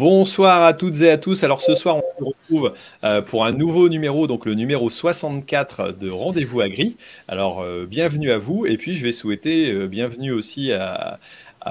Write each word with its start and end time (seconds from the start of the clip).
Bonsoir 0.00 0.62
à 0.62 0.72
toutes 0.72 1.02
et 1.02 1.10
à 1.10 1.18
tous. 1.18 1.44
Alors 1.44 1.60
ce 1.60 1.74
soir, 1.74 1.96
on 1.98 2.00
se 2.18 2.24
retrouve 2.24 2.72
euh, 3.04 3.20
pour 3.20 3.44
un 3.44 3.52
nouveau 3.52 3.90
numéro, 3.90 4.26
donc 4.26 4.46
le 4.46 4.54
numéro 4.54 4.88
64 4.88 5.92
de 5.92 6.08
Rendez-vous 6.08 6.62
Agri. 6.62 6.96
Alors 7.28 7.60
euh, 7.60 7.84
bienvenue 7.84 8.30
à 8.30 8.38
vous 8.38 8.64
et 8.64 8.78
puis 8.78 8.94
je 8.94 9.04
vais 9.04 9.12
souhaiter 9.12 9.70
euh, 9.70 9.88
bienvenue 9.88 10.32
aussi 10.32 10.72
à, 10.72 11.18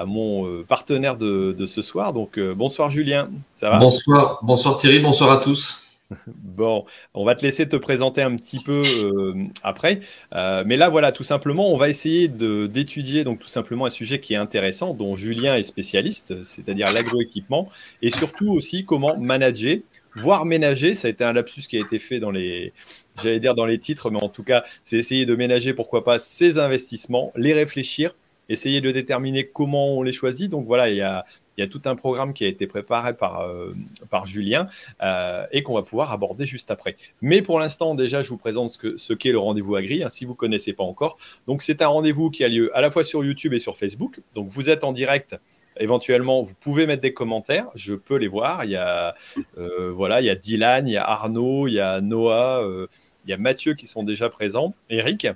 mon 0.06 0.62
partenaire 0.62 1.16
de, 1.16 1.56
de, 1.58 1.66
ce 1.66 1.82
soir. 1.82 2.12
Donc 2.12 2.38
bonsoir 2.38 2.92
Julien, 2.92 3.28
ça 3.52 3.68
va? 3.68 3.78
Bonsoir, 3.80 4.38
bonsoir 4.42 4.76
Thierry, 4.76 5.00
bonsoir 5.00 5.32
à 5.32 5.38
tous. 5.38 5.79
Bon, 6.26 6.84
on 7.14 7.24
va 7.24 7.34
te 7.34 7.42
laisser 7.42 7.68
te 7.68 7.76
présenter 7.76 8.22
un 8.22 8.36
petit 8.36 8.58
peu 8.62 8.82
euh, 9.04 9.34
après. 9.62 10.00
Euh, 10.34 10.64
mais 10.66 10.76
là, 10.76 10.88
voilà, 10.88 11.12
tout 11.12 11.22
simplement, 11.22 11.72
on 11.72 11.76
va 11.76 11.88
essayer 11.88 12.28
d'étudier 12.28 13.24
donc 13.24 13.38
tout 13.40 13.48
simplement 13.48 13.86
un 13.86 13.90
sujet 13.90 14.20
qui 14.20 14.34
est 14.34 14.38
intéressant, 14.38 14.94
dont 14.94 15.16
Julien 15.16 15.56
est 15.56 15.62
spécialiste, 15.62 16.42
c'est-à-dire 16.42 16.92
l'agroéquipement, 16.92 17.68
et 18.02 18.10
surtout 18.10 18.50
aussi 18.50 18.84
comment 18.84 19.16
manager, 19.16 19.78
voire 20.14 20.44
ménager. 20.44 20.94
Ça 20.94 21.08
a 21.08 21.10
été 21.10 21.24
un 21.24 21.32
lapsus 21.32 21.62
qui 21.62 21.76
a 21.76 21.80
été 21.80 21.98
fait 21.98 22.18
dans 22.20 22.30
les, 22.30 22.72
j'allais 23.22 23.40
dire 23.40 23.54
dans 23.54 23.66
les 23.66 23.78
titres, 23.78 24.10
mais 24.10 24.22
en 24.22 24.28
tout 24.28 24.42
cas, 24.42 24.64
c'est 24.84 24.96
essayer 24.96 25.26
de 25.26 25.34
ménager, 25.34 25.74
pourquoi 25.74 26.04
pas, 26.04 26.18
ces 26.18 26.58
investissements, 26.58 27.32
les 27.36 27.52
réfléchir, 27.52 28.14
essayer 28.48 28.80
de 28.80 28.90
déterminer 28.90 29.46
comment 29.46 29.96
on 29.96 30.02
les 30.02 30.12
choisit. 30.12 30.50
Donc 30.50 30.66
voilà, 30.66 30.90
il 30.90 30.96
y 30.96 31.02
a 31.02 31.24
il 31.56 31.60
y 31.60 31.64
a 31.64 31.68
tout 31.68 31.82
un 31.84 31.96
programme 31.96 32.32
qui 32.32 32.44
a 32.44 32.48
été 32.48 32.66
préparé 32.66 33.12
par, 33.12 33.40
euh, 33.40 33.74
par 34.10 34.26
Julien 34.26 34.68
euh, 35.02 35.46
et 35.52 35.62
qu'on 35.62 35.74
va 35.74 35.82
pouvoir 35.82 36.12
aborder 36.12 36.46
juste 36.46 36.70
après. 36.70 36.96
Mais 37.20 37.42
pour 37.42 37.58
l'instant, 37.58 37.94
déjà, 37.94 38.22
je 38.22 38.30
vous 38.30 38.38
présente 38.38 38.72
ce 38.72 38.78
qu'est 39.12 39.28
ce 39.28 39.32
le 39.32 39.38
rendez-vous 39.38 39.76
agri, 39.76 40.02
hein, 40.02 40.08
si 40.08 40.24
vous 40.24 40.32
ne 40.32 40.36
connaissez 40.36 40.72
pas 40.72 40.84
encore. 40.84 41.18
Donc, 41.46 41.62
c'est 41.62 41.82
un 41.82 41.88
rendez-vous 41.88 42.30
qui 42.30 42.44
a 42.44 42.48
lieu 42.48 42.74
à 42.76 42.80
la 42.80 42.90
fois 42.90 43.04
sur 43.04 43.24
YouTube 43.24 43.52
et 43.52 43.58
sur 43.58 43.76
Facebook. 43.76 44.20
Donc, 44.34 44.48
vous 44.48 44.70
êtes 44.70 44.84
en 44.84 44.92
direct. 44.92 45.36
Éventuellement, 45.78 46.42
vous 46.42 46.54
pouvez 46.60 46.86
mettre 46.86 47.02
des 47.02 47.14
commentaires, 47.14 47.66
je 47.74 47.94
peux 47.94 48.16
les 48.16 48.28
voir. 48.28 48.64
Il 48.64 48.72
y 48.72 48.76
a, 48.76 49.14
euh, 49.56 49.90
voilà, 49.90 50.20
il 50.20 50.26
y 50.26 50.30
a 50.30 50.34
Dylan, 50.34 50.88
il 50.88 50.92
y 50.92 50.96
a 50.96 51.04
Arnaud, 51.04 51.68
il 51.68 51.74
y 51.74 51.80
a 51.80 52.00
Noah, 52.00 52.64
il 53.24 53.30
y 53.30 53.32
a 53.32 53.36
Mathieu 53.36 53.74
qui 53.74 53.86
sont 53.86 54.02
déjà 54.02 54.28
présents, 54.28 54.74
Eric? 54.88 55.28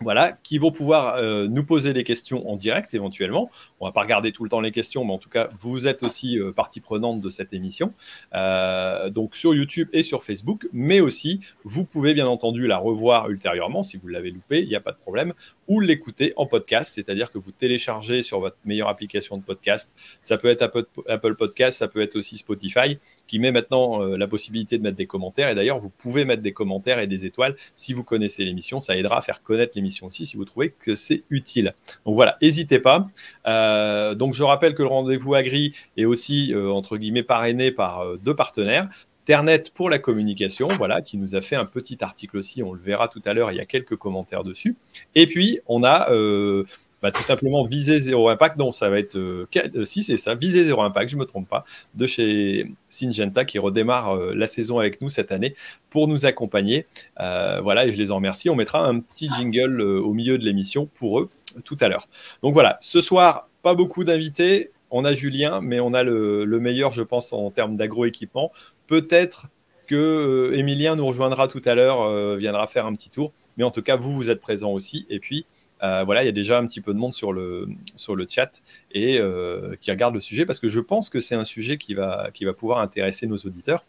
Voilà, 0.00 0.32
qui 0.42 0.58
vont 0.58 0.72
pouvoir 0.72 1.16
euh, 1.16 1.46
nous 1.48 1.64
poser 1.64 1.92
des 1.92 2.04
questions 2.04 2.48
en 2.50 2.56
direct 2.56 2.94
éventuellement. 2.94 3.50
On 3.80 3.86
va 3.86 3.92
pas 3.92 4.02
regarder 4.02 4.32
tout 4.32 4.42
le 4.42 4.50
temps 4.50 4.60
les 4.60 4.72
questions, 4.72 5.04
mais 5.04 5.12
en 5.12 5.18
tout 5.18 5.28
cas, 5.28 5.48
vous 5.60 5.86
êtes 5.86 6.02
aussi 6.02 6.38
euh, 6.38 6.52
partie 6.52 6.80
prenante 6.80 7.20
de 7.20 7.30
cette 7.30 7.52
émission. 7.52 7.92
Euh, 8.34 9.08
donc 9.08 9.36
sur 9.36 9.54
YouTube 9.54 9.88
et 9.92 10.02
sur 10.02 10.24
Facebook, 10.24 10.66
mais 10.72 11.00
aussi, 11.00 11.40
vous 11.64 11.84
pouvez 11.84 12.12
bien 12.12 12.26
entendu 12.26 12.66
la 12.66 12.78
revoir 12.78 13.30
ultérieurement 13.30 13.82
si 13.82 13.96
vous 13.96 14.08
l'avez 14.08 14.30
loupé, 14.30 14.62
il 14.62 14.68
n'y 14.68 14.74
a 14.74 14.80
pas 14.80 14.92
de 14.92 14.96
problème, 14.96 15.32
ou 15.68 15.80
l'écouter 15.80 16.32
en 16.36 16.46
podcast, 16.46 16.92
c'est-à-dire 16.94 17.30
que 17.30 17.38
vous 17.38 17.52
téléchargez 17.52 18.22
sur 18.22 18.40
votre 18.40 18.56
meilleure 18.64 18.88
application 18.88 19.36
de 19.38 19.42
podcast. 19.42 19.94
Ça 20.22 20.38
peut 20.38 20.48
être 20.48 20.62
Apple 21.08 21.36
Podcast, 21.36 21.78
ça 21.78 21.88
peut 21.88 22.02
être 22.02 22.16
aussi 22.16 22.36
Spotify, 22.36 22.98
qui 23.26 23.38
met 23.38 23.52
maintenant 23.52 24.00
la 24.00 24.26
possibilité 24.26 24.76
de 24.76 24.82
mettre 24.82 24.96
des 24.96 25.06
commentaires. 25.06 25.48
Et 25.48 25.54
d'ailleurs, 25.54 25.78
vous 25.78 25.88
pouvez 25.88 26.24
mettre 26.24 26.42
des 26.42 26.52
commentaires 26.52 26.98
et 26.98 27.06
des 27.06 27.26
étoiles 27.26 27.56
si 27.76 27.92
vous 27.92 28.04
connaissez 28.04 28.44
l'émission. 28.44 28.80
Ça 28.80 28.96
aidera 28.96 29.18
à 29.18 29.22
faire 29.22 29.42
connaître 29.42 29.72
l'émission 29.76 29.83
aussi 30.02 30.26
si 30.26 30.36
vous 30.36 30.44
trouvez 30.44 30.70
que 30.70 30.94
c'est 30.94 31.22
utile. 31.30 31.74
Donc 32.04 32.14
voilà, 32.14 32.36
n'hésitez 32.42 32.78
pas. 32.78 33.08
Euh, 33.46 34.14
donc 34.14 34.34
je 34.34 34.42
rappelle 34.42 34.74
que 34.74 34.82
le 34.82 34.88
rendez-vous 34.88 35.34
Agri 35.34 35.74
est 35.96 36.04
aussi, 36.04 36.52
euh, 36.52 36.70
entre 36.70 36.96
guillemets, 36.96 37.22
parrainé 37.22 37.70
par 37.70 38.00
euh, 38.00 38.16
deux 38.16 38.34
partenaires. 38.34 38.88
Ternet 39.24 39.64
pour 39.72 39.88
la 39.88 39.98
communication, 39.98 40.68
voilà, 40.68 41.00
qui 41.00 41.16
nous 41.16 41.34
a 41.34 41.40
fait 41.40 41.56
un 41.56 41.64
petit 41.64 41.96
article 42.02 42.36
aussi, 42.36 42.62
on 42.62 42.74
le 42.74 42.80
verra 42.80 43.08
tout 43.08 43.22
à 43.24 43.32
l'heure, 43.32 43.50
il 43.52 43.56
y 43.56 43.60
a 43.60 43.64
quelques 43.64 43.96
commentaires 43.96 44.44
dessus. 44.44 44.76
Et 45.14 45.26
puis, 45.26 45.60
on 45.66 45.82
a 45.82 46.10
bah, 47.04 47.10
tout 47.10 47.22
simplement 47.22 47.66
Viser 47.66 47.98
Zéro 47.98 48.30
Impact. 48.30 48.56
Non, 48.56 48.72
ça 48.72 48.88
va 48.88 48.98
être. 48.98 49.16
Euh, 49.16 49.46
euh, 49.76 49.84
si, 49.84 50.02
c'est 50.02 50.16
ça, 50.16 50.34
Viser 50.34 50.64
Zéro 50.64 50.80
Impact, 50.80 51.10
je 51.10 51.16
ne 51.16 51.20
me 51.20 51.26
trompe 51.26 51.46
pas, 51.46 51.66
de 51.94 52.06
chez 52.06 52.72
Syngenta 52.88 53.44
qui 53.44 53.58
redémarre 53.58 54.16
euh, 54.16 54.32
la 54.34 54.46
saison 54.46 54.78
avec 54.78 55.02
nous 55.02 55.10
cette 55.10 55.30
année 55.30 55.54
pour 55.90 56.08
nous 56.08 56.24
accompagner. 56.24 56.86
voilà, 57.18 57.84
et 57.84 57.92
je 57.92 57.98
les 57.98 58.10
en 58.10 58.16
remercie. 58.16 58.48
On 58.48 58.54
mettra 58.54 58.86
un 58.86 59.00
petit 59.00 59.28
jingle 59.36 59.82
au 59.82 60.14
milieu 60.14 60.38
de 60.38 60.46
l'émission 60.46 60.86
pour 60.86 61.20
eux 61.20 61.28
tout 61.66 61.76
à 61.82 61.88
l'heure. 61.88 62.08
Donc 62.42 62.54
voilà, 62.54 62.78
ce 62.80 63.02
soir, 63.02 63.50
pas 63.62 63.74
beaucoup 63.74 64.04
d'invités. 64.04 64.70
On 64.90 65.04
a 65.04 65.12
Julien, 65.12 65.60
mais 65.60 65.80
on 65.80 65.92
a 65.92 66.02
le, 66.02 66.46
meilleur, 66.58 66.92
je 66.92 67.02
pense, 67.02 67.34
en 67.34 67.50
termes 67.50 67.76
d'agroéquipement. 67.76 68.50
Peut-être 68.86 69.48
que 69.86 70.52
Emilien 70.54 70.96
nous 70.96 71.06
rejoindra 71.06 71.48
tout 71.48 71.62
à 71.66 71.74
l'heure, 71.74 72.36
viendra 72.36 72.66
faire 72.66 72.86
un 72.86 72.94
petit 72.94 73.10
tour. 73.10 73.34
Mais 73.58 73.64
en 73.64 73.70
tout 73.70 73.82
cas, 73.82 73.96
vous, 73.96 74.12
vous 74.12 74.30
êtes 74.30 74.40
présents 74.40 74.72
aussi. 74.72 75.06
Et 75.10 75.18
puis, 75.18 75.44
euh, 75.44 75.63
voilà, 76.04 76.22
il 76.22 76.26
y 76.26 76.28
a 76.28 76.32
déjà 76.32 76.58
un 76.58 76.66
petit 76.66 76.80
peu 76.80 76.94
de 76.94 76.98
monde 76.98 77.14
sur 77.14 77.32
le, 77.32 77.68
chat 78.28 78.50
et 78.92 79.18
euh, 79.18 79.74
qui 79.80 79.90
regarde 79.90 80.14
le 80.14 80.20
sujet 80.20 80.46
parce 80.46 80.60
que 80.60 80.68
je 80.68 80.80
pense 80.80 81.10
que 81.10 81.20
c'est 81.20 81.34
un 81.34 81.44
sujet 81.44 81.76
qui 81.78 81.94
va, 81.94 82.30
pouvoir 82.56 82.78
intéresser 82.78 83.26
nos 83.26 83.36
auditeurs. 83.36 83.84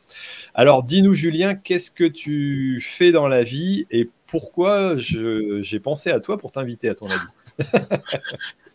Alors, 0.54 0.84
dis-nous, 0.84 1.14
Julien, 1.14 1.56
qu'est-ce 1.56 1.92
que 1.92 2.04
tu 2.04 2.82
fais 2.82 3.12
dans 3.12 3.28
la 3.28 3.44
vie 3.44 3.86
et 3.92 4.10
pourquoi 4.28 4.96
j'ai 4.98 5.80
pensé 5.80 6.12
à 6.12 6.20
toi 6.20 6.38
pour 6.38 6.52
t'inviter, 6.52 6.90
à 6.90 6.96
ton 6.96 7.08
avis? 7.08 7.74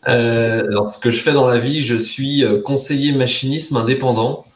Euh, 0.07 0.65
Alors, 0.65 0.89
ce 0.89 0.99
que 0.99 1.11
je 1.11 1.19
fais 1.19 1.31
dans 1.31 1.47
la 1.47 1.59
vie, 1.59 1.81
je 1.81 1.95
suis 1.95 2.43
conseiller 2.65 3.11
machinisme 3.11 3.77
indépendant. 3.77 4.47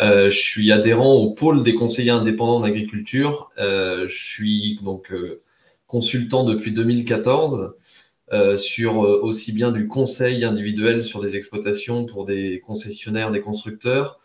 je 0.00 0.30
suis 0.30 0.72
adhérent 0.72 1.12
au 1.12 1.32
pôle 1.32 1.62
des 1.62 1.74
conseillers 1.74 2.12
indépendants 2.12 2.60
d'agriculture. 2.60 3.50
je 3.58 4.06
suis 4.08 4.78
donc 4.82 5.12
consultant 5.86 6.44
depuis 6.44 6.72
2014. 6.72 7.74
Euh, 8.32 8.56
sur 8.56 9.04
euh, 9.04 9.20
aussi 9.22 9.52
bien 9.52 9.70
du 9.70 9.86
conseil 9.86 10.44
individuel 10.44 11.04
sur 11.04 11.22
des 11.22 11.36
exploitations 11.36 12.06
pour 12.06 12.24
des 12.24 12.60
concessionnaires, 12.66 13.30
des 13.30 13.40
constructeurs, 13.40 14.18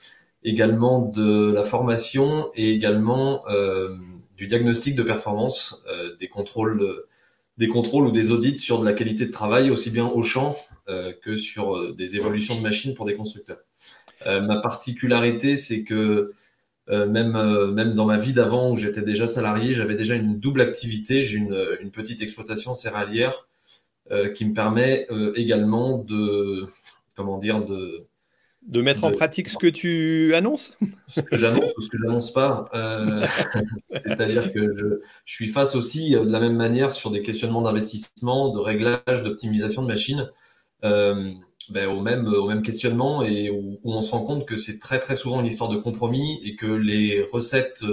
également 0.44 1.02
de 1.02 1.52
la 1.52 1.64
formation 1.64 2.50
et 2.56 2.72
également 2.72 3.48
euh, 3.48 3.96
du 4.38 4.48
diagnostic 4.48 4.96
de 4.96 5.04
performance, 5.04 5.86
des 6.20 6.28
contrôles, 6.28 7.04
des 7.60 7.68
contrôles 7.68 8.08
ou 8.08 8.12
des 8.12 8.32
audits 8.32 8.58
sur 8.58 8.80
de 8.80 8.86
la 8.86 8.94
qualité 8.94 9.28
de 9.28 9.32
travail 9.32 9.70
aussi 9.70 9.92
bien 9.92 10.08
au 10.08 10.24
champ 10.24 10.58
que 11.22 11.38
sur 11.38 11.94
des 11.94 12.16
évolutions 12.16 12.56
de 12.56 12.62
machines 12.62 12.96
pour 12.96 13.06
des 13.06 13.14
constructeurs. 13.14 13.60
ma 14.26 14.58
particularité, 14.58 15.58
c'est 15.58 15.84
que 15.84 16.34
même, 16.88 17.72
même 17.72 17.94
dans 17.94 18.08
ma 18.08 18.18
vie 18.18 18.34
d'avant 18.34 18.72
où 18.72 18.78
j'étais 18.78 19.04
déjà 19.04 19.28
salarié, 19.28 19.76
j'avais 19.76 19.94
déjà 19.94 20.16
une 20.16 20.40
double 20.40 20.62
activité. 20.62 21.22
J'ai 21.22 21.38
une, 21.38 21.78
une 21.80 21.92
petite 21.92 22.24
exploitation 22.24 22.74
céréalière 22.74 23.46
euh, 23.46 23.51
qui 24.36 24.46
me 24.46 24.54
permet 24.54 25.08
euh, 25.10 25.32
également 25.36 25.98
de, 25.98 26.68
comment 27.16 27.38
dire, 27.38 27.64
de, 27.66 28.06
de 28.68 28.82
mettre 28.82 29.04
en 29.04 29.12
pratique 29.12 29.50
ce 29.50 29.58
que 29.58 29.68
tu 29.68 30.36
annonces? 30.36 30.78
Ce 31.08 31.22
que 31.22 31.36
j'annonce 31.36 31.72
ou 31.78 31.82
ce 31.82 31.90
que 31.90 31.98
j'annonce 31.98 32.32
pas. 32.32 32.70
Euh, 32.74 33.26
c'est-à-dire 33.80 34.54
que 34.54 34.78
je, 34.78 34.86
je, 35.26 35.34
suis 35.34 35.48
face 35.48 35.76
aussi 35.76 36.12
de 36.12 36.30
la 36.30 36.40
même 36.40 36.56
manière 36.56 36.92
sur 36.92 37.10
des 37.10 37.24
questionnements 37.24 37.62
d'investissement, 37.62 38.50
de 38.50 38.60
réglage, 38.60 39.24
d'optimisation 39.24 39.82
de 39.82 39.88
machines, 39.88 40.30
euh, 40.84 41.32
ben, 41.70 41.88
au, 41.88 42.02
même, 42.02 42.28
au 42.28 42.48
même 42.48 42.62
questionnement 42.62 43.24
et 43.24 43.50
où, 43.50 43.80
on 43.84 44.02
se 44.02 44.12
rend 44.12 44.24
compte 44.24 44.46
que 44.46 44.58
c'est 44.58 44.80
très 44.80 45.00
très 45.00 45.16
souvent 45.16 45.40
une 45.40 45.46
histoire 45.46 45.70
de 45.70 45.78
compromis 45.78 46.40
et 46.44 46.56
que 46.56 46.68
les 46.68 47.24
recettes 47.24 47.84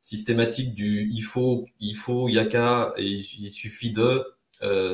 systématiques 0.00 0.74
du 0.74 1.10
il 1.12 1.22
faut, 1.22 1.66
il 1.80 1.96
faut, 1.96 2.28
il 2.28 2.34
y 2.34 2.38
a 2.38 2.44
qu'à 2.44 2.92
et 2.96 3.06
il 3.06 3.50
suffit 3.50 3.90
de 3.90 4.02
euh, 4.02 4.22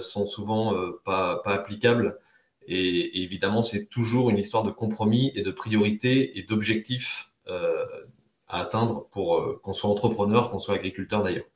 sont 0.01 0.27
souvent 0.27 0.75
euh, 0.75 1.01
pas, 1.05 1.43
applicables. 1.45 2.19
Et, 2.67 3.23
évidemment, 3.23 3.63
c'est 3.63 3.87
toujours 3.87 4.31
une 4.31 4.39
histoire 4.39 4.63
de 4.63 4.71
compromis 4.71 5.33
et 5.35 5.43
de 5.43 5.51
priorité 5.51 6.39
et 6.39 6.43
d'objectifs 6.43 7.31
euh, 7.49 7.85
à 8.49 8.61
atteindre 8.61 9.07
pour 9.13 9.61
qu'on 9.63 9.73
soit 9.73 9.91
entrepreneur, 9.91 10.51
qu'on 10.51 10.59
soit 10.59 10.75
agriculteur 10.75 11.23
d'ailleurs. 11.23 11.47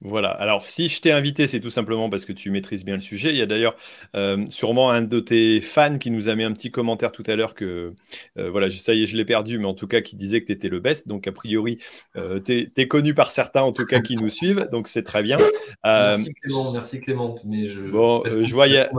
Voilà, 0.00 0.30
alors 0.30 0.64
si 0.64 0.86
je 0.88 1.00
t'ai 1.00 1.10
invité, 1.10 1.48
c'est 1.48 1.58
tout 1.58 1.70
simplement 1.70 2.08
parce 2.08 2.24
que 2.24 2.32
tu 2.32 2.50
maîtrises 2.50 2.84
bien 2.84 2.94
le 2.94 3.00
sujet. 3.00 3.30
Il 3.30 3.36
y 3.36 3.42
a 3.42 3.46
d'ailleurs 3.46 3.74
euh, 4.14 4.44
sûrement 4.48 4.92
un 4.92 5.02
de 5.02 5.18
tes 5.18 5.60
fans 5.60 5.98
qui 5.98 6.12
nous 6.12 6.28
a 6.28 6.36
mis 6.36 6.44
un 6.44 6.52
petit 6.52 6.70
commentaire 6.70 7.10
tout 7.10 7.24
à 7.26 7.34
l'heure 7.34 7.54
que, 7.54 7.94
euh, 8.38 8.48
voilà, 8.48 8.70
ça 8.70 8.94
y 8.94 9.02
est, 9.02 9.06
je 9.06 9.16
l'ai 9.16 9.24
perdu, 9.24 9.58
mais 9.58 9.66
en 9.66 9.74
tout 9.74 9.88
cas 9.88 10.00
qui 10.00 10.14
disait 10.14 10.40
que 10.40 10.46
tu 10.46 10.52
étais 10.52 10.68
le 10.68 10.78
best. 10.78 11.08
Donc 11.08 11.26
a 11.26 11.32
priori, 11.32 11.78
euh, 12.14 12.38
tu 12.38 12.70
es, 12.76 12.86
connu 12.86 13.12
par 13.12 13.32
certains 13.32 13.62
en 13.62 13.72
tout 13.72 13.86
cas 13.86 13.98
qui 13.98 14.14
nous 14.14 14.28
suivent, 14.28 14.68
donc 14.70 14.86
c'est 14.86 15.02
très 15.02 15.24
bien. 15.24 15.38
merci 15.84 16.32
Clément, 16.32 16.72
merci 16.72 17.00
Clément. 17.00 17.36
Mais 17.44 17.66
je, 17.66 17.80
bon, 17.80 18.22
je 18.24 18.54
vois, 18.54 18.68
il 18.68 18.74
y 18.74 18.78
a, 18.78 18.90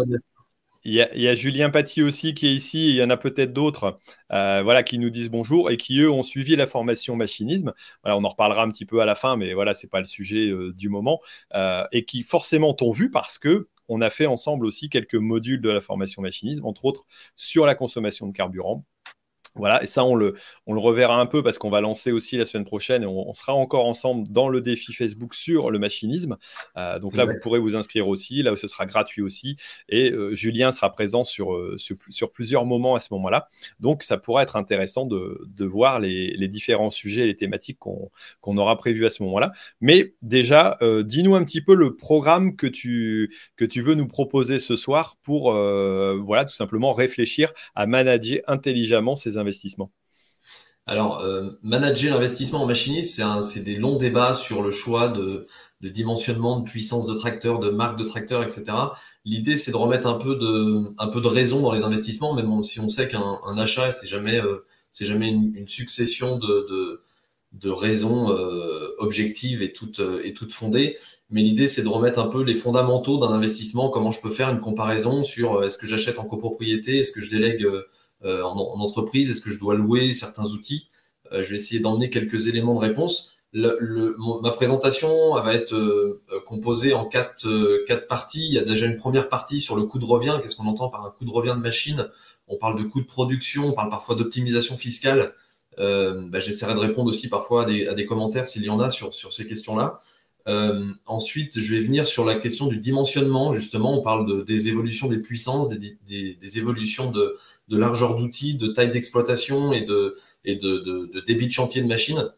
il 0.86 0.94
y, 0.94 1.28
a, 1.28 1.36
Julien 1.36 1.70
Paty 1.70 2.02
aussi 2.02 2.34
qui 2.34 2.48
est 2.48 2.54
ici, 2.54 2.90
il 2.90 2.96
y 2.96 3.04
en 3.04 3.10
a 3.10 3.18
peut-être 3.18 3.52
d'autres 3.52 3.98
euh, 4.32 4.62
voilà, 4.64 4.84
qui 4.84 4.98
nous 4.98 5.10
disent 5.10 5.30
bonjour 5.30 5.70
et 5.72 5.78
qui, 5.78 6.00
eux, 6.00 6.10
ont 6.10 6.24
suivi 6.24 6.56
la 6.56 6.68
formation 6.68 7.16
machinisme. 7.18 7.74
Voilà, 8.04 8.18
on 8.18 8.24
en 8.24 8.30
reparlera 8.30 8.64
un 8.64 8.70
petit 8.70 8.86
peu 8.86 9.02
à 9.02 9.06
la 9.06 9.16
fin, 9.16 9.36
mais 9.36 9.54
voilà, 9.54 9.74
ce 9.74 9.86
n'est 9.86 9.90
pas 9.90 10.00
le 10.00 10.06
sujet 10.06 10.48
euh, 10.48 10.72
du 10.74 10.88
moment. 10.88 11.20
Euh, 11.54 11.84
et 11.92 12.06
qui 12.06 12.24
forcément 12.24 12.74
t'ont 12.74 12.92
vu 12.92 13.12
parce 13.12 13.38
que 13.38 13.68
on 13.90 14.02
a 14.02 14.10
fait 14.10 14.28
ensemble 14.28 14.66
aussi 14.66 14.88
quelques 14.88 15.16
modules 15.16 15.62
de 15.62 15.70
la 15.70 15.82
formation 15.82 16.22
machinisme, 16.22 16.66
entre 16.66 16.86
autres 16.86 17.06
sur 17.36 17.66
la 17.66 17.76
consommation 17.76 18.28
de 18.28 18.32
carburant. 18.32 18.86
Voilà, 19.60 19.84
et 19.84 19.88
ça, 19.88 20.06
on 20.06 20.16
le, 20.16 20.36
on 20.66 20.74
le 20.74 20.80
reverra 20.80 21.20
un 21.20 21.26
peu 21.26 21.44
parce 21.44 21.58
qu'on 21.58 21.70
va 21.70 21.82
lancer 21.82 22.14
aussi 22.14 22.38
la 22.38 22.46
semaine 22.46 22.64
prochaine 22.64 23.04
et 23.04 23.06
on, 23.06 23.34
sera 23.34 23.54
encore 23.54 23.86
ensemble 23.86 24.28
dans 24.30 24.48
le 24.48 24.62
défi 24.62 24.94
Facebook 24.94 25.36
sur 25.36 25.70
le 25.70 25.80
machinisme. 25.80 26.38
Euh, 26.78 26.98
donc 26.98 27.16
là, 27.16 27.26
vous 27.26 27.36
pourrez 27.42 27.60
vous 27.60 27.76
inscrire 27.76 28.08
aussi. 28.08 28.42
Là, 28.42 28.56
ce 28.56 28.68
sera 28.68 28.86
gratuit 28.86 29.22
aussi. 29.22 29.58
Et 29.90 30.12
euh, 30.12 30.34
Julien 30.34 30.72
sera 30.72 30.92
présent 30.92 31.26
sur, 31.26 31.54
euh, 31.54 31.78
sur, 31.78 32.32
plusieurs 32.32 32.66
moments 32.66 32.96
à 32.96 33.00
ce 33.00 33.14
moment-là. 33.14 33.48
Donc, 33.82 34.04
ça 34.04 34.18
pourra 34.18 34.44
être 34.44 34.56
intéressant 34.56 35.06
de, 35.06 35.42
de 35.48 35.66
voir 35.66 36.00
les, 36.00 36.36
les, 36.38 36.48
différents 36.48 36.90
sujets 36.90 37.22
et 37.22 37.28
les 37.28 37.36
thématiques 37.36 37.80
qu'on 37.80 38.58
aura 38.58 38.78
prévus 38.78 39.06
à 39.06 39.10
ce 39.10 39.24
moment-là. 39.24 39.52
Mais 39.82 40.14
déjà, 40.22 40.78
dis-nous 41.04 41.36
un 41.36 41.44
petit 41.44 41.62
peu 41.62 41.76
le 41.76 41.96
programme 41.96 42.56
que 42.56 42.68
tu, 42.68 43.36
que 43.58 43.66
tu 43.66 43.82
veux 43.82 43.96
nous 43.96 44.08
proposer 44.08 44.60
ce 44.60 44.76
soir 44.76 45.18
pour, 45.24 45.52
voilà, 45.52 46.46
tout 46.46 46.54
simplement 46.54 46.94
réfléchir 46.94 47.52
à 47.76 47.86
manager 47.86 48.40
intelligemment 48.48 49.16
ces 49.16 49.38
investissements 49.38 49.49
alors, 50.90 51.20
euh, 51.20 51.52
manager 51.62 52.16
l'investissement 52.16 52.64
en 52.64 52.66
machinisme, 52.66 53.42
c'est 53.44 53.64
des 53.64 53.76
longs 53.76 53.98
débats 53.98 54.34
sur 54.34 54.64
le 54.64 54.72
choix 54.72 55.08
de, 55.08 55.46
dimensionnement, 55.84 56.60
de 56.60 56.68
puissance 56.68 57.06
de 57.06 57.14
tracteur, 57.14 57.60
de 57.60 57.70
marque 57.70 58.00
de 58.00 58.04
tracteur, 58.04 58.42
etc. 58.42 58.66
L'idée, 59.24 59.56
c'est 59.56 59.70
de 59.70 59.78
remettre 59.78 60.08
un 60.08 60.16
peu 60.16 60.36
de, 60.36 61.28
raison 61.28 61.62
dans 61.62 61.72
les 61.72 61.84
investissements, 61.84 62.34
même 62.34 62.64
si 62.64 62.80
on 62.80 62.90
sait 62.90 63.08
qu'un 63.08 63.58
achat, 63.60 63.92
c'est 63.92 64.08
jamais, 64.08 64.42
euh, 64.42 64.66
une, 65.00 65.68
succession 65.68 66.40
de, 66.40 67.70
raisons 67.70 68.32
euh, 68.32 68.88
objectives 68.98 69.62
et 69.62 69.72
toutes 69.72 70.52
fondées. 70.52 70.98
Mais 71.30 71.44
l'idée, 71.44 71.68
c'est 71.68 71.84
de 71.84 71.88
remettre 71.88 72.18
un 72.18 72.30
peu 72.30 72.42
les 72.42 72.56
fondamentaux 72.56 73.20
d'un 73.20 73.30
investissement, 73.32 73.90
comment 73.90 74.10
je 74.10 74.22
peux 74.22 74.32
faire 74.32 74.50
une 74.50 74.60
comparaison 74.60 75.22
sur 75.22 75.64
est-ce 75.64 75.78
que 75.78 75.86
j'achète 75.86 76.18
en 76.18 76.26
copropriété, 76.26 76.98
est-ce 76.98 77.12
que 77.12 77.22
je 77.22 77.30
délègue 77.30 77.68
euh, 78.26 78.44
en, 78.44 78.82
entreprise 78.82 79.30
Est-ce 79.30 79.42
que 79.42 79.50
je 79.50 79.60
dois 79.60 79.76
louer 79.76 80.14
certains 80.14 80.46
outils? 80.46 80.88
Euh, 81.32 81.42
Je 81.42 81.50
vais 81.50 81.56
essayer 81.56 81.80
d'emmener 81.80 82.10
quelques 82.10 82.48
éléments 82.48 82.74
de 82.76 82.80
réponse. 82.80 83.34
Ma 83.54 84.52
présentation 84.52 85.34
va 85.36 85.54
être 85.56 85.74
euh, 85.74 86.22
composée 86.46 86.94
en 86.94 87.06
quatre, 87.06 87.48
parties. 88.08 88.46
Il 88.46 88.54
y 88.54 88.60
a 88.60 88.64
déjà 88.64 88.86
une 88.86 88.98
première 88.98 89.30
partie 89.30 89.60
sur 89.60 89.76
le 89.76 89.84
coût 89.84 90.00
de 90.00 90.06
revient. 90.06 90.38
Qu'est-ce 90.42 90.56
qu'on 90.56 90.68
entend 90.68 90.90
par 90.90 91.06
un 91.06 91.12
coût 91.12 91.26
de 91.26 91.32
revient 91.32 91.56
de 91.56 91.62
machine? 91.62 92.10
On 92.48 92.58
parle 92.58 92.78
de 92.78 92.84
coût 92.84 93.02
de 93.02 93.06
production, 93.06 93.68
on 93.68 93.74
parle 93.74 93.90
parfois 93.90 94.16
d'optimisation 94.16 94.76
fiscale. 94.76 95.34
Bah, 95.78 96.40
J'essaierai 96.40 96.74
de 96.74 96.80
répondre 96.80 97.10
aussi 97.10 97.30
parfois 97.30 97.64
à 97.64 97.94
des, 97.94 98.06
commentaires 98.06 98.48
s'il 98.48 98.64
y 98.64 98.70
en 98.70 98.80
a 98.80 98.90
sur, 98.90 99.14
ces 99.14 99.48
questions-là. 99.48 100.02
Ensuite, 101.06 101.60
je 101.60 101.76
vais 101.76 101.82
venir 101.82 102.06
sur 102.06 102.26
la 102.26 102.36
question 102.36 102.68
du 102.68 102.78
dimensionnement. 102.78 103.54
Justement, 103.54 103.98
on 103.98 104.02
parle 104.02 104.28
de, 104.28 104.42
des 104.42 104.68
évolutions 104.68 105.08
des 105.08 105.20
puissances, 105.20 105.70
des 105.70 106.58
évolutions 106.58 107.12
de, 107.12 107.38
de 107.70 107.78
largeur 107.78 108.16
d'outils, 108.16 108.56
de 108.56 108.68
taille 108.68 108.92
d'exploitation 108.92 109.74
et, 109.74 109.82
de, 109.82 110.18
et 110.46 110.56
de, 110.56 110.80
de, 110.80 111.20
débit 111.26 111.48
de 111.48 111.52
chantier 111.52 111.82
de 111.82 111.88
machine, 111.88 112.30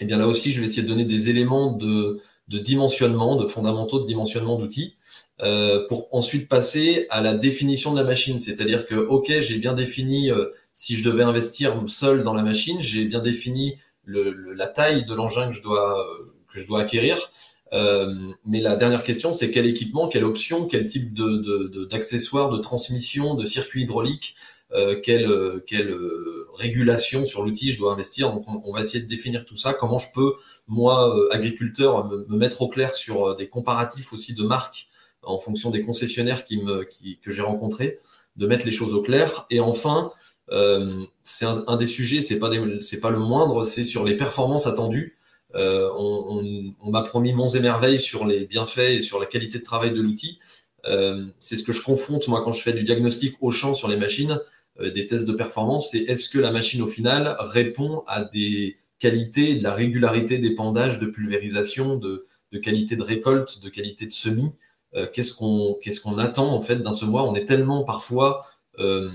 eh 0.00 0.04
bien 0.04 0.18
là 0.18 0.26
aussi, 0.26 0.52
je 0.52 0.60
vais 0.60 0.66
essayer 0.66 0.82
de 0.82 0.88
donner 0.88 1.04
des 1.04 1.30
éléments 1.30 1.72
de, 1.72 2.20
de 2.48 2.58
dimensionnement, 2.58 3.36
de 3.36 3.46
fondamentaux 3.46 4.00
de 4.00 4.06
dimensionnement 4.06 4.58
d'outils, 4.58 4.94
euh, 5.40 5.86
pour 5.88 6.08
ensuite 6.12 6.48
passer 6.48 7.06
à 7.10 7.22
la 7.22 7.34
définition 7.34 7.92
de 7.92 7.98
la 7.98 8.04
machine. 8.04 8.38
C'est-à-dire 8.38 8.86
que, 8.86 8.94
OK, 8.94 9.32
j'ai 9.40 9.58
bien 9.58 9.72
défini, 9.72 10.30
euh, 10.30 10.46
si 10.74 10.96
je 10.96 11.04
devais 11.04 11.22
investir 11.22 11.82
seul 11.86 12.22
dans 12.22 12.34
la 12.34 12.42
machine, 12.42 12.80
j'ai 12.80 13.04
bien 13.06 13.20
défini 13.20 13.76
le, 14.04 14.52
la 14.52 14.66
taille 14.66 15.04
de 15.04 15.14
l'engin 15.14 15.48
que 15.48 15.54
je 15.54 15.62
dois, 15.62 16.06
que 16.52 16.60
je 16.60 16.66
dois 16.66 16.80
acquérir. 16.80 17.30
Euh, 17.72 18.14
mais 18.44 18.60
la 18.60 18.76
dernière 18.76 19.04
question, 19.04 19.32
c'est 19.32 19.50
quel 19.50 19.66
équipement, 19.66 20.08
quelle 20.08 20.24
option, 20.24 20.66
quel 20.66 20.86
type 20.86 21.14
d'accessoires, 21.14 22.48
de, 22.48 22.54
de, 22.54 22.58
de, 22.58 22.62
transmission, 22.62 23.34
de 23.34 23.44
circuit 23.44 23.82
hydraulique, 23.82 24.34
euh, 24.72 25.00
quelle, 25.00 25.26
euh, 25.26 25.64
quelle 25.66 25.90
euh, 25.90 26.46
régulation 26.54 27.24
sur 27.24 27.42
l'outil 27.44 27.72
je 27.72 27.78
dois 27.78 27.92
investir. 27.92 28.32
Donc, 28.32 28.44
on, 28.46 28.72
va 28.72 28.80
essayer 28.80 29.02
de 29.02 29.08
définir 29.08 29.44
tout 29.44 29.56
ça. 29.56 29.74
Comment 29.74 29.98
je 29.98 30.08
peux, 30.14 30.34
moi, 30.68 31.14
agriculteur, 31.32 32.06
me, 32.06 32.24
me, 32.28 32.36
mettre 32.36 32.62
au 32.62 32.68
clair 32.68 32.94
sur 32.94 33.34
des 33.36 33.48
comparatifs 33.48 34.12
aussi 34.12 34.34
de 34.34 34.44
marques 34.44 34.88
en 35.22 35.38
fonction 35.38 35.70
des 35.70 35.82
concessionnaires 35.82 36.44
qui 36.44 36.62
me, 36.62 36.84
qui, 36.84 37.18
que 37.18 37.30
j'ai 37.30 37.42
rencontrés, 37.42 37.98
de 38.36 38.46
mettre 38.46 38.64
les 38.64 38.72
choses 38.72 38.94
au 38.94 39.02
clair. 39.02 39.46
Et 39.50 39.60
enfin, 39.60 40.12
euh, 40.52 41.04
c'est 41.22 41.46
un, 41.46 41.76
des 41.76 41.86
sujets, 41.86 42.20
c'est 42.20 42.38
pas 42.38 42.50
c'est 42.80 43.00
pas 43.00 43.10
le 43.10 43.18
moindre, 43.18 43.64
c'est 43.64 43.84
sur 43.84 44.04
les 44.04 44.16
performances 44.16 44.66
attendues. 44.66 45.16
Euh, 45.54 45.90
on, 45.96 46.24
on, 46.28 46.74
on 46.80 46.90
m'a 46.90 47.02
promis 47.02 47.32
monts 47.32 47.48
et 47.48 47.60
merveilles 47.60 47.98
sur 47.98 48.24
les 48.24 48.44
bienfaits 48.46 48.78
et 48.78 49.02
sur 49.02 49.18
la 49.18 49.26
qualité 49.26 49.58
de 49.58 49.64
travail 49.64 49.90
de 49.90 50.00
l'outil. 50.00 50.38
Euh, 50.86 51.26
c'est 51.40 51.56
ce 51.56 51.62
que 51.62 51.72
je 51.72 51.82
confronte 51.82 52.26
moi 52.28 52.42
quand 52.42 52.52
je 52.52 52.62
fais 52.62 52.72
du 52.72 52.84
diagnostic 52.84 53.36
au 53.40 53.50
champ 53.50 53.74
sur 53.74 53.88
les 53.88 53.96
machines. 53.96 54.40
Euh, 54.78 54.90
des 54.90 55.06
tests 55.06 55.26
de 55.26 55.32
performance, 55.32 55.90
c'est 55.90 55.98
est-ce 55.98 56.28
que 56.28 56.38
la 56.38 56.52
machine 56.52 56.82
au 56.82 56.86
final 56.86 57.36
répond 57.38 58.04
à 58.06 58.24
des 58.24 58.76
qualités, 58.98 59.56
de 59.56 59.62
la 59.62 59.72
régularité 59.72 60.38
d'épandage, 60.38 60.98
de 60.98 61.06
pulvérisation, 61.06 61.96
de, 61.96 62.26
qualité 62.62 62.96
de 62.96 63.02
récolte, 63.02 63.60
de 63.62 63.68
qualité 63.68 64.06
de 64.06 64.12
semis. 64.12 64.52
Euh, 64.94 65.06
qu'est-ce 65.12 65.32
qu'on 65.32 66.18
attend 66.18 66.52
en 66.52 66.60
fait 66.60 66.76
d'un 66.76 66.92
semoir 66.92 67.26
On 67.26 67.34
est 67.34 67.44
tellement 67.44 67.84
parfois 67.84 68.46
euh, 68.78 69.10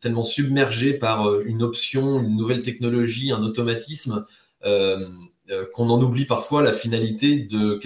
tellement 0.00 0.24
submergé 0.24 0.94
par 0.94 1.40
une 1.42 1.62
option, 1.62 2.20
une 2.20 2.36
nouvelle 2.36 2.62
technologie, 2.62 3.32
un 3.32 3.42
automatisme 3.42 4.24
qu'on 4.62 5.90
en 5.90 6.02
oublie 6.02 6.24
parfois 6.24 6.62
la 6.62 6.72
finalité 6.72 7.38
de, 7.38 7.78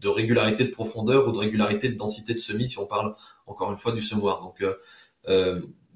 de 0.00 0.08
régularité 0.08 0.64
de 0.64 0.70
profondeur 0.70 1.28
ou 1.28 1.32
de 1.32 1.38
régularité 1.38 1.88
de 1.88 1.96
densité 1.96 2.34
de 2.34 2.40
semis 2.40 2.68
si 2.68 2.78
on 2.78 2.86
parle 2.86 3.14
encore 3.46 3.70
une 3.70 3.78
fois 3.78 3.92
du 3.92 4.02
semoir. 4.02 4.42
Donc 4.42 4.62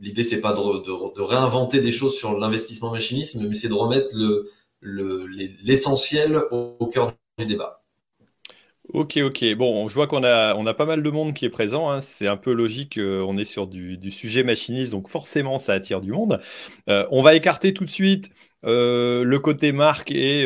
l'idée 0.01 0.25
c'est 0.25 0.41
pas 0.41 0.53
de, 0.53 1.21
réinventer 1.21 1.81
des 1.81 1.93
choses 1.93 2.17
sur 2.17 2.39
l'investissement 2.39 2.91
machinisme, 2.91 3.47
mais 3.47 3.55
c'est 3.55 3.69
de 3.69 3.75
remettre 3.75 4.15
l'essentiel 4.83 6.33
le, 6.33 6.55
au, 6.55 6.87
cœur 6.87 7.13
du 7.39 7.47
débat. 7.47 7.81
Ok, 8.93 9.19
ok. 9.19 9.55
Bon, 9.55 9.89
je 9.89 9.95
vois 9.95 10.09
qu'on 10.09 10.25
a, 10.25 10.57
on 10.57 10.67
a 10.67 10.75
pas 10.75 10.85
mal 10.85 11.01
de 11.05 11.11
monde 11.11 11.33
qui 11.33 11.45
est 11.45 11.51
présent. 11.51 11.91
Hein. 11.91 12.01
C'est 12.01 12.27
un 12.27 12.37
peu 12.37 12.53
logique. 12.53 12.99
Euh, 12.99 13.25
on 13.25 13.37
est 13.37 13.45
sur 13.45 13.69
du, 13.69 14.11
sujet 14.11 14.43
machiniste, 14.43 14.91
donc 14.91 15.09
forcément, 15.09 15.61
ça 15.61 15.75
attire 15.75 16.01
du 16.01 16.11
monde. 16.11 16.41
Euh, 16.89 17.07
on 17.13 17.23
va 17.23 17.35
écarter 17.37 17.73
tout 17.73 17.85
de 17.85 17.91
suite 17.91 18.31
euh, 18.65 19.23
le 19.23 19.39
côté 19.39 19.71
marque 19.71 20.11
et 20.11 20.45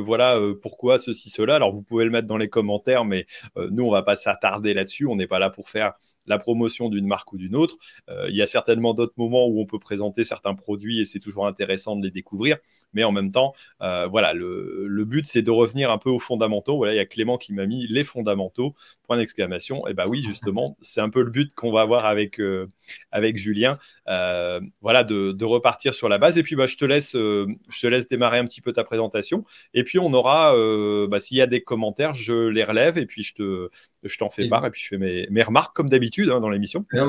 voilà 0.00 0.40
pourquoi 0.60 0.98
ceci, 0.98 1.30
cela. 1.30 1.54
Alors, 1.54 1.70
vous 1.70 1.82
pouvez 1.82 2.04
le 2.04 2.10
mettre 2.10 2.26
dans 2.26 2.36
les 2.36 2.48
commentaires, 2.48 3.04
mais 3.04 3.26
nous, 3.70 3.84
on 3.84 3.90
va 3.92 4.02
pas 4.02 4.16
s'attarder 4.16 4.74
là-dessus. 4.74 5.06
On 5.06 5.14
n'est 5.14 5.28
pas 5.28 5.38
là 5.38 5.50
pour 5.50 5.68
faire 5.68 5.92
la 6.26 6.38
promotion 6.38 6.88
d'une 6.88 7.06
marque 7.06 7.32
ou 7.32 7.38
d'une 7.38 7.56
autre. 7.56 7.76
Euh, 8.08 8.26
il 8.28 8.36
y 8.36 8.42
a 8.42 8.46
certainement 8.46 8.94
d'autres 8.94 9.14
moments 9.16 9.46
où 9.46 9.60
on 9.60 9.66
peut 9.66 9.78
présenter 9.78 10.24
certains 10.24 10.54
produits 10.54 11.00
et 11.00 11.04
c'est 11.04 11.18
toujours 11.18 11.46
intéressant 11.46 11.96
de 11.96 12.04
les 12.04 12.10
découvrir. 12.10 12.58
Mais 12.92 13.04
en 13.04 13.12
même 13.12 13.30
temps, 13.30 13.54
euh, 13.82 14.06
voilà, 14.06 14.32
le, 14.32 15.04
but 15.04 15.26
c'est 15.26 15.42
de 15.42 15.50
revenir 15.50 15.90
un 15.90 15.98
peu 15.98 16.10
aux 16.10 16.18
fondamentaux. 16.18 16.76
Voilà, 16.76 16.94
il 16.94 16.96
y 16.96 17.00
a 17.00 17.06
Clément 17.06 17.36
qui 17.36 17.52
m'a 17.52 17.66
mis 17.66 17.86
les 17.86 18.04
fondamentaux. 18.04 18.74
Point 19.02 19.18
d'exclamation. 19.18 19.86
Et 19.86 19.90
eh 19.90 19.94
bah 19.94 20.04
ben 20.04 20.10
oui, 20.10 20.22
justement, 20.22 20.78
c'est 20.80 21.02
un 21.02 21.10
peu 21.10 21.22
le 21.22 21.30
but 21.30 21.52
qu'on 21.54 21.70
va 21.70 21.82
avoir 21.82 22.06
avec 22.06 22.40
euh, 22.40 22.68
avec 23.12 23.36
Julien. 23.36 23.78
Voilà, 24.06 25.04
de, 25.04 25.44
repartir 25.44 25.94
sur 25.94 26.08
la 26.08 26.18
base. 26.18 26.38
Et 26.38 26.42
puis 26.42 26.56
bah 26.56 26.66
je 26.66 26.76
te 26.76 26.84
laisse 26.84 27.12
je 27.12 27.80
te 27.80 27.86
laisse 27.86 28.08
démarrer 28.08 28.38
un 28.38 28.46
petit 28.46 28.60
peu 28.60 28.72
ta 28.72 28.84
présentation. 28.84 29.44
Et 29.72 29.84
puis 29.84 29.98
on 29.98 30.12
aura, 30.12 30.54
bah, 31.08 31.20
s'il 31.20 31.36
y 31.36 31.42
a 31.42 31.46
des 31.46 31.62
commentaires, 31.62 32.14
je 32.14 32.48
les 32.48 32.64
relève 32.64 32.98
et 32.98 33.06
puis 33.06 33.22
je 33.22 33.34
te 33.34 33.70
je 34.04 34.18
t'en 34.18 34.30
fais 34.30 34.48
part 34.48 34.64
et 34.66 34.70
puis 34.70 34.82
je 34.82 34.88
fais 34.88 34.98
mes, 34.98 35.26
mes 35.30 35.42
remarques 35.42 35.74
comme 35.74 35.88
d'habitude 35.88 36.30
hein, 36.30 36.40
dans 36.40 36.50
l'émission. 36.50 36.84
Ah 36.92 37.06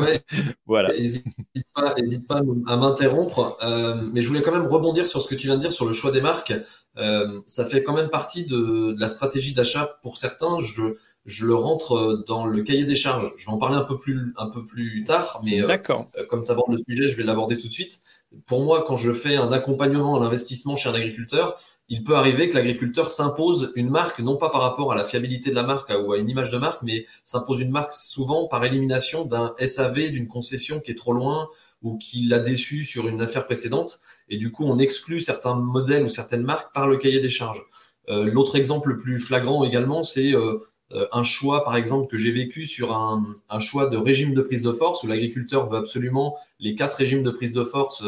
voilà. 0.66 0.90
N'hésite 0.90 1.28
pas, 1.74 1.96
pas, 2.28 2.42
à 2.68 2.78
m'interrompre. 2.78 3.58
Euh, 3.62 3.96
mais 4.14 4.22
je 4.22 4.28
voulais 4.28 4.42
quand 4.42 4.52
même 4.52 4.68
rebondir 4.68 5.08
sur 5.08 5.22
ce 5.22 5.28
que 5.28 5.36
tu 5.36 5.48
viens 5.48 5.58
de 5.58 5.62
dire 5.62 5.74
sur 5.74 5.86
le 5.86 5.94
choix 5.94 6.12
des 6.12 6.22
marques. 6.22 6.54
Euh, 6.98 7.42
ça 7.46 7.66
fait 7.66 7.84
quand 7.84 7.94
même 7.94 8.10
partie 8.10 8.46
de, 8.46 8.94
de 8.94 9.00
la 9.00 9.08
stratégie 9.08 9.54
d'achat 9.54 9.98
pour 10.02 10.18
certains. 10.18 10.60
Je, 10.60 10.96
je 11.26 11.46
le 11.46 11.56
rentre 11.56 12.24
dans 12.28 12.46
le 12.46 12.62
cahier 12.62 12.86
des 12.86 12.96
charges. 12.96 13.34
Je 13.38 13.46
vais 13.46 13.52
en 13.52 13.58
parler 13.58 13.78
un 13.78 13.84
peu 13.84 13.98
plus, 13.98 14.34
un 14.38 14.50
peu 14.50 14.64
plus 14.64 15.04
tard, 15.04 15.42
mais 15.44 15.62
euh, 15.62 15.68
euh 15.68 16.26
comme 16.28 16.44
tu 16.44 16.52
abordes 16.52 16.72
le 16.72 16.78
sujet, 16.78 17.10
je 17.10 17.18
vais 17.18 17.24
l'aborder 17.24 17.58
tout 17.58 17.68
de 17.68 17.72
suite. 17.72 18.02
Pour 18.46 18.64
moi, 18.64 18.84
quand 18.86 18.98
je 18.98 19.12
fais 19.12 19.36
un 19.36 19.52
accompagnement 19.52 20.18
à 20.18 20.20
l'investissement 20.20 20.76
chez 20.76 20.90
un 20.90 20.94
agriculteur, 20.94 21.60
il 21.88 22.04
peut 22.04 22.16
arriver 22.16 22.50
que 22.50 22.56
l'agriculteur 22.56 23.10
s'impose 23.10 23.72
une 23.76 23.90
marque, 23.90 24.20
non 24.20 24.38
pas 24.38 24.50
par 24.50 24.62
rapport 24.62 24.92
à 24.92 24.96
la 24.96 25.04
fiabilité 25.04 25.52
de 25.52 25.56
la 25.56 25.64
marque 25.64 25.92
ou 26.04 26.14
à 26.14 26.18
une 26.18 26.30
image 26.30 26.52
de 26.52 26.58
marque, 26.58 26.82
mais 26.82 27.06
s'impose 27.24 27.62
une 27.62 27.72
marque 27.72 27.94
souvent 27.94 28.48
par 28.48 28.64
élimination 28.64 29.26
d'un 29.26 29.54
SAV, 29.64 30.10
d'une 30.10 30.28
concession 30.28 30.80
qui 30.80 30.92
est 30.92 30.96
trop 30.96 31.14
loin 31.14 31.48
ou 31.82 31.98
qui 31.98 32.24
l'a 32.24 32.40
déçu 32.40 32.84
sur 32.84 33.08
une 33.08 33.22
affaire 33.22 33.46
précédente. 33.46 34.00
Et 34.30 34.38
du 34.38 34.52
coup, 34.52 34.66
on 34.66 34.78
exclut 34.78 35.22
certains 35.22 35.56
modèles 35.56 36.04
ou 36.04 36.10
certaines 36.10 36.42
marques 36.42 36.74
par 36.74 36.88
le 36.88 36.98
cahier 36.98 37.20
des 37.20 37.30
charges. 37.30 37.64
Euh, 38.10 38.26
l'autre 38.26 38.56
exemple 38.56 38.90
le 38.90 38.98
plus 38.98 39.20
flagrant 39.20 39.64
également, 39.64 40.04
c'est 40.04 40.34
euh, 40.34 40.40
euh, 40.40 40.68
un 41.12 41.24
choix, 41.24 41.64
par 41.64 41.76
exemple, 41.76 42.10
que 42.10 42.18
j'ai 42.18 42.32
vécu 42.32 42.66
sur 42.66 42.94
un, 42.94 43.60
choix 43.60 43.88
de 43.88 43.98
régime 43.98 44.34
de 44.34 44.42
prise 44.42 44.64
de 44.64 44.72
force 44.72 45.04
où 45.04 45.08
l'agriculteur 45.08 45.66
veut 45.66 45.78
absolument 45.78 46.38
les 46.60 46.76
quatre 46.76 46.96
régimes 46.96 47.24
de 47.24 47.32
prise 47.32 47.54
de 47.54 47.64
force, 47.64 48.04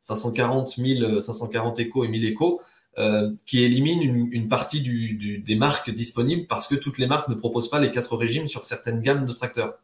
540, 0.00 0.78
1000, 0.78 1.18
540 1.20 1.80
éco 1.80 2.04
et 2.04 2.08
1000 2.08 2.24
éco. 2.24 2.60
Euh, 2.98 3.30
qui 3.44 3.62
élimine 3.62 4.30
une, 4.32 4.48
partie 4.48 4.80
des 4.80 5.54
marques 5.54 5.90
disponibles 5.90 6.46
parce 6.46 6.66
que 6.66 6.74
toutes 6.74 6.96
les 6.96 7.06
marques 7.06 7.28
ne 7.28 7.34
proposent 7.34 7.68
pas 7.68 7.78
les 7.78 7.90
quatre 7.90 8.16
régimes 8.16 8.46
sur 8.46 8.64
certaines 8.64 9.02
gammes 9.02 9.26
de 9.26 9.32
tracteurs. 9.34 9.74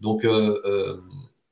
Donc, 0.00 0.24
euh, 0.24 0.60
euh, 0.64 0.96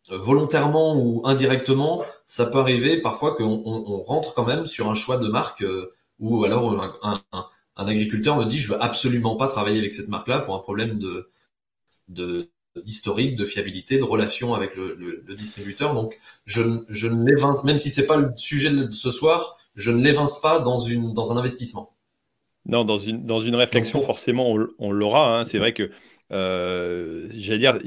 volontairement 0.08 0.96
ou 0.96 1.22
indirectement, 1.24 2.04
ça 2.24 2.46
peut 2.46 2.58
arriver 2.58 3.00
parfois 3.00 3.36
qu'on 3.36 3.62
on, 3.64 4.02
rentre 4.02 4.34
quand 4.34 4.44
même 4.44 4.64
sur 4.66 4.90
un 4.90 4.94
choix 4.94 5.18
de 5.18 5.28
marque 5.28 5.62
euh, 5.62 5.92
ou 6.18 6.44
alors 6.44 6.90
un, 7.02 7.22
agriculteur 7.76 8.36
me 8.36 8.44
dit 8.44 8.58
je 8.58 8.72
veux 8.72 8.82
absolument 8.82 9.36
pas 9.36 9.46
travailler 9.48 9.78
avec 9.78 9.92
cette 9.92 10.08
marque-là 10.08 10.40
pour 10.40 10.54
un 10.54 10.60
problème 10.60 10.98
de 10.98 12.50
d'historique, 12.76 13.36
de, 13.36 13.44
fiabilité, 13.44 13.98
de 13.98 14.04
relation 14.04 14.54
avec 14.54 14.76
le, 14.76 14.94
le, 14.94 15.22
le 15.26 15.34
distributeur. 15.34 15.94
Donc 15.94 16.18
je, 16.46 16.62
je 16.88 17.08
ne 17.08 17.24
l'évince, 17.24 17.64
même 17.64 17.78
si 17.78 17.90
c'est 17.90 18.06
pas 18.06 18.16
le 18.16 18.32
sujet 18.36 18.70
de 18.70 18.90
ce 18.92 19.10
soir, 19.10 19.58
je 19.74 19.90
ne 19.90 20.02
l'évince 20.02 20.40
pas 20.40 20.58
dans 20.58 20.78
une 20.78 21.14
dans 21.14 21.32
un 21.32 21.36
investissement. 21.36 21.92
Non, 22.66 22.84
dans 22.84 22.98
une, 22.98 23.24
dans 23.24 23.40
une 23.40 23.54
réflexion, 23.54 24.00
forcément, 24.02 24.52
on, 24.52 24.68
on 24.78 24.92
l'aura. 24.92 25.40
Hein. 25.40 25.44
C'est 25.44 25.58
vrai 25.58 25.72
que 25.72 25.90
euh, 26.32 27.28
j'allais 27.30 27.58
dire, 27.58 27.78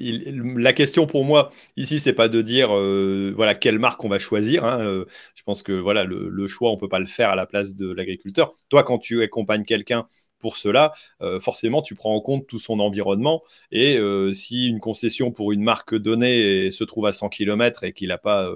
la 0.57 0.73
question 0.73 1.07
pour 1.07 1.23
moi 1.23 1.49
ici, 1.77 1.99
c'est 1.99 2.13
pas 2.13 2.27
de 2.27 2.41
dire 2.41 2.75
euh, 2.75 3.33
voilà 3.35 3.55
quelle 3.55 3.79
marque 3.79 4.03
on 4.03 4.09
va 4.09 4.19
choisir. 4.19 4.65
Hein, 4.65 4.81
euh, 4.81 5.05
je 5.35 5.43
pense 5.43 5.63
que 5.63 5.71
voilà 5.71 6.03
le, 6.03 6.47
choix, 6.47 6.71
on 6.71 6.77
peut 6.77 6.89
pas 6.89 6.99
le 6.99 7.05
faire 7.05 7.29
à 7.29 7.35
la 7.35 7.45
place 7.45 7.75
de 7.75 7.91
l'agriculteur. 7.91 8.51
Toi, 8.69 8.83
quand 8.83 8.99
tu 8.99 9.23
accompagnes 9.23 9.63
quelqu'un 9.63 10.05
pour 10.39 10.57
cela, 10.57 10.91
forcément, 11.39 11.81
tu 11.81 11.95
prends 11.95 12.13
en 12.13 12.19
compte 12.19 12.47
tout 12.47 12.59
son 12.59 12.81
environnement. 12.81 13.43
Et 13.71 13.97
si 14.33 14.67
une 14.67 14.81
concession 14.81 15.31
pour 15.31 15.53
une 15.53 15.63
marque 15.63 15.95
donnée 15.95 16.69
se 16.69 16.83
trouve 16.83 17.05
à 17.05 17.13
100 17.13 17.29
km 17.29 17.85
et 17.85 17.93
qu'il 17.93 18.09
n'a 18.09 18.17
pas 18.17 18.51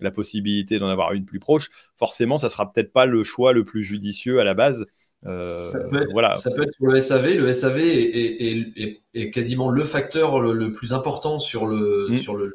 la 0.00 0.10
possibilité 0.10 0.78
d'en 0.78 0.88
avoir 0.88 1.12
une 1.12 1.24
plus 1.24 1.40
proche, 1.40 1.70
forcément, 1.96 2.36
ça 2.36 2.50
sera 2.50 2.70
peut-être 2.70 2.92
pas 2.92 3.06
le 3.06 3.24
choix 3.24 3.54
le 3.54 3.64
plus 3.64 3.82
judicieux 3.82 4.38
à 4.38 4.44
la 4.44 4.52
base. 4.52 4.86
Euh, 5.26 5.40
ça, 5.40 5.80
peut 5.80 6.02
être, 6.02 6.12
voilà. 6.12 6.34
ça 6.34 6.50
peut 6.50 6.62
être 6.62 6.74
sur 6.74 6.86
le 6.86 7.00
SAV. 7.00 7.34
Le 7.38 7.52
SAV 7.52 7.78
est, 7.80 9.30
quasiment 9.30 9.70
le 9.70 9.84
facteur 9.84 10.40
le, 10.40 10.72
plus 10.72 10.92
important 10.92 11.38
sur 11.38 11.66
le, 11.66 12.08
mm. 12.10 12.12
sur 12.12 12.36
le, 12.36 12.52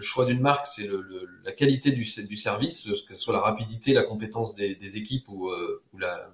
choix 0.00 0.24
d'une 0.24 0.40
marque, 0.40 0.66
c'est 0.66 0.88
la 1.44 1.52
qualité 1.52 1.92
du, 1.92 2.04
du, 2.26 2.36
service, 2.36 2.88
que 3.06 3.14
ce 3.14 3.20
soit 3.20 3.32
la 3.32 3.40
rapidité, 3.40 3.92
la 3.92 4.02
compétence 4.02 4.56
des, 4.56 4.96
équipes 4.96 5.28
ou, 5.28 5.48
euh, 5.48 5.80
la, 5.96 6.28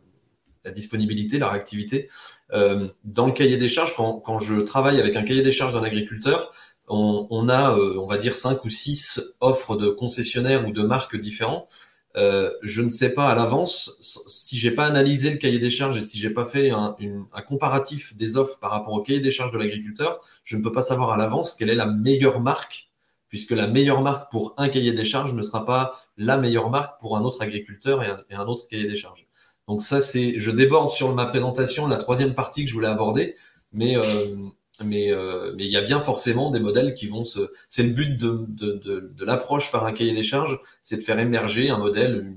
disponibilité, 0.71 1.39
la 1.39 1.51
réactivité. 1.51 2.09
Euh, 2.55 2.89
dans 3.05 3.27
le 3.27 3.33
cahier 3.33 3.59
des 3.59 3.69
charges, 3.69 3.95
quand, 3.95 4.21
quand, 4.21 4.39
je 4.39 4.61
travaille 4.61 4.99
avec 4.99 5.17
un 5.17 5.23
cahier 5.23 5.43
des 5.43 5.53
charges 5.53 5.75
d'un 5.75 5.83
agriculteur, 5.83 6.51
on, 6.89 7.27
on 7.29 7.51
a, 7.51 7.75
on 7.75 8.07
va 8.07 8.17
dire, 8.17 8.35
cinq 8.35 8.65
ou 8.65 8.71
six 8.71 9.35
offres 9.41 9.77
de 9.77 9.91
concessionnaires 9.91 10.67
ou 10.67 10.73
de 10.73 10.83
marques 10.83 11.17
différents. 11.17 11.69
Euh, 12.19 12.51
je 12.63 12.83
ne 12.83 12.89
sais 12.89 13.15
pas 13.15 13.29
à 13.29 13.35
l'avance 13.37 13.97
si 14.01 14.57
j'ai 14.57 14.73
pas 14.73 14.87
analysé 14.87 15.31
le 15.31 15.37
cahier 15.37 15.61
des 15.61 15.71
charges 15.71 15.99
et 15.99 16.01
si 16.01 16.19
j'ai 16.19 16.31
pas 16.31 16.45
fait 16.45 16.71
un, 16.71 16.97
comparatif 17.47 18.17
des 18.17 18.37
offres 18.37 18.59
par 18.59 18.73
rapport 18.73 18.93
au 18.93 19.03
cahier 19.03 19.21
des 19.21 19.31
charges 19.31 19.53
de 19.53 19.59
l'agriculteur, 19.59 20.21
je 20.43 20.57
ne 20.57 20.63
peux 20.63 20.73
pas 20.73 20.83
savoir 20.83 21.13
à 21.13 21.17
l'avance 21.17 21.55
quelle 21.55 21.71
est 21.71 21.77
la 21.77 21.87
meilleure 21.87 22.41
marque, 22.41 22.89
puisque 23.29 23.53
la 23.53 23.69
meilleure 23.69 24.01
marque 24.03 24.33
pour 24.33 24.55
un 24.57 24.69
cahier 24.69 24.93
des 24.93 25.05
charges 25.05 25.33
ne 25.33 25.43
sera 25.43 25.65
pas 25.65 26.01
la 26.17 26.39
meilleure 26.39 26.71
marque 26.71 27.01
pour 27.01 27.17
un 27.17 27.23
autre 27.23 27.41
agriculteur 27.41 28.03
et 28.03 28.35
un, 28.35 28.47
autre 28.47 28.67
cahier 28.69 28.89
des 28.89 28.97
charges. 28.97 29.27
Donc 29.69 29.83
ça, 29.83 30.01
c'est, 30.01 30.39
je 30.39 30.51
déborde 30.51 30.91
sur 30.91 31.15
ma 31.15 31.25
présentation, 31.25 31.87
la 31.87 31.99
troisième 31.99 32.35
partie 32.35 32.65
que 32.65 32.69
je 32.69 32.75
voulais 32.75 32.89
aborder, 32.89 33.37
mais 33.73 33.97
euh, 33.97 34.03
mais 34.85 35.13
euh, 35.13 35.53
mais 35.57 35.65
il 35.65 35.71
y 35.71 35.77
a 35.77 35.83
bien 35.83 36.01
forcément 36.01 36.51
des 36.51 36.61
modèles 36.61 36.95
qui 36.95 37.07
vont 37.07 37.25
se. 37.25 37.53
C'est 37.69 37.83
le 37.83 37.91
but 37.91 38.17
de, 38.17 38.45
de, 38.49 38.73
de, 38.85 39.13
de 39.17 39.25
l'approche 39.25 39.73
par 39.73 39.87
un 39.87 39.93
cahier 39.93 40.15
des 40.15 40.23
charges, 40.23 40.59
c'est 40.83 40.97
de 40.97 41.03
faire 41.03 41.19
émerger 41.19 41.71
un 41.71 41.79
modèle, 41.79 42.35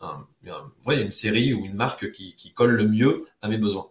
une, 0.00 0.10
une, 0.44 0.52
ouais, 0.86 1.00
une 1.02 1.10
série 1.10 1.52
ou 1.54 1.64
une 1.64 1.74
marque 1.74 2.10
qui, 2.12 2.34
qui 2.34 2.52
colle 2.52 2.72
le 2.72 2.88
mieux 2.88 3.26
à 3.42 3.48
mes 3.48 3.58
besoins. 3.58 3.88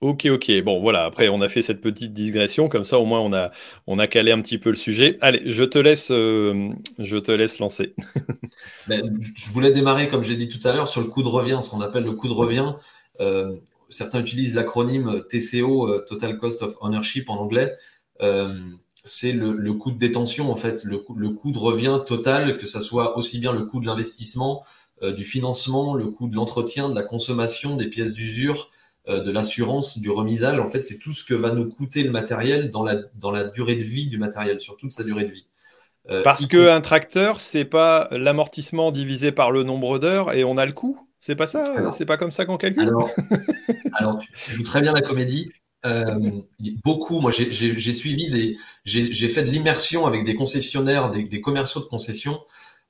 Ok, 0.00 0.26
ok. 0.30 0.62
Bon, 0.62 0.80
voilà. 0.80 1.04
Après, 1.04 1.28
on 1.28 1.42
a 1.42 1.48
fait 1.50 1.60
cette 1.60 1.82
petite 1.82 2.14
digression. 2.14 2.68
Comme 2.70 2.84
ça, 2.84 2.98
au 2.98 3.04
moins, 3.04 3.20
on 3.20 3.34
a, 3.34 3.50
on 3.86 3.98
a 3.98 4.06
calé 4.06 4.32
un 4.32 4.40
petit 4.40 4.56
peu 4.56 4.70
le 4.70 4.76
sujet. 4.76 5.18
Allez, 5.20 5.42
je 5.44 5.62
te 5.62 5.76
laisse, 5.78 6.10
euh, 6.10 6.70
je 6.98 7.18
te 7.18 7.30
laisse 7.30 7.58
lancer. 7.58 7.94
ben, 8.88 9.14
je 9.36 9.50
voulais 9.50 9.72
démarrer, 9.72 10.08
comme 10.08 10.22
j'ai 10.22 10.36
dit 10.36 10.48
tout 10.48 10.66
à 10.66 10.72
l'heure, 10.72 10.88
sur 10.88 11.02
le 11.02 11.08
coût 11.08 11.22
de 11.22 11.28
revient, 11.28 11.58
ce 11.60 11.68
qu'on 11.68 11.82
appelle 11.82 12.04
le 12.04 12.12
coût 12.12 12.28
de 12.28 12.32
revient. 12.32 12.72
Euh, 13.20 13.54
certains 13.90 14.20
utilisent 14.20 14.54
l'acronyme 14.54 15.22
TCO, 15.28 15.88
euh, 15.88 16.04
Total 16.08 16.38
Cost 16.38 16.62
of 16.62 16.76
Ownership 16.80 17.28
en 17.28 17.36
anglais. 17.36 17.76
Euh, 18.22 18.58
c'est 19.02 19.32
le, 19.32 19.72
coût 19.72 19.90
de 19.90 19.98
détention, 19.98 20.50
en 20.50 20.54
fait, 20.54 20.84
le, 20.84 21.04
le, 21.16 21.30
coût 21.30 21.52
de 21.52 21.58
revient 21.58 22.00
total, 22.04 22.58
que 22.58 22.66
ça 22.66 22.80
soit 22.80 23.16
aussi 23.16 23.38
bien 23.38 23.52
le 23.52 23.64
coût 23.64 23.80
de 23.80 23.86
l'investissement, 23.86 24.62
euh, 25.02 25.12
du 25.12 25.24
financement, 25.24 25.94
le 25.94 26.06
coût 26.06 26.28
de 26.28 26.36
l'entretien, 26.36 26.90
de 26.90 26.94
la 26.94 27.02
consommation, 27.02 27.76
des 27.76 27.86
pièces 27.86 28.12
d'usure, 28.12 28.70
de 29.08 29.32
l'assurance, 29.32 29.98
du 29.98 30.08
remisage. 30.08 30.60
En 30.60 30.70
fait, 30.70 30.82
c'est 30.82 30.98
tout 30.98 31.12
ce 31.12 31.24
que 31.24 31.34
va 31.34 31.50
nous 31.50 31.68
coûter 31.68 32.04
le 32.04 32.12
matériel 32.12 32.70
dans 32.70 32.84
la, 32.84 32.96
dans 33.16 33.32
la 33.32 33.42
durée 33.42 33.74
de 33.74 33.82
vie 33.82 34.06
du 34.06 34.18
matériel, 34.18 34.60
sur 34.60 34.76
toute 34.76 34.92
sa 34.92 35.02
durée 35.02 35.24
de 35.24 35.32
vie. 35.32 35.46
Parce 36.22 36.46
qu'un 36.46 36.80
tracteur, 36.80 37.40
c'est 37.40 37.64
pas 37.64 38.06
l'amortissement 38.12 38.92
divisé 38.92 39.32
par 39.32 39.50
le 39.50 39.64
nombre 39.64 39.98
d'heures 39.98 40.32
et 40.32 40.44
on 40.44 40.58
a 40.58 40.66
le 40.66 40.72
coût 40.72 41.00
c'est 41.20 41.36
pas 41.36 41.46
ça 41.46 41.64
C'est 41.96 42.06
pas 42.06 42.16
comme 42.16 42.32
ça 42.32 42.46
qu'on 42.46 42.56
calcule 42.56 42.90
Alors, 43.92 44.18
tu, 44.44 44.52
joues 44.52 44.62
très 44.62 44.80
bien 44.80 44.92
la 44.92 45.02
comédie. 45.02 45.50
Euh, 45.86 46.30
beaucoup, 46.84 47.20
moi 47.20 47.30
j'ai 47.30 47.92
suivi 47.92 48.30
des. 48.30 48.58
J'ai 48.84 49.28
fait 49.28 49.42
de 49.42 49.50
l'immersion 49.50 50.06
avec 50.06 50.24
des 50.24 50.34
concessionnaires, 50.34 51.10
des, 51.10 51.40
commerciaux 51.40 51.80
de 51.80 51.86
concession, 51.86 52.40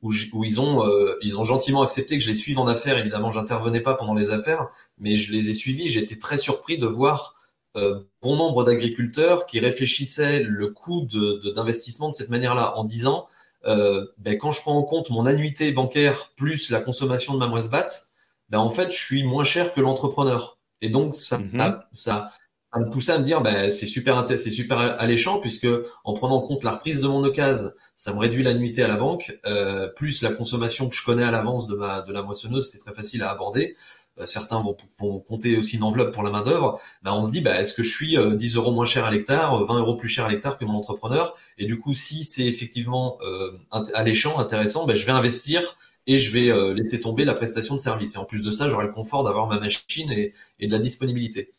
où, 0.02 0.12
ils, 0.44 0.60
ont, 0.60 0.86
euh, 0.86 1.16
ils 1.22 1.38
ont 1.38 1.44
gentiment 1.44 1.82
accepté 1.82 2.18
que 2.18 2.24
je 2.24 2.28
les 2.28 2.34
suive 2.34 2.58
en 2.58 2.66
affaires. 2.68 2.98
Évidemment, 2.98 3.30
j'intervenais 3.30 3.80
pas 3.80 3.94
pendant 3.94 4.14
les 4.14 4.30
affaires, 4.30 4.68
mais 4.98 5.16
je 5.16 5.32
les 5.32 5.50
ai 5.50 5.54
suivis. 5.54 5.88
J'ai 5.88 6.00
été 6.00 6.18
très 6.18 6.36
surpris 6.36 6.78
de 6.78 6.86
voir 6.86 7.34
euh, 7.76 8.00
bon 8.22 8.36
nombre 8.36 8.64
d'agriculteurs 8.64 9.46
qui 9.46 9.58
réfléchissaient 9.60 10.42
le 10.42 10.68
coût 10.68 11.06
d'investissement 11.54 12.08
de, 12.08 12.12
de, 12.12 12.16
cette 12.16 12.30
manière-là, 12.30 12.76
en 12.76 12.84
disant 12.84 13.26
ben, 13.64 14.38
quand 14.38 14.52
je 14.52 14.62
prends 14.62 14.76
en 14.76 14.82
compte 14.82 15.10
mon 15.10 15.26
annuité 15.26 15.70
bancaire 15.70 16.32
plus 16.34 16.70
la 16.70 16.80
consommation 16.80 17.34
de 17.34 17.38
ma 17.38 17.46
moisse 17.46 17.70
batte, 17.70 18.09
ben 18.50 18.58
en 18.58 18.70
fait, 18.70 18.90
je 18.90 18.98
suis 18.98 19.24
moins 19.24 19.44
cher 19.44 19.72
que 19.72 19.80
l'entrepreneur. 19.80 20.58
Et 20.80 20.90
donc, 20.90 21.14
ça, 21.14 21.38
mhm. 21.38 21.58
ça, 21.58 21.86
ça, 21.92 22.32
me 22.78 22.88
poussait 22.90 23.12
à 23.12 23.18
me 23.18 23.24
dire, 23.24 23.40
ben, 23.40 23.70
c'est 23.70 23.86
super, 23.86 24.24
c'est 24.28 24.50
super 24.50 24.78
alléchant 24.78 25.40
puisque 25.40 25.68
en 26.04 26.12
prenant 26.12 26.36
en 26.36 26.42
compte 26.42 26.64
la 26.64 26.72
reprise 26.72 27.00
de 27.00 27.08
mon 27.08 27.22
occasion, 27.24 27.70
ça 27.96 28.14
me 28.14 28.18
réduit 28.18 28.42
l'annuité 28.42 28.82
à 28.82 28.88
la 28.88 28.96
banque, 28.96 29.36
euh, 29.44 29.88
plus 29.88 30.22
la 30.22 30.30
consommation 30.30 30.88
que 30.88 30.94
je 30.94 31.04
connais 31.04 31.22
à 31.22 31.30
l'avance 31.30 31.66
de 31.66 31.74
ma 31.74 32.00
de 32.00 32.12
la 32.12 32.22
moissonneuse, 32.22 32.70
c'est 32.70 32.78
très 32.78 32.94
facile 32.94 33.22
à 33.22 33.30
aborder. 33.30 33.76
Euh, 34.20 34.26
certains 34.26 34.60
vont, 34.60 34.76
vont, 34.98 35.20
compter 35.20 35.56
aussi 35.56 35.76
une 35.76 35.82
enveloppe 35.82 36.12
pour 36.12 36.22
la 36.22 36.30
main 36.30 36.42
d'œuvre. 36.42 36.80
Ben, 37.02 37.12
on 37.12 37.24
se 37.24 37.30
dit, 37.30 37.40
ben, 37.40 37.58
est-ce 37.58 37.74
que 37.74 37.82
je 37.82 37.90
suis 37.90 38.16
10 38.36 38.56
euh, 38.56 38.60
euros 38.60 38.72
moins 38.72 38.84
cher 38.84 39.04
à 39.04 39.10
l'hectare, 39.10 39.64
20 39.64 39.78
euros 39.78 39.96
plus 39.96 40.08
cher 40.08 40.26
à 40.26 40.28
l'hectare 40.28 40.58
que 40.58 40.64
mon 40.64 40.74
entrepreneur? 40.74 41.36
Et 41.58 41.66
du 41.66 41.78
coup, 41.78 41.94
si 41.94 42.24
c'est 42.24 42.46
effectivement 42.46 43.18
euh, 43.22 43.52
alléchant, 43.94 44.38
intéressant, 44.38 44.86
ben, 44.86 44.94
je 44.94 45.06
vais 45.06 45.12
investir 45.12 45.76
et 46.10 46.18
je 46.18 46.32
vais 46.32 46.50
euh, 46.50 46.74
laisser 46.74 47.00
tomber 47.00 47.24
la 47.24 47.34
prestation 47.34 47.76
de 47.76 47.78
service. 47.78 48.16
Et 48.16 48.18
en 48.18 48.24
plus 48.24 48.42
de 48.42 48.50
ça, 48.50 48.68
j'aurai 48.68 48.84
le 48.84 48.90
confort 48.90 49.22
d'avoir 49.22 49.46
ma 49.46 49.60
machine 49.60 50.10
et, 50.10 50.34
de 50.60 50.72
la 50.72 50.80
disponibilité. 50.80 51.52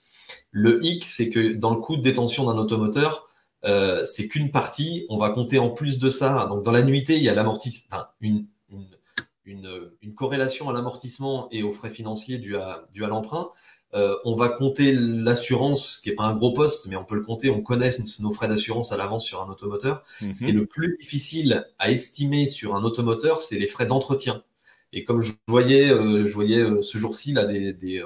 Le 0.51 0.84
hic, 0.84 1.05
c'est 1.05 1.29
que 1.29 1.53
dans 1.53 1.74
le 1.74 1.79
coût 1.79 1.96
de 1.96 2.01
détention 2.01 2.43
d'un 2.43 2.58
automoteur, 2.58 3.29
euh, 3.63 4.03
c'est 4.03 4.27
qu'une 4.27 4.51
partie. 4.51 5.05
On 5.08 5.17
va 5.17 5.29
compter 5.29 5.58
en 5.58 5.70
plus 5.70 6.00
de 6.00 6.10
ça. 6.10 6.48
Donc 6.48 6.63
dans 6.63 6.74
l'annuité, 6.74 7.15
il 7.15 7.24
y 7.24 7.29
a 7.29 7.34
l'amortissement, 7.34 8.00
une, 8.20 8.46
corrélation 10.15 10.70
à 10.70 10.74
l'amortissement 10.74 11.48
et 11.51 11.63
aux 11.63 11.72
frais 11.72 11.89
financiers 11.89 12.38
dus 12.38 12.58
à 12.58 13.08
l'emprunt. 13.08 13.51
Euh, 13.94 14.16
on 14.24 14.36
va 14.36 14.50
compter 14.50 14.94
l'assurance, 14.94 16.00
qui 16.00 16.10
est 16.10 16.16
pas 16.16 16.24
un 16.24 16.34
gros 16.34 16.54
poste, 16.54 16.88
mais 16.88 16.96
on 16.96 17.04
peut 17.04 17.16
le 17.16 17.24
compter. 17.24 17.50
On 17.50 17.62
connaît 17.62 17.90
nos 18.22 18.32
frais 18.32 18.48
d'assurance 18.48 18.92
à 18.92 18.98
l'avance 18.98 19.26
sur 19.26 19.42
un 19.44 19.50
automoteur. 19.50 20.04
Ce 20.20 20.26
qui 20.26 20.50
est 20.50 20.54
mhm. 20.54 20.60
le 20.60 20.66
plus 20.66 20.98
difficile 20.98 21.68
à 21.78 21.92
estimer 21.92 22.46
sur 22.46 22.76
un 22.76 22.84
automoteur, 22.84 23.42
c'est 23.42 23.60
les 23.60 23.68
frais 23.68 23.86
d'entretien. 23.86 24.44
Et 24.94 25.04
comme 25.04 25.22
je 25.22 25.34
voyais, 25.48 25.90
euh, 25.90 26.26
je 26.26 26.34
voyais 26.34 26.60
euh, 26.60 26.82
ce 26.82 26.98
jour-ci 26.98 27.34
là 27.34 27.46
des, 27.46 27.74
des, 27.74 28.04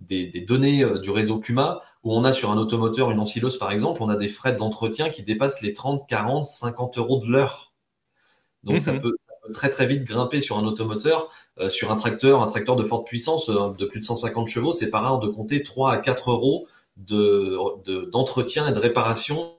des, 0.00 0.40
données 0.40 0.84
du 1.00 1.10
réseau 1.10 1.38
Cuma, 1.38 1.80
où 2.04 2.12
on 2.12 2.24
a 2.24 2.32
sur 2.32 2.50
un 2.50 2.56
automoteur, 2.58 3.10
une 3.10 3.20
ancylose 3.20 3.58
par 3.58 3.72
exemple, 3.72 4.02
on 4.02 4.08
a 4.08 4.16
des 4.16 4.28
frais 4.28 4.54
d'entretien 4.54 5.10
qui 5.10 5.22
dépassent 5.22 5.62
les 5.62 5.72
30, 5.72 6.06
40, 6.08 6.46
50 6.46 6.98
euros 6.98 7.20
de 7.20 7.30
l'heure. 7.30 7.72
Donc 8.62 8.80
ça 8.80 8.92
mhm. 8.92 9.00
peut 9.00 9.16
très 9.52 9.70
très 9.70 9.86
vite 9.86 10.04
grimper 10.04 10.40
sur 10.40 10.58
un 10.58 10.64
automoteur. 10.64 11.30
Euh, 11.58 11.70
sur 11.70 11.90
un 11.90 11.96
tracteur, 11.96 12.42
un 12.42 12.46
tracteur 12.46 12.76
de 12.76 12.84
forte 12.84 13.06
puissance 13.06 13.48
euh, 13.48 13.72
de 13.78 13.86
plus 13.86 14.00
de 14.00 14.04
150 14.04 14.46
chevaux, 14.46 14.74
c'est 14.74 14.90
pas 14.90 15.00
rare 15.00 15.20
de 15.20 15.28
compter 15.28 15.62
3 15.62 15.92
à 15.92 15.96
4 15.96 16.30
euros 16.30 16.66
d'entretien 16.98 18.66
de, 18.66 18.70
et 18.70 18.74
de 18.74 18.78
réparation 18.78 19.54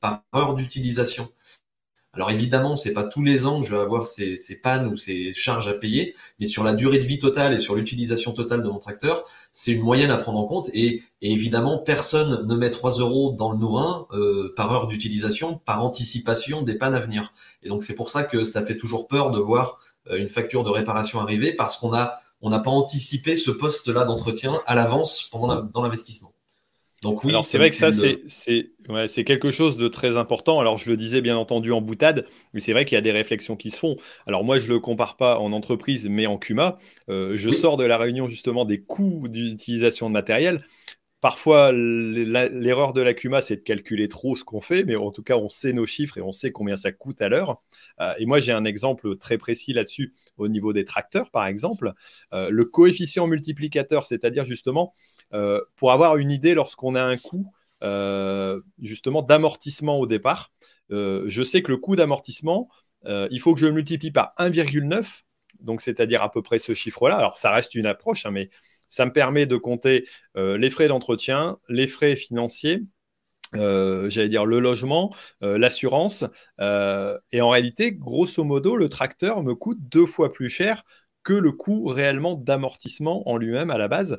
par 0.00 0.22
heure 0.34 0.54
d'utilisation. 0.54 1.28
Alors 2.12 2.30
évidemment, 2.32 2.74
c'est 2.74 2.92
pas 2.92 3.04
tous 3.04 3.22
les 3.22 3.46
ans 3.46 3.60
que 3.60 3.66
je 3.68 3.72
vais 3.72 3.80
avoir 3.80 4.04
ces, 4.04 4.36
pannes 4.60 4.88
ou 4.88 4.96
ces 4.96 5.32
charges 5.32 5.68
à 5.68 5.74
payer, 5.74 6.16
mais 6.40 6.46
sur 6.46 6.64
la 6.64 6.74
durée 6.74 6.98
de 6.98 7.04
vie 7.04 7.20
totale 7.20 7.54
et 7.54 7.58
sur 7.58 7.76
l'utilisation 7.76 8.32
totale 8.32 8.64
de 8.64 8.68
mon 8.68 8.80
tracteur, 8.80 9.24
c'est 9.52 9.70
une 9.70 9.82
moyenne 9.82 10.10
à 10.10 10.16
prendre 10.16 10.40
en 10.40 10.44
compte. 10.44 10.70
Et, 10.74 11.04
évidemment, 11.22 11.78
personne 11.78 12.44
ne 12.48 12.56
met 12.56 12.70
3 12.70 12.98
euros 12.98 13.36
dans 13.38 13.52
le 13.52 13.58
nourrin 13.58 14.06
euh, 14.12 14.52
par 14.56 14.72
heure 14.72 14.88
d'utilisation, 14.88 15.60
par 15.64 15.84
anticipation 15.84 16.62
des 16.62 16.74
pannes 16.74 16.94
à 16.94 17.00
venir. 17.00 17.32
Et 17.62 17.68
donc 17.68 17.84
c'est 17.84 17.94
pour 17.94 18.10
ça 18.10 18.24
que 18.24 18.44
ça 18.44 18.62
fait 18.62 18.76
toujours 18.76 19.06
peur 19.06 19.30
de 19.30 19.38
voir 19.38 19.78
euh, 20.08 20.16
une 20.16 20.28
facture 20.28 20.64
de 20.64 20.70
réparation 20.70 21.20
arriver 21.20 21.52
parce 21.54 21.76
qu'on 21.76 21.94
a 21.94 22.18
on 22.42 22.48
n'a 22.50 22.58
pas 22.58 22.70
anticipé 22.70 23.36
ce 23.36 23.50
poste-là 23.50 24.04
d'entretien 24.04 24.62
à 24.66 24.74
l'avance 24.74 25.28
pendant 25.30 25.62
dans 25.62 25.82
l'investissement. 25.82 26.32
Donc 27.02 27.24
oui, 27.24 27.32
c'est 27.44 27.56
vrai 27.56 27.70
que 27.70 27.76
ça, 27.76 27.90
c'est 27.92 29.24
quelque 29.24 29.50
chose 29.50 29.76
de 29.76 29.88
très 29.88 30.16
important. 30.16 30.60
Alors, 30.60 30.76
je 30.76 30.90
le 30.90 30.96
disais 30.96 31.22
bien 31.22 31.36
entendu 31.36 31.72
en 31.72 31.80
boutade, 31.80 32.26
mais 32.52 32.60
c'est 32.60 32.72
vrai 32.72 32.84
qu'il 32.84 32.96
y 32.96 32.98
a 32.98 33.02
des 33.02 33.12
réflexions 33.12 33.56
qui 33.56 33.70
se 33.70 33.78
font. 33.78 33.96
Alors, 34.26 34.44
moi, 34.44 34.58
je 34.58 34.68
ne 34.68 34.74
le 34.74 34.80
compare 34.80 35.16
pas 35.16 35.38
en 35.38 35.52
entreprise, 35.52 36.06
mais 36.08 36.26
en 36.26 36.36
CUMA. 36.36 36.76
Euh, 37.08 37.36
je 37.36 37.50
sors 37.50 37.78
de 37.78 37.84
la 37.84 37.96
réunion 37.96 38.28
justement 38.28 38.66
des 38.66 38.80
coûts 38.82 39.28
d'utilisation 39.28 40.08
de 40.08 40.12
matériel. 40.12 40.62
Parfois, 41.20 41.70
l'erreur 41.70 42.94
de 42.94 43.02
la 43.02 43.12
CUMA, 43.12 43.42
c'est 43.42 43.56
de 43.56 43.60
calculer 43.60 44.08
trop 44.08 44.36
ce 44.36 44.42
qu'on 44.42 44.62
fait, 44.62 44.84
mais 44.84 44.96
en 44.96 45.10
tout 45.10 45.22
cas, 45.22 45.36
on 45.36 45.50
sait 45.50 45.74
nos 45.74 45.84
chiffres 45.84 46.16
et 46.16 46.22
on 46.22 46.32
sait 46.32 46.50
combien 46.50 46.76
ça 46.76 46.92
coûte 46.92 47.20
à 47.20 47.28
l'heure. 47.28 47.60
Euh, 48.00 48.14
et 48.18 48.24
moi, 48.24 48.40
j'ai 48.40 48.52
un 48.52 48.64
exemple 48.64 49.16
très 49.16 49.36
précis 49.36 49.74
là-dessus 49.74 50.14
au 50.38 50.48
niveau 50.48 50.72
des 50.72 50.86
tracteurs, 50.86 51.30
par 51.30 51.44
exemple. 51.44 51.92
Euh, 52.32 52.48
le 52.48 52.64
coefficient 52.64 53.26
multiplicateur, 53.26 54.06
c'est-à-dire 54.06 54.46
justement, 54.46 54.94
pour 55.76 55.92
avoir 55.92 56.16
une 56.16 56.30
idée 56.30 56.54
lorsqu'on 56.54 56.94
a 56.94 57.02
un 57.02 57.16
coût 57.16 57.52
justement 58.80 59.22
d'amortissement 59.22 59.98
au 59.98 60.06
départ, 60.06 60.50
je 60.90 61.42
sais 61.42 61.62
que 61.62 61.70
le 61.70 61.78
coût 61.78 61.96
d'amortissement, 61.96 62.68
il 63.06 63.40
faut 63.40 63.54
que 63.54 63.60
je 63.60 63.66
le 63.66 63.72
multiplie 63.72 64.10
par 64.10 64.34
1,9, 64.38 65.22
donc 65.60 65.82
c'est-à-dire 65.82 66.22
à 66.22 66.30
peu 66.30 66.42
près 66.42 66.58
ce 66.58 66.74
chiffre-là. 66.74 67.16
Alors, 67.16 67.38
ça 67.38 67.50
reste 67.50 67.74
une 67.74 67.86
approche, 67.86 68.26
hein, 68.26 68.30
mais 68.30 68.50
ça 68.90 69.06
me 69.06 69.12
permet 69.12 69.46
de 69.46 69.56
compter 69.56 70.06
euh, 70.36 70.58
les 70.58 70.68
frais 70.68 70.88
d'entretien, 70.88 71.58
les 71.70 71.86
frais 71.86 72.16
financiers, 72.16 72.82
euh, 73.56 74.10
j'allais 74.10 74.28
dire 74.28 74.44
le 74.44 74.58
logement, 74.58 75.14
euh, 75.42 75.56
l'assurance. 75.56 76.24
et 76.58 77.40
en 77.40 77.48
réalité, 77.48 77.92
grosso 77.92 78.44
modo, 78.44 78.76
le 78.76 78.88
tracteur 78.88 79.42
me 79.42 79.54
coûte 79.54 79.78
deux 79.80 80.06
fois 80.06 80.30
plus 80.30 80.48
cher 80.48 80.84
que 81.22 81.32
le 81.32 81.52
coût 81.52 81.84
réellement 81.86 82.34
d'amortissement 82.34 83.28
en 83.28 83.36
lui-même 83.36 83.70
à 83.70 83.78
la 83.78 83.88
base. 83.88 84.18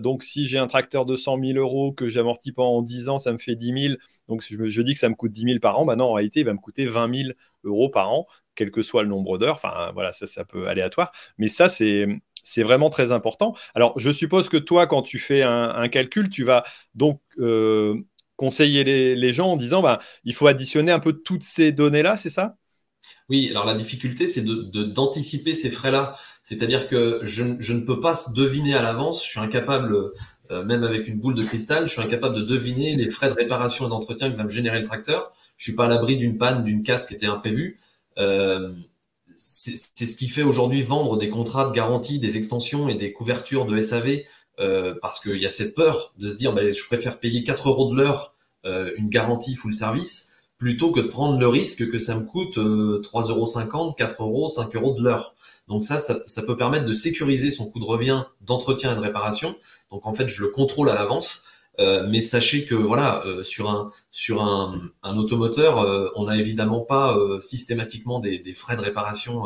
donc, 0.00 0.22
si 0.22 0.46
j'ai 0.46 0.58
un 0.58 0.68
tracteur 0.68 1.04
de 1.04 1.16
100 1.16 1.40
000 1.40 1.58
euros 1.58 1.92
que 1.92 2.08
j'amortis 2.08 2.52
pendant 2.52 2.82
10 2.82 3.08
ans, 3.08 3.18
ça 3.18 3.32
me 3.32 3.38
fait 3.38 3.56
10 3.56 3.88
000. 3.88 3.94
Donc, 4.28 4.44
je, 4.48 4.82
dis 4.82 4.94
que 4.94 5.00
ça 5.00 5.08
me 5.08 5.14
coûte 5.14 5.32
10 5.32 5.42
000 5.42 5.58
par 5.60 5.78
an. 5.78 5.84
Bah 5.84 5.96
non, 5.96 6.06
en 6.06 6.12
réalité, 6.14 6.40
il 6.40 6.46
va 6.46 6.52
me 6.52 6.58
coûter 6.58 6.86
20 6.86 7.14
000 7.14 7.30
euros 7.64 7.88
par 7.88 8.10
an, 8.12 8.26
quel 8.54 8.70
que 8.70 8.82
soit 8.82 9.02
le 9.02 9.08
nombre 9.08 9.38
d'heures. 9.38 9.56
Enfin, 9.56 9.90
voilà, 9.94 10.12
ça, 10.12 10.26
ça 10.26 10.44
peut 10.44 10.68
aléatoire. 10.68 11.12
Mais 11.38 11.48
ça, 11.48 11.68
c'est 11.68 12.06
c'est 12.48 12.62
vraiment 12.62 12.90
très 12.90 13.12
important. 13.12 13.54
Alors, 13.74 13.98
je 13.98 14.10
suppose 14.10 14.48
que 14.48 14.56
toi, 14.56 14.86
quand 14.86 15.02
tu 15.02 15.18
fais 15.18 15.42
un, 15.42 15.88
calcul, 15.88 16.30
tu 16.30 16.44
vas 16.44 16.64
donc 16.94 17.20
euh, 17.38 17.94
conseiller 18.36 18.84
les, 18.84 19.32
gens 19.32 19.52
en 19.52 19.56
disant, 19.56 19.82
bah, 19.82 19.98
il 20.24 20.34
faut 20.34 20.46
additionner 20.46 20.92
un 20.92 21.00
peu 21.00 21.12
toutes 21.12 21.44
ces 21.44 21.72
données-là, 21.72 22.16
c'est 22.16 22.30
ça? 22.30 22.56
Oui, 23.28 23.48
alors 23.50 23.66
la 23.66 23.74
difficulté, 23.74 24.26
c'est 24.26 24.44
d'anticiper 24.44 25.54
ces 25.54 25.70
frais-là. 25.70 26.16
C'est-à-dire 26.42 26.88
que 26.88 27.20
je, 27.24 27.42
ne 27.42 27.80
peux 27.80 28.00
pas 28.00 28.18
deviner 28.34 28.74
à 28.74 28.82
l'avance, 28.82 29.22
je 29.24 29.28
suis 29.28 29.40
incapable, 29.40 30.12
euh, 30.50 30.64
même 30.64 30.82
avec 30.82 31.08
une 31.08 31.18
boule 31.18 31.34
de 31.34 31.42
cristal, 31.42 31.88
je 31.88 31.92
suis 31.92 32.00
incapable 32.00 32.36
de 32.36 32.42
deviner 32.42 32.96
les 32.96 33.10
frais 33.10 33.28
de 33.28 33.34
réparation 33.34 33.86
et 33.86 33.90
d'entretien 33.90 34.30
que 34.30 34.36
va 34.36 34.44
me 34.44 34.48
générer 34.48 34.80
le 34.80 34.86
tracteur. 34.86 35.32
Je 35.58 35.64
suis 35.64 35.74
pas 35.74 35.84
à 35.84 35.88
l'abri 35.88 36.16
d'une 36.16 36.38
panne, 36.38 36.64
d'une 36.64 36.82
casse 36.82 37.06
qui 37.06 37.14
était 37.14 37.26
imprévue. 37.26 37.78
Euh, 38.16 38.72
c'est 39.40 40.06
ce 40.06 40.16
qui 40.16 40.26
fait 40.28 40.42
aujourd'hui 40.42 40.82
vendre 40.82 41.16
des 41.16 41.28
contrats 41.28 41.68
de 41.68 41.72
garantie, 41.72 42.18
des 42.18 42.36
extensions 42.36 42.88
et 42.88 42.96
des 42.96 43.12
couvertures 43.12 43.66
de 43.66 43.80
SAV, 43.80 44.22
euh, 44.58 44.94
parce 45.00 45.20
qu'il 45.20 45.40
y 45.40 45.46
a 45.46 45.48
cette 45.48 45.76
peur 45.76 46.12
de 46.18 46.28
se 46.28 46.36
dire, 46.36 46.52
bah, 46.52 46.68
je 46.68 46.84
préfère 46.86 47.20
payer 47.20 47.44
4 47.44 47.68
euros 47.68 47.88
de 47.88 47.96
l'heure 47.96 48.34
euh, 48.64 48.92
une 48.96 49.08
garantie 49.08 49.54
full 49.54 49.72
service, 49.72 50.37
plutôt 50.58 50.90
que 50.90 51.00
de 51.00 51.06
prendre 51.06 51.38
le 51.38 51.48
risque 51.48 51.90
que 51.90 51.98
ça 51.98 52.16
me 52.16 52.24
coûte 52.24 52.58
euh, 52.58 53.00
3,50 53.02 53.30
euros, 53.30 53.92
4 53.96 54.22
euros, 54.22 54.48
5 54.48 54.74
euros 54.76 54.94
de 54.94 55.02
l'heure. 55.02 55.34
Donc 55.68 55.84
ça, 55.84 55.98
ça, 55.98 56.18
ça, 56.26 56.42
peut 56.42 56.56
permettre 56.56 56.86
de 56.86 56.92
sécuriser 56.92 57.50
son 57.50 57.70
coût 57.70 57.78
de 57.78 57.84
revient 57.84 58.24
d'entretien 58.40 58.92
et 58.92 58.96
de 58.96 59.00
réparation. 59.00 59.54
Donc 59.90 60.06
en 60.06 60.14
fait, 60.14 60.28
je 60.28 60.42
le 60.42 60.50
contrôle 60.50 60.90
à 60.90 60.94
l'avance. 60.94 61.44
Euh, 61.80 62.06
mais 62.08 62.20
sachez 62.20 62.66
que 62.66 62.74
voilà, 62.74 63.24
euh, 63.24 63.42
sur 63.42 63.70
un 63.70 63.92
sur 64.10 64.42
un, 64.42 64.80
un 65.04 65.16
automoteur, 65.16 65.78
euh, 65.78 66.08
on 66.16 66.24
n'a 66.24 66.36
évidemment 66.36 66.80
pas 66.80 67.16
systématiquement 67.40 68.18
des, 68.18 68.38
des, 68.38 68.52
frais 68.52 68.76
de 68.76 68.82
réparation 68.82 69.44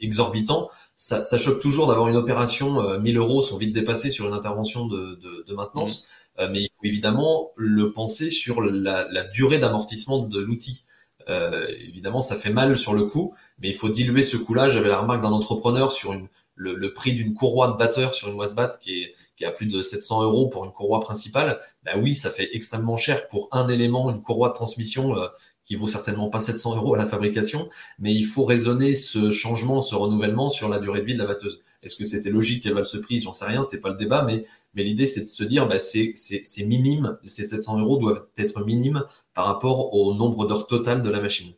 exorbitants. 0.00 0.68
Ça, 0.96 1.22
ça, 1.22 1.38
choque 1.38 1.60
toujours 1.60 1.86
d'avoir 1.86 2.08
une 2.08 2.16
opération 2.16 2.98
1000 3.00 3.16
euros 3.16 3.42
sont 3.42 3.56
vite 3.56 3.72
dépassés 3.72 4.10
sur 4.10 4.26
une 4.26 4.34
intervention 4.34 4.86
de, 4.86 5.16
de, 5.16 5.44
de 5.48 5.54
maintenance, 5.54 6.04
mmh. 6.04 6.23
Mais 6.38 6.62
il 6.62 6.68
faut 6.76 6.84
évidemment 6.84 7.50
le 7.56 7.92
penser 7.92 8.28
sur 8.30 8.60
la, 8.60 9.06
la 9.10 9.24
durée 9.24 9.58
d'amortissement 9.58 10.18
de 10.18 10.40
l'outil. 10.40 10.84
évidemment, 11.28 12.22
ça 12.22 12.36
fait 12.36 12.50
mal 12.50 12.76
sur 12.76 12.94
le 12.94 13.04
coup, 13.04 13.34
mais 13.60 13.68
il 13.68 13.74
faut 13.74 13.88
diluer 13.88 14.22
ce 14.22 14.36
coût-là. 14.36 14.68
J'avais 14.68 14.88
la 14.88 14.98
remarque 14.98 15.22
d'un 15.22 15.32
entrepreneur 15.32 15.92
sur 15.92 16.12
une, 16.12 16.26
le, 16.56 16.74
le 16.74 16.92
prix 16.92 17.12
d'une 17.14 17.34
courroie 17.34 17.68
de 17.68 17.76
batteur 17.76 18.14
sur 18.14 18.28
une 18.28 18.34
Wasbat 18.34 18.78
qui 18.80 19.02
est 19.02 19.14
qui 19.36 19.44
a 19.44 19.50
plus 19.50 19.66
de 19.66 19.82
700 19.82 20.22
euros 20.22 20.48
pour 20.48 20.64
une 20.64 20.72
courroie 20.72 21.00
principale, 21.00 21.58
bah 21.84 21.92
oui, 21.96 22.14
ça 22.14 22.30
fait 22.30 22.50
extrêmement 22.54 22.96
cher 22.96 23.26
pour 23.28 23.48
un 23.52 23.68
élément, 23.68 24.10
une 24.10 24.22
courroie 24.22 24.48
de 24.50 24.54
transmission 24.54 25.18
euh, 25.18 25.26
qui 25.64 25.74
vaut 25.76 25.86
certainement 25.86 26.28
pas 26.28 26.40
700 26.40 26.76
euros 26.76 26.94
à 26.94 26.98
la 26.98 27.06
fabrication, 27.06 27.68
mais 27.98 28.14
il 28.14 28.24
faut 28.24 28.44
raisonner 28.44 28.94
ce 28.94 29.30
changement, 29.30 29.80
ce 29.80 29.94
renouvellement 29.94 30.48
sur 30.48 30.68
la 30.68 30.78
durée 30.78 31.00
de 31.00 31.06
vie 31.06 31.14
de 31.14 31.18
la 31.18 31.26
batteuse. 31.26 31.62
Est-ce 31.84 31.96
que 31.96 32.04
c'était 32.04 32.30
logique 32.30 32.62
qu'elle 32.62 32.72
valent 32.72 32.84
ce 32.84 32.98
prix? 32.98 33.20
J'en 33.20 33.32
sais 33.32 33.44
rien, 33.44 33.62
c'est 33.62 33.80
pas 33.80 33.90
le 33.90 33.96
débat, 33.96 34.22
mais, 34.22 34.44
mais 34.74 34.82
l'idée 34.82 35.06
c'est 35.06 35.22
de 35.22 35.28
se 35.28 35.44
dire, 35.44 35.68
bah, 35.68 35.78
c'est, 35.78 36.12
c'est, 36.14 36.64
minime, 36.64 37.16
ces 37.26 37.44
700 37.44 37.80
euros 37.80 37.98
doivent 37.98 38.26
être 38.38 38.64
minimes 38.64 39.04
par 39.34 39.46
rapport 39.46 39.94
au 39.94 40.14
nombre 40.14 40.46
d'heures 40.46 40.66
totales 40.66 41.02
de 41.02 41.10
la 41.10 41.20
machine. 41.20 41.52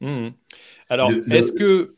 Mmh. 0.00 0.28
Alors, 0.90 1.12
est-ce 1.30 1.52
que. 1.52 1.94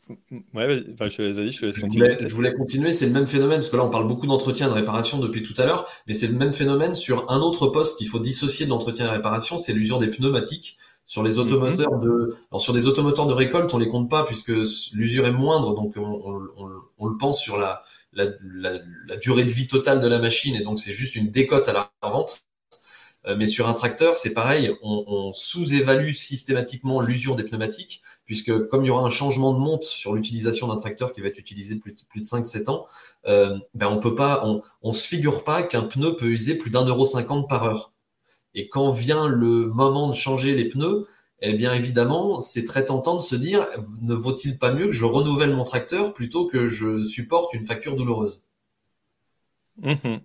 Ouais, 0.53 0.83
je, 0.99 1.49
je, 1.49 1.71
je, 1.71 2.35
voulais, 2.35 2.53
continuer, 2.53 2.91
c'est 2.91 3.07
le 3.07 3.11
même 3.11 3.25
phénomène, 3.25 3.57
parce 3.57 3.71
que 3.71 3.75
là, 3.75 3.83
on 3.83 3.89
parle 3.89 4.07
beaucoup 4.07 4.27
d'entretien 4.27 4.67
et 4.67 4.69
de 4.69 4.75
réparation 4.75 5.17
depuis 5.17 5.41
tout 5.41 5.55
à 5.57 5.65
l'heure, 5.65 5.89
mais 6.05 6.13
c'est 6.13 6.27
le 6.27 6.35
même 6.35 6.53
phénomène 6.53 6.93
sur 6.93 7.31
un 7.31 7.39
autre 7.39 7.67
poste 7.67 7.97
qu'il 7.97 8.07
faut 8.07 8.19
dissocier 8.19 8.67
de 8.67 8.69
l'entretien 8.69 9.07
et 9.07 9.09
réparation, 9.09 9.57
c'est 9.57 9.73
l'usure 9.73 9.97
des 9.97 10.09
pneumatiques. 10.09 10.77
Sur 11.05 11.23
les 11.23 11.37
automoteurs 11.37 11.93
mhm. 11.93 12.01
de, 12.01 12.37
alors 12.51 12.61
sur 12.61 12.73
des 12.73 12.87
automoteurs 12.87 13.27
de 13.27 13.33
récolte, 13.33 13.73
on 13.73 13.77
les 13.77 13.89
compte 13.89 14.09
pas 14.09 14.23
puisque 14.23 14.53
l'usure 14.93 15.25
est 15.25 15.31
moindre, 15.31 15.75
donc 15.75 15.95
on, 15.97 16.49
on, 16.97 17.07
le 17.07 17.17
pense 17.17 17.41
sur 17.41 17.57
la, 17.57 17.83
la, 18.13 18.25
la, 19.07 19.17
durée 19.17 19.43
de 19.43 19.51
vie 19.51 19.67
totale 19.67 19.99
de 19.99 20.07
la 20.07 20.19
machine, 20.19 20.55
et 20.55 20.61
donc 20.61 20.79
c'est 20.79 20.93
juste 20.93 21.15
une 21.15 21.29
décote 21.29 21.67
à 21.67 21.73
la 21.73 21.91
vente. 22.09 22.43
Euh, 23.25 23.35
mais 23.37 23.47
sur 23.47 23.69
un 23.69 23.73
tracteur, 23.73 24.17
c'est 24.17 24.33
pareil, 24.33 24.75
on, 24.81 25.05
on 25.07 25.33
sous-évalue 25.33 26.11
systématiquement 26.11 26.99
l'usure 26.99 27.37
des 27.37 27.43
pneumatiques 27.43 28.01
puisque 28.25 28.67
comme 28.67 28.83
il 28.83 28.87
y 28.87 28.89
aura 28.89 29.05
un 29.05 29.09
changement 29.09 29.53
de 29.53 29.59
monte 29.59 29.83
sur 29.83 30.13
l'utilisation 30.13 30.67
d'un 30.67 30.77
tracteur 30.77 31.13
qui 31.13 31.21
va 31.21 31.27
être 31.27 31.37
utilisé 31.37 31.75
plus 31.75 31.91
de, 31.91 31.99
plus 32.09 32.21
de 32.21 32.25
5-7 32.25 32.69
ans, 32.69 32.87
euh, 33.27 33.57
ben 33.73 33.87
on 33.87 33.99
peut 33.99 34.15
pas, 34.15 34.45
on, 34.45 34.61
on 34.81 34.91
se 34.91 35.07
figure 35.07 35.43
pas 35.43 35.63
qu'un 35.63 35.83
pneu 35.83 36.15
peut 36.15 36.27
user 36.27 36.55
plus 36.55 36.69
d'un 36.69 36.85
euro 36.85 37.05
cinquante 37.05 37.49
par 37.49 37.63
heure. 37.63 37.91
Et 38.55 38.69
quand 38.69 38.89
vient 38.91 39.27
le 39.27 39.67
moment 39.67 40.07
de 40.07 40.13
changer 40.13 40.55
les 40.55 40.67
pneus, 40.69 41.07
eh 41.41 41.53
bien 41.53 41.73
évidemment, 41.73 42.39
c'est 42.39 42.65
très 42.65 42.85
tentant 42.85 43.15
de 43.15 43.21
se 43.21 43.35
dire, 43.35 43.67
ne 44.01 44.15
vaut-il 44.15 44.57
pas 44.59 44.73
mieux 44.73 44.85
que 44.87 44.91
je 44.91 45.05
renouvelle 45.05 45.53
mon 45.55 45.63
tracteur 45.65 46.13
plutôt 46.13 46.47
que 46.47 46.67
je 46.67 47.03
supporte 47.03 47.53
une 47.53 47.65
facture 47.65 47.95
douloureuse? 47.95 48.41
Mmh 49.77 50.23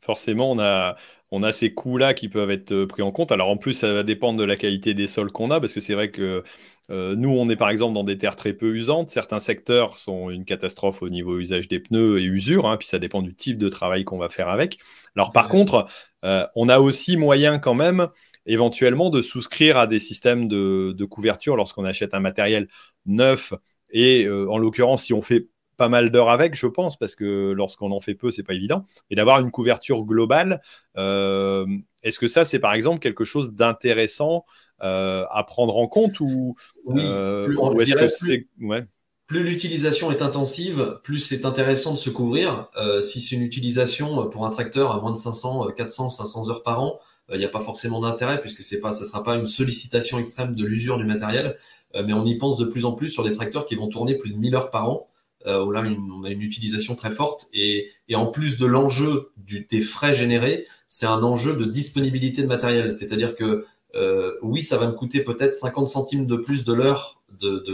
Forcément, 0.00 0.52
on 0.52 0.58
a, 0.60 0.96
on 1.32 1.42
a 1.42 1.52
ces 1.52 1.74
coûts-là 1.74 2.14
qui 2.14 2.28
peuvent 2.28 2.50
être 2.50 2.72
euh, 2.72 2.86
pris 2.86 3.02
en 3.02 3.10
compte. 3.12 3.32
Alors 3.32 3.48
en 3.48 3.56
plus, 3.56 3.74
ça 3.74 3.92
va 3.92 4.02
dépendre 4.04 4.38
de 4.38 4.44
la 4.44 4.56
qualité 4.56 4.94
des 4.94 5.06
sols 5.08 5.32
qu'on 5.32 5.50
a, 5.50 5.60
parce 5.60 5.74
que 5.74 5.80
c'est 5.80 5.94
vrai 5.94 6.10
que 6.10 6.44
euh, 6.90 7.16
nous, 7.16 7.30
on 7.30 7.48
est 7.50 7.56
par 7.56 7.70
exemple 7.70 7.94
dans 7.94 8.04
des 8.04 8.18
terres 8.18 8.36
très 8.36 8.52
peu 8.52 8.74
usantes. 8.74 9.10
Certains 9.10 9.40
secteurs 9.40 9.98
sont 9.98 10.30
une 10.30 10.44
catastrophe 10.44 11.02
au 11.02 11.08
niveau 11.08 11.38
usage 11.38 11.68
des 11.68 11.80
pneus 11.80 12.20
et 12.20 12.24
usure, 12.24 12.66
hein, 12.66 12.76
puis 12.76 12.86
ça 12.86 12.98
dépend 12.98 13.22
du 13.22 13.34
type 13.34 13.58
de 13.58 13.68
travail 13.68 14.04
qu'on 14.04 14.18
va 14.18 14.28
faire 14.28 14.48
avec. 14.48 14.78
Alors 15.16 15.30
par 15.30 15.48
contre, 15.48 15.86
euh, 16.24 16.46
on 16.54 16.68
a 16.68 16.78
aussi 16.78 17.16
moyen 17.16 17.58
quand 17.58 17.74
même 17.74 18.08
éventuellement 18.46 19.10
de 19.10 19.22
souscrire 19.22 19.76
à 19.76 19.86
des 19.86 19.98
systèmes 19.98 20.48
de, 20.48 21.04
couverture 21.04 21.56
lorsqu'on 21.56 21.84
achète 21.84 22.14
un 22.14 22.20
matériel 22.20 22.68
neuf. 23.06 23.52
Et 23.90 24.28
en 24.28 24.58
l'occurrence, 24.58 25.04
si 25.04 25.12
on 25.14 25.22
fait 25.22 25.48
pas 25.76 25.88
mal 25.88 26.10
d'heures 26.10 26.30
avec, 26.30 26.54
je 26.54 26.66
pense, 26.66 26.96
parce 26.96 27.14
que 27.14 27.52
lorsqu'on 27.52 27.90
en 27.92 28.00
fait 28.00 28.14
peu, 28.14 28.30
c'est 28.30 28.42
pas 28.42 28.54
évident. 28.54 28.84
Et 29.10 29.14
d'avoir 29.14 29.40
une 29.40 29.50
couverture 29.50 30.04
globale, 30.04 30.60
euh, 30.96 31.66
est-ce 32.02 32.18
que 32.18 32.26
ça, 32.26 32.44
c'est 32.44 32.58
par 32.58 32.74
exemple 32.74 32.98
quelque 32.98 33.24
chose 33.24 33.52
d'intéressant 33.52 34.44
euh, 34.44 34.50
à 34.80 35.44
prendre 35.46 35.76
en 35.76 35.88
compte 35.88 36.20
ou, 36.20 36.56
oui, 36.84 37.02
euh, 37.04 37.44
plus, 37.44 37.82
est-ce 37.82 37.94
que 37.94 38.08
c'est 38.08 38.46
plus 39.26 39.42
l'utilisation 39.42 40.12
est 40.12 40.22
intensive, 40.22 41.00
plus 41.02 41.18
c'est 41.18 41.44
intéressant 41.46 41.92
de 41.92 41.98
se 41.98 42.10
couvrir. 42.10 42.68
si 43.02 43.20
c'est 43.20 43.34
une 43.34 43.42
utilisation 43.42 44.28
pour 44.28 44.46
un 44.46 44.50
tracteur 44.50 44.92
à 44.92 45.00
moins 45.00 45.10
de 45.10 45.16
500, 45.16 45.68
400, 45.76 46.10
500 46.10 46.50
heures 46.50 46.62
par 46.62 46.80
an, 46.80 47.00
il 47.32 47.38
n'y 47.38 47.44
a 47.44 47.48
pas 47.48 47.58
forcément 47.58 48.00
d'intérêt 48.00 48.40
puisque 48.40 48.62
c'est 48.62 48.80
pas, 48.80 48.92
ça 48.92 49.04
sera 49.04 49.24
pas 49.24 49.34
une 49.34 49.46
sollicitation 49.46 50.20
extrême 50.20 50.54
de 50.54 50.64
l'usure 50.64 50.96
du 50.96 51.04
matériel. 51.04 51.56
mais 51.94 52.12
on 52.12 52.24
y 52.24 52.36
pense 52.36 52.56
de 52.58 52.66
plus 52.66 52.84
en 52.84 52.92
plus 52.92 53.08
sur 53.08 53.24
des 53.24 53.32
tracteurs 53.32 53.66
qui 53.66 53.74
vont 53.74 53.88
tourner 53.88 54.14
plus 54.14 54.30
de 54.30 54.36
1000 54.36 54.54
heures 54.54 54.70
par 54.70 54.88
an 54.88 55.08
euh, 55.46 55.64
où 55.64 55.70
là 55.70 55.84
on 55.84 56.24
a 56.24 56.30
une 56.30 56.42
utilisation 56.42 56.96
très 56.96 57.12
forte 57.12 57.46
et, 57.54 57.88
et 58.08 58.16
en 58.16 58.26
plus 58.26 58.56
de 58.56 58.66
l'enjeu 58.66 59.30
des 59.46 59.80
frais 59.80 60.12
générés, 60.12 60.66
c'est 60.88 61.06
un 61.06 61.22
enjeu 61.22 61.54
de 61.54 61.64
disponibilité 61.64 62.42
de 62.42 62.48
matériel. 62.48 62.90
C'est-à-dire 62.90 63.36
que 63.36 63.64
euh, 63.94 64.32
oui, 64.42 64.62
ça 64.62 64.76
va 64.76 64.88
me 64.88 64.92
coûter 64.92 65.22
peut-être 65.22 65.54
50 65.54 65.88
centimes 65.88 66.26
de 66.26 66.36
plus 66.36 66.64
de 66.64 66.72
l'heure 66.72 67.22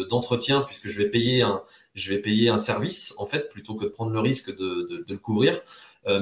d'entretien 0.08 0.60
de, 0.60 0.64
puisque 0.64 0.88
je 0.88 0.98
vais 0.98 1.08
payer 1.08 1.42
un 1.42 1.62
je 1.94 2.12
vais 2.12 2.18
payer 2.18 2.48
un 2.48 2.58
service 2.58 3.14
en 3.18 3.26
fait 3.26 3.48
plutôt 3.50 3.74
que 3.74 3.84
de 3.84 3.90
prendre 3.90 4.12
le 4.12 4.20
risque 4.20 4.56
de, 4.56 4.88
de, 4.88 5.04
de 5.06 5.12
le 5.12 5.18
couvrir. 5.18 5.60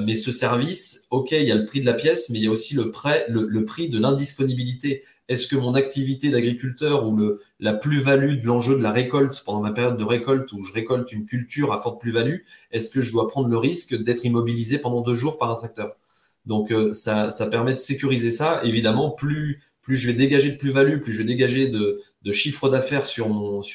mais 0.01 0.15
ce 0.15 0.31
service, 0.31 1.07
ok, 1.11 1.31
il 1.31 1.43
y 1.43 1.51
a 1.51 1.55
le 1.55 1.65
prix 1.65 1.81
de 1.81 1.85
la 1.85 1.93
pièce, 1.93 2.29
mais 2.29 2.39
il 2.39 2.43
y 2.43 2.47
a 2.47 2.51
aussi 2.51 2.75
le, 2.75 2.91
prêt, 2.91 3.25
le, 3.29 3.65
prix 3.65 3.89
de 3.89 3.97
l'indisponibilité. 3.99 5.03
Est-ce 5.27 5.47
que 5.47 5.55
mon 5.55 5.73
activité 5.75 6.29
d'agriculteur 6.29 7.07
ou 7.07 7.15
le, 7.15 7.41
la 7.59 7.73
plus-value 7.73 8.39
de 8.39 8.45
l'enjeu 8.45 8.77
de 8.77 8.83
la 8.83 8.91
récolte 8.91 9.43
pendant 9.45 9.61
ma 9.61 9.71
période 9.71 9.97
de 9.97 10.03
récolte 10.03 10.51
où 10.51 10.61
je 10.63 10.73
récolte 10.73 11.11
une 11.13 11.25
culture 11.25 11.71
à 11.73 11.79
forte 11.79 12.01
plus-value, 12.01 12.39
est-ce 12.71 12.89
que 12.89 13.01
je 13.01 13.11
dois 13.11 13.27
prendre 13.27 13.47
le 13.47 13.57
risque 13.57 13.95
d'être 13.95 14.25
immobilisé 14.25 14.77
pendant 14.77 15.01
deux 15.01 15.15
jours 15.15 15.37
par 15.37 15.49
un 15.49 15.55
tracteur? 15.55 15.95
Donc 16.45 16.73
ça, 16.93 17.29
ça 17.29 17.47
permet 17.47 17.73
de 17.73 17.79
sécuriser 17.79 18.31
ça. 18.31 18.61
Évidemment, 18.63 19.11
plus 19.11 19.61
plus 19.81 19.97
je 19.97 20.07
vais 20.07 20.13
dégager 20.17 20.51
de 20.51 20.57
plus-value, 20.57 20.99
plus 20.99 21.11
je 21.11 21.19
vais 21.19 21.23
dégager 21.23 21.67
de, 21.67 22.01
chiffre 22.31 22.69
d'affaires 22.69 23.05
sur, 23.05 23.29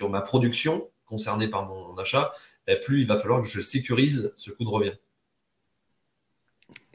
ma 0.08 0.20
production 0.20 0.88
concernée 1.06 1.48
par 1.48 1.66
mon 1.66 1.96
achat, 1.98 2.32
eh, 2.66 2.76
plus 2.76 3.00
il 3.00 3.06
va 3.06 3.16
falloir 3.16 3.42
que 3.42 3.48
je 3.48 3.60
sécurise 3.60 4.32
ce 4.36 4.50
coût 4.50 4.64
de 4.64 4.68
revient. 4.68 4.94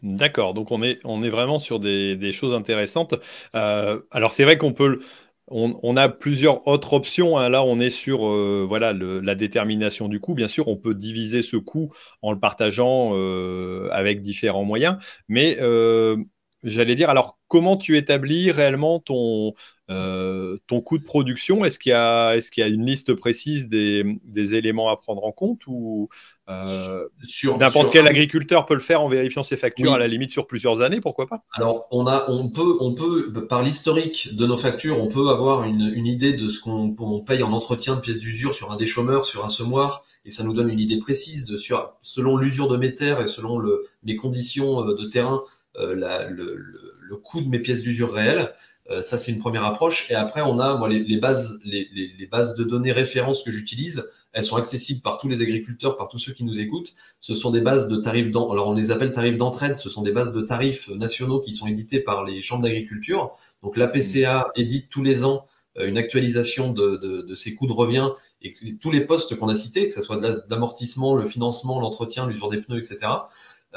D'accord, 0.03 0.53
donc 0.55 0.71
on 0.71 0.81
est, 0.81 0.99
on 1.03 1.19
vraiment 1.19 1.59
sur 1.59 1.79
des, 1.79 2.31
choses 2.31 2.55
intéressantes. 2.55 3.13
Euh, 3.55 4.01
alors 4.09 4.31
c'est 4.31 4.43
vrai 4.43 4.57
qu'on 4.57 4.73
peut, 4.73 5.01
on, 5.47 5.95
a 5.95 6.09
plusieurs 6.09 6.67
autres 6.67 6.93
options. 6.93 7.37
Hein. 7.37 7.49
Là, 7.49 7.63
on 7.63 7.79
est 7.79 7.91
sur 7.91 8.25
euh, 8.25 8.65
voilà 8.67 8.93
la 8.93 9.35
détermination 9.35 10.07
du 10.07 10.19
coût. 10.19 10.33
Bien 10.33 10.47
sûr, 10.47 10.67
on 10.69 10.77
peut 10.77 10.95
diviser 10.95 11.43
ce 11.43 11.55
coût 11.55 11.93
en 12.23 12.31
le 12.31 12.39
partageant 12.39 13.11
euh, 13.13 13.89
avec 13.91 14.23
différents 14.23 14.63
moyens, 14.63 14.97
mais 15.27 15.57
j'allais 16.63 16.95
dire, 16.95 17.09
alors 17.09 17.37
comment 17.51 17.75
tu 17.75 17.97
établis 17.97 18.49
réellement 18.49 19.01
ton, 19.01 19.55
euh, 19.89 20.57
ton 20.67 20.79
coût 20.79 20.97
de 20.97 21.03
production? 21.03 21.65
Est-ce 21.65 21.79
qu'il 21.79 21.89
y, 21.89 21.93
a, 21.93 22.37
est 22.37 22.49
qu'il 22.49 22.61
y 22.61 22.63
a 22.63 22.69
une 22.69 22.85
liste 22.85 23.13
précise 23.13 23.67
des, 23.67 24.05
des, 24.23 24.55
éléments 24.55 24.89
à 24.89 24.95
prendre 24.95 25.25
en 25.25 25.33
compte 25.33 25.59
ou 25.67 26.07
euh, 26.47 27.05
n'importe 27.59 27.91
quel 27.91 28.07
agriculteur 28.07 28.65
peut 28.65 28.73
le 28.73 28.79
faire 28.79 29.01
en 29.01 29.09
vérifiant 29.09 29.43
ses 29.43 29.57
factures 29.57 29.91
à 29.91 29.97
la 29.97 30.07
limite 30.07 30.31
sur 30.31 30.47
plusieurs 30.47 30.79
années, 30.79 31.01
pourquoi 31.01 31.27
pas? 31.27 31.43
Alors 31.51 31.87
on, 31.91 32.07
a, 32.07 32.23
on, 32.29 32.49
peut, 32.49 32.77
on 32.79 32.93
peut, 32.93 33.33
par 33.49 33.63
l'historique 33.63 34.33
de 34.33 34.47
nos 34.47 34.57
factures, 34.57 34.97
on 35.03 35.09
peut 35.09 35.27
avoir 35.27 35.65
une, 35.65 35.91
une 35.93 36.07
idée 36.07 36.31
de 36.31 36.47
ce 36.47 36.61
qu'on 36.61 37.19
paye 37.19 37.43
en 37.43 37.51
entretien 37.51 37.95
de 37.95 37.99
pièces 37.99 38.21
d'usure 38.21 38.53
sur 38.53 38.71
un 38.71 38.77
déchômeur, 38.77 39.25
sur 39.25 39.43
un 39.43 39.49
semoir, 39.49 40.05
et 40.23 40.29
ça 40.29 40.45
nous 40.45 40.53
donne 40.53 40.69
une 40.69 40.79
idée 40.79 40.99
précise 40.99 41.47
de 41.47 41.57
sur, 41.57 41.95
selon 42.01 42.37
l'usure 42.37 42.69
de 42.69 42.77
mes 42.77 42.93
terres 42.95 43.19
et 43.19 43.27
selon 43.27 43.57
le, 43.57 43.87
les 44.05 44.15
conditions 44.15 44.87
euh, 44.87 44.95
de 44.95 45.03
terrain, 45.03 45.43
euh, 45.77 45.95
la, 45.95 46.29
le, 46.29 46.55
le, 46.55 46.90
coût 47.15 47.41
de 47.41 47.49
mes 47.49 47.59
pièces 47.59 47.81
d'usure 47.81 48.13
réelles. 48.13 48.53
Euh, 48.89 49.01
ça, 49.01 49.17
c'est 49.17 49.31
une 49.31 49.39
première 49.39 49.63
approche. 49.63 50.09
Et 50.09 50.15
après, 50.15 50.41
on 50.41 50.59
a 50.59 50.75
moi, 50.75 50.89
les, 50.89 51.17
bases, 51.17 51.59
les, 51.63 51.87
les, 51.93 52.25
bases 52.25 52.55
de 52.55 52.63
données 52.63 52.91
références 52.91 53.43
que 53.43 53.51
j'utilise. 53.51 54.09
Elles 54.33 54.43
sont 54.43 54.55
accessibles 54.55 55.01
par 55.01 55.17
tous 55.17 55.27
les 55.27 55.41
agriculteurs, 55.41 55.97
par 55.97 56.07
tous 56.07 56.17
ceux 56.17 56.33
qui 56.33 56.43
nous 56.43 56.59
écoutent. 56.59 56.93
Ce 57.19 57.33
sont 57.33 57.51
des 57.51 57.61
bases 57.61 57.87
de 57.87 57.97
tarifs 57.97 58.31
d'entraide. 58.31 58.53
Alors, 58.53 58.67
on 58.69 58.73
les 58.73 58.91
appelle 58.91 59.11
tarifs 59.11 59.37
d'entraide. 59.37 59.77
Ce 59.77 59.89
sont 59.89 60.01
des 60.01 60.11
bases 60.11 60.33
de 60.33 60.41
tarifs 60.41 60.89
nationaux 60.89 61.41
qui 61.41 61.53
sont 61.53 61.67
éditées 61.67 61.99
par 61.99 62.23
les 62.23 62.41
chambres 62.41 62.63
d'agriculture. 62.63 63.31
Donc, 63.63 63.77
la 63.77 63.87
PCA 63.87 64.47
édite 64.55 64.89
tous 64.89 65.03
les 65.03 65.23
ans 65.23 65.47
euh, 65.77 65.87
une 65.87 65.97
actualisation 65.97 66.73
de, 66.73 66.97
de, 66.97 67.21
de, 67.21 67.35
ces 67.35 67.55
coûts 67.55 67.67
de 67.67 67.71
revient 67.71 68.09
et 68.41 68.51
tous 68.81 68.91
les 68.91 69.01
postes 69.01 69.37
qu'on 69.37 69.47
a 69.47 69.55
cités, 69.55 69.87
que 69.87 69.93
ce 69.93 70.01
soit 70.01 70.17
de 70.17 70.43
l'amortissement, 70.49 71.15
le 71.15 71.25
financement, 71.25 71.79
l'entretien, 71.79 72.27
l'usure 72.27 72.49
des 72.49 72.57
pneus, 72.57 72.79
etc. 72.79 72.99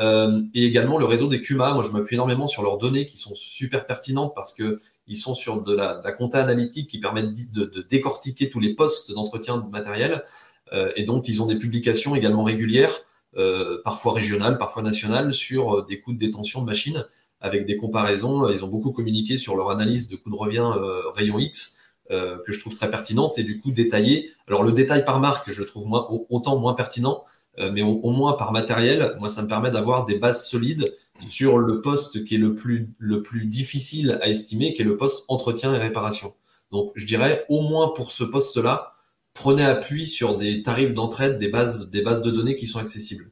Euh, 0.01 0.43
et 0.55 0.65
également 0.65 0.99
le 0.99 1.05
réseau 1.05 1.29
des 1.29 1.41
CUMA. 1.41 1.75
Moi, 1.75 1.83
je 1.83 1.91
m'appuie 1.91 2.17
énormément 2.17 2.47
sur 2.47 2.63
leurs 2.63 2.79
données 2.79 3.07
qui 3.07 3.17
sont 3.17 3.35
super 3.35 3.87
pertinentes 3.87 4.33
parce 4.35 4.53
que 4.53 4.81
ils 5.07 5.17
sont 5.17 5.35
sur 5.35 5.63
de 5.63 5.75
la, 5.75 6.01
compta 6.13 6.41
analytique 6.43 6.89
qui 6.89 6.99
permettent 6.99 7.53
de, 7.53 7.87
décortiquer 7.89 8.49
tous 8.49 8.61
les 8.61 8.75
postes 8.75 9.13
d'entretien 9.13 9.59
de 9.59 9.69
matériel. 9.69 10.25
Euh, 10.73 10.91
et 10.97 11.05
donc, 11.05 11.29
ils 11.29 11.43
ont 11.43 11.47
des 11.47 11.57
publications 11.57 12.17
également 12.17 12.43
régulières, 12.43 13.01
euh, 13.37 13.81
parfois 13.85 14.15
régionales, 14.15 14.59
parfois 14.59 14.83
nationales, 14.83 15.33
sur 15.33 15.85
des 15.85 16.01
coûts 16.01 16.15
de 16.15 16.19
détention 16.19 16.63
de 16.63 16.67
machines 16.67 17.05
avec 17.41 17.67
des 17.67 17.77
comparaisons. 17.77 18.49
Ils 18.49 18.65
ont 18.65 18.69
beaucoup 18.69 18.93
communiqué 18.93 19.37
sur 19.37 19.57
leur 19.57 19.71
analyse 19.71 20.09
de 20.09 20.17
coûts 20.17 20.31
de 20.31 20.37
revient 20.37 20.71
rayon 21.15 21.39
X. 21.39 21.79
Que 22.11 22.53
je 22.53 22.61
trouve 22.61 22.75
très 22.75 22.91
pertinente 22.91 23.39
et 23.39 23.45
du 23.45 23.59
coup 23.59 23.71
détaillée. 23.71 24.31
Alors 24.47 24.63
le 24.63 24.73
détail 24.73 25.05
par 25.05 25.21
marque, 25.21 25.51
je 25.51 25.63
trouve 25.63 25.89
autant 26.31 26.59
moins 26.59 26.75
pertinent, 26.75 27.25
mais 27.59 27.83
au, 27.83 28.11
moins 28.11 28.33
par 28.35 28.53
matériel, 28.53 29.14
moi, 29.19 29.29
ça 29.29 29.43
me 29.43 29.49
permet 29.49 29.71
d'avoir 29.71 30.05
des 30.05 30.19
bases 30.19 30.49
solides 30.49 30.95
sur 31.21 31.59
le 31.59 31.81
poste 31.81 32.25
qui 32.25 32.35
est 32.35 32.38
le 32.38 32.55
plus, 32.55 32.88
le 32.99 33.23
plus 33.23 33.47
difficile 33.47 34.19
à 34.23 34.29
estimer, 34.29 34.75
qui 34.75 34.83
est 34.83 34.85
le 34.85 34.97
poste 34.97 35.25
entretien 35.29 35.73
et 35.75 35.79
réparation. 35.79 36.35
Donc, 36.73 36.93
je 36.97 37.07
dirais, 37.07 37.45
au 37.49 37.61
moins 37.61 37.88
pour 37.88 38.11
ce 38.11 38.25
poste-là, 38.25 38.95
prenez 39.33 39.64
appui 39.64 40.07
sur 40.07 40.37
des 40.37 40.62
tarifs 40.62 40.95
d'entraide, 40.95 41.38
des 41.38 41.49
bases, 41.49 41.90
des 41.90 42.03
bases 42.03 42.23
de 42.23 42.31
données 42.31 42.57
qui 42.57 42.67
sont 42.67 42.79
accessibles. 42.79 43.31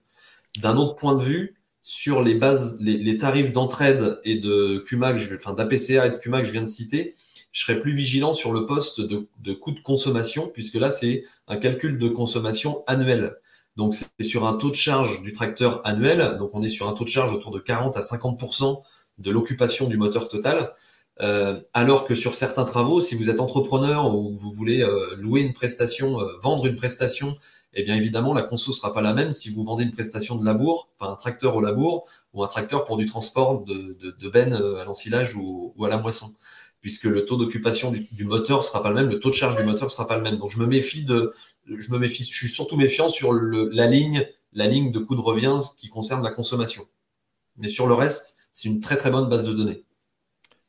D'un 0.59 0.77
autre 0.77 0.97
point 0.97 1.15
de 1.15 1.23
vue, 1.23 1.57
sur 1.83 2.23
les 2.23 2.35
bases, 2.35 2.79
les, 2.81 3.17
tarifs 3.17 3.53
d'entraide 3.53 4.21
et 4.25 4.37
de 4.37 4.85
CUMA, 4.87 5.15
enfin 5.35 5.53
d'APCA 5.53 6.07
et 6.07 6.11
de 6.11 6.17
CUMA 6.17 6.41
que 6.41 6.47
je 6.47 6.53
viens 6.53 6.63
de 6.63 6.69
citer, 6.69 7.17
je 7.51 7.65
serai 7.65 7.81
plus 7.81 7.95
vigilant 7.95 8.33
sur 8.33 8.53
le 8.53 8.65
poste 8.65 9.01
de, 9.01 9.27
de 9.41 9.53
coût 9.53 9.73
de 9.73 9.81
consommation, 9.81 10.47
puisque 10.47 10.77
là, 10.77 10.91
c'est 10.91 11.25
un 11.49 11.57
calcul 11.57 11.99
de 11.99 12.09
consommation 12.09 12.85
annuel. 12.87 13.35
Donc 13.77 13.95
c'est 13.95 14.25
sur 14.25 14.47
un 14.47 14.55
taux 14.55 14.71
de 14.71 14.75
charge 14.75 15.23
du 15.23 15.33
tracteur 15.33 15.81
annuel, 15.85 16.37
donc 16.39 16.51
on 16.55 16.63
est 16.63 16.69
sur 16.69 16.89
un 16.89 16.93
taux 16.93 17.05
de 17.05 17.09
charge 17.09 17.33
autour 17.33 17.51
de 17.51 17.59
40 17.59 17.97
à 17.97 18.01
50% 18.01 18.83
de 19.19 19.31
l'occupation 19.31 19.89
du 19.89 19.97
moteur 19.97 20.29
total. 20.29 20.73
Euh, 21.21 21.61
alors 21.75 22.07
que 22.07 22.15
sur 22.15 22.35
certains 22.35 22.65
travaux, 22.65 23.01
si 23.01 23.15
vous 23.15 23.31
êtes 23.31 23.41
entrepreneur 23.41 24.15
ou 24.15 24.35
vous 24.37 24.53
voulez 24.53 24.83
euh, 24.83 25.15
louer 25.17 25.43
une 25.43 25.53
prestation, 25.53 26.21
euh, 26.21 26.37
vendre 26.41 26.67
une 26.67 26.75
prestation, 26.75 27.37
eh 27.75 27.85
bien 27.85 27.97
évidemment 27.97 28.35
la 28.35 28.43
conso 28.43 28.73
sera 28.73 28.93
pas 28.93 29.03
la 29.03 29.13
même 29.13 29.31
si 29.33 29.51
vous 29.51 29.63
vendez 29.63 29.85
une 29.85 29.93
prestation 29.93 30.37
de 30.37 30.45
labour, 30.45 30.89
enfin 30.99 31.13
un 31.13 31.17
tracteur 31.17 31.55
au 31.55 31.61
labour 31.61 32.07
ou 32.33 32.43
un 32.43 32.49
tracteur 32.49 32.85
pour 32.85 32.97
du 32.97 33.07
transport 33.07 33.65
de, 33.65 33.97
de, 34.01 34.11
de 34.11 34.29
bennes 34.29 34.55
à 34.55 34.85
l'ensilage 34.85 35.35
ou, 35.37 35.73
ou, 35.77 35.85
à 35.85 35.89
la 35.89 35.99
moisson, 35.99 36.35
puisque 36.81 37.05
le 37.05 37.25
taux 37.25 37.37
d'occupation 37.37 37.91
du, 37.91 38.07
du, 38.13 38.25
moteur 38.25 38.65
sera 38.65 38.83
pas 38.83 38.89
le 38.89 38.95
même, 38.95 39.09
le 39.09 39.21
taux 39.21 39.31
de 39.31 39.35
charge 39.35 39.57
du 39.57 39.65
moteur 39.65 39.91
sera 39.91 40.07
pas 40.07 40.17
le 40.17 40.23
même. 40.23 40.39
Donc 40.39 40.51
je 40.51 40.59
me 40.59 40.67
méfie 40.67 41.05
de 41.05 41.35
je 41.67 41.93
me 41.93 41.99
méfie, 41.99 42.25
je 42.25 42.37
suis 42.37 42.49
surtout 42.49 42.77
méfiant 42.77 43.09
sur 43.09 43.33
le, 43.33 43.69
la 43.73 43.87
ligne, 43.87 44.27
la 44.53 44.67
ligne 44.67 44.93
de 44.93 44.99
coût 44.99 45.15
de 45.15 45.21
revient 45.21 45.59
qui 45.79 45.89
concerne 45.89 46.23
la 46.23 46.31
consommation. 46.31 46.87
Mais 47.57 47.69
sur 47.69 47.87
le 47.87 47.95
reste, 47.95 48.39
c'est 48.53 48.69
une 48.69 48.81
très 48.81 48.97
très 48.97 49.11
bonne 49.11 49.29
base 49.29 49.47
de 49.47 49.55
données. 49.55 49.85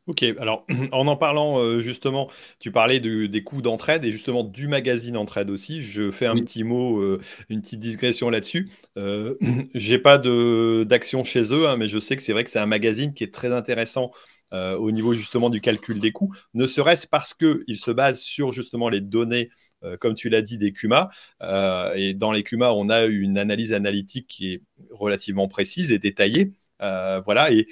Ok, 0.06 0.22
alors 0.38 0.66
en 0.92 1.08
en 1.08 1.16
parlant 1.16 1.60
euh, 1.60 1.80
justement, 1.80 2.30
tu 2.60 2.72
parlais 2.72 3.00
de, 3.00 3.26
des 3.26 3.42
coûts 3.44 3.62
d'entraide 3.62 4.04
et 4.04 4.12
justement 4.12 4.44
du 4.44 4.68
magazine 4.68 5.16
entraide 5.16 5.50
aussi. 5.50 5.82
Je 5.82 6.12
fais 6.12 6.26
un 6.26 6.36
oui. 6.36 6.42
petit 6.42 6.64
mot, 6.66 7.00
euh, 7.00 7.22
une 7.50 7.62
petite 7.62 7.80
digression 7.80 8.30
là-dessus. 8.30 8.68
Euh, 8.98 9.36
J'ai 9.74 10.00
pas 10.00 10.18
d'action 10.18 11.24
chez 11.24 11.54
eux, 11.54 11.70
hein, 11.70 11.78
mais 11.78 11.88
je 11.88 12.00
sais 12.00 12.18
que 12.18 12.22
c'est 12.22 12.34
vrai 12.34 12.44
que 12.44 12.50
c'est 12.50 12.60
un 12.60 12.66
magazine 12.66 13.14
qui 13.14 13.24
est 13.24 13.34
très 13.34 13.54
intéressant 13.54 14.12
euh, 14.54 14.76
au 14.78 14.92
niveau 14.92 15.14
justement 15.14 15.50
du 15.50 15.62
calcul 15.62 16.00
des 16.00 16.12
coûts, 16.12 16.34
ne 16.54 16.66
serait-ce 16.66 17.08
parce 17.08 17.34
qu'il 17.34 17.78
se 17.78 17.92
base 17.92 18.22
sur 18.22 18.52
justement 18.52 18.90
les 18.90 19.02
données, 19.02 19.50
euh, 19.84 19.98
comme 19.98 20.14
tu 20.14 20.30
l'as 20.30 20.42
dit, 20.42 20.58
des 20.58 20.72
CUMA. 20.72 21.10
Euh, 21.42 21.94
et 21.96 22.14
dans 22.14 22.32
les 22.32 22.44
CUMA, 22.44 22.72
on 22.74 22.90
a 22.90 23.06
une 23.06 23.38
analyse 23.38 23.74
analytique 23.74 24.28
qui 24.28 24.54
est 24.54 24.62
relativement 24.92 25.48
précise 25.48 25.92
et 25.92 26.00
détaillée. 26.00 26.54
Euh, 26.82 27.22
voilà, 27.22 27.52
et 27.52 27.68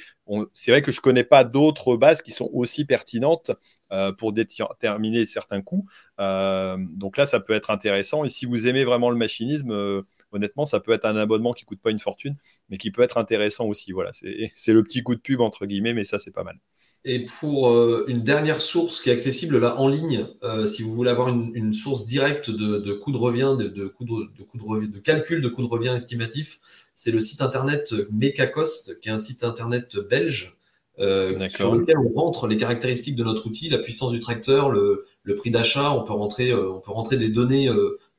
c'est 0.54 0.72
vrai 0.72 0.82
que 0.82 0.92
je 0.92 1.00
ne 1.00 1.02
connais 1.02 1.24
pas 1.24 1.44
d'autres 1.44 1.98
bases 1.98 2.22
qui 2.22 2.32
sont 2.32 2.50
aussi 2.54 2.86
pertinentes 2.86 3.52
euh, 3.92 4.14
pour 4.14 4.32
déterminer 4.32 5.26
certains 5.26 5.62
coûts. 5.62 5.86
Euh, 6.20 6.78
donc 6.80 7.18
là, 7.18 7.26
ça 7.26 7.40
peut 7.40 7.54
être 7.54 7.70
intéressant. 7.72 8.24
Et 8.24 8.30
si 8.30 8.46
vous 8.46 8.68
aimez 8.68 8.86
vraiment 8.86 9.10
le 9.10 9.18
machinisme, 9.18 10.02
honnêtement, 10.32 10.66
ça 10.66 10.80
peut 10.80 10.94
être 10.94 11.06
un 11.06 11.18
abonnement 11.18 11.54
qui 11.54 11.66
ne 11.66 11.68
coûte 11.68 11.82
pas 11.82 11.92
une 11.92 12.00
fortune, 12.00 12.38
mais 12.70 12.78
qui 12.78 12.92
peut 12.92 13.02
être 13.02 13.18
intéressant 13.18 13.66
aussi. 13.66 13.92
Voilà, 13.92 14.12
c'est 14.54 14.74
le 14.74 14.84
petit 14.84 15.04
coup 15.04 15.16
de 15.16 15.22
pub, 15.22 15.42
entre 15.42 15.66
guillemets, 15.66 15.94
mais 15.94 16.04
ça, 16.04 16.20
c'est 16.20 16.32
pas 16.32 16.44
mal. 16.44 16.58
Et 17.04 17.26
pour 17.26 17.70
euh, 17.70 18.06
une 18.08 18.22
dernière 18.22 18.62
source 18.62 19.02
qui 19.02 19.10
est 19.10 19.14
accessible 19.14 19.58
là 19.58 19.80
en 19.80 19.88
ligne, 19.88 20.28
euh, 20.44 20.68
si 20.68 20.84
vous 20.84 20.94
voulez 20.94 21.10
avoir 21.10 21.30
une, 21.30 21.52
une 21.56 21.74
source 21.74 22.06
directe 22.06 22.52
de, 22.52 22.78
de 22.78 22.94
coût 22.94 23.12
de 23.12 23.18
revient, 23.18 23.56
de, 23.58 23.68
de, 23.68 23.88
coût 23.88 24.06
de, 24.06 24.30
de, 24.38 24.44
coût 24.44 24.60
de, 24.60 24.64
revient, 24.64 24.88
de 24.88 25.00
calcul 25.00 25.42
de 25.42 25.50
coût 25.50 25.64
de 25.64 25.68
revient 25.68 25.94
estimatif, 25.96 26.60
c'est 26.94 27.10
le 27.10 27.20
site 27.20 27.42
internet 27.42 27.96
Mecacost, 28.12 29.00
qui 29.00 29.10
est 29.10 29.12
un 29.12 29.18
site 29.18 29.44
internet 29.44 29.98
belge, 29.98 30.56
euh, 31.00 31.50
sur 31.50 31.74
lequel 31.74 31.98
on 31.98 32.10
rentre 32.10 32.48
les 32.48 32.58
caractéristiques 32.58 33.16
de 33.16 33.24
notre 33.24 33.48
outil, 33.48 33.70
la 33.70 33.80
puissance 33.80 34.12
du 34.12 34.20
tracteur, 34.20 34.70
le, 34.70 35.08
le 35.24 35.34
prix 35.34 35.50
d'achat. 35.50 35.94
On 35.94 36.04
peut 36.04 36.14
rentrer, 36.14 36.54
on 36.54 36.80
peut 36.80 36.92
rentrer 36.92 37.18
des 37.18 37.30
données 37.30 37.68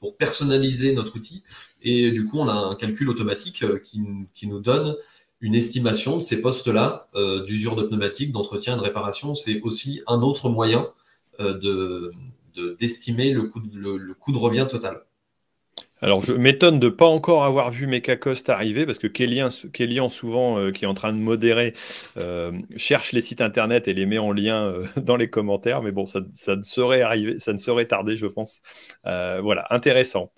pour 0.01 0.17
personnaliser 0.17 0.93
notre 0.93 1.15
outil. 1.15 1.45
Et 1.83 2.11
du 2.11 2.27
coup, 2.27 2.41
on 2.41 2.49
a 2.49 2.55
un 2.55 2.75
calcul 2.75 3.09
automatique 3.09 3.65
qui, 3.85 4.01
qui 4.35 4.49
nous 4.49 4.59
donne 4.59 4.97
une 5.43 5.55
estimation 5.55 6.17
de 6.17 6.23
ces 6.23 6.41
postes-là 6.41 7.09
euh, 7.15 7.45
d'usure 7.45 7.77
de 7.77 7.83
pneumatique, 7.83 8.33
d'entretien 8.33 8.75
et 8.75 8.77
de 8.79 8.83
réparation. 8.83 9.35
C'est 9.35 9.61
aussi 9.63 10.01
un 10.07 10.23
autre 10.23 10.49
moyen 10.49 10.89
euh, 11.41 11.59
de 11.59 12.13
d'estimer 12.79 13.33
le, 13.33 13.45
coût 13.45 13.61
de, 13.61 13.79
le, 13.79 13.97
le 13.97 14.13
coût 14.13 14.31
de 14.31 14.37
revient 14.37 14.67
total. 14.69 15.01
Alors, 16.03 16.21
je 16.21 16.33
m'étonne 16.33 16.81
de 16.81 16.87
ne 16.87 16.91
pas 16.91 17.07
encore 17.07 17.45
avoir 17.45 17.71
vu 17.71 17.87
Mecacost 17.87 18.51
arriver 18.51 18.87
parce 18.87 18.99
que 18.99 19.07
Kélian, 19.07 19.51
Kélian 19.73 20.09
souvent, 20.09 20.59
euh, 20.59 20.73
qui 20.73 20.85
est 20.85 20.89
en 20.89 20.95
train 20.95 21.13
de 21.13 21.19
modérer, 21.19 21.75
euh, 22.17 22.51
cherche 22.75 23.13
les 23.13 23.21
sites 23.21 23.41
internet 23.41 23.87
et 23.87 23.95
les 23.95 24.05
met 24.05 24.19
en 24.19 24.33
lien 24.33 24.65
euh, 24.65 24.85
dans 25.01 25.17
les 25.17 25.31
commentaires. 25.31 25.81
Mais 25.81 25.93
bon, 25.93 26.05
ça, 26.05 26.21
ça, 26.33 26.57
ne 26.57 26.63
serait 26.65 27.03
arrivé, 27.03 27.39
ça 27.39 27.53
ne 27.53 27.59
serait 27.59 27.87
tardé, 27.87 28.17
je 28.17 28.27
pense. 28.27 28.61
Voilà, 29.05 29.67
intéressant. 29.71 30.33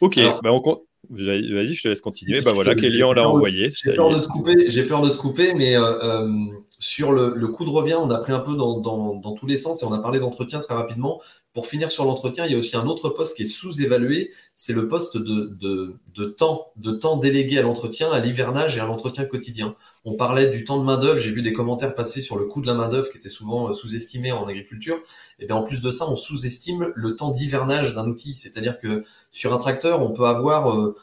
Ok, 0.00 0.16
Alors, 0.16 0.40
bah 0.42 0.52
on, 0.52 0.82
Vas-y, 1.08 1.74
je 1.74 1.82
te 1.82 1.88
laisse 1.88 2.00
continuer. 2.00 2.40
Bah 2.40 2.52
voilà, 2.52 2.74
Kélian 2.74 3.12
l'a 3.12 3.28
envoyé. 3.28 3.70
J'ai 3.70 3.94
peur, 3.94 4.10
de 4.10 4.20
te 4.20 4.28
couper, 4.28 4.68
j'ai 4.68 4.84
peur 4.84 5.00
de 5.00 5.10
te 5.10 5.16
couper, 5.16 5.54
mais 5.54 5.76
euh, 5.76 5.98
euh, 6.02 6.46
sur 6.80 7.12
le, 7.12 7.34
le, 7.36 7.48
coût 7.48 7.66
de 7.66 7.70
revient, 7.70 7.94
on 7.94 8.10
a 8.10 8.16
pris 8.16 8.32
un 8.32 8.40
peu 8.40 8.56
dans, 8.56 9.34
tous 9.34 9.46
les 9.46 9.56
sens 9.56 9.82
et 9.82 9.86
on 9.86 9.92
a 9.92 9.98
parlé 9.98 10.18
d'entretien 10.18 10.60
très 10.60 10.74
rapidement. 10.74 11.20
Pour 11.52 11.66
finir 11.66 11.90
sur 11.90 12.06
l'entretien, 12.06 12.46
il 12.46 12.52
y 12.52 12.54
a 12.54 12.58
aussi 12.58 12.74
un 12.74 12.86
autre 12.86 13.10
poste 13.10 13.36
qui 13.36 13.42
est 13.42 13.46
sous-évalué, 13.46 14.32
c'est 14.54 14.72
le 14.72 14.88
poste 14.88 15.18
de, 15.18 15.94
temps, 16.38 16.68
de 16.76 16.92
temps 16.92 17.18
délégué 17.18 17.58
à 17.58 17.62
l'entretien, 17.62 18.10
à 18.10 18.18
l'hivernage 18.18 18.78
et 18.78 18.80
à 18.80 18.86
l'entretien 18.86 19.26
quotidien. 19.26 19.74
On 20.06 20.14
parlait 20.14 20.46
du 20.46 20.64
temps 20.64 20.78
de 20.78 20.84
main-d'œuvre, 20.84 21.18
j'ai 21.18 21.30
vu 21.30 21.42
des 21.42 21.52
commentaires 21.52 21.94
passer 21.94 22.22
sur 22.22 22.38
le 22.38 22.46
coût 22.46 22.62
de 22.62 22.66
la 22.66 22.74
main-d'œuvre 22.74 23.10
qui 23.10 23.18
était 23.18 23.28
souvent 23.28 23.68
euh, 23.68 23.72
sous-estimé 23.74 24.32
en 24.32 24.46
agriculture. 24.46 24.98
Et 25.38 25.46
bien 25.46 25.56
en 25.56 25.62
plus 25.62 25.82
de 25.82 25.90
ça, 25.90 26.08
on 26.08 26.16
sous-estime 26.16 26.92
le 26.94 27.14
temps 27.14 27.30
d'hivernage 27.30 27.94
d'un 27.94 28.06
outil. 28.06 28.34
C'est-à-dire 28.34 28.78
que 28.78 29.04
sur 29.30 29.52
un 29.52 29.58
tracteur, 29.58 30.02
on 30.02 30.12
peut 30.12 30.24
avoir 30.24 30.74
euh, 30.74 30.96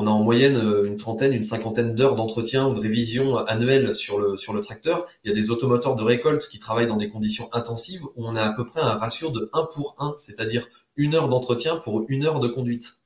on 0.00 0.06
a 0.06 0.10
en 0.10 0.22
moyenne 0.22 0.56
euh, 0.56 0.84
une 0.84 0.96
trentaine, 0.96 1.32
une 1.32 1.42
cinquantaine 1.42 1.92
d'heures 1.92 2.14
d'entretien 2.14 2.68
ou 2.68 2.72
de 2.72 2.78
révision 2.78 3.36
annuelle 3.36 3.96
sur 3.96 4.20
le, 4.20 4.36
sur 4.36 4.52
le 4.52 4.60
tracteur. 4.60 5.06
Il 5.24 5.28
y 5.28 5.32
a 5.32 5.34
des 5.34 5.50
automoteurs 5.50 5.96
de 5.96 6.04
récolte 6.04 6.46
qui 6.48 6.60
travaillent 6.60 6.86
dans 6.86 6.96
des 6.96 7.08
conditions 7.08 7.48
intensives 7.52 8.04
où 8.04 8.24
on 8.24 8.36
a 8.36 8.42
à 8.42 8.52
peu 8.52 8.64
près 8.64 8.80
un 8.80 8.94
ratio 8.94 9.30
de 9.30 9.50
1 9.52 9.68
pour 9.74 9.96
1, 9.98 10.14
c'est-à-dire 10.20 10.68
une 10.94 11.16
heure 11.16 11.28
d'entretien 11.28 11.76
pour 11.76 12.06
une 12.08 12.24
heure 12.24 12.38
de 12.38 12.46
conduite. 12.46 12.98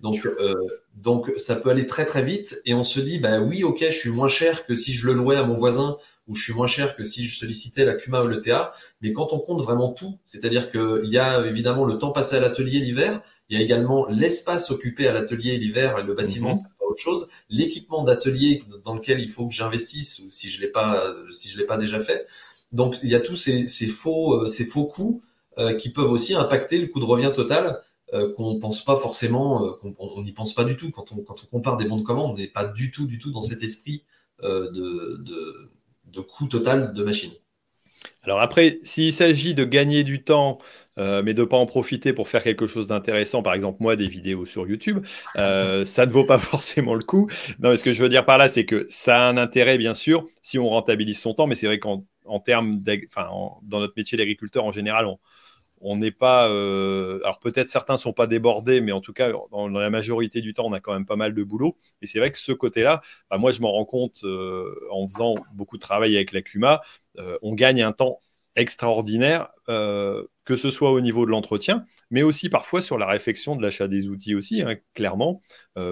Donc, 0.00 0.24
euh, 0.24 0.54
donc 0.94 1.30
ça 1.36 1.56
peut 1.56 1.68
aller 1.68 1.84
très 1.84 2.06
très 2.06 2.22
vite 2.22 2.58
et 2.64 2.72
on 2.72 2.82
se 2.82 3.00
dit 3.00 3.18
bah 3.18 3.40
oui 3.40 3.64
ok 3.64 3.84
je 3.90 3.94
suis 3.94 4.08
moins 4.08 4.28
cher 4.28 4.64
que 4.64 4.74
si 4.74 4.94
je 4.94 5.06
le 5.06 5.12
louais 5.12 5.36
à 5.36 5.42
mon 5.42 5.54
voisin 5.54 5.98
ou 6.26 6.34
je 6.34 6.42
suis 6.42 6.54
moins 6.54 6.66
cher 6.66 6.96
que 6.96 7.04
si 7.04 7.24
je 7.24 7.36
sollicitais 7.36 7.84
la 7.84 7.94
CUMA 7.94 8.22
ou 8.22 8.28
le 8.28 8.40
TA. 8.40 8.72
Mais 9.02 9.12
quand 9.12 9.32
on 9.32 9.40
compte 9.40 9.60
vraiment 9.62 9.92
tout, 9.92 10.18
c'est-à-dire 10.24 10.70
qu'il 10.70 11.10
y 11.10 11.18
a 11.18 11.44
évidemment 11.44 11.84
le 11.84 11.98
temps 11.98 12.12
passé 12.12 12.36
à 12.36 12.40
l'atelier 12.40 12.78
l'hiver, 12.78 13.20
il 13.50 13.58
y 13.58 13.60
a 13.60 13.64
également 13.64 14.06
l'espace 14.08 14.70
occupé 14.70 15.06
à 15.08 15.12
l'atelier 15.12 15.58
l'hiver 15.58 15.98
et 15.98 16.02
le 16.02 16.14
bâtiment, 16.14 16.50
mhm. 16.50 16.56
c'est 16.56 16.68
pas 16.78 16.86
autre 16.86 17.02
chose. 17.02 17.28
L'équipement 17.50 18.04
d'atelier 18.04 18.62
dans 18.84 18.94
lequel 18.94 19.20
il 19.20 19.28
faut 19.28 19.46
que 19.46 19.54
j'investisse 19.54 20.20
ou 20.20 20.30
si 20.30 20.48
je 20.48 20.60
l'ai 20.60 20.68
pas, 20.68 21.12
si 21.32 21.48
je 21.48 21.58
l'ai 21.58 21.66
pas 21.66 21.76
déjà 21.76 22.00
fait. 22.00 22.26
Donc 22.72 22.98
il 23.02 23.10
y 23.10 23.14
a 23.14 23.20
tous 23.20 23.36
ces, 23.36 23.66
ces 23.66 23.86
faux, 23.86 24.42
euh, 24.42 24.46
ces 24.46 24.64
faux 24.64 24.86
coûts 24.86 25.22
euh, 25.58 25.74
qui 25.74 25.90
peuvent 25.90 26.10
aussi 26.10 26.34
impacter 26.34 26.78
le 26.78 26.86
coût 26.86 27.00
de 27.00 27.04
revient 27.04 27.32
total 27.34 27.82
euh, 28.12 28.32
qu'on 28.34 28.58
pense 28.58 28.84
pas 28.84 28.96
forcément, 28.96 29.64
euh, 29.64 29.72
qu'on 29.72 30.22
n'y 30.22 30.32
pense 30.32 30.52
pas 30.52 30.64
du 30.64 30.76
tout 30.76 30.90
quand 30.90 31.12
on 31.12 31.22
quand 31.22 31.44
on 31.44 31.46
compare 31.46 31.76
des 31.76 31.84
bons 31.84 31.98
de 31.98 32.02
commande, 32.02 32.32
on 32.32 32.36
n'est 32.36 32.48
pas 32.48 32.64
du 32.64 32.90
tout 32.90 33.06
du 33.06 33.18
tout 33.18 33.30
dans 33.30 33.42
cet 33.42 33.62
esprit 33.62 34.02
euh, 34.42 34.68
de, 34.72 35.22
de 35.22 35.70
de 36.06 36.20
coût 36.20 36.46
total 36.46 36.92
de 36.92 37.04
machine. 37.04 37.30
Alors 38.24 38.40
après, 38.40 38.80
s'il 38.82 39.12
s'agit 39.12 39.54
de 39.54 39.64
gagner 39.64 40.02
du 40.02 40.24
temps, 40.24 40.58
euh, 40.98 41.22
mais 41.22 41.34
de 41.34 41.42
ne 41.42 41.46
pas 41.46 41.56
en 41.56 41.66
profiter 41.66 42.12
pour 42.12 42.28
faire 42.28 42.42
quelque 42.42 42.66
chose 42.66 42.86
d'intéressant, 42.86 43.42
par 43.42 43.54
exemple 43.54 43.78
moi, 43.80 43.96
des 43.96 44.08
vidéos 44.08 44.46
sur 44.46 44.68
YouTube, 44.68 45.04
euh, 45.36 45.84
ça 45.84 46.06
ne 46.06 46.12
vaut 46.12 46.24
pas 46.24 46.38
forcément 46.38 46.94
le 46.94 47.02
coup. 47.02 47.28
Non, 47.58 47.70
mais 47.70 47.76
ce 47.76 47.84
que 47.84 47.92
je 47.92 48.02
veux 48.02 48.08
dire 48.08 48.24
par 48.24 48.38
là, 48.38 48.48
c'est 48.48 48.64
que 48.64 48.86
ça 48.88 49.26
a 49.26 49.28
un 49.28 49.36
intérêt, 49.36 49.78
bien 49.78 49.94
sûr, 49.94 50.26
si 50.42 50.58
on 50.58 50.68
rentabilise 50.68 51.18
son 51.18 51.34
temps, 51.34 51.46
mais 51.46 51.54
c'est 51.54 51.66
vrai 51.66 51.78
qu'en 51.78 52.04
termes, 52.44 52.82
enfin, 53.08 53.28
dans 53.62 53.80
notre 53.80 53.94
métier 53.96 54.18
d'agriculteur 54.18 54.64
en 54.64 54.72
général, 54.72 55.06
on, 55.06 55.18
on 55.80 55.96
n'est 55.96 56.10
pas. 56.10 56.48
Euh, 56.48 57.20
alors 57.22 57.38
peut-être 57.40 57.68
certains 57.68 57.96
sont 57.96 58.12
pas 58.12 58.26
débordés, 58.26 58.80
mais 58.80 58.92
en 58.92 59.00
tout 59.00 59.12
cas, 59.12 59.32
dans, 59.50 59.68
la 59.68 59.90
majorité 59.90 60.40
du 60.40 60.54
temps, 60.54 60.66
on 60.66 60.72
a 60.72 60.80
quand 60.80 60.92
même 60.92 61.06
pas 61.06 61.16
mal 61.16 61.34
de 61.34 61.42
boulot. 61.42 61.76
Et 62.02 62.06
c'est 62.06 62.18
vrai 62.18 62.30
que 62.30 62.38
ce 62.38 62.52
côté-là, 62.52 63.00
bah, 63.30 63.38
moi, 63.38 63.50
je 63.52 63.60
m'en 63.60 63.72
rends 63.72 63.84
compte 63.84 64.20
euh, 64.24 64.74
en 64.90 65.08
faisant 65.08 65.36
beaucoup 65.54 65.76
de 65.76 65.82
travail 65.82 66.16
avec 66.16 66.32
la 66.32 66.42
CUMA. 66.42 66.82
Euh, 67.18 67.38
on 67.42 67.54
gagne 67.54 67.82
un 67.82 67.92
temps 67.92 68.20
extraordinaire, 68.60 69.48
que 69.66 70.56
ce 70.56 70.70
soit 70.70 70.90
au 70.90 71.00
niveau 71.00 71.26
de 71.26 71.30
l'entretien, 71.30 71.84
mais 72.10 72.22
aussi 72.22 72.48
parfois 72.48 72.80
sur 72.80 72.98
la 72.98 73.06
réflexion 73.06 73.56
de 73.56 73.62
l'achat 73.62 73.88
des 73.88 74.08
outils 74.08 74.34
aussi, 74.34 74.62
hein, 74.62 74.76
clairement. 74.94 75.40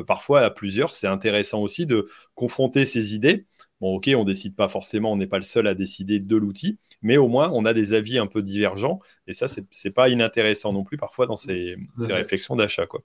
parfois 0.06 0.42
à 0.42 0.50
plusieurs, 0.50 0.94
c'est 0.94 1.06
intéressant 1.06 1.60
aussi 1.60 1.86
de 1.86 2.08
confronter 2.34 2.84
ces 2.84 3.14
idées 3.14 3.46
Bon, 3.80 3.94
ok, 3.96 4.10
on 4.16 4.24
décide 4.24 4.56
pas 4.56 4.68
forcément, 4.68 5.12
on 5.12 5.16
n'est 5.16 5.28
pas 5.28 5.36
le 5.36 5.44
seul 5.44 5.68
à 5.68 5.74
décider 5.74 6.18
de 6.18 6.36
l'outil, 6.36 6.78
mais 7.00 7.16
au 7.16 7.28
moins 7.28 7.50
on 7.54 7.64
a 7.64 7.72
des 7.72 7.92
avis 7.92 8.18
un 8.18 8.26
peu 8.26 8.42
divergents, 8.42 8.98
et 9.28 9.32
ça, 9.32 9.46
c'est 9.46 9.90
pas 9.90 10.08
inintéressant 10.08 10.72
non 10.72 10.82
plus 10.82 10.96
parfois 10.96 11.26
dans 11.26 11.36
ces, 11.36 11.76
réflexions 11.98 12.56
d'achat. 12.56 12.86
quoi. 12.86 13.02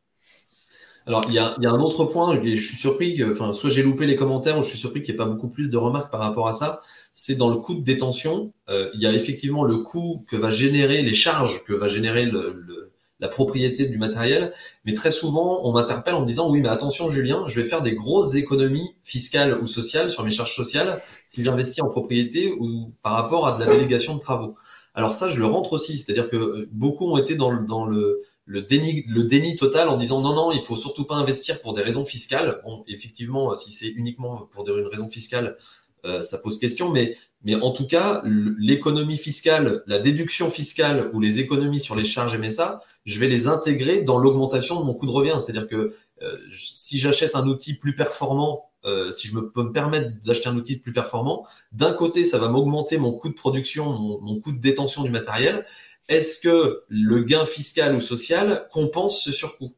Alors, 1.06 1.24
il 1.28 1.34
y, 1.34 1.40
a, 1.40 1.56
un 1.60 1.80
autre 1.82 2.06
point, 2.06 2.42
et 2.42 2.56
je 2.56 2.66
suis 2.66 2.78
surpris, 2.78 3.18
que, 3.18 3.32
enfin, 3.32 3.52
soit 3.52 3.70
j'ai 3.70 3.84
loupé 3.84 4.06
les 4.06 4.16
commentaires, 4.16 4.58
ou 4.58 4.62
je 4.62 4.70
suis 4.70 4.78
surpris 4.78 5.04
qu'il 5.04 5.14
n'y 5.14 5.22
ait 5.22 5.26
pas 5.26 5.30
beaucoup 5.30 5.50
plus 5.50 5.70
de 5.70 5.78
remarques 5.78 6.12
par 6.12 6.22
rapport 6.22 6.48
à 6.48 6.54
ça. 6.54 6.82
C'est 7.14 7.36
dans 7.36 7.50
le 7.50 7.58
coût 7.58 7.76
de 7.76 7.82
détention. 7.82 8.52
Euh, 8.70 8.90
il 8.94 9.02
y 9.02 9.06
a 9.06 9.14
effectivement 9.14 9.64
le 9.64 9.78
coût 9.78 10.24
que 10.30 10.38
va 10.38 10.50
générer, 10.50 11.02
les 11.02 11.14
charges 11.14 11.66
que 11.66 11.74
va 11.74 11.88
générer 11.88 12.26
le 12.26 12.84
la 13.24 13.30
propriété 13.30 13.86
du 13.86 13.98
matériel. 13.98 14.52
Mais 14.86 14.94
très 14.94 15.10
souvent, 15.10 15.62
on 15.64 15.72
m'interpelle 15.72 16.14
en 16.14 16.22
me 16.22 16.28
disant, 16.28 16.52
oui, 16.52 16.60
mais 16.62 16.68
attention, 16.68 17.10
Julien, 17.10 17.46
je 17.48 17.60
vais 17.60 17.66
faire 17.66 17.82
des 17.82 17.96
grosses 17.96 18.36
économies 18.36 18.96
fiscales 19.04 19.58
ou 19.62 19.66
sociales 19.66 20.12
sur 20.12 20.26
mes 20.26 20.32
charges 20.32 20.54
sociales 20.54 21.02
si 21.26 21.42
j'investis 21.42 21.82
en 21.82 21.88
propriété 21.88 22.54
ou 22.60 22.92
par 23.02 23.14
rapport 23.14 23.48
à 23.48 23.58
de 23.58 23.64
la 23.64 23.72
délégation 23.72 24.16
de 24.16 24.20
travaux. 24.20 24.56
Alors 24.94 25.14
ça, 25.14 25.30
je 25.30 25.40
le 25.40 25.46
rentre 25.46 25.72
aussi. 25.72 25.98
C'est-à-dire 25.98 26.30
que 26.30 26.36
euh, 26.36 26.70
beaucoup 26.74 27.10
ont 27.10 27.18
été 27.18 27.36
dans 27.36 27.50
le, 27.50 27.66
dans 27.66 27.86
le, 27.86 28.22
le 28.46 28.62
déni, 28.62 29.06
le 29.08 29.24
déni 29.24 29.56
total 29.56 29.90
en 29.90 29.96
disant 29.96 30.22
non, 30.22 30.34
non, 30.34 30.52
il 30.52 30.60
faut 30.60 30.76
surtout 30.76 31.06
pas 31.06 31.16
investir 31.16 31.62
pour 31.62 31.74
des 31.74 31.82
raisons 31.82 32.06
fiscales. 32.06 32.60
Bon, 32.64 32.84
effectivement, 32.88 33.56
si 33.56 33.72
c'est 33.72 33.88
uniquement 33.88 34.50
pour 34.52 34.68
une 34.68 34.88
raison 34.88 35.08
fiscale, 35.08 35.58
euh, 36.06 36.22
ça 36.22 36.38
pose 36.38 36.60
question, 36.60 36.90
mais, 36.90 37.16
mais 37.44 37.56
en 37.56 37.72
tout 37.72 37.88
cas, 37.88 38.22
l'économie 38.26 39.18
fiscale, 39.18 39.84
la 39.88 40.00
déduction 40.00 40.52
fiscale 40.52 41.10
ou 41.14 41.22
les 41.22 41.40
économies 41.40 41.80
sur 41.80 41.96
les 41.96 42.04
charges 42.04 42.38
MSA, 42.38 42.82
je 43.06 43.20
vais 43.20 43.28
les 43.28 43.48
intégrer 43.48 44.02
dans 44.02 44.18
l'augmentation 44.18 44.80
de 44.80 44.86
mon 44.86 44.94
coût 44.94 45.06
de 45.06 45.12
revient. 45.12 45.38
C'est-à-dire 45.40 45.68
que 45.68 45.96
euh, 46.22 46.38
si 46.50 47.00
j'achète 47.00 47.36
un 47.36 47.48
outil 47.48 47.76
plus 47.76 47.96
performant, 47.96 48.66
euh, 48.86 49.12
si 49.12 49.30
je 49.30 49.36
me, 49.36 49.50
peux 49.50 49.64
me 49.64 49.72
permettre 49.72 50.10
d'acheter 50.26 50.50
un 50.50 50.58
outil 50.58 50.76
plus 50.78 50.92
performant, 50.92 51.46
d'un 51.72 51.94
côté, 51.94 52.26
ça 52.26 52.38
va 52.38 52.50
m'augmenter 52.50 52.98
mon 52.98 53.14
coût 53.14 53.30
de 53.30 53.34
production, 53.34 53.90
mon, 53.92 54.20
mon 54.20 54.40
coût 54.42 54.52
de 54.52 54.60
détention 54.60 55.04
du 55.04 55.10
matériel. 55.10 55.66
Est-ce 56.10 56.40
que 56.40 56.82
le 56.90 57.24
gain 57.24 57.46
fiscal 57.46 57.96
ou 57.96 58.00
social 58.00 58.68
compense 58.72 59.24
ce 59.24 59.32
surcoût? 59.32 59.74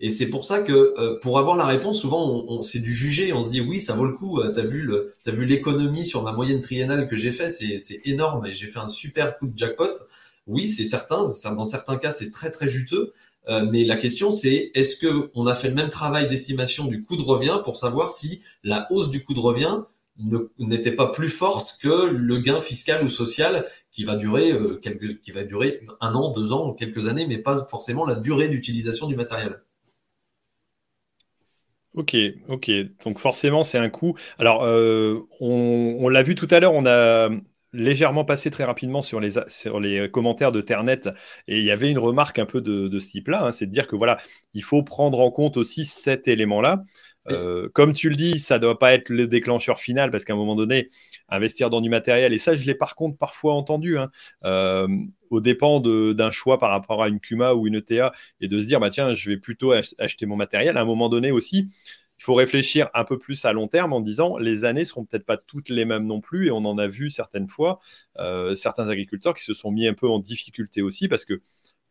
Et 0.00 0.10
c'est 0.10 0.28
pour 0.28 0.44
ça 0.44 0.60
que 0.60 0.94
euh, 0.98 1.18
pour 1.20 1.38
avoir 1.38 1.56
la 1.56 1.66
réponse, 1.66 2.00
souvent 2.00 2.44
on, 2.48 2.62
c'est 2.62 2.80
du 2.80 2.92
juger. 2.92 3.32
On 3.32 3.42
se 3.42 3.50
dit 3.50 3.60
oui, 3.60 3.80
ça 3.80 3.94
vaut 3.94 4.04
le 4.04 4.12
coup. 4.12 4.40
Euh, 4.40 4.52
t'as 4.52 4.62
vu 4.62 4.88
vu 5.26 5.46
l'économie 5.46 6.04
sur 6.04 6.22
ma 6.22 6.32
moyenne 6.32 6.60
triennale 6.60 7.08
que 7.08 7.16
j'ai 7.16 7.30
fait, 7.30 7.48
c'est, 7.48 7.78
c'est 7.78 8.00
énorme 8.04 8.46
et 8.46 8.52
j'ai 8.52 8.66
fait 8.66 8.80
un 8.80 8.88
super 8.88 9.38
coup 9.38 9.46
de 9.46 9.56
jackpot. 9.56 9.92
Oui, 10.46 10.68
c'est 10.68 10.84
certain. 10.84 11.24
Dans 11.44 11.64
certains 11.64 11.96
cas, 11.96 12.10
c'est 12.10 12.30
très 12.30 12.50
très 12.50 12.68
juteux. 12.68 13.12
Euh, 13.48 13.64
mais 13.70 13.84
la 13.84 13.96
question 13.96 14.30
c'est 14.30 14.70
est-ce 14.74 14.96
que 14.96 15.30
on 15.34 15.46
a 15.46 15.54
fait 15.54 15.68
le 15.68 15.74
même 15.74 15.90
travail 15.90 16.28
d'estimation 16.28 16.86
du 16.86 17.02
coût 17.02 17.16
de 17.16 17.22
revient 17.22 17.60
pour 17.62 17.76
savoir 17.76 18.10
si 18.10 18.40
la 18.62 18.90
hausse 18.90 19.10
du 19.10 19.22
coût 19.22 19.34
de 19.34 19.40
revient 19.40 19.80
n'était 20.58 20.92
pas 20.92 21.08
plus 21.08 21.28
forte 21.28 21.78
que 21.82 22.06
le 22.06 22.38
gain 22.38 22.60
fiscal 22.60 23.02
ou 23.04 23.08
social 23.08 23.66
qui 23.90 24.04
va 24.04 24.16
durer 24.16 24.52
euh, 24.52 24.76
quelques, 24.76 25.20
qui 25.20 25.32
va 25.32 25.42
durer 25.42 25.80
un 26.00 26.14
an, 26.14 26.32
deux 26.32 26.52
ans, 26.52 26.72
quelques 26.72 27.08
années, 27.08 27.26
mais 27.26 27.38
pas 27.38 27.66
forcément 27.66 28.06
la 28.06 28.14
durée 28.14 28.48
d'utilisation 28.48 29.06
du 29.06 29.16
matériel. 29.16 29.60
Ok, 31.94 32.16
ok. 32.48 32.70
Donc 33.04 33.18
forcément, 33.18 33.62
c'est 33.62 33.78
un 33.78 33.88
coût. 33.88 34.16
Alors, 34.38 34.64
euh, 34.64 35.20
on, 35.40 36.08
l'a 36.08 36.22
vu 36.22 36.34
tout 36.34 36.48
à 36.50 36.58
l'heure, 36.58 36.74
on 36.74 36.86
a 36.86 37.30
légèrement 37.72 38.24
passé 38.24 38.50
très 38.50 38.64
rapidement 38.64 39.02
sur 39.02 39.20
les, 39.20 39.32
sur 39.48 39.80
les 39.80 40.08
commentaires 40.10 40.52
de 40.52 40.60
Ternet 40.60 41.00
et 41.48 41.58
il 41.58 41.64
y 41.64 41.70
avait 41.70 41.90
une 41.90 41.98
remarque 41.98 42.38
un 42.38 42.46
peu 42.46 42.60
de, 42.60 42.98
ce 42.98 43.08
type-là, 43.10 43.46
hein, 43.46 43.52
c'est 43.52 43.66
de 43.66 43.72
dire 43.72 43.88
que 43.88 43.96
voilà, 43.96 44.18
il 44.54 44.62
faut 44.62 44.82
prendre 44.82 45.18
en 45.20 45.30
compte 45.30 45.56
aussi 45.56 45.84
cet 45.84 46.28
élément-là. 46.28 46.82
Euh, 47.30 47.68
comme 47.72 47.92
tu 47.92 48.10
le 48.10 48.16
dis, 48.16 48.38
ça 48.38 48.56
ne 48.56 48.62
doit 48.62 48.78
pas 48.78 48.92
être 48.92 49.08
le 49.08 49.26
déclencheur 49.26 49.78
final 49.78 50.10
parce 50.10 50.24
qu'à 50.24 50.34
un 50.34 50.36
moment 50.36 50.56
donné, 50.56 50.88
investir 51.28 51.70
dans 51.70 51.80
du 51.80 51.88
matériel, 51.88 52.32
et 52.32 52.38
ça, 52.38 52.54
je 52.54 52.66
l'ai 52.66 52.74
par 52.74 52.96
contre 52.96 53.16
parfois 53.16 53.54
entendu, 53.54 53.98
hein, 53.98 54.10
euh, 54.44 54.88
au 55.30 55.40
dépend 55.40 55.80
d'un 55.80 56.30
choix 56.30 56.58
par 56.58 56.70
rapport 56.70 57.02
à 57.02 57.08
une 57.08 57.20
Cuma 57.20 57.54
ou 57.54 57.66
une 57.66 57.76
ETA, 57.76 58.12
et 58.40 58.48
de 58.48 58.58
se 58.58 58.66
dire, 58.66 58.80
bah, 58.80 58.90
tiens, 58.90 59.14
je 59.14 59.30
vais 59.30 59.36
plutôt 59.36 59.72
acheter 59.98 60.26
mon 60.26 60.36
matériel. 60.36 60.76
À 60.76 60.82
un 60.82 60.84
moment 60.84 61.08
donné 61.08 61.30
aussi, 61.30 61.68
il 62.18 62.22
faut 62.22 62.34
réfléchir 62.34 62.90
un 62.94 63.04
peu 63.04 63.18
plus 63.18 63.44
à 63.44 63.52
long 63.52 63.68
terme 63.68 63.92
en 63.92 64.00
disant 64.00 64.38
les 64.38 64.64
années 64.64 64.84
seront 64.84 65.04
peut-être 65.04 65.26
pas 65.26 65.36
toutes 65.36 65.68
les 65.68 65.84
mêmes 65.84 66.06
non 66.06 66.20
plus 66.20 66.46
et 66.46 66.50
on 66.50 66.64
en 66.64 66.78
a 66.78 66.86
vu 66.86 67.10
certaines 67.10 67.48
fois 67.48 67.80
euh, 68.18 68.54
certains 68.54 68.88
agriculteurs 68.88 69.34
qui 69.34 69.42
se 69.44 69.52
sont 69.52 69.70
mis 69.70 69.86
un 69.86 69.94
peu 69.94 70.08
en 70.08 70.20
difficulté 70.20 70.80
aussi 70.80 71.08
parce 71.08 71.24
que 71.24 71.40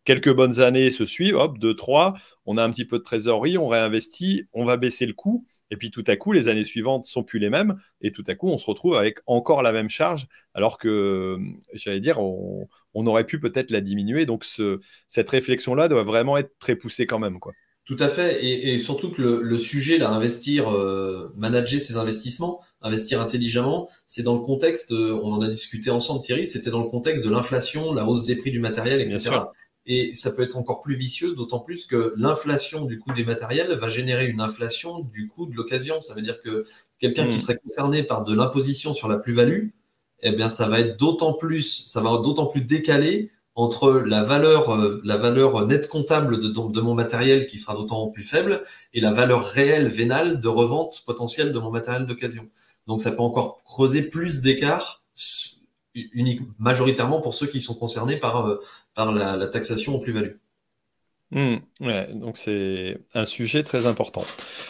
quelques 0.03 0.33
bonnes 0.33 0.59
années 0.59 0.91
se 0.91 1.05
suivent, 1.05 1.35
hop, 1.35 1.57
deux, 1.57 1.75
trois, 1.75 2.15
on 2.45 2.57
a 2.57 2.63
un 2.63 2.71
petit 2.71 2.85
peu 2.85 2.97
de 2.97 3.03
trésorerie, 3.03 3.57
on 3.57 3.67
réinvestit, 3.67 4.45
on 4.53 4.65
va 4.65 4.77
baisser 4.77 5.05
le 5.05 5.13
coût, 5.13 5.45
et 5.71 5.77
puis 5.77 5.91
tout 5.91 6.03
à 6.07 6.15
coup, 6.15 6.33
les 6.33 6.47
années 6.47 6.63
suivantes 6.63 7.05
sont 7.05 7.23
plus 7.23 7.39
les 7.39 7.49
mêmes, 7.49 7.79
et 8.01 8.11
tout 8.11 8.23
à 8.27 8.35
coup, 8.35 8.49
on 8.49 8.57
se 8.57 8.65
retrouve 8.65 8.95
avec 8.95 9.19
encore 9.25 9.63
la 9.63 9.71
même 9.71 9.89
charge, 9.89 10.27
alors 10.53 10.77
que, 10.77 11.37
j'allais 11.73 11.99
dire, 11.99 12.19
on, 12.19 12.67
aurait 12.93 13.25
pu 13.25 13.39
peut-être 13.39 13.71
la 13.71 13.81
diminuer. 13.81 14.25
Donc, 14.25 14.43
ce, 14.43 14.79
cette 15.07 15.29
réflexion-là 15.29 15.87
doit 15.87 16.03
vraiment 16.03 16.37
être 16.37 16.51
très 16.59 16.75
poussée 16.75 17.05
quand 17.05 17.19
même, 17.19 17.39
quoi. 17.39 17.53
Tout 17.85 17.97
à 17.99 18.07
fait, 18.07 18.45
et, 18.45 18.79
surtout 18.79 19.11
que 19.11 19.21
le, 19.21 19.57
sujet, 19.57 19.97
là, 19.97 20.09
investir, 20.09 20.71
euh, 20.71 21.33
manager 21.35 21.81
ses 21.81 21.97
investissements, 21.97 22.61
investir 22.81 23.19
intelligemment, 23.19 23.89
c'est 24.05 24.23
dans 24.23 24.35
le 24.35 24.39
contexte, 24.39 24.93
euh, 24.93 25.19
on 25.21 25.33
en 25.33 25.41
a 25.41 25.49
discuté 25.49 25.89
ensemble, 25.89 26.23
Thierry, 26.23 26.47
c'était 26.47 26.69
dans 26.69 26.81
le 26.81 26.89
contexte 26.89 27.25
de 27.25 27.29
l'inflation, 27.29 27.93
la 27.93 28.05
hausse 28.05 28.23
des 28.23 28.37
prix 28.37 28.51
du 28.51 28.59
matériel, 28.59 29.01
etc. 29.01 29.31
Et 29.85 30.13
ça 30.13 30.31
peut 30.31 30.43
être 30.43 30.57
encore 30.57 30.81
plus 30.81 30.95
vicieux, 30.95 31.35
d'autant 31.35 31.59
plus 31.59 31.85
que 31.85 32.13
l'inflation 32.15 32.85
du 32.85 32.99
coût 32.99 33.11
des 33.13 33.25
matériels 33.25 33.73
va 33.73 33.89
générer 33.89 34.27
une 34.27 34.39
inflation 34.39 34.99
du 34.99 35.27
coût 35.27 35.45
de 35.45 35.55
l'occasion. 35.55 36.01
Ça 36.01 36.13
veut 36.13 36.21
dire 36.21 36.41
que 36.41 36.65
quelqu'un 36.99 37.27
qui 37.27 37.35
hmm. 37.35 37.39
serait 37.39 37.57
concerné 37.57 38.03
par 38.03 38.23
de 38.23 38.33
l'imposition 38.33 38.93
sur 38.93 39.09
la 39.09 39.17
plus-value, 39.17 39.67
eh 40.21 40.31
bien, 40.31 40.47
ça 40.47 40.67
va 40.69 40.79
être 40.79 40.97
d'autant 40.97 41.33
plus, 41.33 41.83
ça 41.85 42.01
va 42.01 42.11
d'autant 42.17 42.45
plus 42.45 42.61
décalé 42.61 43.29
entre 43.55 43.91
la 43.91 44.23
valeur, 44.23 44.73
euh, 44.73 45.01
la 45.03 45.17
valeur 45.17 45.67
nette 45.67 45.87
comptable 45.89 46.39
de, 46.39 46.47
de 46.47 46.81
mon 46.81 46.95
matériel 46.95 47.45
qui 47.45 47.57
sera 47.57 47.75
d'autant 47.75 48.07
plus 48.07 48.23
faible 48.23 48.63
et 48.93 49.01
la 49.01 49.11
valeur 49.11 49.43
réelle 49.43 49.89
vénale 49.89 50.39
de 50.39 50.47
revente 50.47 51.03
potentielle 51.05 51.51
de 51.51 51.59
mon 51.59 51.69
matériel 51.69 52.05
d'occasion. 52.05 52.47
Donc, 52.87 53.01
ça 53.01 53.11
peut 53.11 53.21
encore 53.21 53.61
creuser 53.65 54.01
plus 54.01 54.41
d'écart 54.41 55.01
unique, 55.93 56.41
majoritairement 56.57 57.21
pour 57.21 57.35
ceux 57.35 57.47
qui 57.47 57.61
sont 57.61 57.75
concernés 57.75 58.17
par, 58.17 58.47
euh, 58.47 58.59
par 58.95 59.11
la, 59.11 59.47
taxation 59.47 59.95
en 59.95 59.99
plus-value. 59.99 60.35
Ouais, 61.81 62.07
donc 62.13 62.37
c'est 62.37 62.99
un 63.15 63.25
sujet 63.25 63.63
très 63.63 63.87
important. 63.87 64.23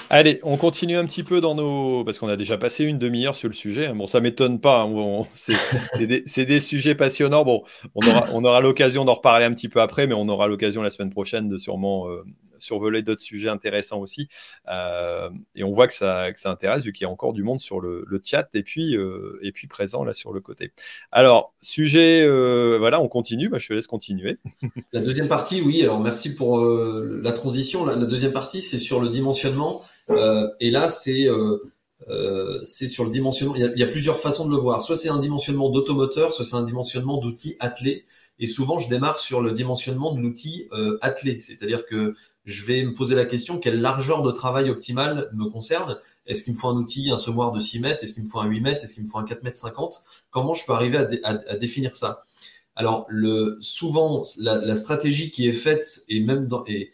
Allez, 0.09 0.39
on 0.43 0.55
continue 0.55 0.95
un 0.95 1.05
petit 1.05 1.23
peu 1.23 1.41
dans 1.41 1.55
nos... 1.55 2.05
Parce 2.05 2.19
qu'on 2.19 2.29
a 2.29 2.37
déjà 2.37 2.57
passé 2.57 2.85
une 2.85 2.97
demi-heure 2.97 3.35
sur 3.35 3.49
le 3.49 3.53
sujet. 3.53 3.91
Bon, 3.91 4.07
ça 4.07 4.21
m'étonne 4.21 4.61
pas. 4.61 4.83
Hein, 4.83 5.23
c'est 5.33 6.45
des, 6.45 6.59
sujets 6.61 6.95
passionnants. 6.95 7.43
Bon, 7.43 7.63
on 7.95 8.07
aura, 8.07 8.27
on 8.31 8.45
aura 8.45 8.61
l'occasion 8.61 9.03
d'en 9.03 9.15
reparler 9.15 9.43
un 9.43 9.53
petit 9.53 9.67
peu 9.67 9.81
après, 9.81 10.07
mais 10.07 10.13
on 10.13 10.29
aura 10.29 10.47
l'occasion 10.47 10.81
la 10.81 10.89
semaine 10.89 11.09
prochaine 11.09 11.49
de 11.49 11.57
sûrement 11.57 12.07
euh, 12.07 12.23
survoler 12.63 13.01
d'autres 13.01 13.21
sujets 13.21 13.49
intéressants 13.49 13.99
aussi. 13.99 14.27
Euh, 14.69 15.29
et 15.55 15.63
on 15.63 15.71
voit 15.71 15.87
que 15.87 15.93
ça, 15.93 16.31
que 16.31 16.39
ça 16.39 16.49
intéresse, 16.49 16.83
vu 16.83 16.93
qu'il 16.93 17.05
y 17.05 17.07
a 17.07 17.11
encore 17.11 17.33
du 17.33 17.43
monde 17.43 17.61
sur 17.61 17.79
le, 17.79 18.05
chat 18.23 18.47
et 18.53 18.63
puis, 18.63 18.95
euh, 18.95 19.39
et 19.41 19.51
puis 19.51 19.67
présent 19.67 20.03
là 20.03 20.13
sur 20.13 20.31
le 20.31 20.39
côté. 20.39 20.71
Alors, 21.11 21.53
sujet, 21.61 22.23
euh, 22.23 22.77
voilà, 22.79 23.01
on 23.01 23.07
continue. 23.07 23.49
Bah, 23.49 23.57
je 23.57 23.67
te 23.67 23.73
laisse 23.73 23.87
continuer. 23.87 24.37
la 24.93 25.01
deuxième 25.01 25.27
partie, 25.27 25.61
oui. 25.61 25.83
Alors, 25.83 25.99
merci 25.99 26.35
pour 26.35 26.65
la 26.65 27.31
transition. 27.31 27.85
La, 27.85 27.95
deuxième 27.95 28.31
partie, 28.31 28.61
c'est 28.61 28.77
sur 28.77 29.01
le 29.01 29.09
dimensionnement. 29.09 29.83
et 30.59 30.71
là, 30.71 30.87
c'est. 30.87 31.27
sur 32.63 33.03
le 33.03 33.09
dimensionnement. 33.09 33.55
Il 33.55 33.61
y, 33.61 33.65
a, 33.65 33.71
il 33.73 33.79
y, 33.79 33.83
a, 33.83 33.87
plusieurs 33.87 34.19
façons 34.19 34.45
de 34.45 34.51
le 34.51 34.57
voir. 34.57 34.81
Soit 34.81 34.95
c'est 34.95 35.09
un 35.09 35.19
dimensionnement 35.19 35.69
d'automoteur, 35.69 36.33
soit 36.33 36.45
c'est 36.45 36.55
un 36.55 36.63
dimensionnement 36.63 37.17
d'outils 37.17 37.57
attelés. 37.59 38.05
Et 38.39 38.47
souvent, 38.47 38.77
je 38.77 38.89
démarre 38.89 39.19
sur 39.19 39.41
le 39.41 39.51
dimensionnement 39.51 40.13
de 40.13 40.21
l'outil 40.21 40.67
attelé, 41.01 41.37
c'est-à-dire 41.37 41.85
que 41.85 42.15
je 42.45 42.63
vais 42.65 42.83
me 42.83 42.93
poser 42.93 43.15
la 43.15 43.25
question 43.25 43.57
quelle 43.57 43.79
largeur 43.79 44.21
de 44.21 44.31
travail 44.31 44.69
optimale 44.69 45.29
me 45.33 45.45
concerne? 45.45 45.97
Est-ce 46.27 46.43
qu'il 46.43 46.53
me 46.53 46.57
faut 46.57 46.67
un 46.67 46.75
outil, 46.75 47.09
un 47.11 47.17
semoir 47.17 47.51
de 47.51 47.59
6 47.59 47.79
mètres? 47.79 48.03
Est-ce 48.03 48.13
qu'il 48.13 48.23
me 48.23 48.29
faut 48.29 48.39
un 48.39 48.47
8 48.47 48.61
mètres? 48.61 48.83
Est-ce 48.83 48.95
qu'il 48.95 49.03
me 49.03 49.09
faut 49.09 49.17
un 49.17 49.25
4 49.25 49.43
mètres 49.43 49.57
50 49.57 50.03
Comment 50.31 50.53
je 50.53 50.65
peux 50.65 50.73
arriver 50.73 50.97
à, 51.23 51.55
définir 51.55 51.95
ça? 51.95 52.25
Alors, 52.75 53.05
le, 53.09 53.57
souvent, 53.61 54.23
la, 54.39 54.75
stratégie 54.75 55.31
qui 55.31 55.47
est 55.47 55.53
faite, 55.53 56.01
et 56.09 56.19
même 56.19 56.47
dans, 56.47 56.63
et, 56.67 56.91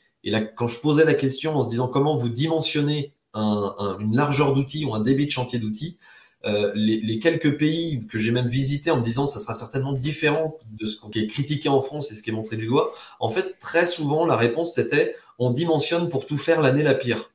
quand 0.55 0.67
je 0.67 0.79
posais 0.79 1.05
la 1.05 1.13
question 1.13 1.55
en 1.55 1.61
se 1.61 1.69
disant 1.69 1.87
comment 1.87 2.15
vous 2.15 2.29
dimensionnez 2.29 3.11
une 3.33 4.15
largeur 4.15 4.53
d'outil 4.53 4.85
ou 4.85 4.93
un 4.93 4.99
débit 4.99 5.25
de 5.25 5.31
chantier 5.31 5.59
d'outils, 5.59 5.97
euh, 6.45 6.71
les, 6.73 7.01
les, 7.01 7.19
quelques 7.19 7.57
pays 7.57 8.05
que 8.07 8.17
j'ai 8.17 8.31
même 8.31 8.47
visités 8.47 8.91
en 8.91 8.97
me 8.97 9.03
disant 9.03 9.25
ça 9.25 9.39
sera 9.39 9.53
certainement 9.53 9.91
différent 9.91 10.57
de 10.71 10.85
ce 10.85 10.97
qui 11.11 11.19
est 11.19 11.27
critiqué 11.27 11.67
en 11.67 11.81
France 11.81 12.11
et 12.11 12.15
ce 12.15 12.23
qui 12.23 12.29
est 12.29 12.33
montré 12.33 12.55
du 12.55 12.67
doigt, 12.67 12.93
en 13.19 13.27
fait, 13.27 13.57
très 13.59 13.85
souvent, 13.85 14.25
la 14.25 14.37
réponse 14.37 14.73
c'était 14.73 15.15
on 15.37 15.51
dimensionne 15.51 16.09
pour 16.09 16.25
tout 16.25 16.37
faire 16.37 16.61
l'année 16.61 16.83
la 16.83 16.93
pire. 16.93 17.31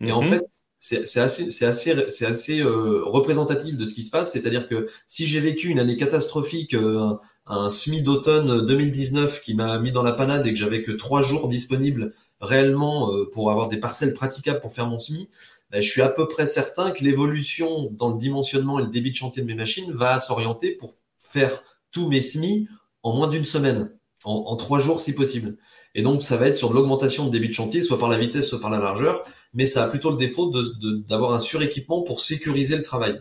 Et 0.00 0.10
en 0.10 0.22
mhm. 0.22 0.30
fait, 0.30 0.44
c'est 0.78 1.20
assez, 1.20 1.50
c'est 1.50 1.64
assez, 1.64 1.94
c'est 2.08 2.26
assez 2.26 2.60
euh, 2.60 3.04
représentatif 3.04 3.76
de 3.76 3.84
ce 3.84 3.94
qui 3.94 4.02
se 4.02 4.10
passe. 4.10 4.32
C'est-à-dire 4.32 4.68
que 4.68 4.88
si 5.06 5.28
j'ai 5.28 5.38
vécu 5.38 5.68
une 5.68 5.78
année 5.78 5.96
catastrophique, 5.96 6.74
euh, 6.74 7.14
un, 7.46 7.70
SMI 7.70 8.02
d'automne 8.02 8.66
2019 8.66 9.42
qui 9.42 9.54
m'a 9.54 9.78
mis 9.78 9.92
dans 9.92 10.02
la 10.02 10.12
panade 10.12 10.44
et 10.44 10.52
que 10.52 10.58
j'avais 10.58 10.82
que 10.82 10.90
trois 10.90 11.22
jours 11.22 11.46
disponibles 11.46 12.12
réellement 12.42 13.10
pour 13.32 13.50
avoir 13.50 13.68
des 13.68 13.78
parcelles 13.78 14.12
praticables 14.12 14.60
pour 14.60 14.72
faire 14.72 14.86
mon 14.86 14.98
SMI, 14.98 15.28
ben, 15.72 15.80
je 15.80 15.88
suis 15.88 16.02
à 16.02 16.10
peu 16.10 16.28
près 16.28 16.44
certain 16.44 16.90
que 16.90 17.02
l'évolution 17.02 17.88
dans 17.92 18.10
le 18.10 18.18
dimensionnement 18.18 18.78
et 18.78 18.82
le 18.82 18.88
débit 18.88 19.10
de 19.10 19.16
chantier 19.16 19.40
de 19.40 19.46
mes 19.46 19.54
machines 19.54 19.90
va 19.92 20.18
s'orienter 20.18 20.72
pour 20.72 20.96
faire 21.18 21.62
tous 21.92 22.08
mes 22.08 22.20
SMI 22.20 22.68
en 23.02 23.14
moins 23.14 23.26
d'une 23.26 23.44
semaine, 23.44 23.90
en, 24.24 24.54
trois 24.56 24.78
jours 24.78 25.00
si 25.00 25.14
possible. 25.14 25.56
Et 25.94 26.02
donc, 26.02 26.22
ça 26.22 26.36
va 26.36 26.48
être 26.48 26.56
sur 26.56 26.70
de 26.70 26.74
l'augmentation 26.74 27.26
de 27.26 27.30
débit 27.30 27.48
de 27.48 27.54
chantier, 27.54 27.82
soit 27.82 27.98
par 27.98 28.08
la 28.08 28.18
vitesse, 28.18 28.48
soit 28.48 28.60
par 28.60 28.70
la 28.70 28.78
largeur, 28.78 29.24
mais 29.54 29.66
ça 29.66 29.84
a 29.84 29.88
plutôt 29.88 30.10
le 30.10 30.16
défaut 30.16 30.52
d'avoir 31.08 31.30
de, 31.30 31.36
un 31.36 31.40
suréquipement 31.40 32.02
pour 32.02 32.20
sécuriser 32.20 32.76
le 32.76 32.82
travail. 32.82 33.20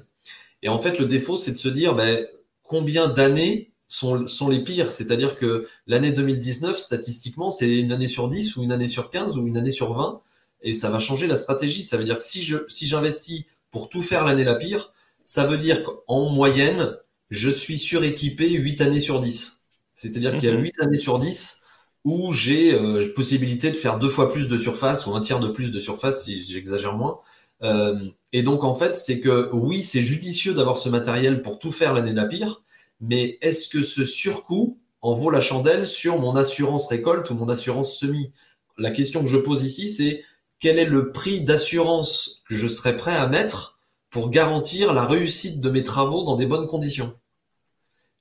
Et 0.61 0.69
en 0.69 0.77
fait, 0.77 0.99
le 0.99 1.05
défaut, 1.05 1.37
c'est 1.37 1.51
de 1.51 1.57
se 1.57 1.69
dire 1.69 1.95
ben, 1.95 2.25
combien 2.63 3.07
d'années 3.07 3.70
sont, 3.91 4.25
sont 4.25 4.47
les 4.47 4.63
pires. 4.63 4.93
C'est-à-dire 4.93 5.35
que 5.35 5.67
l'année 5.85 6.13
2019, 6.13 6.77
statistiquement, 6.77 7.51
c'est 7.51 7.77
une 7.77 7.91
année 7.91 8.07
sur 8.07 8.29
10 8.29 8.55
ou 8.55 8.63
une 8.63 8.71
année 8.71 8.87
sur 8.87 9.09
15 9.09 9.37
ou 9.37 9.45
une 9.47 9.57
année 9.57 9.71
sur 9.71 9.93
20 9.93 10.21
et 10.61 10.73
ça 10.73 10.89
va 10.89 10.99
changer 10.99 11.27
la 11.27 11.35
stratégie. 11.35 11.83
Ça 11.83 11.97
veut 11.97 12.05
dire 12.05 12.17
que 12.17 12.23
si 12.23 12.43
je 12.43 12.57
si 12.69 12.87
j'investis 12.87 13.43
pour 13.69 13.89
tout 13.89 14.01
faire 14.01 14.23
l'année 14.23 14.45
la 14.45 14.55
pire, 14.55 14.93
ça 15.25 15.45
veut 15.45 15.57
dire 15.57 15.83
qu'en 15.83 16.29
moyenne, 16.29 16.95
je 17.31 17.49
suis 17.49 17.77
suréquipé 17.77 18.49
8 18.49 18.79
années 18.79 18.99
sur 18.99 19.19
10. 19.19 19.65
C'est-à-dire 19.93 20.37
qu'il 20.37 20.45
y 20.45 20.51
a 20.51 20.55
8 20.55 20.77
mhm. 20.77 20.87
années 20.87 20.95
sur 20.95 21.19
10 21.19 21.61
où 22.05 22.31
j'ai 22.31 22.73
euh, 22.73 23.13
possibilité 23.13 23.71
de 23.71 23.75
faire 23.75 23.99
deux 23.99 24.09
fois 24.09 24.31
plus 24.31 24.47
de 24.47 24.57
surface 24.57 25.05
ou 25.05 25.13
un 25.15 25.21
tiers 25.21 25.39
de 25.39 25.49
plus 25.49 25.69
de 25.69 25.79
surface 25.81 26.23
si 26.23 26.41
j'exagère 26.41 26.97
moins. 26.97 27.19
Euh, 27.61 27.99
et 28.31 28.41
donc 28.41 28.63
en 28.63 28.73
fait, 28.73 28.95
c'est 28.95 29.19
que 29.19 29.49
oui, 29.51 29.83
c'est 29.83 30.01
judicieux 30.01 30.53
d'avoir 30.53 30.77
ce 30.77 30.87
matériel 30.87 31.41
pour 31.41 31.59
tout 31.59 31.71
faire 31.71 31.93
l'année 31.93 32.13
la 32.13 32.25
pire, 32.25 32.61
mais 33.01 33.39
est-ce 33.41 33.67
que 33.67 33.81
ce 33.81 34.05
surcoût 34.05 34.77
en 35.01 35.13
vaut 35.13 35.31
la 35.31 35.41
chandelle 35.41 35.87
sur 35.87 36.19
mon 36.19 36.35
assurance 36.35 36.87
récolte 36.87 37.29
ou 37.31 37.33
mon 37.33 37.49
assurance 37.49 37.97
semi 37.97 38.31
La 38.77 38.91
question 38.91 39.21
que 39.21 39.29
je 39.29 39.37
pose 39.37 39.63
ici, 39.63 39.89
c'est 39.89 40.23
quel 40.59 40.77
est 40.77 40.85
le 40.85 41.11
prix 41.11 41.41
d'assurance 41.41 42.43
que 42.47 42.55
je 42.55 42.67
serais 42.67 42.95
prêt 42.95 43.15
à 43.15 43.27
mettre 43.27 43.79
pour 44.11 44.29
garantir 44.29 44.93
la 44.93 45.05
réussite 45.05 45.59
de 45.59 45.69
mes 45.71 45.83
travaux 45.83 46.23
dans 46.23 46.35
des 46.35 46.45
bonnes 46.45 46.67
conditions? 46.67 47.17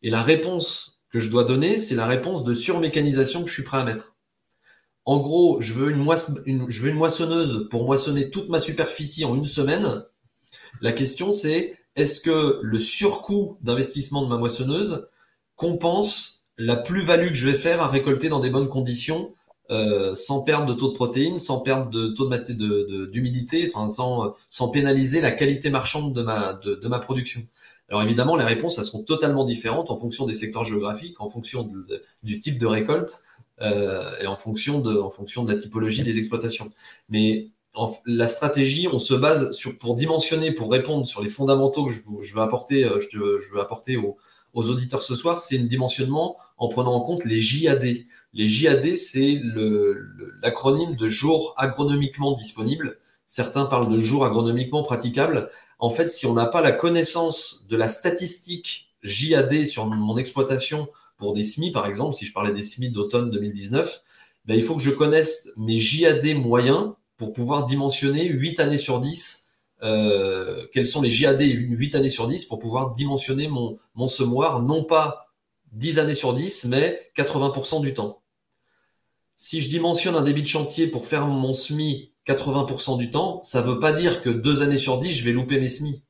Et 0.02 0.08
la 0.08 0.22
réponse 0.22 1.00
que 1.10 1.20
je 1.20 1.28
dois 1.28 1.44
donner, 1.44 1.76
c'est 1.76 1.94
la 1.94 2.06
réponse 2.06 2.44
de 2.44 2.54
surmécanisation 2.54 3.42
que 3.42 3.48
je 3.48 3.54
suis 3.54 3.64
prêt 3.64 3.78
à 3.78 3.84
mettre. 3.84 4.16
En 5.04 5.18
gros, 5.18 5.60
je 5.60 5.74
veux 5.74 5.90
une, 5.90 6.68
je 6.68 6.82
veux 6.82 6.88
une 6.88 6.96
moissonneuse 6.96 7.68
pour 7.70 7.84
moissonner 7.84 8.30
toute 8.30 8.48
ma 8.48 8.58
superficie 8.58 9.24
en 9.26 9.34
une 9.34 9.44
semaine. 9.44 10.04
La 10.80 10.92
question 10.92 11.32
c'est, 11.32 11.76
est-ce 12.00 12.20
que 12.20 12.60
le 12.62 12.78
surcoût 12.78 13.56
d'investissement 13.62 14.22
de 14.22 14.28
ma 14.28 14.36
moissonneuse 14.36 15.08
compense 15.56 16.46
la 16.58 16.76
plus-value 16.76 17.28
que 17.28 17.34
je 17.34 17.48
vais 17.48 17.56
faire 17.56 17.80
à 17.80 17.88
récolter 17.88 18.28
dans 18.28 18.40
des 18.40 18.50
bonnes 18.50 18.68
conditions 18.68 19.32
euh, 19.70 20.14
sans 20.14 20.40
perdre 20.40 20.66
de 20.66 20.74
taux 20.74 20.88
de 20.88 20.94
protéines, 20.94 21.38
sans 21.38 21.60
perdre 21.60 21.90
de 21.90 22.08
taux 22.08 22.28
d'humidité, 23.06 23.70
sans 23.70 24.68
pénaliser 24.72 25.20
la 25.20 25.30
qualité 25.30 25.70
marchande 25.70 26.12
de 26.12 26.22
ma 26.88 26.98
production? 26.98 27.42
Alors 27.90 28.02
évidemment, 28.02 28.36
les 28.36 28.44
réponses 28.44 28.80
seront 28.82 29.02
totalement 29.02 29.44
différentes 29.44 29.90
en 29.90 29.96
fonction 29.96 30.24
des 30.24 30.34
secteurs 30.34 30.64
géographiques, 30.64 31.20
en 31.20 31.26
fonction 31.26 31.68
du 32.22 32.38
type 32.38 32.58
de 32.58 32.66
récolte 32.66 33.24
euh, 33.60 34.16
et 34.20 34.26
en 34.26 34.36
fonction 34.36 34.78
de 34.78 34.98
en 34.98 35.10
fonction 35.10 35.42
de 35.42 35.52
la 35.52 35.58
typologie 35.58 36.04
des 36.04 36.18
exploitations. 36.18 36.70
Mais 37.08 37.48
en, 37.74 37.92
la 38.06 38.26
stratégie, 38.26 38.88
on 38.92 38.98
se 38.98 39.14
base 39.14 39.52
sur 39.52 39.78
pour 39.78 39.94
dimensionner, 39.94 40.52
pour 40.52 40.70
répondre 40.70 41.06
sur 41.06 41.22
les 41.22 41.30
fondamentaux 41.30 41.84
que 41.84 41.92
je, 41.92 42.00
je 42.22 42.34
veux 42.34 42.42
apporter, 42.42 42.84
euh, 42.84 42.98
je, 42.98 43.08
je 43.38 43.52
veux 43.52 43.60
apporter 43.60 43.96
aux, 43.96 44.16
aux 44.54 44.68
auditeurs 44.68 45.02
ce 45.02 45.14
soir, 45.14 45.40
c'est 45.40 45.58
un 45.58 45.64
dimensionnement 45.64 46.36
en 46.58 46.68
prenant 46.68 46.92
en 46.94 47.00
compte 47.00 47.24
les 47.24 47.40
JAD. 47.40 47.84
Les 48.32 48.46
JAD, 48.46 48.96
c'est 48.96 49.40
l'acronyme 50.42 50.96
de 50.96 51.08
jour 51.08 51.54
agronomiquement 51.56 52.32
disponible. 52.32 52.98
Certains 53.26 53.66
parlent 53.66 53.90
de 53.90 53.98
jour 53.98 54.24
agronomiquement 54.24 54.82
praticable. 54.82 55.50
En 55.78 55.90
fait, 55.90 56.10
si 56.10 56.26
on 56.26 56.34
n'a 56.34 56.46
pas 56.46 56.60
la 56.60 56.72
connaissance 56.72 57.66
de 57.68 57.76
la 57.76 57.88
statistique 57.88 58.92
JAD 59.02 59.64
sur 59.64 59.86
mon 59.86 60.16
exploitation 60.16 60.88
pour 61.16 61.32
des 61.32 61.44
SMI, 61.44 61.70
par 61.70 61.86
exemple, 61.86 62.14
si 62.14 62.24
je 62.24 62.32
parlais 62.32 62.52
des 62.52 62.62
SMI 62.62 62.90
d'automne 62.90 63.30
2019, 63.30 64.02
ben, 64.46 64.54
il 64.54 64.62
faut 64.62 64.74
que 64.74 64.82
je 64.82 64.90
connaisse 64.90 65.50
mes 65.56 65.78
JAD 65.78 66.34
moyens 66.34 66.92
pour 67.20 67.34
pouvoir 67.34 67.66
dimensionner 67.66 68.24
8 68.24 68.60
années 68.60 68.78
sur 68.78 68.98
10 68.98 69.48
euh, 69.82 70.66
quels 70.72 70.86
sont 70.86 71.02
les 71.02 71.10
JAD 71.10 71.42
8 71.42 71.94
années 71.94 72.08
sur 72.08 72.26
10 72.26 72.46
pour 72.46 72.58
pouvoir 72.58 72.94
dimensionner 72.94 73.46
mon, 73.46 74.06
semoir, 74.06 74.62
non 74.62 74.84
pas 74.84 75.28
10 75.72 75.98
années 75.98 76.14
sur 76.14 76.32
10, 76.32 76.64
mais 76.64 77.10
80% 77.18 77.82
du 77.82 77.92
temps. 77.92 78.22
Si 79.36 79.60
je 79.60 79.68
dimensionne 79.68 80.16
un 80.16 80.22
débit 80.22 80.40
de 80.40 80.46
chantier 80.46 80.86
pour 80.86 81.04
faire 81.04 81.26
mon 81.26 81.52
SMI 81.52 82.10
80% 82.26 82.96
du 82.96 83.10
temps, 83.10 83.42
ça 83.42 83.60
veut 83.60 83.78
pas 83.78 83.92
dire 83.92 84.22
que 84.22 84.30
deux 84.30 84.62
années 84.62 84.78
sur 84.78 84.98
10, 84.98 85.10
je 85.12 85.24
vais 85.26 85.32
louper 85.32 85.60
mes 85.60 85.68
SMI. 85.68 86.00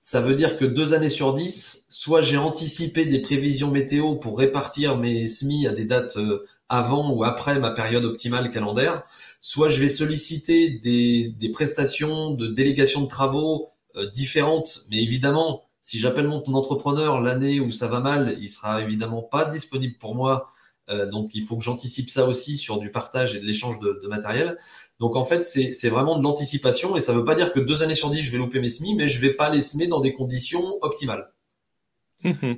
Ça 0.00 0.20
veut 0.20 0.34
dire 0.34 0.58
que 0.58 0.66
deux 0.66 0.92
années 0.92 1.08
sur 1.08 1.32
10, 1.32 1.86
soit 1.88 2.20
j'ai 2.20 2.36
anticipé 2.36 3.06
des 3.06 3.20
prévisions 3.20 3.70
météo 3.70 4.16
pour 4.16 4.38
répartir 4.38 4.98
mes 4.98 5.26
SMI 5.26 5.66
à 5.66 5.72
des 5.72 5.86
dates 5.86 6.18
euh, 6.18 6.44
avant 6.68 7.12
ou 7.12 7.24
après 7.24 7.58
ma 7.58 7.70
période 7.70 8.04
optimale 8.04 8.50
calendaire, 8.50 9.04
soit 9.40 9.68
je 9.68 9.80
vais 9.80 9.88
solliciter 9.88 10.70
des, 10.70 11.28
des 11.38 11.48
prestations 11.50 12.32
de 12.32 12.46
délégation 12.48 13.02
de 13.02 13.06
travaux 13.06 13.70
euh, 13.96 14.10
différentes, 14.10 14.86
mais 14.90 15.02
évidemment, 15.02 15.62
si 15.80 15.98
j'appelle 15.98 16.26
mon 16.26 16.42
entrepreneur 16.42 17.20
l'année 17.20 17.60
où 17.60 17.70
ça 17.70 17.86
va 17.86 18.00
mal, 18.00 18.36
il 18.40 18.50
sera 18.50 18.82
évidemment 18.82 19.22
pas 19.22 19.44
disponible 19.44 19.96
pour 19.98 20.14
moi 20.14 20.50
donc 21.10 21.34
il 21.34 21.42
faut 21.42 21.56
que 21.56 21.64
j'anticipe 21.64 22.10
ça 22.10 22.26
aussi 22.26 22.56
sur 22.56 22.78
du 22.78 22.90
partage 22.90 23.34
et 23.34 23.40
de 23.40 23.44
l'échange 23.44 23.80
de, 23.80 24.06
matériel. 24.08 24.56
Donc 25.00 25.16
en 25.16 25.24
fait, 25.24 25.42
c'est 25.42 25.88
vraiment 25.88 26.16
de 26.16 26.22
l'anticipation 26.22 26.96
et 26.96 27.00
ça 27.00 27.12
ne 27.12 27.18
veut 27.18 27.24
pas 27.24 27.34
dire 27.34 27.52
que 27.52 27.60
deux 27.60 27.82
années 27.82 27.94
sur 27.94 28.10
dix, 28.10 28.22
je 28.22 28.30
vais 28.30 28.38
louper 28.38 28.60
mes 28.60 28.68
semis, 28.68 28.94
mais 28.94 29.08
je 29.08 29.16
ne 29.16 29.28
vais 29.28 29.34
pas 29.34 29.50
les 29.50 29.60
semer 29.60 29.88
dans 29.88 30.00
des 30.00 30.12
conditions 30.12 30.76
optimales. 30.82 31.28
Mhm. 32.22 32.56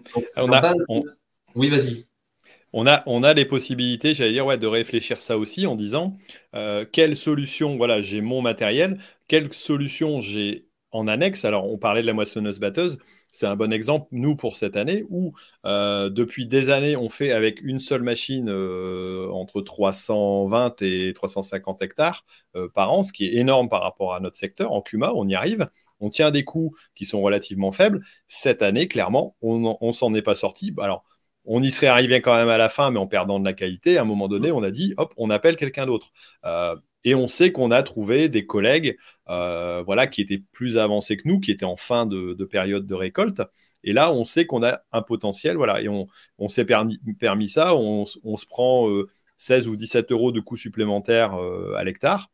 Oui, 1.55 1.69
vas-y. 1.69 2.05
On 2.73 2.87
a, 2.87 3.35
les 3.35 3.45
possibilités, 3.47 4.14
j'allais 4.14 4.33
dire, 4.33 4.47
ouais, 4.47 4.59
de 4.59 4.66
réfléchir 4.66 5.19
ça 5.19 5.39
aussi 5.39 5.66
en 5.66 5.75
disant 5.75 6.16
euh, 6.55 6.85
quelle 6.91 7.16
solution, 7.16 7.77
voilà, 7.77 8.03
j'ai 8.03 8.21
mon 8.21 8.43
matériel, 8.43 8.99
quelle 9.27 9.53
solution 9.53 10.21
j'ai 10.21 10.66
en 10.91 11.09
annexe. 11.09 11.45
Alors, 11.45 11.71
on 11.71 11.79
parlait 11.79 12.03
de 12.03 12.07
la 12.07 12.12
moissonneuse 12.12 12.59
batteuse, 12.61 12.99
c'est 13.33 13.47
un 13.47 13.57
bon 13.57 13.73
exemple, 13.73 14.09
nous, 14.11 14.37
pour 14.37 14.57
cette 14.57 14.77
année, 14.77 15.05
où 15.09 15.33
euh, 15.64 16.11
depuis 16.11 16.47
des 16.47 16.69
années, 16.71 16.95
on 16.97 17.09
fait 17.09 17.33
avec 17.33 17.62
une 17.62 17.81
seule 17.81 18.03
machine 18.03 18.49
euh, 18.51 19.31
entre 19.31 19.62
320 19.62 20.83
et 20.83 21.12
350 21.14 21.81
hectares 21.83 22.25
par 22.75 22.93
an, 22.93 23.03
ce 23.03 23.12
qui 23.12 23.27
est 23.27 23.35
énorme 23.35 23.69
par 23.69 23.83
rapport 23.83 24.14
à 24.14 24.21
notre 24.21 24.37
secteur. 24.37 24.73
En 24.73 24.83
CUMA, 24.83 25.12
on 25.14 25.29
y 25.29 25.35
arrive. 25.35 25.69
On 26.01 26.11
tient 26.11 26.31
des 26.31 26.45
coûts 26.45 26.75
qui 26.95 27.05
sont 27.05 27.21
relativement 27.23 27.73
faibles. 27.73 28.05
Cette 28.27 28.62
année, 28.62 28.89
clairement, 28.89 29.37
on, 29.43 29.77
on 29.81 29.93
s'en 29.93 30.14
est 30.14 30.23
pas 30.23 30.35
sorti. 30.35 30.75
Alors, 30.79 31.05
on 31.49 31.62
y 31.62 31.70
serait 31.70 31.86
arrivé 31.86 32.20
quand 32.20 32.36
même 32.36 32.51
à 32.51 32.59
la 32.59 32.68
fin, 32.68 32.90
mais 32.90 32.99
en 32.99 33.07
perdant 33.07 33.40
de 33.40 33.44
la 33.44 33.55
qualité. 33.55 33.96
À 33.96 34.03
un 34.03 34.05
moment 34.05 34.28
donné, 34.28 34.53
on 34.53 34.62
a 34.62 34.70
dit, 34.70 34.92
hop, 34.99 35.14
on 35.16 35.30
appelle 35.30 35.57
quelqu'un 35.57 35.86
d'autre. 35.86 36.12
Euh, 36.44 36.76
et 37.05 37.14
on 37.14 37.26
sait 37.26 37.53
qu'on 37.53 37.70
a 37.70 37.82
trouvé 37.82 38.28
des 38.28 38.44
collègues 38.44 38.99
euh, 39.30 39.82
voilà, 39.84 40.07
qui 40.07 40.20
étaient 40.20 40.42
plus 40.53 40.76
avancés 40.76 41.16
que 41.16 41.26
nous, 41.26 41.40
qui 41.40 41.51
étaient 41.51 41.64
en 41.64 41.76
fin 41.76 42.05
de, 42.05 42.34
période 42.44 42.86
de 42.86 42.94
récolte. 42.94 43.42
Et 43.82 43.94
là, 43.94 44.12
on 44.12 44.26
sait 44.26 44.44
qu'on 44.44 44.62
a 44.62 44.82
un 44.92 45.01
potentiel. 45.01 45.57
Voilà, 45.57 45.80
et 45.80 45.88
on, 45.88 46.49
s'est 46.49 46.66
permis, 46.66 47.49
ça. 47.49 47.74
On, 47.74 48.05
se 48.05 48.46
prend 48.46 48.86
16 49.38 49.66
euh, 49.66 49.70
ou 49.70 49.76
17 49.76 50.12
euros 50.12 50.32
de 50.32 50.40
coûts 50.40 50.57
supplémentaires 50.57 51.34
à 51.76 51.82
l'hectare. 51.82 52.30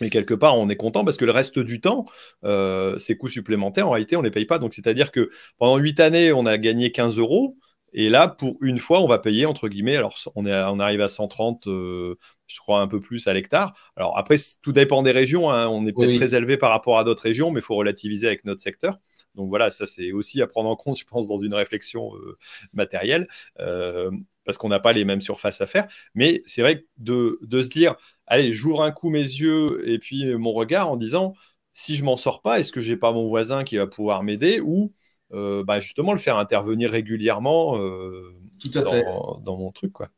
Mais 0.00 0.08
quelque 0.08 0.32
part, 0.32 0.58
on 0.58 0.70
est 0.70 0.76
content 0.76 1.04
parce 1.04 1.18
que 1.18 1.26
le 1.26 1.32
reste 1.32 1.58
du 1.58 1.82
temps, 1.82 2.06
ces 2.42 3.18
coûts 3.18 3.28
supplémentaires, 3.28 3.86
en 3.86 3.90
réalité, 3.90 4.16
on 4.16 4.20
ne 4.20 4.28
les 4.28 4.30
paye 4.30 4.46
pas. 4.46 4.58
Donc, 4.58 4.72
c'est-à-dire 4.72 5.12
que 5.12 5.28
pendant 5.58 5.76
8 5.76 6.00
années, 6.00 6.32
on 6.32 6.46
a 6.46 6.56
gagné 6.56 6.90
15 6.90 7.18
euros. 7.18 7.58
Et 7.92 8.08
là, 8.08 8.28
pour 8.28 8.54
une 8.62 8.78
fois, 8.78 9.00
on 9.00 9.06
va 9.06 9.18
payer 9.18 9.46
entre 9.46 9.68
guillemets. 9.68 9.96
Alors, 9.96 10.16
on, 10.34 10.46
est, 10.46 10.62
on 10.64 10.78
arrive 10.78 11.00
à 11.00 11.08
130, 11.08 11.66
euh, 11.66 12.16
je 12.46 12.58
crois, 12.60 12.80
un 12.80 12.88
peu 12.88 13.00
plus 13.00 13.26
à 13.26 13.32
l'hectare. 13.32 13.74
Alors, 13.96 14.16
après, 14.16 14.36
tout 14.62 14.72
dépend 14.72 15.02
des 15.02 15.10
régions. 15.10 15.50
Hein. 15.50 15.68
On 15.68 15.86
est 15.86 15.92
peut-être 15.92 16.16
très 16.16 16.34
élevé 16.34 16.56
par 16.56 16.70
rapport 16.70 16.98
à 16.98 17.04
d'autres 17.04 17.22
régions, 17.22 17.50
mais 17.50 17.60
il 17.60 17.64
faut 17.64 17.76
relativiser 17.76 18.26
avec 18.26 18.44
notre 18.44 18.62
secteur. 18.62 18.96
Donc 19.36 19.48
voilà, 19.48 19.70
ça 19.70 19.86
c'est 19.86 20.10
aussi 20.10 20.42
à 20.42 20.48
prendre 20.48 20.68
en 20.68 20.76
compte, 20.76 20.98
je 20.98 21.04
pense, 21.04 21.28
dans 21.28 21.40
une 21.40 21.54
réflexion 21.54 22.14
euh, 22.16 22.36
matérielle, 22.72 23.28
euh, 23.60 24.10
parce 24.44 24.58
qu'on 24.58 24.68
n'a 24.68 24.80
pas 24.80 24.92
les 24.92 25.04
mêmes 25.04 25.20
surfaces 25.20 25.60
à 25.60 25.66
faire. 25.66 25.86
Mais 26.14 26.42
c'est 26.46 26.62
vrai 26.62 26.82
de, 26.98 27.38
de, 27.42 27.62
se 27.62 27.68
dire, 27.68 27.94
allez, 28.26 28.52
j'ouvre 28.52 28.82
un 28.82 28.90
coup 28.90 29.08
mes 29.08 29.18
yeux 29.20 29.88
et 29.88 30.00
puis 30.00 30.34
mon 30.34 30.52
regard 30.52 30.90
en 30.90 30.96
disant, 30.96 31.34
si 31.74 31.94
je 31.94 32.02
m'en 32.02 32.16
sors 32.16 32.42
pas, 32.42 32.58
est-ce 32.58 32.72
que 32.72 32.80
j'ai 32.80 32.96
pas 32.96 33.12
mon 33.12 33.28
voisin 33.28 33.62
qui 33.62 33.76
va 33.76 33.86
pouvoir 33.86 34.24
m'aider 34.24 34.60
ou 34.60 34.92
bah, 35.32 35.80
justement 35.80 36.12
le 36.12 36.18
faire 36.18 36.36
intervenir 36.36 36.90
régulièrement 36.90 37.78
euh, 37.78 38.32
Tout 38.60 38.78
à 38.78 38.82
dans, 38.82 38.90
fait. 38.90 39.04
dans 39.44 39.56
mon 39.56 39.70
truc. 39.70 39.92
Quoi. 39.92 40.08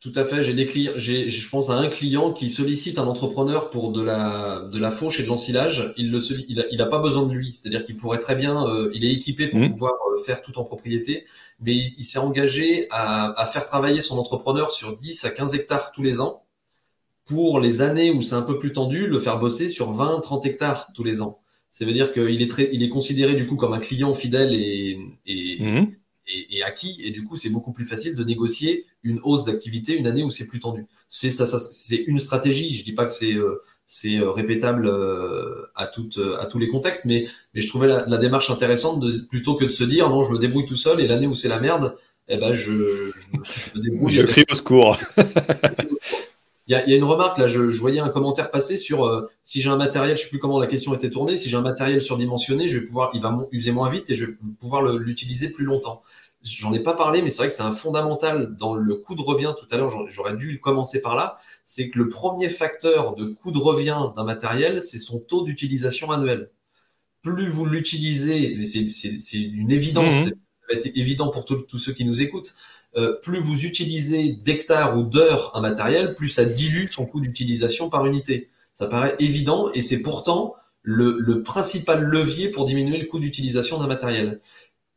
Tout 0.00 0.12
à 0.16 0.24
fait. 0.24 0.42
J'ai 0.42 0.54
des 0.54 0.66
clients, 0.66 0.92
j'ai, 0.96 1.30
je 1.30 1.48
pense 1.48 1.70
à 1.70 1.74
un 1.74 1.88
client 1.88 2.32
qui 2.32 2.50
sollicite 2.50 2.98
un 2.98 3.06
entrepreneur 3.06 3.70
pour 3.70 3.92
de 3.92 4.02
la, 4.02 4.60
de 4.72 4.78
la 4.80 4.90
fauche 4.90 5.20
et 5.20 5.22
de 5.22 5.28
l'ensilage. 5.28 5.94
Il 5.96 6.10
le, 6.10 6.18
il 6.48 6.82
a, 6.82 6.86
pas 6.86 6.98
besoin 6.98 7.24
de 7.24 7.32
lui. 7.32 7.52
C'est-à-dire 7.52 7.84
qu'il 7.84 7.96
pourrait 7.96 8.18
très 8.18 8.34
bien, 8.34 8.66
euh, 8.66 8.90
il 8.94 9.04
est 9.04 9.12
équipé 9.12 9.46
pour 9.46 9.60
mmh. 9.60 9.70
pouvoir 9.70 9.92
faire 10.26 10.42
tout 10.42 10.58
en 10.58 10.64
propriété, 10.64 11.24
mais 11.60 11.74
il, 11.76 12.04
s'est 12.04 12.18
engagé 12.18 12.88
à, 12.90 13.40
à, 13.40 13.46
faire 13.46 13.64
travailler 13.64 14.00
son 14.00 14.18
entrepreneur 14.18 14.72
sur 14.72 14.96
10 14.98 15.24
à 15.24 15.30
15 15.30 15.54
hectares 15.54 15.92
tous 15.92 16.02
les 16.02 16.20
ans 16.20 16.42
pour 17.26 17.60
les 17.60 17.82
années 17.82 18.10
où 18.10 18.22
c'est 18.22 18.34
un 18.34 18.42
peu 18.42 18.58
plus 18.58 18.72
tendu, 18.72 19.06
le 19.06 19.20
faire 19.20 19.38
bosser 19.38 19.68
sur 19.68 19.92
20, 19.92 20.20
30 20.20 20.46
hectares 20.46 20.88
tous 20.94 21.04
les 21.04 21.22
ans. 21.22 21.38
Ça 21.72 21.86
veut 21.86 21.94
dire 21.94 22.12
qu'il 22.12 22.42
est 22.42 22.50
très, 22.50 22.68
il 22.70 22.82
est 22.82 22.90
considéré 22.90 23.34
du 23.34 23.46
coup 23.46 23.56
comme 23.56 23.72
un 23.72 23.80
client 23.80 24.12
fidèle 24.12 24.52
et, 24.52 24.98
et, 25.24 25.56
mhm. 25.58 25.86
et, 26.50 26.62
acquis, 26.62 27.00
et 27.02 27.10
du 27.10 27.24
coup 27.24 27.34
c'est 27.34 27.48
beaucoup 27.48 27.72
plus 27.72 27.86
facile 27.86 28.14
de 28.14 28.22
négocier 28.24 28.84
une 29.02 29.18
hausse 29.22 29.46
d'activité 29.46 29.96
une 29.96 30.06
année 30.06 30.22
où 30.22 30.30
c'est 30.30 30.46
plus 30.46 30.60
tendu. 30.60 30.84
C'est 31.08 31.30
ça, 31.30 31.46
ça 31.46 31.58
c'est 31.58 31.96
une 31.96 32.18
stratégie. 32.18 32.76
Je 32.76 32.84
dis 32.84 32.92
pas 32.92 33.06
que 33.06 33.10
c'est 33.10 33.32
euh, 33.32 33.62
c'est 33.86 34.18
euh, 34.18 34.32
répétable 34.32 34.86
euh, 34.86 35.64
à 35.74 35.86
toutes 35.86 36.20
à 36.38 36.44
tous 36.44 36.58
les 36.58 36.68
contextes, 36.68 37.06
mais 37.06 37.26
mais 37.54 37.62
je 37.62 37.68
trouvais 37.68 37.88
la, 37.88 38.04
la, 38.06 38.18
démarche 38.18 38.50
intéressante 38.50 39.00
de 39.00 39.10
plutôt 39.30 39.54
que 39.54 39.64
de 39.64 39.70
se 39.70 39.84
dire 39.84 40.10
non 40.10 40.24
je 40.24 40.32
me 40.32 40.38
débrouille 40.38 40.66
tout 40.66 40.76
seul 40.76 41.00
et 41.00 41.08
l'année 41.08 41.26
où 41.26 41.34
c'est 41.34 41.48
la 41.48 41.58
merde, 41.58 41.96
eh 42.28 42.36
ben 42.36 42.52
je, 42.52 42.70
je, 42.70 43.78
me 43.78 43.82
débrouille. 43.82 44.12
je 44.20 44.22
crie 44.24 44.44
au 44.50 44.54
secours. 44.54 44.98
Il 46.68 46.72
y, 46.72 46.76
a, 46.76 46.96
une 46.96 47.02
remarque 47.02 47.38
là, 47.38 47.48
je, 47.48 47.60
voyais 47.60 47.98
un 47.98 48.08
commentaire 48.08 48.50
passer 48.50 48.76
sur 48.76 49.04
euh, 49.04 49.28
si 49.42 49.60
j'ai 49.60 49.68
un 49.68 49.76
matériel, 49.76 50.16
je 50.16 50.22
sais 50.22 50.28
plus 50.28 50.38
comment 50.38 50.60
la 50.60 50.68
question 50.68 50.94
était 50.94 51.10
tournée, 51.10 51.36
si 51.36 51.48
j'ai 51.48 51.56
un 51.56 51.62
matériel 51.62 52.00
surdimensionné, 52.00 52.68
je 52.68 52.78
vais 52.78 52.84
pouvoir, 52.84 53.10
il 53.14 53.20
va 53.20 53.36
user 53.50 53.72
moins 53.72 53.90
vite 53.90 54.10
et 54.10 54.14
je 54.14 54.26
vais 54.26 54.32
pouvoir 54.60 54.82
l'utiliser 54.82 55.50
plus 55.50 55.64
longtemps. 55.64 56.02
J'en 56.44 56.72
ai 56.72 56.80
pas 56.80 56.94
parlé, 56.94 57.22
mais 57.22 57.30
c'est 57.30 57.38
vrai 57.38 57.48
que 57.48 57.54
c'est 57.54 57.62
un 57.62 57.72
fondamental 57.72 58.56
dans 58.56 58.74
le 58.74 58.94
coût 58.96 59.14
de 59.14 59.22
revient. 59.22 59.54
Tout 59.58 59.66
à 59.72 59.76
l'heure, 59.76 59.90
j'aurais 60.08 60.36
dû 60.36 60.60
commencer 60.60 61.00
par 61.00 61.14
là. 61.14 61.38
C'est 61.62 61.88
que 61.88 61.98
le 61.98 62.08
premier 62.08 62.48
facteur 62.48 63.14
de 63.14 63.26
coût 63.26 63.52
de 63.52 63.58
revient 63.58 64.10
d'un 64.16 64.24
matériel, 64.24 64.82
c'est 64.82 64.98
son 64.98 65.20
taux 65.20 65.42
d'utilisation 65.44 66.10
annuel. 66.10 66.50
Plus 67.22 67.48
vous 67.48 67.64
l'utilisez, 67.64 68.60
c'est 68.64 69.38
une 69.38 69.70
évidence, 69.70 70.26
mmh. 70.26 70.28
ça 70.28 70.34
va 70.70 70.74
être 70.74 70.96
évident 70.96 71.30
pour 71.30 71.44
tous 71.44 71.78
ceux 71.78 71.92
qui 71.92 72.04
nous 72.04 72.22
écoutent. 72.22 72.56
Euh, 72.96 73.14
plus 73.22 73.38
vous 73.38 73.64
utilisez 73.64 74.32
d'hectares 74.32 74.98
ou 74.98 75.02
d'heures 75.02 75.52
un 75.54 75.60
matériel, 75.60 76.14
plus 76.14 76.28
ça 76.28 76.44
dilue 76.44 76.88
son 76.88 77.06
coût 77.06 77.20
d'utilisation 77.20 77.88
par 77.88 78.04
unité. 78.04 78.50
Ça 78.74 78.86
paraît 78.86 79.16
évident 79.18 79.70
et 79.72 79.80
c'est 79.80 80.02
pourtant 80.02 80.54
le, 80.82 81.42
principal 81.42 82.02
levier 82.02 82.48
pour 82.48 82.64
diminuer 82.64 82.98
le 82.98 83.06
coût 83.06 83.18
d'utilisation 83.18 83.78
d'un 83.78 83.86
matériel. 83.86 84.40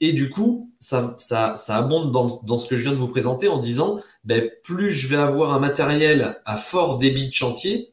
Et 0.02 0.12
du 0.12 0.30
coup, 0.30 0.70
ça, 0.80 1.16
ça, 1.18 1.56
ça 1.56 1.78
abonde 1.78 2.12
dans, 2.12 2.42
dans, 2.44 2.58
ce 2.58 2.68
que 2.68 2.76
je 2.76 2.84
viens 2.84 2.92
de 2.92 2.98
vous 2.98 3.08
présenter 3.08 3.48
en 3.48 3.60
disant, 3.60 4.02
ben, 4.26 4.50
plus 4.64 4.92
je 4.92 5.08
vais 5.08 5.16
avoir 5.16 5.54
un 5.54 5.60
matériel 5.60 6.38
à 6.46 6.58
fort 6.58 6.98
débit 6.98 7.28
de 7.28 7.34
chantier, 7.34 7.92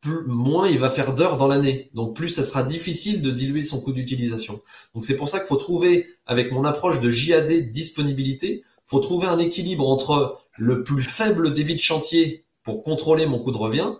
plus, 0.00 0.24
moins 0.26 0.68
il 0.68 0.78
va 0.78 0.90
faire 0.90 1.14
d'heures 1.14 1.36
dans 1.36 1.48
l'année. 1.48 1.90
Donc 1.94 2.14
plus 2.14 2.28
ça 2.28 2.44
sera 2.44 2.62
difficile 2.62 3.22
de 3.22 3.30
diluer 3.30 3.62
son 3.62 3.80
coût 3.80 3.92
d'utilisation. 3.92 4.60
Donc 4.94 5.04
c'est 5.04 5.16
pour 5.16 5.28
ça 5.28 5.38
qu'il 5.38 5.48
faut 5.48 5.56
trouver, 5.56 6.08
avec 6.26 6.52
mon 6.52 6.64
approche 6.64 7.00
de 7.00 7.10
JAD 7.10 7.70
disponibilité, 7.70 8.62
faut 8.90 8.98
trouver 8.98 9.28
un 9.28 9.38
équilibre 9.38 9.88
entre 9.88 10.40
le 10.58 10.82
plus 10.82 11.04
faible 11.04 11.54
débit 11.54 11.76
de 11.76 11.80
chantier 11.80 12.44
pour 12.64 12.82
contrôler 12.82 13.24
mon 13.24 13.38
coût 13.38 13.52
de 13.52 13.56
revient, 13.56 13.92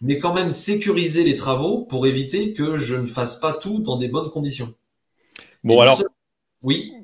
mais 0.00 0.18
quand 0.18 0.32
même 0.32 0.50
sécuriser 0.50 1.22
les 1.22 1.34
travaux 1.34 1.84
pour 1.84 2.06
éviter 2.06 2.54
que 2.54 2.78
je 2.78 2.96
ne 2.96 3.04
fasse 3.04 3.40
pas 3.40 3.52
tout 3.52 3.80
dans 3.80 3.98
des 3.98 4.08
bonnes 4.08 4.30
conditions. 4.30 4.72
Bon, 5.64 5.78
alors, 5.80 6.02
oui. 6.62 6.94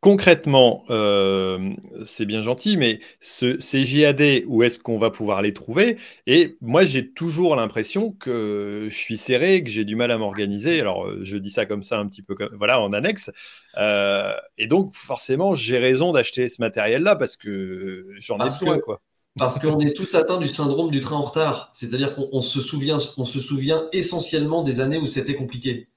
Concrètement, 0.00 0.82
euh, 0.88 1.74
c'est 2.06 2.24
bien 2.24 2.42
gentil, 2.42 2.78
mais 2.78 3.00
ce, 3.20 3.60
ces 3.60 3.84
JAD, 3.84 4.44
où 4.46 4.62
est-ce 4.62 4.78
qu'on 4.78 4.98
va 4.98 5.10
pouvoir 5.10 5.42
les 5.42 5.52
trouver? 5.52 5.98
Et 6.26 6.56
moi, 6.62 6.86
j'ai 6.86 7.12
toujours 7.12 7.54
l'impression 7.54 8.12
que 8.12 8.86
je 8.88 8.96
suis 8.96 9.18
serré, 9.18 9.62
que 9.62 9.68
j'ai 9.68 9.84
du 9.84 9.96
mal 9.96 10.10
à 10.10 10.16
m'organiser. 10.16 10.80
Alors, 10.80 11.06
euh, 11.06 11.20
je 11.22 11.36
dis 11.36 11.50
ça 11.50 11.66
comme 11.66 11.82
ça 11.82 11.98
un 11.98 12.06
petit 12.08 12.22
peu, 12.22 12.34
comme, 12.34 12.48
voilà, 12.56 12.80
en 12.80 12.94
annexe. 12.94 13.30
Euh, 13.76 14.32
et 14.56 14.68
donc, 14.68 14.94
forcément, 14.94 15.54
j'ai 15.54 15.76
raison 15.76 16.12
d'acheter 16.14 16.48
ce 16.48 16.62
matériel-là 16.62 17.14
parce 17.14 17.36
que 17.36 18.06
j'en 18.16 18.38
ai 18.38 18.44
besoin, 18.44 18.78
quoi. 18.78 19.02
Parce 19.36 19.58
qu'on 19.58 19.80
est 19.80 19.92
tous 19.92 20.14
atteints 20.14 20.38
du 20.38 20.48
syndrome 20.48 20.90
du 20.90 21.00
train 21.00 21.16
en 21.16 21.22
retard. 21.22 21.70
C'est-à-dire 21.74 22.14
qu'on 22.14 22.40
se 22.40 22.62
souvient, 22.62 22.96
on 23.18 23.26
se 23.26 23.38
souvient 23.38 23.86
essentiellement 23.92 24.62
des 24.62 24.80
années 24.80 24.98
où 24.98 25.06
c'était 25.06 25.34
compliqué. 25.34 25.88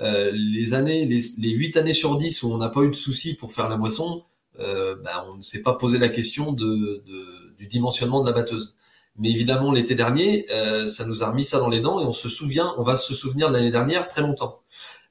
Euh, 0.00 0.30
les 0.32 0.74
années, 0.74 1.04
les, 1.04 1.20
les 1.38 1.50
8 1.50 1.76
années 1.76 1.92
sur 1.92 2.16
10 2.16 2.42
où 2.42 2.52
on 2.52 2.58
n'a 2.58 2.68
pas 2.68 2.82
eu 2.82 2.88
de 2.88 2.94
soucis 2.94 3.34
pour 3.34 3.52
faire 3.52 3.68
la 3.68 3.76
moisson, 3.76 4.22
euh, 4.58 4.96
bah, 5.02 5.26
on 5.30 5.36
ne 5.36 5.42
s'est 5.42 5.62
pas 5.62 5.74
posé 5.74 5.98
la 5.98 6.08
question 6.08 6.52
de, 6.52 7.02
de, 7.06 7.54
du 7.58 7.66
dimensionnement 7.66 8.22
de 8.22 8.26
la 8.28 8.34
batteuse. 8.34 8.76
Mais 9.18 9.30
évidemment, 9.30 9.72
l'été 9.72 9.94
dernier, 9.94 10.46
euh, 10.50 10.86
ça 10.86 11.04
nous 11.04 11.22
a 11.22 11.30
remis 11.30 11.44
ça 11.44 11.58
dans 11.58 11.68
les 11.68 11.80
dents 11.80 12.00
et 12.00 12.04
on 12.04 12.12
se 12.12 12.28
souvient, 12.28 12.74
on 12.78 12.82
va 12.82 12.96
se 12.96 13.12
souvenir 13.14 13.48
de 13.48 13.54
l'année 13.54 13.70
dernière 13.70 14.08
très 14.08 14.22
longtemps. 14.22 14.60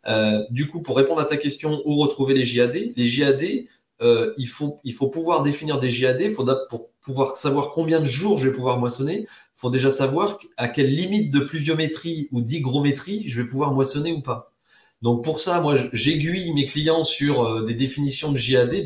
Euh, 0.08 0.44
du 0.50 0.68
coup, 0.70 0.82
pour 0.82 0.98
répondre 0.98 1.22
à 1.22 1.26
ta 1.26 1.38
question, 1.38 1.82
où 1.86 1.96
retrouver 1.98 2.34
les 2.34 2.46
JAD 2.46 2.94
Les 2.96 3.06
JAD, 3.06 3.44
euh, 4.02 4.34
il, 4.38 4.48
faut, 4.48 4.80
il 4.84 4.94
faut 4.94 5.10
pouvoir 5.10 5.44
définir 5.44 5.80
des 5.80 5.90
JAD. 5.90 6.34
Pour 6.70 6.90
pouvoir 7.02 7.36
savoir 7.36 7.72
combien 7.72 8.00
de 8.00 8.06
jours 8.06 8.38
je 8.38 8.50
vais 8.50 8.56
pouvoir 8.56 8.78
moissonner, 8.80 9.22
il 9.22 9.28
faut 9.54 9.70
déjà 9.70 9.92
savoir 9.92 10.40
à 10.58 10.68
quelle 10.68 10.94
limite 10.94 11.32
de 11.32 11.42
pluviométrie 11.42 12.28
ou 12.32 12.42
d'hygrométrie 12.42 13.24
je 13.28 13.42
vais 13.42 13.48
pouvoir 13.48 13.74
moissonner 13.74 14.12
ou 14.14 14.22
pas. 14.22 14.52
Donc 15.02 15.24
pour 15.24 15.40
ça, 15.40 15.62
moi, 15.62 15.76
j'aiguille 15.94 16.52
mes 16.52 16.66
clients 16.66 17.04
sur 17.04 17.42
euh, 17.42 17.64
des 17.64 17.74
définitions 17.74 18.34
de 18.34 18.38
JAD, 18.38 18.84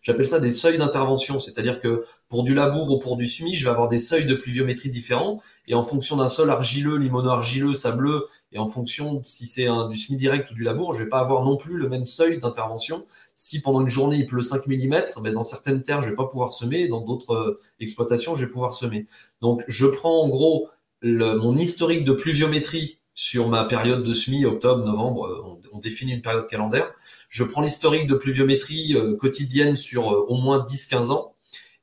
j'appelle 0.00 0.26
ça 0.26 0.40
des 0.40 0.50
seuils 0.50 0.78
d'intervention. 0.78 1.38
C'est-à-dire 1.38 1.78
que 1.78 2.04
pour 2.30 2.42
du 2.42 2.54
labour 2.54 2.90
ou 2.90 2.98
pour 2.98 3.18
du 3.18 3.26
semis, 3.26 3.54
je 3.54 3.64
vais 3.64 3.70
avoir 3.70 3.88
des 3.88 3.98
seuils 3.98 4.24
de 4.24 4.34
pluviométrie 4.34 4.88
différents. 4.88 5.42
Et 5.68 5.74
en 5.74 5.82
fonction 5.82 6.16
d'un 6.16 6.30
sol 6.30 6.48
argileux, 6.48 6.96
limono-argileux, 6.96 7.74
sableux, 7.74 8.28
et 8.52 8.58
en 8.58 8.66
fonction 8.66 9.20
si 9.24 9.44
c'est 9.44 9.66
du 9.90 9.96
semis 9.98 10.16
direct 10.16 10.50
ou 10.50 10.54
du 10.54 10.62
labour, 10.62 10.94
je 10.94 11.02
vais 11.02 11.10
pas 11.10 11.20
avoir 11.20 11.44
non 11.44 11.58
plus 11.58 11.76
le 11.76 11.88
même 11.90 12.06
seuil 12.06 12.38
d'intervention. 12.38 13.04
Si 13.34 13.60
pendant 13.60 13.82
une 13.82 13.88
journée 13.88 14.16
il 14.16 14.26
pleut 14.26 14.42
5 14.42 14.66
mm, 14.66 15.02
ben 15.22 15.34
dans 15.34 15.42
certaines 15.42 15.82
terres, 15.82 16.00
je 16.00 16.08
vais 16.10 16.16
pas 16.16 16.26
pouvoir 16.26 16.52
semer, 16.52 16.88
dans 16.88 17.02
d'autres 17.02 17.34
euh, 17.34 17.60
exploitations, 17.78 18.34
je 18.34 18.46
vais 18.46 18.50
pouvoir 18.50 18.72
semer. 18.72 19.06
Donc 19.42 19.62
je 19.68 19.86
prends 19.86 20.22
en 20.22 20.28
gros 20.28 20.68
mon 21.02 21.56
historique 21.56 22.04
de 22.04 22.12
pluviométrie 22.12 22.98
sur 23.14 23.48
ma 23.48 23.64
période 23.64 24.02
de 24.02 24.14
semis, 24.14 24.44
octobre, 24.44 24.84
novembre, 24.84 25.26
euh, 25.26 25.68
on, 25.72 25.78
définit 25.78 26.12
une 26.12 26.22
période 26.22 26.48
calendaire. 26.48 26.90
Je 27.28 27.44
prends 27.44 27.60
l'historique 27.60 28.06
de 28.06 28.14
pluviométrie 28.14 28.94
euh, 28.94 29.16
quotidienne 29.16 29.76
sur 29.76 30.12
euh, 30.12 30.26
au 30.28 30.36
moins 30.36 30.64
10-15 30.64 31.10
ans 31.10 31.34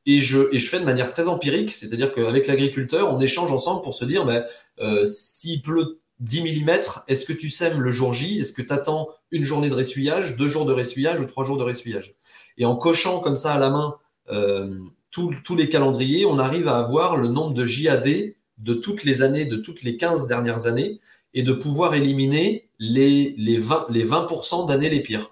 et 0.06 0.22
je, 0.22 0.58
fais 0.58 0.80
de 0.80 0.86
manière 0.86 1.10
très 1.10 1.28
empirique, 1.28 1.72
c'est-à-dire 1.72 2.12
qu'avec 2.14 2.48
l'agriculteur, 2.48 3.14
on 3.14 3.20
échange 3.20 3.52
ensemble 3.52 3.84
pour 3.84 3.94
se 3.94 4.06
dire, 4.06 4.26
ben, 4.26 4.44
s'il 5.06 5.62
pleut 5.62 6.00
10 6.22 6.64
mm, 6.64 6.70
est-ce 7.08 7.26
que 7.26 7.34
tu 7.34 7.50
sèmes 7.50 7.80
le 7.80 7.92
jour 7.92 8.14
J? 8.14 8.40
Est-ce 8.40 8.54
que 8.54 8.64
tu 8.64 8.74
attends 8.74 9.10
une 9.30 9.44
journée 9.44 9.70
de 9.70 9.76
ressuyage, 9.76 10.36
deux 10.36 10.48
jours 10.48 10.66
de 10.66 10.74
ressuyage 10.74 11.20
ou 11.20 11.26
trois 11.26 11.44
jours 11.44 11.58
de 11.58 11.64
ressuyage? 11.64 12.16
Et 12.58 12.66
en 12.66 12.76
cochant 12.76 13.20
comme 13.20 13.36
ça 13.36 13.54
à 13.54 13.60
la 13.60 13.70
main 13.70 13.98
tous 15.12 15.56
les 15.56 15.70
calendriers, 15.70 16.26
on 16.26 16.40
arrive 16.40 16.68
à 16.68 16.80
avoir 16.80 17.18
le 17.18 17.28
nombre 17.28 17.54
de 17.54 17.66
JAD 17.66 18.34
de 18.60 18.74
toutes 18.74 19.04
les 19.04 19.22
années, 19.22 19.46
de 19.46 19.58
toutes 19.58 19.84
les 19.84 19.98
15 19.98 20.28
dernières 20.28 20.66
années, 20.66 21.00
et 21.34 21.44
de 21.44 21.54
pouvoir 21.54 21.94
éliminer 21.94 22.70
les, 22.80 23.36
les 23.38 23.58
20, 23.58 23.88
les 23.90 24.06
20% 24.06 24.68
d'années 24.68 24.90
les 24.90 25.02
pires. 25.02 25.32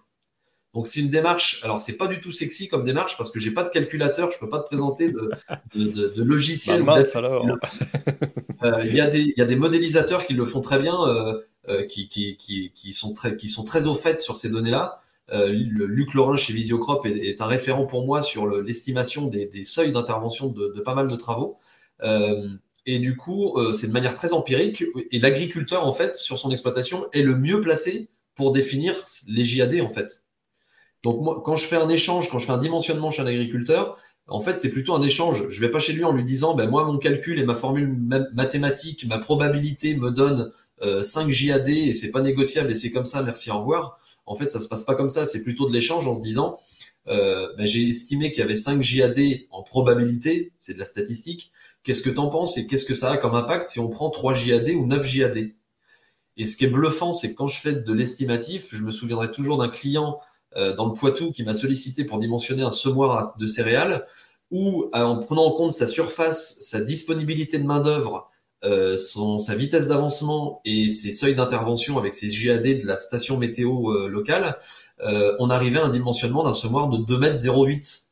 Donc 0.74 0.86
c'est 0.86 1.00
une 1.00 1.10
démarche, 1.10 1.62
alors 1.64 1.80
c'est 1.80 1.98
pas 1.98 2.06
du 2.06 2.20
tout 2.20 2.32
sexy 2.32 2.68
comme 2.68 2.84
démarche 2.84 3.18
parce 3.18 3.32
que 3.32 3.40
j'ai 3.40 3.50
pas 3.50 3.64
de 3.64 3.70
calculateur, 3.70 4.30
je 4.30 4.38
peux 4.38 4.50
pas 4.50 4.60
te 4.60 4.66
présenter 4.66 5.12
de, 5.12 5.32
de, 5.74 6.10
de, 6.10 6.24
logiciel. 6.24 6.84
Bah, 6.84 7.00
euh, 8.64 8.84
il 8.86 8.94
y, 8.94 9.02
a 9.02 9.08
des, 9.08 9.34
y 9.36 9.42
a 9.42 9.46
des 9.46 9.56
modélisateurs 9.56 10.26
qui 10.26 10.34
le 10.34 10.46
font 10.46 10.62
très 10.62 10.78
bien, 10.78 10.96
euh, 11.08 11.42
euh, 11.70 11.84
qui, 11.86 12.10
qui, 12.10 12.38
qui, 12.38 12.72
qui, 12.76 12.94
sont 12.94 13.14
très, 13.14 13.36
qui 13.38 13.48
sont 13.48 13.64
très 13.64 13.88
au 13.88 13.96
fait 13.96 14.22
sur 14.22 14.38
ces 14.38 14.50
données-là. 14.50 15.02
Luc 15.50 16.14
Laurin 16.14 16.36
chez 16.36 16.54
Visiocrop 16.54 17.06
est, 17.06 17.28
est, 17.28 17.42
un 17.42 17.48
référent 17.48 17.88
pour 17.88 18.06
moi 18.06 18.22
sur 18.22 18.48
l'estimation 18.48 19.26
des, 19.28 19.48
des, 19.48 19.64
seuils 19.64 19.92
d'intervention 19.92 20.48
de, 20.48 20.80
pas 20.82 20.94
mal 20.94 21.08
de 21.08 21.16
travaux. 21.16 21.58
Euh, 22.88 22.92
et 22.92 23.00
du 23.00 23.16
coup, 23.16 23.58
euh, 23.58 23.74
c'est 23.74 23.88
de 23.88 23.94
manière 23.94 24.14
très 24.14 24.34
empirique. 24.34 24.84
Et 25.12 25.20
l'agriculteur, 25.20 25.86
en 25.86 25.92
fait, 25.92 26.16
sur 26.16 26.40
son 26.40 26.52
exploitation, 26.52 27.08
est 27.14 27.22
le 27.22 27.38
mieux 27.38 27.62
placé 27.62 28.08
pour 28.36 28.52
définir 28.52 28.96
les 29.30 29.44
JAD, 29.44 29.82
en 29.82 29.90
fait. 29.90 30.24
Donc, 31.04 31.22
moi, 31.22 31.42
quand 31.46 31.56
je 31.56 31.66
fais 31.66 31.76
un 31.76 31.90
échange, 31.90 32.30
quand 32.30 32.40
je 32.40 32.46
fais 32.46 32.52
un 32.52 32.58
dimensionnement 32.58 33.12
chez 33.12 33.22
un 33.22 33.28
agriculteur, 33.28 33.98
en 34.28 34.40
fait, 34.40 34.58
c'est 34.58 34.72
plutôt 34.72 34.94
un 34.94 35.02
échange. 35.02 35.48
Je 35.50 35.62
vais 35.62 35.70
pas 35.70 35.80
chez 35.80 35.94
lui 35.94 36.04
en 36.04 36.12
lui 36.12 36.24
disant, 36.24 36.54
ben, 36.54 36.70
moi, 36.70 36.84
mon 36.84 36.98
calcul 36.98 37.40
et 37.40 37.44
ma 37.44 37.56
formule 37.56 37.96
mathématique, 38.34 39.06
ma 39.08 39.20
probabilité 39.20 39.96
me 39.96 40.12
donne 40.12 40.52
5 41.02 41.32
JAD 41.32 41.70
et 41.70 41.94
c'est 41.94 42.12
pas 42.12 42.22
négociable 42.22 42.72
et 42.72 42.76
c'est 42.76 42.92
comme 42.92 43.06
ça, 43.06 43.24
merci, 43.24 43.50
au 43.52 43.60
revoir. 43.60 44.00
En 44.26 44.36
fait, 44.36 44.50
ça 44.50 44.60
se 44.60 44.68
passe 44.68 44.84
pas 44.84 44.96
comme 44.96 45.10
ça. 45.10 45.26
C'est 45.26 45.44
plutôt 45.44 45.68
de 45.68 45.74
l'échange 45.74 46.08
en 46.08 46.14
se 46.14 46.22
disant, 46.22 46.60
euh, 47.10 47.54
ben, 47.58 47.66
j'ai 47.66 47.88
estimé 47.88 48.32
qu'il 48.32 48.40
y 48.40 48.44
avait 48.44 48.56
5 48.56 48.82
JAD 48.82 49.20
en 49.50 49.64
probabilité, 49.64 50.52
c'est 50.60 50.74
de 50.74 50.80
la 50.80 50.86
statistique. 50.86 51.52
Qu'est-ce 51.88 52.02
que 52.02 52.10
tu 52.10 52.20
en 52.20 52.28
penses 52.28 52.58
et 52.58 52.68
qu'est-ce 52.68 52.84
que 52.84 52.94
ça 52.94 53.12
a 53.12 53.18
comme 53.18 53.34
impact 53.34 53.64
si 53.64 53.80
on 53.80 53.88
prend 53.88 54.10
3 54.10 54.34
JAD 54.34 54.72
ou 54.72 54.86
9 54.86 55.06
JAD 55.06 55.38
Et 56.36 56.46
ce 56.46 56.58
qui 56.58 56.66
est 56.66 56.68
bluffant, 56.68 57.14
c'est 57.14 57.32
que 57.32 57.36
quand 57.38 57.48
je 57.48 57.62
fais 57.62 57.72
de 57.72 57.94
l'estimatif, 57.94 58.76
je 58.76 58.84
me 58.84 58.92
souviendrai 58.92 59.32
toujours 59.32 59.58
d'un 59.58 59.70
client 59.70 60.20
euh, 60.58 60.76
dans 60.76 60.88
le 60.88 60.92
Poitou 60.92 61.32
qui 61.32 61.44
m'a 61.44 61.54
sollicité 61.54 62.04
pour 62.04 62.20
dimensionner 62.20 62.62
un 62.62 62.72
semoir 62.72 63.38
de 63.38 63.46
céréales 63.46 64.06
où, 64.52 64.90
euh, 64.94 65.02
en 65.02 65.20
prenant 65.20 65.46
en 65.46 65.52
compte 65.52 65.72
sa 65.72 65.88
surface, 65.88 66.58
sa 66.60 66.82
disponibilité 66.82 67.58
de 67.58 67.64
main-d'œuvre, 67.64 68.30
euh, 68.66 68.98
sa 68.98 69.56
vitesse 69.56 69.88
d'avancement 69.88 70.60
et 70.66 70.90
ses 70.90 71.14
seuils 71.14 71.36
d'intervention 71.36 71.98
avec 71.98 72.14
ses 72.14 72.30
JAD 72.30 72.64
de 72.64 72.86
la 72.86 72.98
station 72.98 73.38
météo 73.38 74.10
locale, 74.10 74.58
on 75.40 75.50
arrivait 75.50 75.80
à 75.80 75.86
un 75.86 75.90
dimensionnement 75.90 76.44
d'un 76.44 76.52
semoir 76.52 76.90
de 76.90 76.98
2 76.98 77.18
mètres 77.18 77.42
08. 77.50 78.10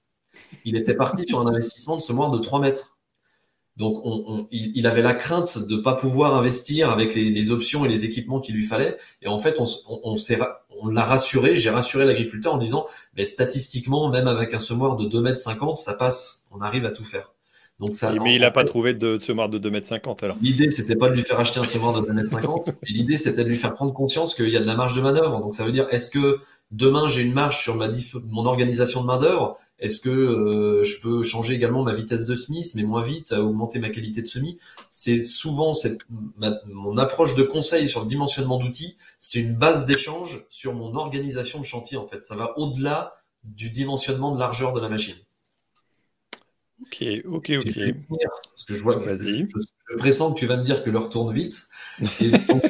Il 0.64 0.78
était 0.78 0.94
parti 0.94 1.28
sur 1.28 1.42
un 1.42 1.48
investissement 1.48 1.98
de 1.98 2.02
semoir 2.02 2.32
de 2.32 2.38
3 2.38 2.62
mètres. 2.62 2.95
Donc, 3.78 4.00
on, 4.06 4.48
il, 4.52 4.88
avait 4.88 5.02
la 5.02 5.14
crainte 5.14 5.68
de 5.68 5.76
pas 5.76 5.96
pouvoir 5.96 6.36
investir 6.36 6.90
avec 6.92 7.14
les, 7.14 7.52
options 7.52 7.84
et 7.84 7.90
les 7.90 8.06
équipements 8.06 8.40
qu'il 8.40 8.56
lui 8.56 8.64
fallait. 8.64 8.96
Et 9.22 9.28
en 9.28 9.38
fait, 9.38 9.60
on, 9.60 9.66
on, 10.04 10.16
on 10.80 10.88
l'a 10.88 11.04
rassuré. 11.04 11.58
J'ai 11.58 11.70
rassuré 11.70 12.06
l'agriculteur 12.06 12.54
en 12.54 12.58
disant, 12.58 12.88
mais 13.18 13.26
statistiquement, 13.26 14.10
même 14.10 14.28
avec 14.28 14.54
un 14.54 14.60
semoir 14.60 14.96
de 14.96 15.06
2 15.06 15.22
mètres 15.22 15.40
50, 15.40 15.78
ça 15.78 15.94
passe. 15.94 16.46
On 16.52 16.62
arrive 16.62 16.86
à 16.86 16.92
tout 16.92 17.04
faire. 17.04 17.34
Donc 17.80 17.94
ça, 17.94 18.14
mais 18.14 18.36
il 18.36 18.42
n'a 18.42 18.52
pas 18.52 18.64
trouvé 18.64 18.94
de, 18.94 19.20
semoir 19.20 19.50
de 19.50 19.58
2 19.58 19.70
mètres 19.70 19.88
50 19.88 20.24
alors. 20.24 20.38
L'idée, 20.42 20.72
c'était 20.72 20.96
pas 20.96 21.10
de 21.10 21.16
lui 21.16 21.24
faire 21.24 21.40
acheter 21.40 21.60
un 21.60 21.66
semoir 21.66 21.92
de 21.92 22.08
2 22.08 22.14
mètres 22.14 22.30
50. 22.30 22.72
L'idée, 22.84 23.18
c'était 23.18 23.44
de 23.44 23.50
lui 23.50 23.58
faire 23.58 23.74
prendre 23.74 23.94
conscience 23.94 24.34
qu'il 24.34 24.48
y 24.48 24.56
a 24.56 24.62
de 24.62 24.66
la 24.66 24.76
marge 24.76 24.96
de 24.96 25.02
manœuvre. 25.02 25.42
Donc 25.42 25.56
ça 25.56 25.66
veut 25.66 25.74
dire, 25.74 25.86
est-ce 25.92 26.10
que 26.10 26.40
demain 26.72 27.10
j'ai 27.10 27.22
une 27.22 27.34
marge 27.34 27.62
sur 27.62 27.76
ma 27.76 27.90
mon 28.30 28.46
organisation 28.46 29.02
de 29.02 29.08
main 29.08 29.18
d'œuvre 29.18 29.58
Est-ce 29.80 30.00
que 30.00 30.10
euh, 30.10 30.84
je 30.86 31.02
peux 31.02 31.22
changer 31.22 31.54
également 31.54 31.84
ma 31.84 31.94
vitesse 31.94 32.26
de 32.26 32.34
semis, 32.34 32.66
mais 32.76 32.84
moins 32.84 33.04
vite, 33.04 33.34
augmenter 33.34 33.80
ma 33.80 33.90
qualité 33.90 34.22
de 34.22 34.28
semis 34.28 34.58
C'est 34.90 35.20
souvent 35.20 35.74
cette, 35.74 36.06
mon 36.68 36.98
approche 36.98 37.36
de 37.36 37.44
conseil 37.44 37.90
sur 37.90 38.04
le 38.04 38.08
dimensionnement 38.08 38.58
d'outils, 38.58 38.96
c'est 39.20 39.42
une 39.42 39.56
base 39.56 39.86
d'échange 39.86 40.46
sur 40.48 40.74
mon 40.76 40.96
organisation 40.96 41.60
de 41.60 41.66
chantier 41.66 41.98
en 41.98 42.04
fait. 42.04 42.24
Ça 42.24 42.36
va 42.36 42.58
au-delà 42.58 43.16
du 43.44 43.70
dimensionnement 43.70 44.32
de 44.32 44.40
largeur 44.40 44.72
de 44.72 44.80
la 44.80 44.88
machine. 44.88 45.16
Ok, 46.82 47.04
ok, 47.26 47.52
ok. 47.60 47.80
parce 48.10 48.64
que 48.68 48.74
je 48.74 48.84
vois, 48.84 49.00
je, 49.00 49.16
je, 49.18 49.98
pressens 49.98 50.34
que 50.34 50.40
tu 50.40 50.46
vas 50.46 50.58
me 50.58 50.64
dire 50.64 50.84
que 50.84 50.90
l'heure 50.90 51.10
tourne 51.10 51.34
vite. 51.34 51.68
Et 52.20 52.30
donc, 52.50 52.64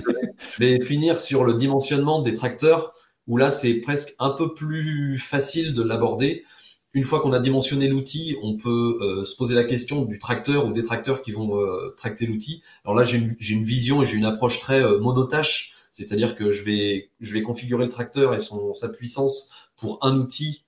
je 0.54 0.60
vais 0.60 0.80
finir 0.80 1.20
sur 1.20 1.44
le 1.44 1.56
dimensionnement 1.56 2.22
des 2.22 2.36
tracteurs 2.36 2.94
où 3.28 3.38
là, 3.38 3.50
c'est 3.50 3.76
presque 3.76 4.14
un 4.20 4.30
peu 4.30 4.54
plus 4.54 5.18
facile 5.18 5.74
de 5.74 5.82
l'aborder. 5.82 6.44
Une 6.94 7.04
fois 7.04 7.20
qu'on 7.20 7.34
a 7.34 7.40
dimensionné 7.40 7.88
l'outil, 7.88 8.38
on 8.42 8.56
peut 8.56 8.98
euh, 9.02 9.26
se 9.26 9.36
poser 9.36 9.56
la 9.56 9.64
question 9.64 10.06
du 10.06 10.20
tracteur 10.20 10.66
ou 10.66 10.72
des 10.72 10.84
tracteurs 10.84 11.22
qui 11.22 11.32
vont 11.32 11.60
euh, 11.60 11.94
tracter 11.98 12.26
l'outil. 12.26 12.62
Alors 12.86 12.96
là, 12.96 13.04
j'ai 13.04 13.18
une, 13.18 13.36
une, 13.50 13.64
vision 13.64 14.02
et 14.02 14.06
j'ai 14.06 14.16
une 14.16 14.26
approche 14.26 14.60
très 14.60 14.82
euh, 14.82 15.00
monotâche, 15.00 15.74
c'est-à-dire 15.92 16.36
que 16.36 16.52
je 16.52 16.64
vais, 16.64 17.10
je 17.20 17.34
vais 17.34 17.42
configurer 17.42 17.84
le 17.84 17.90
tracteur 17.90 18.34
et 18.34 18.40
son, 18.40 18.74
sa 18.74 18.88
puissance 18.88 19.50
pour 19.76 19.98
un 20.04 20.16
outil, 20.18 20.65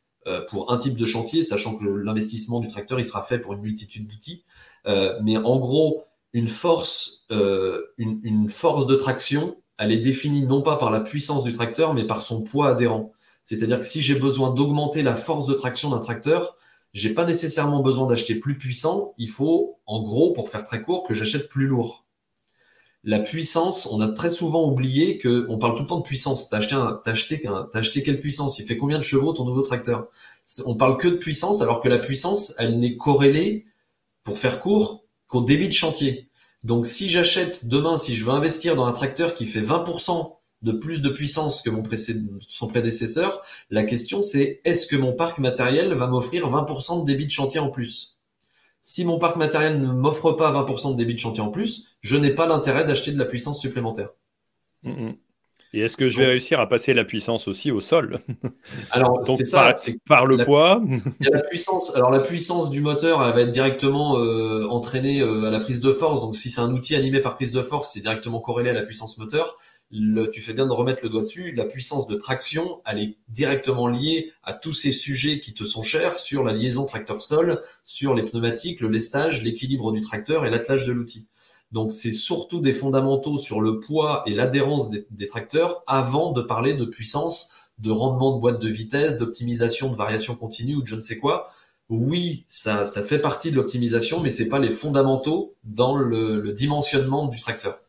pour 0.49 0.71
un 0.71 0.77
type 0.77 0.97
de 0.97 1.05
chantier, 1.05 1.43
sachant 1.43 1.77
que 1.77 1.85
l'investissement 1.85 2.59
du 2.59 2.67
tracteur, 2.67 2.99
il 2.99 3.05
sera 3.05 3.21
fait 3.23 3.39
pour 3.39 3.53
une 3.53 3.61
multitude 3.61 4.07
d'outils. 4.07 4.43
mais 4.85 5.37
en 5.37 5.57
gros, 5.57 6.03
une 6.33 6.47
force, 6.47 7.25
une, 7.29 8.19
une 8.23 8.49
force 8.49 8.87
de 8.87 8.95
traction, 8.95 9.55
elle 9.77 9.91
est 9.91 9.99
définie 9.99 10.43
non 10.43 10.61
pas 10.61 10.75
par 10.75 10.91
la 10.91 10.99
puissance 10.99 11.43
du 11.43 11.53
tracteur, 11.53 11.93
mais 11.93 12.05
par 12.05 12.21
son 12.21 12.41
poids 12.41 12.69
adhérent. 12.69 13.11
C'est-à-dire 13.43 13.79
que 13.79 13.85
si 13.85 14.01
j'ai 14.01 14.15
besoin 14.15 14.51
d'augmenter 14.51 15.03
la 15.03 15.15
force 15.15 15.47
de 15.47 15.53
traction 15.53 15.91
d'un 15.91 15.99
tracteur, 15.99 16.55
j'ai 16.93 17.13
pas 17.13 17.25
nécessairement 17.25 17.81
besoin 17.81 18.07
d'acheter 18.07 18.35
plus 18.35 18.57
puissant. 18.57 19.13
Il 19.17 19.29
faut, 19.29 19.77
en 19.85 20.01
gros, 20.01 20.33
pour 20.33 20.49
faire 20.49 20.63
très 20.63 20.81
court, 20.81 21.03
que 21.07 21.13
j'achète 21.13 21.47
plus 21.47 21.67
lourd. 21.67 22.03
La 23.07 23.19
puissance, 23.19 23.87
on 23.89 24.01
a 24.01 24.09
très 24.09 24.29
souvent 24.29 24.67
oublié 24.67 25.17
que, 25.17 25.45
on 25.47 25.57
parle 25.57 25.75
tout 25.75 25.83
le 25.83 25.87
temps 25.87 25.99
de 25.99 26.03
puissance. 26.03 26.49
T'as 26.49 26.57
acheté, 26.57 26.75
un, 26.75 26.99
t'as 27.05 27.11
acheté, 27.11 27.41
acheté 27.73 28.03
quelle 28.03 28.19
puissance? 28.19 28.59
Il 28.59 28.65
fait 28.65 28.75
combien 28.75 28.97
de 28.97 29.03
chevaux 29.03 29.31
ton 29.31 29.45
nouveau 29.45 29.61
tracteur? 29.61 30.07
On 30.65 30.75
parle 30.75 30.97
que 30.97 31.07
de 31.07 31.15
puissance, 31.15 31.61
alors 31.61 31.79
que 31.79 31.87
la 31.87 31.99
puissance, 31.99 32.53
elle 32.59 32.79
n'est 32.79 32.97
corrélée, 32.97 33.65
pour 34.25 34.37
faire 34.37 34.59
court, 34.59 35.05
qu'au 35.29 35.39
débit 35.39 35.69
de 35.69 35.73
chantier. 35.73 36.27
Donc 36.65 36.85
si 36.85 37.07
j'achète 37.07 37.69
demain, 37.69 37.95
si 37.95 38.13
je 38.13 38.25
veux 38.25 38.33
investir 38.33 38.75
dans 38.75 38.85
un 38.85 38.91
tracteur 38.91 39.35
qui 39.35 39.45
fait 39.45 39.61
20% 39.61 40.33
de 40.63 40.71
plus 40.73 41.01
de 41.01 41.07
puissance 41.07 41.61
que 41.61 41.69
mon 41.69 41.83
son 42.49 42.67
prédécesseur, 42.67 43.41
la 43.69 43.85
question 43.85 44.21
c'est 44.21 44.59
est-ce 44.65 44.85
que 44.85 44.97
mon 44.97 45.13
parc 45.13 45.37
matériel 45.37 45.93
va 45.93 46.07
m'offrir 46.07 46.49
20% 46.49 47.01
de 47.01 47.05
débit 47.05 47.25
de 47.25 47.31
chantier 47.31 47.61
en 47.61 47.69
plus? 47.69 48.16
Si 48.89 49.03
mon 49.03 49.19
parc 49.19 49.35
matériel 49.35 49.81
ne 49.81 49.91
m'offre 49.91 50.31
pas 50.31 50.49
20% 50.53 50.93
de 50.93 50.95
débit 50.95 51.13
de 51.13 51.19
chantier 51.19 51.43
en 51.43 51.49
plus, 51.49 51.97
je 51.99 52.15
n'ai 52.15 52.33
pas 52.33 52.47
l'intérêt 52.47 52.85
d'acheter 52.85 53.11
de 53.11 53.19
la 53.19 53.25
puissance 53.25 53.59
supplémentaire. 53.59 54.11
Mm, 54.83 54.91
mm. 54.91 55.15
Et 55.73 55.81
est-ce 55.81 55.97
que 55.97 56.07
je 56.07 56.17
vais 56.17 56.27
réussir 56.27 56.61
à 56.61 56.69
passer 56.69 56.93
la 56.93 57.03
puissance 57.03 57.49
aussi 57.49 57.69
au 57.69 57.81
sol? 57.81 58.21
Alors, 58.91 59.19
c'est 59.25 59.43
ça. 59.43 59.73
c'est 59.75 60.01
par 60.05 60.25
le 60.25 60.37
poids? 60.37 60.81
Il 61.19 61.25
y 61.25 61.27
a 61.27 61.35
la 61.35 61.41
puissance. 61.41 61.97
Alors, 61.97 62.11
la 62.11 62.21
puissance 62.21 62.69
du 62.69 62.79
moteur, 62.79 63.21
elle 63.27 63.33
va 63.33 63.41
être 63.41 63.51
directement 63.51 64.19
euh, 64.19 64.65
entraînée 64.69 65.19
euh, 65.19 65.43
à 65.43 65.51
la 65.51 65.59
prise 65.59 65.81
de 65.81 65.91
force. 65.91 66.21
Donc, 66.21 66.37
si 66.37 66.49
c'est 66.49 66.61
un 66.61 66.71
outil 66.71 66.95
animé 66.95 67.19
par 67.19 67.35
prise 67.35 67.51
de 67.51 67.61
force, 67.61 67.91
c'est 67.91 67.99
directement 67.99 68.39
corrélé 68.39 68.69
à 68.69 68.73
la 68.73 68.83
puissance 68.83 69.17
moteur. 69.17 69.57
Tu 69.91 70.41
fais 70.41 70.53
bien 70.53 70.65
de 70.65 70.71
remettre 70.71 71.01
le 71.03 71.09
doigt 71.09 71.21
dessus. 71.21 71.51
La 71.51 71.65
puissance 71.65 72.07
de 72.07 72.15
traction, 72.15 72.81
elle 72.85 72.99
est 72.99 73.17
directement 73.29 73.87
liée 73.87 74.33
à 74.43 74.53
tous 74.53 74.73
ces 74.73 74.91
sujets 74.91 75.39
qui 75.39 75.53
te 75.53 75.63
sont 75.63 75.83
chers 75.83 76.19
sur 76.19 76.43
la 76.43 76.53
liaison 76.53 76.85
tracteur-sol, 76.85 77.61
sur 77.83 78.13
les 78.13 78.23
pneumatiques, 78.23 78.81
le 78.81 78.89
lestage, 78.89 79.43
l'équilibre 79.43 79.91
du 79.91 80.01
tracteur 80.01 80.45
et 80.45 80.49
l'attelage 80.49 80.85
de 80.85 80.91
l'outil. 80.91 81.27
Donc, 81.71 81.91
c'est 81.91 82.11
surtout 82.11 82.61
des 82.61 82.73
fondamentaux 82.73 83.37
sur 83.37 83.61
le 83.61 83.79
poids 83.79 84.23
et 84.25 84.33
l'adhérence 84.33 84.89
des, 84.89 85.27
tracteurs 85.27 85.83
avant 85.87 86.31
de 86.31 86.41
parler 86.41 86.73
de 86.73 86.85
puissance, 86.85 87.51
de 87.79 87.91
rendement 87.91 88.35
de 88.35 88.41
boîte 88.41 88.59
de 88.61 88.69
vitesse, 88.69 89.17
d'optimisation 89.17 89.89
de 89.91 89.95
variation 89.95 90.35
continue 90.35 90.75
ou 90.75 90.81
de 90.81 90.87
je 90.87 90.95
ne 90.95 91.01
sais 91.01 91.17
quoi. 91.17 91.49
Oui, 91.89 92.43
ça, 92.47 92.85
ça 92.85 93.01
fait 93.03 93.19
partie 93.19 93.51
de 93.51 93.55
l'optimisation, 93.55 94.19
mais 94.21 94.29
c'est 94.29 94.49
pas 94.49 94.59
les 94.59 94.69
fondamentaux 94.69 95.53
dans 95.63 95.95
le, 95.95 96.51
dimensionnement 96.53 97.27
du 97.27 97.39
tracteur. 97.39 97.79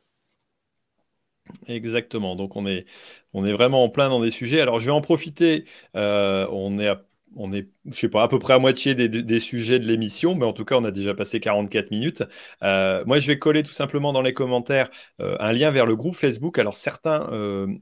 Exactement. 1.68 2.34
Donc 2.34 2.56
on 2.56 2.66
est, 2.66 2.86
on 3.34 3.44
est 3.44 3.52
vraiment 3.52 3.84
en 3.84 3.90
plein 3.90 4.08
dans 4.08 4.20
des 4.22 4.30
sujets. 4.30 4.60
Alors 4.60 4.80
je 4.80 4.86
vais 4.86 4.92
en 4.92 5.00
profiter. 5.02 5.66
Euh, 5.96 6.46
on 6.50 6.78
est 6.78 6.88
à 6.88 7.04
on 7.36 7.52
est, 7.52 7.68
je 7.84 7.94
sais 7.94 8.08
pas, 8.08 8.22
à 8.22 8.28
peu 8.28 8.38
près 8.38 8.54
à 8.54 8.58
moitié 8.58 8.94
des, 8.94 9.38
sujets 9.38 9.78
de 9.78 9.84
l'émission, 9.84 10.34
mais 10.34 10.46
en 10.46 10.54
tout 10.54 10.64
cas, 10.64 10.76
on 10.76 10.84
a 10.84 10.90
déjà 10.90 11.12
passé 11.14 11.40
44 11.40 11.90
minutes. 11.90 12.24
Euh, 12.62 13.04
moi, 13.04 13.20
je 13.20 13.26
vais 13.26 13.38
coller 13.38 13.62
tout 13.62 13.72
simplement 13.72 14.14
dans 14.14 14.22
les 14.22 14.32
commentaires 14.32 14.88
euh, 15.20 15.36
un 15.38 15.52
lien 15.52 15.70
vers 15.70 15.84
le 15.84 15.94
groupe 15.94 16.16
Facebook. 16.16 16.58
Alors, 16.58 16.78
certains 16.78 17.28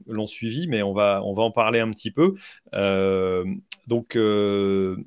l'ont 0.05 0.27
suivi, 0.27 0.67
mais 0.67 0.83
on 0.83 0.93
va, 0.93 1.21
on 1.23 1.33
va 1.33 1.43
en 1.43 1.51
parler 1.51 1.79
un 1.79 1.89
petit 1.91 2.11
peu. 2.11 2.35
Donc, 3.87 4.17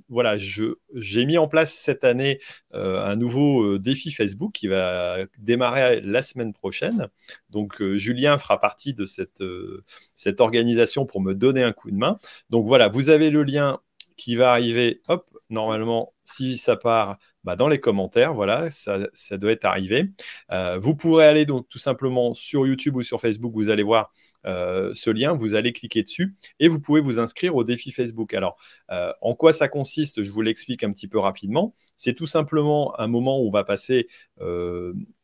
voilà, 0.09 0.37
j'ai 0.39 1.27
mis 1.27 1.39
en 1.39 1.49
place 1.49 1.75
cette 1.75 2.05
année 2.05 2.41
un 2.73 3.17
nouveau 3.17 3.79
défi 3.79 4.11
Facebook 4.11 4.53
qui 4.53 4.67
va 4.67 5.19
démarrer 5.39 6.01
la 6.01 6.23
semaine 6.23 6.53
prochaine. 6.53 7.09
Donc, 7.51 7.83
Julien 7.95 8.39
fera 8.39 8.59
partie 8.59 8.95
de 8.95 9.05
cette, 9.07 10.41
organisation 10.41 11.07
pour 11.07 11.21
me 11.21 11.35
donner 11.35 11.63
un 11.63 11.73
coup 11.73 11.91
de 11.91 11.97
main. 11.97 12.19
Donc, 12.49 12.67
voilà, 12.67 12.89
vous 12.89 13.11
avez 13.11 13.31
le 13.31 13.43
lien 13.43 13.81
qui 14.17 14.37
va 14.37 14.53
arriver, 14.53 15.01
hop, 15.09 15.27
normalement, 15.51 16.15
si 16.25 16.59
ça 16.59 16.77
part 16.77 17.19
bah, 17.43 17.57
dans 17.57 17.69
les 17.69 17.81
commentaires, 17.81 18.35
voilà, 18.35 18.71
ça, 18.71 18.99
doit 19.39 19.53
être 19.53 19.65
arrivé. 19.65 20.11
Euh, 20.53 20.79
vous 20.79 20.95
pourrez 20.95 21.27
aller 21.27 21.47
donc 21.47 21.69
tout 21.69 21.79
simplement 21.79 22.35
sur 22.35 22.67
YouTube 22.67 22.97
ou 22.97 23.03
sur 23.03 23.21
Facebook, 23.21 23.53
vous 23.55 23.71
allez 23.71 23.83
voir 23.83 24.13
euh, 24.47 24.93
ce 24.95 25.11
lien, 25.11 25.33
vous 25.33 25.55
allez 25.55 25.73
cliquer 25.73 26.03
dessus 26.03 26.35
et 26.59 26.69
vous 26.69 26.81
pouvez 26.81 27.01
vous 27.01 27.19
inscrire 27.19 27.57
au 27.57 27.65
défi 27.65 27.93
Facebook. 27.93 28.35
Alors, 28.35 28.59
euh, 28.91 29.13
en 29.21 29.35
quoi 29.35 29.53
ça 29.53 29.69
consiste 29.69 30.23
Je 30.23 30.31
vous 30.31 30.43
l'explique 30.43 30.83
un 30.85 30.93
petit 30.93 31.09
peu 31.09 31.19
rapidement. 31.19 31.75
C'est 31.97 32.15
tout 32.15 32.27
simplement 32.27 32.99
un 32.99 33.07
moment 33.07 33.41
où 33.41 33.49
on 33.49 33.51
va 33.51 33.65
passer 33.65 34.09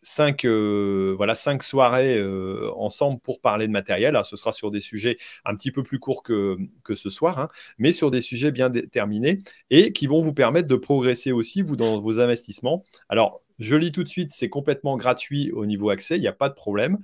cinq, 0.03 0.45
voilà, 0.45 1.35
cinq 1.35 1.63
soirées 1.63 2.23
ensemble 2.77 3.19
pour 3.21 3.41
parler 3.41 3.67
de 3.67 3.73
matériel. 3.73 4.19
Ce 4.25 4.37
sera 4.37 4.53
sur 4.53 4.71
des 4.71 4.81
sujets 4.81 5.17
un 5.47 5.55
petit 5.55 5.71
peu 5.71 5.83
plus 5.83 5.99
courts 5.99 6.23
que, 6.23 6.59
que 6.85 6.95
ce 6.95 7.09
soir, 7.09 7.39
hein, 7.39 7.49
mais 7.79 7.93
sur 7.93 8.11
des 8.11 8.21
sujets 8.21 8.51
bien 8.51 8.69
déterminés 8.69 9.39
et 9.71 9.93
qui 9.93 10.07
vont 10.07 10.21
vous 10.21 10.35
permettre 10.35 10.69
de 10.69 10.77
progresser 10.77 11.33
aussi, 11.33 11.63
vous, 11.63 11.77
dans 11.77 11.99
vos 11.99 12.21
investissements. 12.21 12.85
Alors, 13.09 13.41
je 13.59 13.75
lis 13.75 13.93
tout 13.93 14.05
de 14.05 14.09
suite, 14.09 14.33
c'est 14.33 14.49
complètement 14.49 14.97
gratuit 14.97 15.51
au 15.53 15.65
niveau 15.67 15.91
accès, 15.91 16.17
il 16.17 16.21
n'y 16.21 16.29
a 16.29 16.33
pas 16.33 16.49
de 16.49 16.55
problème. 16.55 16.99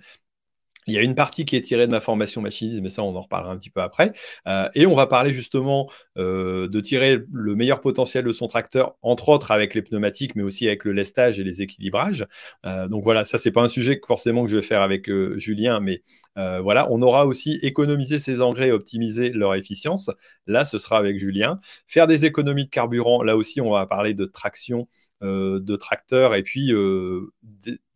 Il 0.86 0.94
y 0.94 0.98
a 0.98 1.02
une 1.02 1.14
partie 1.14 1.44
qui 1.44 1.56
est 1.56 1.62
tirée 1.62 1.86
de 1.86 1.92
ma 1.92 2.00
formation 2.00 2.40
machinisme, 2.40 2.82
mais 2.82 2.88
ça, 2.88 3.02
on 3.02 3.14
en 3.14 3.20
reparlera 3.20 3.52
un 3.52 3.56
petit 3.56 3.70
peu 3.70 3.80
après. 3.80 4.12
Euh, 4.48 4.68
et 4.74 4.86
on 4.86 4.94
va 4.94 5.06
parler 5.06 5.32
justement 5.32 5.90
euh, 6.18 6.68
de 6.68 6.80
tirer 6.80 7.18
le 7.32 7.54
meilleur 7.54 7.80
potentiel 7.80 8.24
de 8.24 8.32
son 8.32 8.48
tracteur, 8.48 8.96
entre 9.02 9.28
autres 9.28 9.50
avec 9.50 9.74
les 9.74 9.82
pneumatiques, 9.82 10.34
mais 10.36 10.42
aussi 10.42 10.66
avec 10.66 10.84
le 10.84 10.92
lestage 10.92 11.38
et 11.38 11.44
les 11.44 11.62
équilibrages. 11.62 12.26
Euh, 12.66 12.88
donc 12.88 13.04
voilà, 13.04 13.24
ça, 13.24 13.38
c'est 13.38 13.52
pas 13.52 13.62
un 13.62 13.68
sujet 13.68 14.00
forcément 14.06 14.44
que 14.44 14.50
je 14.50 14.56
vais 14.56 14.62
faire 14.62 14.82
avec 14.82 15.10
Julien, 15.36 15.80
mais 15.80 16.02
voilà, 16.36 16.88
on 16.90 17.02
aura 17.02 17.26
aussi 17.26 17.58
économisé 17.62 18.18
ses 18.18 18.40
engrais 18.40 18.68
et 18.68 18.72
optimiser 18.72 19.30
leur 19.30 19.54
efficience. 19.54 20.10
Là, 20.46 20.64
ce 20.64 20.78
sera 20.78 20.98
avec 20.98 21.18
Julien. 21.18 21.60
Faire 21.86 22.06
des 22.06 22.24
économies 22.24 22.64
de 22.64 22.70
carburant, 22.70 23.22
là 23.22 23.36
aussi, 23.36 23.60
on 23.60 23.70
va 23.70 23.86
parler 23.86 24.14
de 24.14 24.24
traction, 24.24 24.88
de 25.22 25.76
tracteur, 25.76 26.34
et 26.34 26.42
puis 26.42 26.72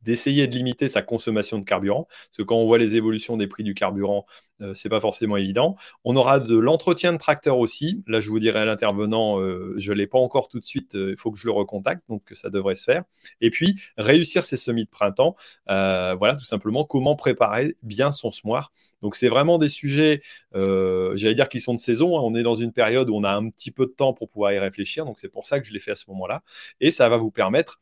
d'essayer 0.07 0.47
de 0.47 0.55
limiter 0.55 0.89
sa 0.89 1.03
consommation 1.03 1.59
de 1.59 1.64
carburant, 1.64 2.05
parce 2.05 2.39
que 2.39 2.43
quand 2.43 2.57
on 2.57 2.64
voit 2.64 2.79
les 2.79 2.95
évolutions 2.95 3.37
des 3.37 3.49
prix 3.49 3.64
du 3.64 3.74
carburant, 3.74 4.24
euh, 4.62 4.72
c'est 4.74 4.89
pas 4.89 5.01
forcément 5.01 5.37
évident. 5.37 5.77
On 6.05 6.16
aura 6.16 6.39
de 6.39 6.57
l'entretien 6.57 7.12
de 7.12 7.18
tracteur 7.18 7.59
aussi. 7.59 8.03
Là, 8.07 8.20
je 8.20 8.31
vous 8.31 8.39
dirai 8.39 8.61
à 8.61 8.64
l'intervenant, 8.64 9.41
euh, 9.41 9.74
je 9.77 9.93
l'ai 9.93 10.07
pas 10.07 10.18
encore 10.18 10.49
tout 10.49 10.61
de 10.61 10.64
suite, 10.64 10.95
euh, 10.95 11.11
il 11.11 11.16
faut 11.16 11.31
que 11.33 11.39
je 11.39 11.47
le 11.47 11.53
recontacte, 11.53 12.03
donc 12.09 12.22
ça 12.33 12.49
devrait 12.49 12.77
se 12.77 12.85
faire. 12.85 13.03
Et 13.41 13.51
puis, 13.51 13.81
réussir 13.99 14.45
ses 14.45 14.57
semis 14.57 14.85
de 14.85 14.91
printemps, 14.91 15.35
voilà, 15.66 16.37
tout 16.37 16.45
simplement, 16.45 16.85
comment 16.85 17.16
préparer 17.16 17.74
bien 17.83 18.12
son 18.12 18.31
semoir. 18.31 18.72
Donc, 19.03 19.16
c'est 19.16 19.29
vraiment 19.29 19.59
des 19.59 19.68
sujets, 19.68 20.22
j'allais 21.14 21.34
dire, 21.34 21.48
qui 21.48 21.61
sont 21.61 21.74
de 21.74 21.80
saison. 21.80 22.16
Hein. 22.18 22.22
On 22.22 22.34
est 22.34 22.42
dans 22.42 22.54
une 22.54 22.72
période 22.72 23.11
où 23.11 23.14
on 23.14 23.24
a 23.24 23.32
un 23.32 23.48
petit 23.50 23.70
peu 23.70 23.86
de 23.86 23.92
temps 23.92 24.12
pour 24.12 24.28
pouvoir 24.28 24.52
y 24.52 24.59
réfléchir, 24.59 25.04
donc 25.04 25.18
c'est 25.18 25.28
pour 25.28 25.46
ça 25.46 25.61
que 25.61 25.66
je 25.66 25.72
l'ai 25.72 25.80
fait 25.80 25.92
à 25.92 25.94
ce 25.94 26.04
moment-là. 26.11 26.42
Et 26.80 26.90
ça 26.90 27.09
va 27.09 27.16
vous 27.16 27.30
permettre, 27.30 27.78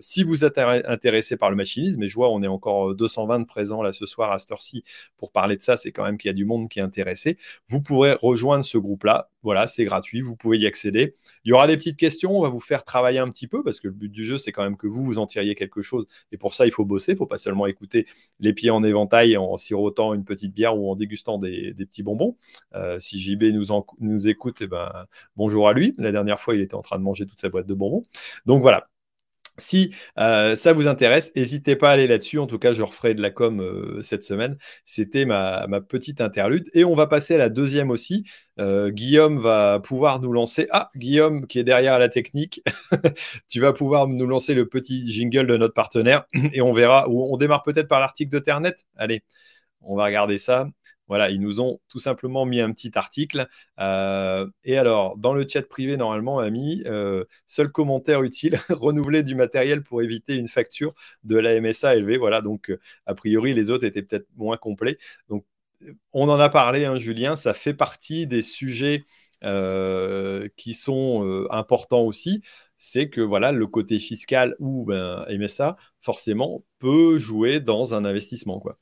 si 0.00 0.22
vous 0.22 0.44
êtes 0.44 0.58
intéressé 0.58 1.36
par 1.36 1.50
le 1.50 1.56
machinisme. 1.56 2.02
Et 2.02 2.08
je 2.08 2.14
vois, 2.14 2.30
on 2.30 2.42
est 2.42 2.48
encore 2.48 2.94
220 2.94 3.44
présents 3.44 3.82
là 3.82 3.92
ce 3.92 4.06
soir 4.06 4.32
à 4.32 4.38
cette 4.38 4.52
heure-ci 4.52 4.84
pour 5.16 5.32
parler 5.32 5.56
de 5.56 5.62
ça. 5.62 5.76
C'est 5.76 5.92
quand 5.92 6.04
même 6.04 6.18
qu'il 6.18 6.28
y 6.28 6.30
a 6.30 6.34
du 6.34 6.44
monde 6.44 6.68
qui 6.68 6.78
est 6.78 6.82
intéressé. 6.82 7.38
Vous 7.68 7.80
pourrez 7.80 8.14
rejoindre 8.14 8.64
ce 8.64 8.78
groupe-là. 8.78 9.30
Voilà, 9.42 9.66
c'est 9.66 9.84
gratuit. 9.84 10.20
Vous 10.20 10.36
pouvez 10.36 10.58
y 10.58 10.66
accéder. 10.66 11.14
Il 11.44 11.50
y 11.50 11.52
aura 11.52 11.66
des 11.66 11.76
petites 11.76 11.96
questions. 11.96 12.36
On 12.38 12.42
va 12.42 12.48
vous 12.48 12.60
faire 12.60 12.84
travailler 12.84 13.18
un 13.18 13.28
petit 13.28 13.46
peu 13.46 13.62
parce 13.62 13.80
que 13.80 13.88
le 13.88 13.94
but 13.94 14.10
du 14.10 14.24
jeu, 14.24 14.38
c'est 14.38 14.52
quand 14.52 14.62
même 14.62 14.76
que 14.76 14.86
vous 14.86 15.04
vous 15.04 15.18
en 15.18 15.26
tiriez 15.26 15.54
quelque 15.54 15.82
chose. 15.82 16.06
Et 16.30 16.36
pour 16.36 16.54
ça, 16.54 16.66
il 16.66 16.72
faut 16.72 16.84
bosser. 16.84 17.12
Il 17.12 17.18
faut 17.18 17.26
pas 17.26 17.38
seulement 17.38 17.66
écouter 17.66 18.06
les 18.40 18.52
pieds 18.52 18.70
en 18.70 18.84
éventail 18.84 19.36
en 19.36 19.56
sirotant 19.56 20.14
une 20.14 20.24
petite 20.24 20.54
bière 20.54 20.78
ou 20.78 20.90
en 20.90 20.96
dégustant 20.96 21.38
des, 21.38 21.74
petits 21.74 22.02
bonbons. 22.02 22.36
Euh, 22.74 22.98
si 23.00 23.20
JB 23.20 23.44
nous, 23.44 23.66
nous 24.00 24.28
écoute, 24.28 24.58
eh 24.60 24.66
ben, 24.66 25.06
bonjour 25.36 25.68
à 25.68 25.72
lui. 25.72 25.92
La 25.98 26.12
dernière 26.12 26.38
fois, 26.38 26.54
il 26.54 26.60
était 26.60 26.74
en 26.74 26.82
train 26.82 26.98
de 26.98 27.02
manger 27.04 27.26
toute 27.26 27.40
sa 27.40 27.48
boîte 27.48 27.66
de 27.66 27.74
bonbons. 27.74 28.02
Donc 28.46 28.62
voilà, 28.62 28.88
si 29.62 29.94
euh, 30.18 30.56
ça 30.56 30.72
vous 30.72 30.88
intéresse, 30.88 31.32
n'hésitez 31.36 31.76
pas 31.76 31.90
à 31.90 31.92
aller 31.92 32.06
là-dessus. 32.06 32.38
En 32.38 32.46
tout 32.46 32.58
cas, 32.58 32.72
je 32.72 32.82
referai 32.82 33.14
de 33.14 33.22
la 33.22 33.30
com 33.30 33.60
euh, 33.60 34.02
cette 34.02 34.24
semaine. 34.24 34.58
C'était 34.84 35.24
ma, 35.24 35.66
petite 35.88 36.20
interlude. 36.20 36.68
Et 36.74 36.84
on 36.84 36.94
va 36.94 37.06
passer 37.06 37.34
à 37.34 37.38
la 37.38 37.48
deuxième 37.48 37.90
aussi. 37.90 38.24
Euh, 38.58 38.90
Guillaume 38.90 39.40
va 39.40 39.80
pouvoir 39.80 40.20
nous 40.20 40.32
lancer. 40.32 40.68
Ah, 40.70 40.90
Guillaume 40.96 41.46
qui 41.46 41.58
est 41.58 41.64
derrière 41.64 41.98
la 41.98 42.08
technique. 42.08 42.62
tu 43.48 43.60
vas 43.60 43.72
pouvoir 43.72 44.08
nous 44.08 44.26
lancer 44.26 44.54
le 44.54 44.68
petit 44.68 45.10
jingle 45.10 45.46
de 45.46 45.56
notre 45.56 45.74
partenaire. 45.74 46.24
Et 46.52 46.60
on 46.60 46.72
verra. 46.72 47.08
on 47.08 47.36
démarre 47.36 47.62
peut-être 47.62 47.88
par 47.88 48.00
l'article 48.00 48.32
de 48.32 48.38
Ternet. 48.38 48.74
Allez, 48.96 49.22
on 49.82 49.96
va 49.96 50.04
regarder 50.04 50.38
ça. 50.38 50.68
Voilà, 51.12 51.28
ils 51.28 51.42
nous 51.42 51.60
ont 51.60 51.78
tout 51.90 51.98
simplement 51.98 52.46
mis 52.46 52.62
un 52.62 52.72
petit 52.72 52.96
article. 52.96 53.46
Euh, 53.78 54.46
et 54.64 54.78
alors, 54.78 55.18
dans 55.18 55.34
le 55.34 55.46
chat 55.46 55.60
privé, 55.60 55.98
normalement, 55.98 56.38
a 56.38 56.48
mis 56.48 56.82
euh, 56.86 57.26
seul 57.44 57.70
commentaire 57.70 58.22
utile 58.22 58.58
renouveler 58.70 59.22
du 59.22 59.34
matériel 59.34 59.82
pour 59.82 60.00
éviter 60.00 60.36
une 60.36 60.48
facture 60.48 60.94
de 61.24 61.36
la 61.36 61.60
MSA 61.60 61.96
élevée. 61.96 62.16
Voilà, 62.16 62.40
donc 62.40 62.70
euh, 62.70 62.80
a 63.04 63.14
priori, 63.14 63.52
les 63.52 63.70
autres 63.70 63.84
étaient 63.84 64.00
peut-être 64.00 64.26
moins 64.36 64.56
complets. 64.56 64.96
Donc, 65.28 65.44
on 66.14 66.30
en 66.30 66.40
a 66.40 66.48
parlé, 66.48 66.86
hein, 66.86 66.96
Julien, 66.96 67.36
ça 67.36 67.52
fait 67.52 67.74
partie 67.74 68.26
des 68.26 68.40
sujets 68.40 69.04
qui 70.56 70.72
sont 70.72 71.46
importants 71.50 72.02
aussi. 72.02 72.42
C'est 72.78 73.10
que 73.10 73.20
voilà, 73.20 73.52
le 73.52 73.66
côté 73.66 73.98
fiscal 73.98 74.54
ou 74.60 74.86
ben, 74.86 75.26
MSA, 75.28 75.76
forcément, 76.00 76.62
peut 76.78 77.18
jouer 77.18 77.60
dans 77.60 77.92
un 77.94 78.04
investissement. 78.06 78.60
Quoi. 78.60 78.78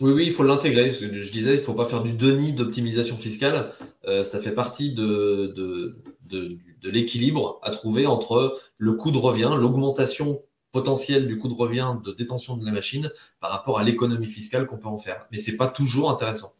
Oui, 0.00 0.12
oui, 0.12 0.24
il 0.26 0.32
faut 0.32 0.42
l'intégrer. 0.42 0.90
Je 0.90 1.32
disais, 1.32 1.54
il 1.54 1.58
ne 1.58 1.62
faut 1.62 1.74
pas 1.74 1.84
faire 1.84 2.02
du 2.02 2.12
denis 2.12 2.52
d'optimisation 2.52 3.16
fiscale. 3.16 3.72
Euh, 4.06 4.24
ça 4.24 4.40
fait 4.40 4.52
partie 4.52 4.92
de, 4.92 5.94
l'équilibre 6.82 7.60
à 7.62 7.70
trouver 7.70 8.06
entre 8.06 8.60
le 8.76 8.92
coût 8.94 9.12
de 9.12 9.18
revient, 9.18 9.54
l'augmentation 9.56 10.42
potentielle 10.72 11.28
du 11.28 11.38
coût 11.38 11.48
de 11.48 11.54
revient 11.54 11.94
de 12.04 12.12
détention 12.12 12.56
de 12.56 12.66
la 12.66 12.72
machine 12.72 13.10
par 13.40 13.50
rapport 13.50 13.78
à 13.78 13.84
l'économie 13.84 14.28
fiscale 14.28 14.66
qu'on 14.66 14.78
peut 14.78 14.88
en 14.88 14.98
faire. 14.98 15.24
Mais 15.30 15.38
ce 15.38 15.52
n'est 15.52 15.56
pas 15.56 15.68
toujours 15.68 16.10
intéressant 16.10 16.52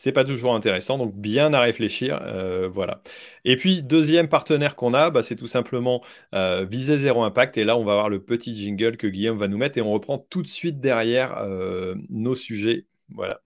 c'est 0.00 0.12
pas 0.12 0.24
toujours 0.24 0.54
intéressant, 0.54 0.96
donc 0.96 1.14
bien 1.14 1.52
à 1.52 1.60
réfléchir. 1.60 2.20
Euh, 2.22 2.70
voilà. 2.72 3.02
Et 3.44 3.56
puis, 3.58 3.82
deuxième 3.82 4.28
partenaire 4.28 4.74
qu'on 4.74 4.94
a, 4.94 5.10
bah, 5.10 5.22
c'est 5.22 5.36
tout 5.36 5.46
simplement 5.46 6.02
euh, 6.34 6.64
Viser 6.64 6.96
Zéro 6.96 7.22
Impact. 7.22 7.58
Et 7.58 7.64
là, 7.64 7.76
on 7.76 7.84
va 7.84 7.92
voir 7.94 8.08
le 8.08 8.18
petit 8.22 8.56
jingle 8.56 8.96
que 8.96 9.06
Guillaume 9.06 9.36
va 9.36 9.46
nous 9.46 9.58
mettre 9.58 9.76
et 9.76 9.82
on 9.82 9.92
reprend 9.92 10.16
tout 10.16 10.40
de 10.40 10.48
suite 10.48 10.80
derrière 10.80 11.36
euh, 11.42 11.96
nos 12.08 12.34
sujets. 12.34 12.86
Voilà. 13.10 13.42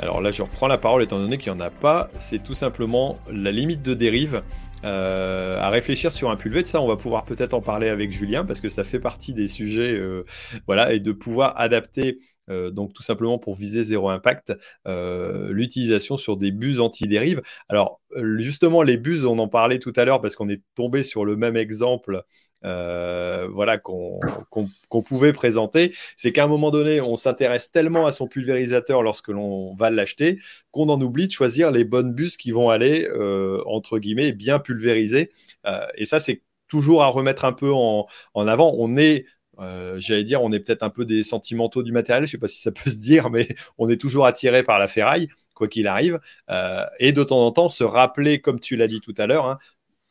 Alors 0.00 0.22
là, 0.22 0.30
je 0.30 0.40
reprends 0.40 0.68
la 0.68 0.78
parole 0.78 1.02
étant 1.02 1.18
donné 1.18 1.36
qu'il 1.36 1.52
n'y 1.52 1.58
en 1.58 1.60
a 1.60 1.70
pas. 1.70 2.10
C'est 2.18 2.42
tout 2.42 2.54
simplement 2.54 3.18
la 3.30 3.52
limite 3.52 3.82
de 3.82 3.92
dérive. 3.92 4.42
Euh, 4.84 5.60
à 5.60 5.70
réfléchir 5.70 6.10
sur 6.12 6.30
un 6.30 6.36
pulvé. 6.36 6.62
De 6.62 6.66
ça, 6.66 6.80
on 6.80 6.88
va 6.88 6.96
pouvoir 6.96 7.24
peut-être 7.24 7.54
en 7.54 7.60
parler 7.60 7.88
avec 7.88 8.10
Julien 8.12 8.44
parce 8.44 8.60
que 8.60 8.68
ça 8.68 8.82
fait 8.84 8.98
partie 9.00 9.32
des 9.32 9.46
sujets, 9.48 9.92
euh, 9.94 10.24
voilà, 10.66 10.92
et 10.92 11.00
de 11.00 11.12
pouvoir 11.12 11.58
adapter 11.60 12.18
donc 12.72 12.92
tout 12.92 13.02
simplement 13.02 13.38
pour 13.38 13.54
viser 13.54 13.82
zéro 13.82 14.08
impact, 14.08 14.52
l'utilisation 14.86 16.16
sur 16.16 16.36
des 16.36 16.50
bus 16.50 16.80
anti-dérive. 16.80 17.42
Alors 17.68 18.00
justement, 18.38 18.82
les 18.82 18.96
bus, 18.96 19.24
on 19.24 19.38
en 19.38 19.48
parlait 19.48 19.78
tout 19.78 19.92
à 19.96 20.04
l'heure 20.04 20.20
parce 20.20 20.36
qu'on 20.36 20.48
est 20.48 20.62
tombé 20.74 21.02
sur 21.02 21.24
le 21.24 21.36
même 21.36 21.56
exemple 21.56 22.24
voilà, 22.62 23.78
qu'on 23.78 25.02
pouvait 25.06 25.32
présenter, 25.32 25.94
c'est 26.16 26.32
qu'à 26.32 26.44
un 26.44 26.48
moment 26.48 26.70
donné, 26.70 27.00
on 27.00 27.16
s'intéresse 27.16 27.70
tellement 27.70 28.06
à 28.06 28.12
son 28.12 28.26
pulvérisateur 28.26 29.02
lorsque 29.02 29.28
l'on 29.28 29.74
va 29.74 29.90
l'acheter 29.90 30.38
qu'on 30.70 30.88
en 30.88 31.00
oublie 31.00 31.26
de 31.26 31.32
choisir 31.32 31.70
les 31.70 31.84
bonnes 31.84 32.12
bus 32.12 32.36
qui 32.36 32.50
vont 32.50 32.70
aller, 32.70 33.08
entre 33.66 33.98
guillemets, 33.98 34.32
bien 34.32 34.58
pulvériser. 34.58 35.30
et 35.96 36.06
ça, 36.06 36.20
c'est 36.20 36.42
toujours 36.72 37.02
à 37.02 37.08
remettre 37.08 37.44
un 37.44 37.52
peu 37.52 37.70
en, 37.70 38.06
avant. 38.34 38.74
On 38.78 38.96
est 38.96 39.26
euh, 39.62 39.96
j'allais 39.98 40.24
dire, 40.24 40.42
on 40.42 40.52
est 40.52 40.60
peut-être 40.60 40.82
un 40.82 40.90
peu 40.90 41.04
des 41.04 41.22
sentimentaux 41.22 41.82
du 41.82 41.92
matériel, 41.92 42.24
je 42.24 42.28
ne 42.28 42.32
sais 42.32 42.38
pas 42.38 42.48
si 42.48 42.60
ça 42.60 42.72
peut 42.72 42.90
se 42.90 42.96
dire, 42.96 43.30
mais 43.30 43.48
on 43.78 43.88
est 43.88 44.00
toujours 44.00 44.26
attiré 44.26 44.62
par 44.62 44.78
la 44.78 44.88
ferraille, 44.88 45.28
quoi 45.54 45.68
qu'il 45.68 45.86
arrive. 45.86 46.20
Euh, 46.50 46.84
et 46.98 47.12
de 47.12 47.22
temps 47.22 47.44
en 47.44 47.52
temps, 47.52 47.68
se 47.68 47.84
rappeler, 47.84 48.40
comme 48.40 48.60
tu 48.60 48.76
l'as 48.76 48.88
dit 48.88 49.00
tout 49.00 49.14
à 49.16 49.26
l'heure, 49.26 49.46
hein, 49.46 49.58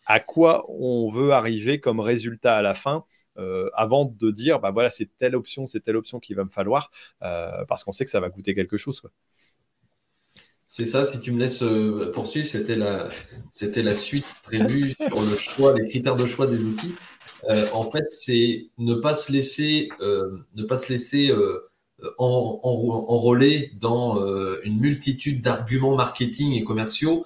à 0.06 0.20
quoi 0.20 0.66
on 0.70 1.10
veut 1.10 1.32
arriver 1.32 1.80
comme 1.80 2.00
résultat 2.00 2.58
à 2.58 2.62
la 2.62 2.74
fin. 2.74 3.06
Euh, 3.38 3.70
avant 3.74 4.06
de 4.06 4.30
dire, 4.30 4.60
bah 4.60 4.72
voilà, 4.72 4.90
c'est 4.90 5.10
telle 5.18 5.36
option, 5.36 5.66
c'est 5.66 5.80
telle 5.80 5.96
option 5.96 6.20
qu'il 6.20 6.36
va 6.36 6.44
me 6.44 6.50
falloir, 6.50 6.92
parce 7.20 7.84
qu'on 7.84 7.94
sait 7.94 8.04
que 8.04 8.12
ça 8.12 8.20
va 8.20 8.30
coûter 8.30 8.54
quelque 8.54 8.78
chose. 8.78 9.02
C'est 10.68 10.86
ça, 10.86 11.04
si 11.04 11.20
tu 11.22 11.32
me 11.32 11.40
laisses 11.40 11.64
poursuivre, 12.14 12.48
c'était 12.48 12.76
la, 12.76 13.10
c'était 13.50 13.84
la 13.84 13.94
suite 13.94 14.26
prévue 14.44 14.92
sur 14.92 15.22
le 15.22 15.38
choix, 15.38 15.74
les 15.78 15.88
critères 15.88 16.16
de 16.16 16.26
choix 16.26 16.48
des 16.48 16.62
outils. 16.64 16.94
Euh, 17.50 17.68
en 17.74 17.90
fait, 17.90 18.06
c'est 18.10 18.68
ne 18.78 18.96
pas 18.96 19.14
se 19.14 19.32
laisser, 19.32 19.90
euh, 20.02 20.38
ne 20.56 20.64
pas 20.64 20.76
se 20.76 20.92
laisser 20.92 21.30
euh, 21.30 21.60
enrôler 22.18 23.72
dans 23.80 24.20
une 24.64 24.80
multitude 24.80 25.42
d'arguments 25.42 25.96
marketing 25.96 26.54
et 26.54 26.64
commerciaux 26.64 27.26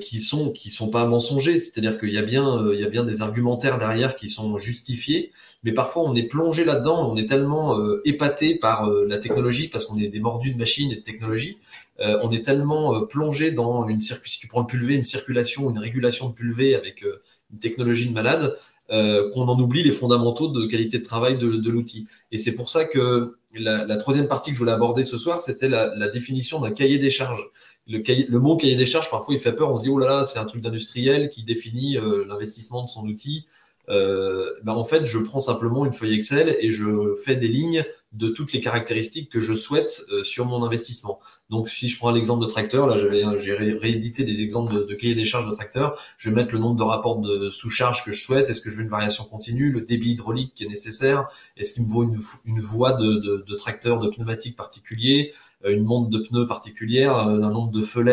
qui 0.00 0.18
sont 0.18 0.50
qui 0.50 0.68
sont 0.68 0.90
pas 0.90 1.06
mensongers. 1.06 1.60
C'est-à-dire 1.60 1.96
qu'il 1.96 2.10
y 2.10 2.18
a 2.18 2.22
bien 2.22 2.72
y 2.72 2.82
a 2.82 2.88
bien 2.88 3.04
des 3.04 3.22
argumentaires 3.22 3.78
derrière 3.78 4.16
qui 4.16 4.28
sont 4.28 4.58
justifiés, 4.58 5.30
mais 5.62 5.70
parfois 5.70 6.02
on 6.02 6.16
est 6.16 6.24
plongé 6.24 6.64
là-dedans, 6.64 7.08
on 7.08 7.16
est 7.16 7.28
tellement 7.28 7.78
épaté 8.04 8.56
par 8.56 8.90
la 8.90 9.18
technologie 9.18 9.68
parce 9.68 9.84
qu'on 9.84 9.96
est 9.96 10.08
des 10.08 10.18
mordus 10.18 10.54
de 10.54 10.58
machines 10.58 10.90
et 10.90 10.96
de 10.96 11.02
technologie, 11.02 11.58
on 12.00 12.32
est 12.32 12.44
tellement 12.44 13.06
plongé 13.06 13.52
dans 13.52 13.86
une 13.86 14.00
tu 14.00 14.48
prends 14.48 14.62
le 14.62 14.66
pulvé, 14.66 14.94
une 14.94 15.04
circulation, 15.04 15.70
une 15.70 15.78
régulation 15.78 16.30
de 16.30 16.34
pulvé 16.34 16.74
avec 16.74 17.04
une 17.52 17.58
technologie 17.60 18.08
de 18.08 18.12
malade, 18.12 18.56
euh, 18.92 19.30
qu'on 19.30 19.46
en 19.48 19.58
oublie 19.60 19.82
les 19.82 19.92
fondamentaux 19.92 20.48
de 20.48 20.66
qualité 20.66 20.98
de 20.98 21.04
travail 21.04 21.38
de, 21.38 21.70
l'outil. 21.70 22.08
Et 22.32 22.38
c'est 22.38 22.56
pour 22.56 22.68
ça 22.68 22.84
que 22.84 23.36
la, 23.54 23.96
troisième 23.96 24.26
partie 24.26 24.50
que 24.50 24.56
je 24.56 24.60
voulais 24.60 24.72
aborder 24.72 25.04
ce 25.04 25.16
soir, 25.16 25.40
c'était 25.40 25.68
la, 25.68 26.08
définition 26.08 26.60
d'un 26.60 26.72
cahier 26.72 26.98
des 26.98 27.10
charges. 27.10 27.50
Le, 27.86 28.38
mot 28.38 28.56
cahier 28.56 28.74
des 28.74 28.86
charges, 28.86 29.08
parfois, 29.08 29.34
il 29.34 29.40
fait 29.40 29.52
peur. 29.52 29.70
On 29.70 29.76
se 29.76 29.84
dit, 29.84 29.88
oh 29.88 29.98
là 29.98 30.08
là, 30.08 30.24
c'est 30.24 30.38
un 30.38 30.44
truc 30.44 30.60
d'industriel 30.60 31.30
qui 31.30 31.44
définit 31.44 31.98
euh, 31.98 32.24
l'investissement 32.26 32.82
de 32.82 32.88
son 32.88 33.06
outil. 33.06 33.46
Euh, 33.90 34.46
ben 34.62 34.72
en 34.72 34.84
fait, 34.84 35.04
je 35.04 35.18
prends 35.18 35.40
simplement 35.40 35.84
une 35.84 35.92
feuille 35.92 36.14
Excel 36.14 36.56
et 36.60 36.70
je 36.70 37.14
fais 37.24 37.36
des 37.36 37.48
lignes 37.48 37.84
de 38.12 38.28
toutes 38.28 38.52
les 38.52 38.60
caractéristiques 38.60 39.30
que 39.30 39.40
je 39.40 39.52
souhaite 39.52 40.02
euh, 40.12 40.24
sur 40.24 40.46
mon 40.46 40.64
investissement. 40.64 41.20
Donc, 41.48 41.68
si 41.68 41.88
je 41.88 41.98
prends 41.98 42.10
l'exemple 42.10 42.42
de 42.42 42.48
tracteur, 42.48 42.86
là, 42.86 42.96
j'ai 42.96 43.52
réédité 43.52 44.24
des 44.24 44.42
exemples 44.42 44.86
de, 44.86 44.94
cahier 44.94 45.14
des 45.14 45.24
charges 45.24 45.48
de 45.48 45.54
tracteur. 45.54 46.00
Je 46.16 46.30
vais 46.30 46.36
mettre 46.36 46.54
le 46.54 46.60
nombre 46.60 46.76
de 46.76 46.82
rapports 46.82 47.20
de 47.20 47.50
sous-charge 47.50 48.04
que 48.04 48.12
je 48.12 48.22
souhaite. 48.22 48.48
Est-ce 48.48 48.60
que 48.60 48.70
je 48.70 48.76
veux 48.76 48.82
une 48.82 48.88
variation 48.88 49.24
continue, 49.24 49.72
le 49.72 49.80
débit 49.80 50.12
hydraulique 50.12 50.54
qui 50.54 50.64
est 50.64 50.68
nécessaire? 50.68 51.28
Est-ce 51.56 51.72
qu'il 51.72 51.84
me 51.84 51.88
vaut 51.88 52.04
une, 52.04 52.60
voie 52.60 52.92
de, 52.92 53.54
tracteur, 53.56 53.98
de 53.98 54.08
pneumatique 54.08 54.56
particulier? 54.56 55.32
Une 55.64 55.84
montre 55.84 56.08
de 56.10 56.18
pneus 56.18 56.46
particulière, 56.46 57.16
un 57.16 57.50
nombre 57.50 57.70
de 57.70 57.82
feux 57.82 58.04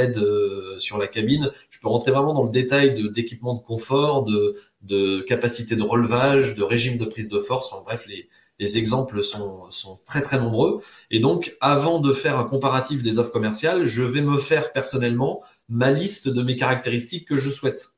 sur 0.79 0.97
la 0.97 1.07
cabine. 1.07 1.51
Je 1.69 1.79
peux 1.79 1.87
rentrer 1.87 2.11
vraiment 2.11 2.33
dans 2.33 2.43
le 2.43 2.51
détail 2.51 3.09
d'équipement 3.11 3.55
de, 3.55 3.61
confort, 3.61 4.25
de, 4.25 4.55
de 4.81 5.21
capacité 5.21 5.75
de 5.75 5.83
relevage, 5.83 6.55
de 6.55 6.63
régime 6.63 6.97
de 6.97 7.05
prise 7.05 7.29
de 7.29 7.39
force. 7.39 7.71
En 7.71 7.83
bref, 7.83 8.05
les, 8.07 8.27
les 8.59 8.77
exemples 8.77 9.23
sont, 9.23 9.69
sont, 9.69 9.99
très 10.05 10.21
très 10.21 10.39
nombreux. 10.39 10.81
Et 11.11 11.19
donc, 11.19 11.55
avant 11.61 11.99
de 11.99 12.11
faire 12.11 12.37
un 12.37 12.43
comparatif 12.43 13.03
des 13.03 13.19
offres 13.19 13.31
commerciales, 13.31 13.83
je 13.83 14.03
vais 14.03 14.21
me 14.21 14.37
faire 14.37 14.71
personnellement 14.71 15.43
ma 15.69 15.91
liste 15.91 16.27
de 16.27 16.41
mes 16.41 16.55
caractéristiques 16.55 17.27
que 17.27 17.37
je 17.37 17.49
souhaite. 17.49 17.91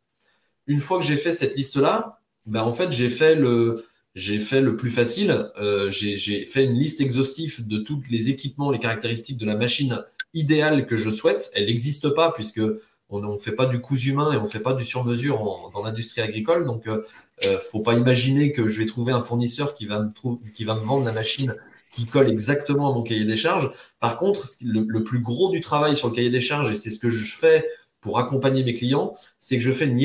Une 0.67 0.79
fois 0.79 0.99
que 0.99 1.05
j'ai 1.05 1.17
fait 1.17 1.31
cette 1.31 1.55
liste-là, 1.55 2.19
ben 2.45 2.63
en 2.63 2.73
fait, 2.73 2.91
j'ai 2.91 3.09
fait 3.09 3.35
le 3.35 3.85
j'ai 4.15 4.39
fait 4.39 4.61
le 4.61 4.75
plus 4.75 4.89
facile. 4.89 5.51
Euh, 5.59 5.89
j'ai 5.91 6.45
fait 6.45 6.63
une 6.63 6.77
liste 6.77 7.01
exhaustive 7.01 7.67
de 7.67 7.77
tous 7.77 8.01
les 8.09 8.29
équipements, 8.29 8.71
les 8.71 8.79
caractéristiques 8.79 9.37
de 9.37 9.45
la 9.45 9.55
machine 9.55 10.03
idéale 10.33 10.85
que 10.85 10.95
je 10.95 11.09
souhaite. 11.09 11.51
Elle 11.55 11.65
n'existe 11.65 12.09
pas 12.09 12.31
puisque 12.31 12.61
on 13.09 13.19
ne 13.19 13.37
fait 13.39 13.53
pas 13.53 13.65
du 13.65 13.81
cousu 13.81 14.11
humain 14.11 14.31
et 14.33 14.37
on 14.37 14.43
ne 14.43 14.47
fait 14.47 14.59
pas 14.59 14.73
du 14.73 14.83
sur-mesure 14.83 15.71
dans 15.73 15.83
l'industrie 15.83 16.21
agricole. 16.21 16.65
Donc, 16.65 16.87
euh, 16.87 17.03
euh, 17.45 17.57
faut 17.59 17.81
pas 17.81 17.93
imaginer 17.93 18.51
que 18.51 18.67
je 18.67 18.79
vais 18.79 18.85
trouver 18.85 19.13
un 19.13 19.21
fournisseur 19.21 19.73
qui 19.73 19.85
va 19.85 19.99
me, 19.99 20.11
qui 20.53 20.63
va 20.63 20.75
me 20.75 20.81
vendre 20.81 21.05
la 21.05 21.11
machine 21.11 21.55
qui 21.91 22.05
colle 22.05 22.29
exactement 22.29 22.91
à 22.91 22.93
mon 22.93 23.01
cahier 23.01 23.25
des 23.25 23.35
charges. 23.35 23.71
Par 23.99 24.15
contre, 24.17 24.41
le, 24.63 25.03
plus 25.03 25.21
gros 25.21 25.49
du 25.49 25.59
travail 25.59 25.95
sur 25.95 26.09
le 26.09 26.13
cahier 26.13 26.29
des 26.29 26.41
charges, 26.41 26.69
et 26.69 26.75
c'est 26.75 26.91
ce 26.91 26.99
que 26.99 27.09
je 27.09 27.35
fais 27.35 27.67
pour 28.01 28.19
accompagner 28.19 28.63
mes 28.63 28.73
clients, 28.73 29.15
c'est 29.39 29.57
que 29.57 29.63
je 29.63 29.71
fais 29.71 29.85
une, 29.85 29.99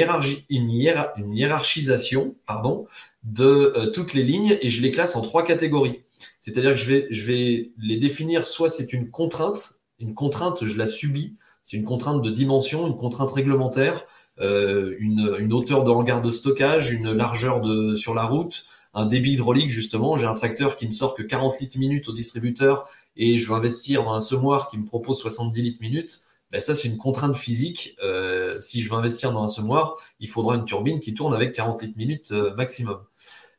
une 0.50 1.36
hiérarchisation 1.36 2.34
pardon, 2.46 2.86
de 3.22 3.44
euh, 3.44 3.86
toutes 3.86 4.14
les 4.14 4.22
lignes 4.22 4.58
et 4.60 4.68
je 4.68 4.82
les 4.82 4.90
classe 4.90 5.16
en 5.16 5.22
trois 5.22 5.44
catégories. 5.44 6.00
C'est-à-dire 6.38 6.70
que 6.70 6.78
je 6.78 6.86
vais, 6.86 7.06
je 7.10 7.24
vais 7.24 7.70
les 7.78 7.96
définir, 7.96 8.46
soit 8.46 8.68
c'est 8.68 8.92
une 8.92 9.10
contrainte, 9.10 9.80
une 10.00 10.14
contrainte, 10.14 10.64
je 10.64 10.76
la 10.76 10.86
subis, 10.86 11.34
c'est 11.62 11.76
une 11.76 11.84
contrainte 11.84 12.22
de 12.22 12.30
dimension, 12.30 12.86
une 12.86 12.96
contrainte 12.96 13.30
réglementaire, 13.30 14.04
euh, 14.40 14.96
une, 14.98 15.36
une, 15.38 15.52
hauteur 15.52 15.84
de 15.84 15.90
hangar 15.90 16.20
de 16.20 16.30
stockage, 16.30 16.90
une 16.90 17.12
largeur 17.12 17.60
de, 17.60 17.94
sur 17.94 18.14
la 18.14 18.24
route, 18.24 18.66
un 18.92 19.06
débit 19.06 19.32
hydraulique 19.32 19.70
justement. 19.70 20.16
J'ai 20.16 20.26
un 20.26 20.34
tracteur 20.34 20.76
qui 20.76 20.86
ne 20.86 20.92
sort 20.92 21.14
que 21.14 21.22
40 21.22 21.60
litres 21.60 21.78
minutes 21.78 22.08
au 22.08 22.12
distributeur 22.12 22.88
et 23.16 23.38
je 23.38 23.48
veux 23.48 23.54
investir 23.54 24.04
dans 24.04 24.14
un 24.14 24.20
semoir 24.20 24.68
qui 24.68 24.78
me 24.78 24.84
propose 24.84 25.18
70 25.18 25.62
litres 25.62 25.80
minutes. 25.80 26.22
Ben 26.54 26.60
ça, 26.60 26.76
c'est 26.76 26.86
une 26.86 26.98
contrainte 26.98 27.34
physique. 27.34 27.96
Euh, 28.00 28.60
si 28.60 28.80
je 28.80 28.88
veux 28.88 28.94
investir 28.94 29.32
dans 29.32 29.42
un 29.42 29.48
semoir, 29.48 29.96
il 30.20 30.28
faudra 30.28 30.54
une 30.54 30.64
turbine 30.64 31.00
qui 31.00 31.12
tourne 31.12 31.34
avec 31.34 31.52
40 31.52 31.82
litres 31.82 31.98
minutes 31.98 32.30
euh, 32.30 32.54
maximum. 32.54 33.00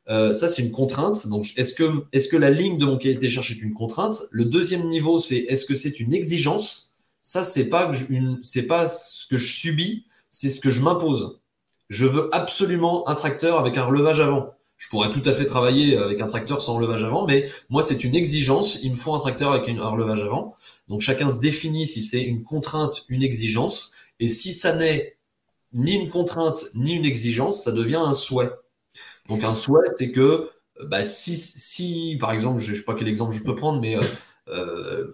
Euh, 0.08 0.32
ça, 0.32 0.48
c'est 0.48 0.62
une 0.62 0.72
contrainte. 0.72 1.18
Est-ce 1.58 1.74
que, 1.74 2.38
la 2.38 2.50
ligne 2.50 2.78
de 2.78 2.86
mon 2.86 2.98
cahier 2.98 3.16
des 3.16 3.30
charges 3.30 3.52
est 3.52 3.62
une 3.62 3.74
contrainte? 3.74 4.22
Le 4.32 4.46
deuxième 4.46 4.88
niveau, 4.88 5.20
c'est 5.20 5.36
est-ce 5.36 5.66
que 5.66 5.76
c'est 5.76 6.00
une 6.00 6.14
exigence? 6.14 6.96
Ça, 7.22 7.44
c'est 7.44 7.68
pas 7.68 7.92
pas 8.70 8.88
ce 8.88 9.28
que 9.28 9.38
je 9.38 9.54
subis, 9.54 10.06
c'est 10.30 10.50
ce 10.50 10.62
que 10.62 10.70
je 10.70 10.82
m'impose. 10.82 11.42
Je 11.90 12.06
veux 12.06 12.30
absolument 12.34 13.10
un 13.10 13.16
tracteur 13.16 13.60
avec 13.60 13.78
un 13.78 13.84
relevage 13.84 14.22
avant. 14.22 14.54
Je 14.78 14.88
pourrais 14.88 15.12
tout 15.12 15.22
à 15.26 15.34
fait 15.34 15.46
travailler 15.46 15.98
avec 15.98 16.22
un 16.22 16.28
tracteur 16.28 16.62
sans 16.62 16.76
relevage 16.76 17.04
avant, 17.04 17.28
mais 17.28 17.50
moi, 17.70 17.84
c'est 17.84 18.06
une 18.06 18.16
exigence. 18.16 18.82
Il 18.84 18.92
me 18.92 18.96
faut 18.96 19.14
un 19.14 19.20
tracteur 19.20 19.52
avec 19.52 19.68
un 19.68 19.90
relevage 19.90 20.22
avant. 20.22 20.56
Donc, 20.88 21.02
chacun 21.02 21.30
se 21.30 21.40
définit 21.40 21.88
si 21.88 22.02
c'est 22.02 22.22
une 22.22 22.44
contrainte, 22.44 23.06
une 23.10 23.24
exigence. 23.24 23.96
Et 24.20 24.30
si 24.30 24.54
ça 24.54 24.76
n'est 24.76 25.16
ni 25.74 25.94
une 25.94 26.10
contrainte, 26.10 26.66
ni 26.76 26.94
une 26.96 27.06
exigence, 27.06 27.64
ça 27.64 27.72
devient 27.72 27.96
un 27.96 28.14
souhait. 28.14 28.52
Donc, 29.28 29.44
un 29.44 29.56
souhait, 29.56 29.90
c'est 29.98 30.12
que, 30.12 30.50
bah, 30.84 31.04
si, 31.04 31.38
si, 31.38 32.18
par 32.20 32.32
exemple, 32.32 32.60
je 32.60 32.72
ne 32.72 32.78
sais 32.78 32.84
pas 32.84 32.94
quel 32.94 33.08
exemple 33.08 33.34
je 33.34 33.44
peux 33.44 33.56
prendre, 33.56 33.82
mais 33.82 33.96
euh, 33.96 34.02
euh 34.50 35.14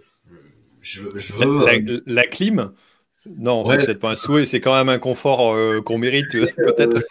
je, 0.82 1.00
veux. 1.00 2.02
La, 2.06 2.26
clim 2.26 2.72
non, 3.26 3.64
c'est 3.64 3.76
peut-être 3.76 4.00
pas 4.00 4.10
un 4.10 4.16
souhait, 4.16 4.44
c'est 4.44 4.60
quand 4.60 4.74
même 4.74 4.88
un 4.88 4.98
confort 4.98 5.54
euh, 5.54 5.80
qu'on 5.80 5.98
mérite, 5.98 6.34
euh, 6.34 6.46
peut-être. 6.56 7.04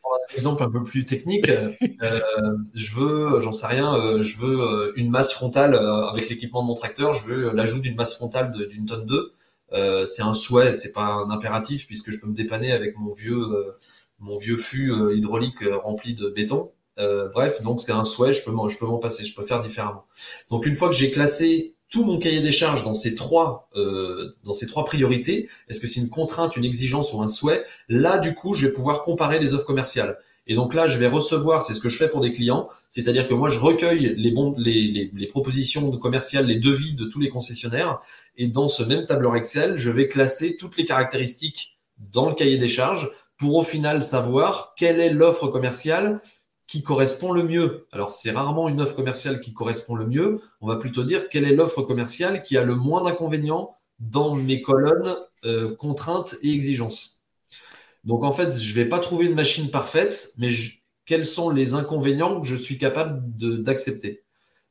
Prendre 0.00 0.16
un 0.30 0.34
exemple 0.34 0.62
un 0.64 0.70
peu 0.70 0.82
plus 0.82 1.04
technique, 1.04 1.48
euh, 1.48 2.56
je 2.74 2.94
veux, 2.94 3.40
j'en 3.40 3.52
sais 3.52 3.68
rien, 3.68 4.20
je 4.20 4.36
veux 4.38 4.92
une 4.98 5.10
masse 5.10 5.32
frontale 5.32 5.74
avec 5.74 6.28
l'équipement 6.28 6.62
de 6.62 6.66
mon 6.66 6.74
tracteur, 6.74 7.12
je 7.12 7.26
veux 7.26 7.52
l'ajout 7.52 7.80
d'une 7.80 7.94
masse 7.94 8.16
frontale 8.16 8.52
d'une 8.68 8.86
tonne 8.86 9.06
2. 9.06 10.06
c'est 10.06 10.22
un 10.22 10.34
souhait, 10.34 10.74
c'est 10.74 10.92
pas 10.92 11.06
un 11.06 11.30
impératif, 11.30 11.86
puisque 11.86 12.10
je 12.10 12.18
peux 12.18 12.26
me 12.26 12.34
dépanner 12.34 12.72
avec 12.72 12.96
mon 12.98 13.12
vieux, 13.12 13.46
mon 14.18 14.36
vieux 14.36 14.56
fût 14.56 14.92
hydraulique 15.14 15.62
rempli 15.82 16.14
de 16.14 16.28
béton. 16.30 16.70
bref, 16.96 17.62
donc 17.62 17.80
c'est 17.80 17.92
un 17.92 18.04
souhait, 18.04 18.32
je 18.32 18.42
peux 18.44 18.50
m'en 18.50 18.98
passer, 18.98 19.24
je 19.24 19.34
peux 19.34 19.44
faire 19.44 19.60
différemment. 19.60 20.04
Donc 20.50 20.66
une 20.66 20.74
fois 20.74 20.88
que 20.88 20.96
j'ai 20.96 21.12
classé 21.12 21.73
tout 21.94 22.04
mon 22.04 22.18
cahier 22.18 22.40
des 22.40 22.50
charges 22.50 22.82
dans 22.82 22.92
ces 22.92 23.14
trois 23.14 23.68
euh, 23.76 24.34
dans 24.42 24.52
ces 24.52 24.66
trois 24.66 24.84
priorités, 24.84 25.48
est-ce 25.68 25.78
que 25.78 25.86
c'est 25.86 26.00
une 26.00 26.10
contrainte, 26.10 26.56
une 26.56 26.64
exigence 26.64 27.12
ou 27.12 27.22
un 27.22 27.28
souhait? 27.28 27.64
Là, 27.88 28.18
du 28.18 28.34
coup, 28.34 28.52
je 28.52 28.66
vais 28.66 28.72
pouvoir 28.72 29.04
comparer 29.04 29.38
les 29.38 29.54
offres 29.54 29.64
commerciales. 29.64 30.18
Et 30.48 30.56
donc 30.56 30.74
là, 30.74 30.88
je 30.88 30.98
vais 30.98 31.06
recevoir, 31.06 31.62
c'est 31.62 31.72
ce 31.72 31.78
que 31.78 31.88
je 31.88 31.96
fais 31.96 32.08
pour 32.08 32.20
des 32.20 32.32
clients, 32.32 32.68
c'est-à-dire 32.88 33.28
que 33.28 33.34
moi, 33.34 33.48
je 33.48 33.60
recueille 33.60 34.12
les, 34.16 34.32
bons, 34.32 34.56
les, 34.58 35.08
les, 35.14 35.26
propositions 35.28 35.88
commerciales, 35.92 36.46
les 36.46 36.58
devis 36.58 36.94
de 36.94 37.04
tous 37.04 37.20
les 37.20 37.28
concessionnaires, 37.28 38.00
et 38.36 38.48
dans 38.48 38.66
ce 38.66 38.82
même 38.82 39.06
tableur 39.06 39.36
Excel, 39.36 39.76
je 39.76 39.90
vais 39.90 40.08
classer 40.08 40.56
toutes 40.56 40.76
les 40.76 40.84
caractéristiques 40.84 41.78
dans 42.12 42.28
le 42.28 42.34
cahier 42.34 42.58
des 42.58 42.68
charges 42.68 43.08
pour 43.38 43.54
au 43.54 43.62
final 43.62 44.02
savoir 44.02 44.74
quelle 44.76 44.98
est 44.98 45.10
l'offre 45.10 45.46
commerciale 45.46 46.20
qui 46.66 46.82
correspond 46.82 47.32
le 47.32 47.42
mieux. 47.42 47.86
Alors, 47.92 48.10
c'est 48.10 48.30
rarement 48.30 48.68
une 48.68 48.80
offre 48.80 48.96
commerciale 48.96 49.40
qui 49.40 49.52
correspond 49.52 49.94
le 49.94 50.06
mieux. 50.06 50.40
On 50.60 50.66
va 50.66 50.76
plutôt 50.76 51.04
dire 51.04 51.28
quelle 51.28 51.44
est 51.44 51.54
l'offre 51.54 51.82
commerciale 51.82 52.42
qui 52.42 52.56
a 52.56 52.64
le 52.64 52.74
moins 52.74 53.02
d'inconvénients 53.02 53.74
dans 54.00 54.34
mes 54.34 54.62
colonnes 54.62 55.16
euh, 55.44 55.74
contraintes 55.76 56.36
et 56.42 56.52
exigences? 56.52 57.22
Donc, 58.04 58.24
en 58.24 58.32
fait, 58.32 58.58
je 58.58 58.70
ne 58.70 58.74
vais 58.74 58.88
pas 58.88 58.98
trouver 58.98 59.26
une 59.26 59.34
machine 59.34 59.70
parfaite, 59.70 60.32
mais 60.38 60.48
quels 61.06 61.26
sont 61.26 61.50
les 61.50 61.74
inconvénients 61.74 62.40
que 62.40 62.46
je 62.46 62.56
suis 62.56 62.78
capable 62.78 63.22
d'accepter? 63.62 64.22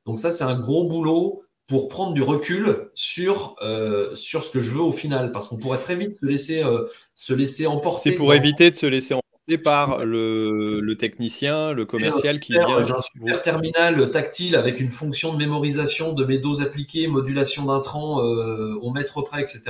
Donc, 0.05 0.19
ça, 0.19 0.31
c'est 0.31 0.43
un 0.43 0.59
gros 0.59 0.87
boulot 0.87 1.43
pour 1.67 1.87
prendre 1.87 2.13
du 2.13 2.21
recul 2.21 2.89
sur, 2.93 3.55
euh, 3.61 4.13
sur 4.15 4.43
ce 4.43 4.49
que 4.49 4.59
je 4.59 4.71
veux 4.71 4.81
au 4.81 4.91
final, 4.91 5.31
parce 5.31 5.47
qu'on 5.47 5.57
pourrait 5.57 5.79
très 5.79 5.95
vite 5.95 6.15
se 6.15 6.25
laisser, 6.25 6.63
euh, 6.63 6.87
se 7.15 7.33
laisser 7.33 7.67
emporter. 7.67 8.11
C'est 8.11 8.15
pour 8.15 8.33
éviter 8.33 8.69
de 8.69 8.75
se 8.75 8.85
laisser 8.85 9.15
emporter 9.43 9.57
par 9.57 10.05
le, 10.05 10.95
technicien, 10.97 11.73
le 11.73 11.85
commercial 11.85 12.39
qui 12.39 12.53
vient. 12.53 12.83
J'ai 12.83 12.93
un 12.93 12.99
super 12.99 13.41
terminal 13.41 14.11
tactile 14.11 14.55
avec 14.55 14.79
une 14.79 14.91
fonction 14.91 15.33
de 15.33 15.37
mémorisation 15.37 16.13
de 16.13 16.25
mes 16.25 16.37
doses 16.37 16.61
appliquées, 16.61 17.07
modulation 17.07 17.65
d'intrants 17.65 18.23
euh, 18.23 18.75
au 18.81 18.91
mètre 18.91 19.21
près, 19.21 19.41
etc. 19.41 19.61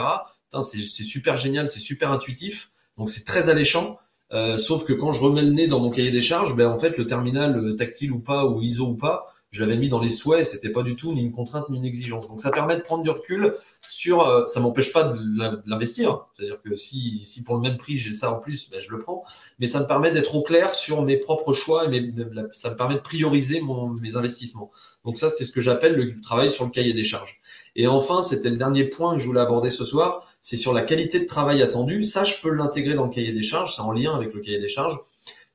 C'est 0.62 1.04
super 1.04 1.38
génial, 1.38 1.68
c'est 1.68 1.80
super 1.80 2.12
intuitif, 2.12 2.70
donc 2.98 3.10
c'est 3.10 3.26
très 3.26 3.50
alléchant. 3.50 3.98
Euh, 4.32 4.58
sauf 4.58 4.86
que 4.86 4.94
quand 4.94 5.12
je 5.12 5.22
remets 5.22 5.44
le 5.44 5.52
nez 5.52 5.68
dans 5.68 5.80
mon 5.80 5.90
cahier 5.92 6.12
des 6.12 6.22
charges, 6.22 6.56
ben 6.56 6.68
en 6.68 6.78
fait 6.78 6.98
le 6.98 7.06
terminal 7.06 7.76
tactile 7.76 8.12
ou 8.12 8.20
pas, 8.20 8.46
ou 8.46 8.62
ISO 8.62 8.88
ou 8.88 8.96
pas, 8.96 9.33
je 9.54 9.62
l'avais 9.62 9.78
mis 9.78 9.88
dans 9.88 10.00
les 10.00 10.10
souhaits, 10.10 10.46
c'était 10.46 10.72
pas 10.72 10.82
du 10.82 10.96
tout 10.96 11.14
ni 11.14 11.22
une 11.22 11.32
contrainte 11.32 11.70
ni 11.70 11.78
une 11.78 11.86
exigence. 11.86 12.28
Donc 12.28 12.42
ça 12.42 12.50
permet 12.50 12.76
de 12.76 12.82
prendre 12.82 13.04
du 13.04 13.12
recul 13.12 13.54
sur, 13.88 14.28
euh, 14.28 14.48
ça 14.48 14.60
m'empêche 14.60 14.92
pas 14.92 15.04
de 15.04 15.20
l'investir, 15.68 16.26
c'est-à-dire 16.34 16.60
que 16.60 16.76
si, 16.76 17.44
pour 17.46 17.56
le 17.56 17.62
même 17.62 17.78
prix 17.78 17.96
j'ai 17.96 18.14
ça 18.14 18.34
en 18.34 18.40
plus, 18.40 18.70
ben, 18.72 18.82
je 18.82 18.90
le 18.92 18.98
prends, 18.98 19.24
mais 19.60 19.68
ça 19.68 19.80
me 19.80 19.86
permet 19.86 20.12
d'être 20.12 20.34
au 20.34 20.42
clair 20.42 20.74
sur 20.74 21.04
mes 21.04 21.18
propres 21.18 21.54
choix 21.54 21.86
et 21.94 22.14
ça 22.52 22.72
me 22.72 22.76
permet 22.76 22.96
de 22.96 23.02
prioriser 23.02 23.62
mes 24.02 24.16
investissements. 24.16 24.72
Donc 25.06 25.20
ça 25.20 25.30
c'est 25.30 25.46
ce 25.46 25.52
que 25.52 25.62
j'appelle 25.62 25.96
le 25.96 26.20
travail 26.20 26.50
sur 26.50 26.66
le 26.66 26.72
cahier 26.72 26.94
des 26.94 27.04
charges. 27.04 27.40
Et 27.76 27.88
enfin, 27.88 28.22
c'était 28.22 28.50
le 28.50 28.58
dernier 28.58 28.86
point 28.86 29.14
que 29.14 29.20
je 29.20 29.28
voulais 29.28 29.40
aborder 29.40 29.70
ce 29.70 29.86
soir, 29.86 30.28
c'est 30.42 30.58
sur 30.58 30.74
la 30.74 30.82
qualité 30.82 31.20
de 31.20 31.26
travail 31.26 31.62
attendue. 31.62 32.04
Ça, 32.04 32.24
je 32.24 32.36
peux 32.42 32.52
l'intégrer 32.52 32.94
dans 32.94 33.06
le 33.06 33.12
cahier 33.12 33.34
des 33.34 33.42
charges, 33.42 33.76
c'est 33.76 33.82
en 33.82 33.92
lien 33.92 34.16
avec 34.16 34.34
le 34.34 34.42
cahier 34.42 34.60
des 34.60 34.68
charges. 34.68 35.00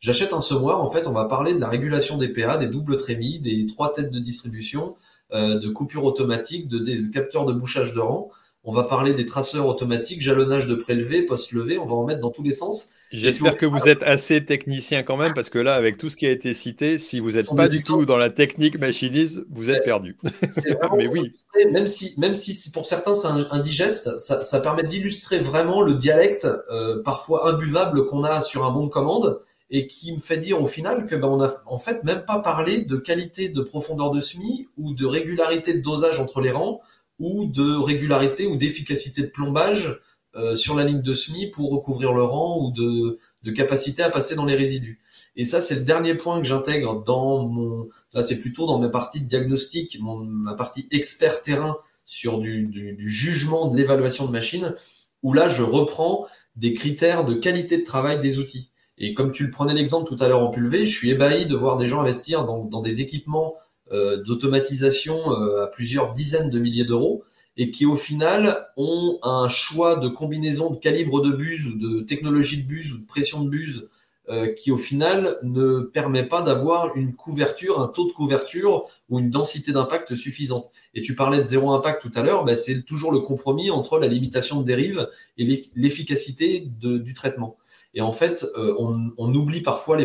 J'achète 0.01 0.33
un 0.33 0.41
semoir, 0.41 0.81
en 0.81 0.87
fait, 0.87 1.07
on 1.09 1.13
va 1.13 1.25
parler 1.25 1.55
de 1.55 1.61
la 1.61 1.69
régulation 1.69 2.19
des 2.19 2.29
PA, 2.29 2.57
des 2.57 2.69
doubles 2.69 2.97
trémies, 2.97 3.41
des 3.41 3.67
trois 3.67 3.93
têtes 3.93 4.11
de 4.11 4.19
distribution, 4.21 4.95
euh, 5.33 5.59
de 5.59 5.69
coupure 5.69 6.05
automatique, 6.05 6.69
de, 6.69 6.79
des 6.79 7.11
capteurs 7.11 7.47
de 7.47 7.53
bouchage 7.53 7.95
de 7.95 8.01
rang. 8.01 8.31
On 8.63 8.73
va 8.73 8.85
parler 8.85 9.15
des 9.15 9.25
traceurs 9.25 9.67
automatiques, 9.67 10.21
jalonnage 10.21 10.67
de 10.67 10.75
prélevé, 10.75 11.23
post-levé, 11.23 11.79
on 11.79 11.87
va 11.87 11.95
en 11.95 12.05
mettre 12.05 12.21
dans 12.21 12.31
tous 12.31 12.43
les 12.43 12.53
sens. 12.53 12.93
J'espère 13.11 13.57
que 13.57 13.65
vous 13.65 13.89
êtes 13.89 14.03
assez 14.03 14.45
technicien 14.45 15.03
quand 15.03 15.17
même, 15.17 15.33
parce 15.33 15.49
que 15.49 15.59
là, 15.59 15.75
avec 15.75 15.97
tout 15.97 16.11
ce 16.11 16.17
qui 16.17 16.27
a 16.27 16.31
été 16.31 16.53
cité, 16.53 16.99
si 16.99 17.21
vous 17.21 17.33
n'êtes 17.33 17.49
pas 17.55 17.69
du 17.69 17.83
tout 17.83 18.05
dans 18.05 18.19
la 18.19 18.29
technique 18.29 18.79
machiniste, 18.79 19.41
vous 19.51 19.71
êtes 19.71 19.83
perdu. 19.83 20.17
Mais 20.97 21.09
oui. 21.09 21.33
Même 21.73 21.87
si, 21.87 22.15
même 22.19 22.35
si 22.35 22.71
pour 22.71 22.85
certains 22.85 23.15
c'est 23.15 23.29
indigeste, 23.51 24.19
ça, 24.19 24.43
ça 24.43 24.61
permet 24.61 24.83
d'illustrer 24.83 25.41
vraiment 25.41 25.81
le 25.81 25.95
dialecte 25.95 26.47
euh, 26.71 27.03
parfois 27.03 27.49
imbuvable 27.49 28.07
qu'on 28.07 28.25
a 28.25 28.43
sur 28.43 28.67
un 28.67 28.71
bon 28.71 28.87
de 28.87 28.91
commande 28.91 29.41
et 29.71 29.87
qui 29.87 30.13
me 30.13 30.19
fait 30.19 30.39
dire 30.39 30.61
au 30.61 30.67
final 30.67 31.07
que 31.07 31.15
ben, 31.15 31.29
on 31.29 31.43
a 31.43 31.53
en 31.67 31.79
fait 31.79 32.03
même 32.05 32.25
pas 32.25 32.39
parlé 32.41 32.81
de 32.83 32.97
qualité 32.97 33.49
de 33.49 33.61
profondeur 33.61 34.11
de 34.11 34.21
semis 34.21 34.69
ou 34.79 34.95
de 34.95 35.05
régularité 35.05 35.75
de 35.75 35.81
dosage 35.81 36.21
entre 36.21 36.41
les 36.41 36.51
rangs 36.51 36.81
ou 37.19 37.47
de 37.47 37.77
régularité 37.77 38.47
ou 38.47 38.57
d'efficacité 38.57 39.23
de 39.23 39.29
plombage 39.29 40.01
euh, 40.37 40.57
sur 40.57 40.77
la 40.77 40.85
ligne 40.85 41.03
de 41.03 41.15
semis 41.15 41.47
pour 41.49 41.71
recouvrir 41.71 42.13
le 42.13 42.23
rang 42.23 42.61
ou 42.63 42.71
de, 42.71 43.19
capacité 43.53 44.03
à 44.03 44.11
passer 44.11 44.35
dans 44.35 44.45
les 44.45 44.55
résidus. 44.55 45.01
Et 45.35 45.47
ça, 45.47 45.63
c'est 45.63 45.77
le 45.77 45.81
dernier 45.81 46.15
point 46.15 46.39
que 46.39 46.47
j'intègre 46.47 47.03
dans 47.03 47.47
mon, 47.47 47.89
là, 48.13 48.23
c'est 48.23 48.41
plutôt 48.41 48.67
dans 48.67 48.79
ma 48.79 48.91
partie 48.91 49.23
de 49.23 49.25
diagnostic, 49.27 49.99
mon, 50.01 50.17
ma 50.19 50.53
partie 50.53 50.87
expert 50.91 51.41
terrain 51.41 51.79
sur 52.05 52.41
du, 52.41 52.65
du, 52.65 52.93
du 52.93 53.09
jugement 53.09 53.69
de 53.69 53.77
l'évaluation 53.79 54.27
de 54.27 54.33
machine, 54.33 54.75
où 55.23 55.33
là, 55.33 55.49
je 55.49 55.63
reprends 55.63 56.27
des 56.57 56.75
critères 56.75 57.25
de 57.25 57.33
qualité 57.33 57.79
de 57.79 57.85
travail 57.85 58.21
des 58.21 58.39
outils. 58.39 58.69
Et 58.99 59.15
comme 59.15 59.31
tu 59.31 59.45
le 59.45 59.51
prenais 59.51 59.75
l'exemple 59.75 60.09
tout 60.09 60.23
à 60.23 60.29
l'heure 60.29 60.43
en 60.43 60.51
pulvé, 60.51 60.87
je 60.87 60.97
suis 60.97 61.11
ébahi 61.11 61.47
de 61.47 61.55
voir 61.55 61.77
des 61.77 61.87
gens 61.87 62.01
investir 62.01 62.45
dans, 62.45 62.81
des 62.83 63.01
équipements 63.01 63.55
euh, 63.93 64.23
d'automatisation 64.23 65.33
euh, 65.33 65.65
à 65.65 65.67
plusieurs 65.69 66.13
dizaines 66.13 66.51
de 66.51 66.59
milliers 66.59 66.85
d'euros 66.85 67.25
et 67.57 67.71
qui 67.71 67.87
au 67.87 67.97
final 67.97 68.67
ont 68.77 69.19
un 69.23 69.49
choix 69.49 69.97
de 69.97 70.09
combinaison 70.09 70.71
de 70.71 70.79
calibre 70.79 71.21
de 71.21 71.31
buse 71.31 71.67
ou 71.67 71.79
de 71.79 72.01
technologie 72.01 72.63
de 72.63 72.67
buse 72.69 72.93
ou 72.93 72.99
de 72.99 73.07
pression 73.07 73.43
de 73.43 73.49
buse 73.49 73.89
euh, 74.31 74.53
qui 74.53 74.71
au 74.71 74.77
final 74.77 75.39
ne 75.43 75.81
permet 75.81 76.23
pas 76.23 76.43
d'avoir 76.43 76.95
une 76.97 77.15
couverture, 77.15 77.81
un 77.81 77.89
taux 77.89 78.07
de 78.07 78.13
couverture 78.13 78.87
ou 79.09 79.19
une 79.21 79.31
densité 79.31 79.73
d'impact 79.73 80.15
suffisante. 80.15 80.71
Et 80.95 81.01
tu 81.01 81.15
parlais 81.15 81.39
de 81.39 81.45
zéro 81.45 81.73
impact 81.73 82.03
tout 82.03 82.11
à 82.15 82.23
l'heure, 82.23 82.45
ben 82.45 82.55
c'est 82.55 82.83
toujours 82.83 83.11
le 83.11 83.21
compromis 83.21 83.71
entre 83.71 83.99
la 83.99 84.07
limitation 84.07 84.61
de 84.61 84.67
dérive 84.67 85.09
et 85.39 85.65
l'efficacité 85.75 86.61
du 86.61 87.15
traitement. 87.15 87.57
Et 87.99 88.01
en 88.01 88.13
fait, 88.13 88.47
euh, 88.57 88.75
on, 88.79 89.35
oublie 89.35 89.61
parfois 89.61 89.99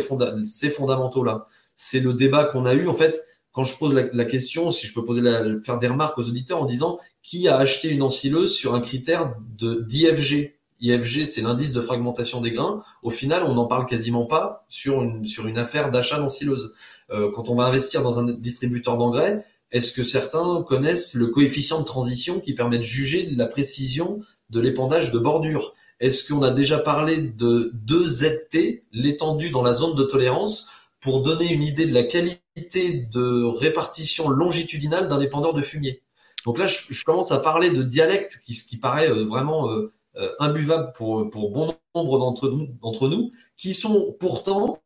ces 0.43 0.69
fondamentaux-là. 0.71 1.45
C'est 1.75 1.99
le 1.99 2.15
débat 2.15 2.45
qu'on 2.45 2.65
a 2.65 2.73
eu. 2.73 2.87
En 2.87 2.93
fait, 2.93 3.21
quand 3.51 3.63
je 3.63 3.77
pose 3.77 3.93
la, 3.93 4.25
question, 4.25 4.71
si 4.71 4.87
je 4.87 4.95
peux 4.95 5.05
poser 5.05 5.21
faire 5.63 5.77
des 5.77 5.87
remarques 5.87 6.17
aux 6.17 6.27
auditeurs 6.27 6.59
en 6.59 6.65
disant 6.65 6.97
qui 7.21 7.47
a 7.47 7.55
acheté 7.55 7.89
une 7.89 8.01
ensileuse 8.01 8.55
sur 8.55 8.73
un 8.73 8.81
critère 8.81 9.35
d'IFG 9.59 10.55
IFG, 10.81 11.25
c'est 11.25 11.41
l'indice 11.41 11.71
de 11.71 11.81
fragmentation 11.81 12.41
des 12.41 12.49
grains. 12.49 12.81
Au 13.03 13.11
final, 13.11 13.43
on 13.43 13.53
n'en 13.53 13.67
parle 13.67 13.85
quasiment 13.85 14.25
pas 14.25 14.65
sur 14.69 15.03
une, 15.03 15.23
sur 15.23 15.45
une 15.47 15.59
affaire 15.59 15.91
d'achat 15.91 16.17
d'ensileuse. 16.17 16.73
Euh, 17.11 17.29
quand 17.31 17.47
on 17.49 17.55
va 17.55 17.65
investir 17.65 18.01
dans 18.01 18.17
un 18.17 18.25
distributeur 18.25 18.97
d'engrais, 18.97 19.45
est-ce 19.71 19.91
que 19.91 20.03
certains 20.03 20.63
connaissent 20.63 21.13
le 21.13 21.27
coefficient 21.27 21.79
de 21.79 21.85
transition 21.85 22.39
qui 22.39 22.53
permet 22.53 22.79
de 22.79 22.83
juger 22.83 23.29
la 23.35 23.45
précision 23.45 24.19
de 24.49 24.59
l'épandage 24.59 25.11
de 25.11 25.19
bordure? 25.19 25.75
Est-ce 25.99 26.31
qu'on 26.31 26.41
a 26.43 26.51
déjà 26.51 26.79
parlé 26.79 27.17
de 27.17 27.71
2ZT, 27.87 28.83
l'étendue 28.91 29.49
dans 29.49 29.61
la 29.61 29.73
zone 29.73 29.95
de 29.95 30.03
tolérance, 30.03 30.69
pour 31.01 31.21
donner 31.21 31.51
une 31.51 31.63
idée 31.63 31.85
de 31.85 31.93
la 31.93 32.03
qualité 32.03 33.07
de 33.11 33.43
répartition 33.43 34.29
longitudinale 34.29 35.07
d'un 35.07 35.19
épandeur 35.19 35.53
de 35.53 35.61
fumier? 35.61 36.01
Donc 36.45 36.57
là, 36.57 36.67
je, 36.67 37.03
commence 37.03 37.31
à 37.31 37.39
parler 37.39 37.69
de 37.69 37.83
dialecte 37.83 38.41
qui, 38.45 38.53
qui 38.53 38.77
paraît 38.77 39.09
euh, 39.09 39.23
vraiment 39.23 39.69
euh, 39.69 39.93
euh, 40.17 40.29
imbuvable 40.39 40.91
pour, 40.93 41.29
pour 41.29 41.51
bon 41.51 41.73
nombre 41.95 42.19
d'entre 42.19 43.07
nous, 43.07 43.31
qui 43.55 43.73
sont 43.73 44.15
pourtant 44.19 44.81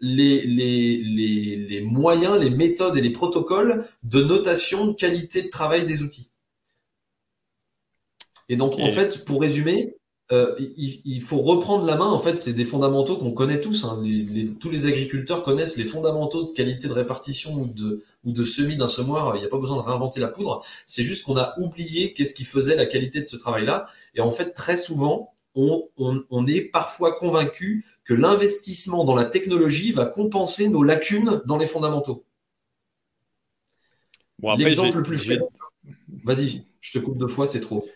les, 0.00 0.42
les, 0.42 0.98
les, 0.98 1.56
les, 1.56 1.80
moyens, 1.80 2.38
les 2.38 2.50
méthodes 2.50 2.96
et 2.96 3.00
les 3.00 3.10
protocoles 3.10 3.86
de 4.02 4.22
notation 4.22 4.86
de 4.86 4.92
qualité 4.92 5.42
de 5.42 5.48
travail 5.48 5.86
des 5.86 6.02
outils. 6.02 6.30
Et 8.48 8.56
donc, 8.56 8.78
en 8.78 8.88
fait, 8.90 9.24
pour 9.24 9.40
résumer, 9.40 9.96
euh, 10.32 10.56
il, 10.58 11.20
faut 11.20 11.40
reprendre 11.40 11.84
la 11.84 11.96
main. 11.96 12.06
En 12.06 12.18
fait, 12.18 12.38
c'est 12.38 12.52
des 12.52 12.64
fondamentaux 12.64 13.16
qu'on 13.16 13.32
connaît 13.32 13.60
tous. 13.60 13.84
Hein. 13.84 14.02
tous 14.58 14.70
les 14.70 14.86
agriculteurs 14.86 15.44
connaissent 15.44 15.76
les 15.76 15.84
fondamentaux 15.84 16.44
de 16.44 16.52
qualité 16.52 16.88
de 16.88 16.92
répartition 16.92 17.54
ou 17.54 17.66
de, 17.66 18.02
ou 18.24 18.32
de 18.32 18.42
semis 18.42 18.76
d'un 18.76 18.88
semoir. 18.88 19.36
Il 19.36 19.40
n'y 19.40 19.46
a 19.46 19.48
pas 19.48 19.58
besoin 19.58 19.76
de 19.76 19.82
réinventer 19.82 20.18
la 20.18 20.28
poudre. 20.28 20.64
C'est 20.84 21.04
juste 21.04 21.24
qu'on 21.24 21.36
a 21.36 21.54
oublié 21.58 22.12
qu'est-ce 22.12 22.34
qui 22.34 22.44
faisait 22.44 22.74
la 22.74 22.86
qualité 22.86 23.20
de 23.20 23.24
ce 23.24 23.36
travail-là. 23.36 23.86
Et 24.16 24.20
en 24.20 24.32
fait, 24.32 24.52
très 24.52 24.76
souvent, 24.76 25.32
on, 25.54 25.88
on 25.96 26.46
est 26.46 26.60
parfois 26.60 27.12
convaincu 27.12 27.84
que 28.04 28.14
l'investissement 28.14 29.04
dans 29.04 29.14
la 29.14 29.24
technologie 29.24 29.92
va 29.92 30.06
compenser 30.06 30.68
nos 30.68 30.82
lacunes 30.82 31.40
dans 31.46 31.56
les 31.56 31.66
fondamentaux. 31.68 32.24
L'exemple 34.58 34.98
le 34.98 35.02
plus 35.02 35.18
fait. 35.18 35.38
Vas-y, 36.24 36.64
je 36.80 36.92
te 36.92 36.98
coupe 36.98 37.16
deux 37.16 37.28
fois, 37.28 37.46
c'est 37.46 37.60
trop. 37.60 37.88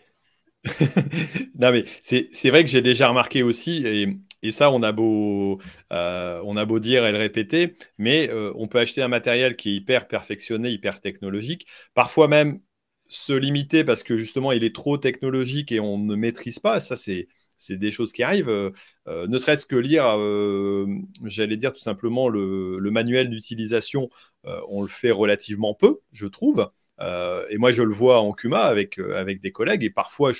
Non, 1.59 1.73
mais 1.73 1.85
c'est 2.03 2.51
vrai 2.51 2.65
que 2.65 2.71
j'ai 2.71 2.83
déjà 2.83 3.09
remarqué 3.09 3.43
aussi, 3.43 3.87
et, 4.43 4.51
ça, 4.53 4.71
on 4.71 4.83
a, 4.83 4.93
beau, 4.93 5.61
euh, 5.93 6.41
on 6.45 6.57
a 6.57 6.65
beau 6.65 6.81
dire 6.81 7.07
et 7.07 7.13
le 7.13 7.19
répéter, 7.19 7.77
mais 7.99 8.29
euh, 8.31 8.53
on 8.57 8.69
peut 8.69 8.79
acheter 8.79 9.03
un 9.03 9.09
matériel 9.09 9.57
qui 9.57 9.71
est 9.71 9.75
hyper 9.77 10.07
perfectionné, 10.09 10.71
hyper 10.71 11.01
technologique, 11.01 11.67
parfois 11.95 12.29
même 12.29 12.61
se 13.09 13.33
limiter 13.33 13.83
parce 13.85 14.03
que 14.05 14.17
justement 14.17 14.53
il 14.53 14.63
est 14.63 14.73
trop 14.75 14.97
technologique 14.97 15.73
et 15.73 15.81
on 15.81 15.99
ne 15.99 16.15
maîtrise 16.15 16.59
pas. 16.61 16.79
Ça, 16.81 16.95
c'est 16.97 17.27
des 17.69 17.91
choses 17.91 18.13
qui 18.13 18.23
arrivent. 18.23 18.49
Euh, 18.49 18.71
ne 19.07 19.37
serait-ce 19.39 19.67
que 19.67 19.77
lire, 19.77 20.05
j'allais 21.25 21.57
dire 21.57 21.73
tout 21.73 21.81
simplement 21.81 22.29
le, 22.29 22.79
le 22.79 22.91
manuel 22.91 23.29
d'utilisation, 23.31 24.09
on 24.45 24.83
le 24.83 24.89
fait 24.89 25.11
relativement 25.11 25.75
peu, 25.75 26.01
je 26.13 26.27
trouve. 26.27 26.71
Euh, 27.01 27.47
et 27.51 27.59
moi, 27.59 27.73
je 27.73 27.83
le 27.83 27.93
vois 27.93 28.21
en 28.21 28.33
Kuma 28.33 28.63
avec, 28.63 28.99
euh, 28.99 29.19
avec 29.19 29.41
des 29.41 29.53
collègues, 29.53 29.85
et 29.85 29.91
parfois, 29.91 30.33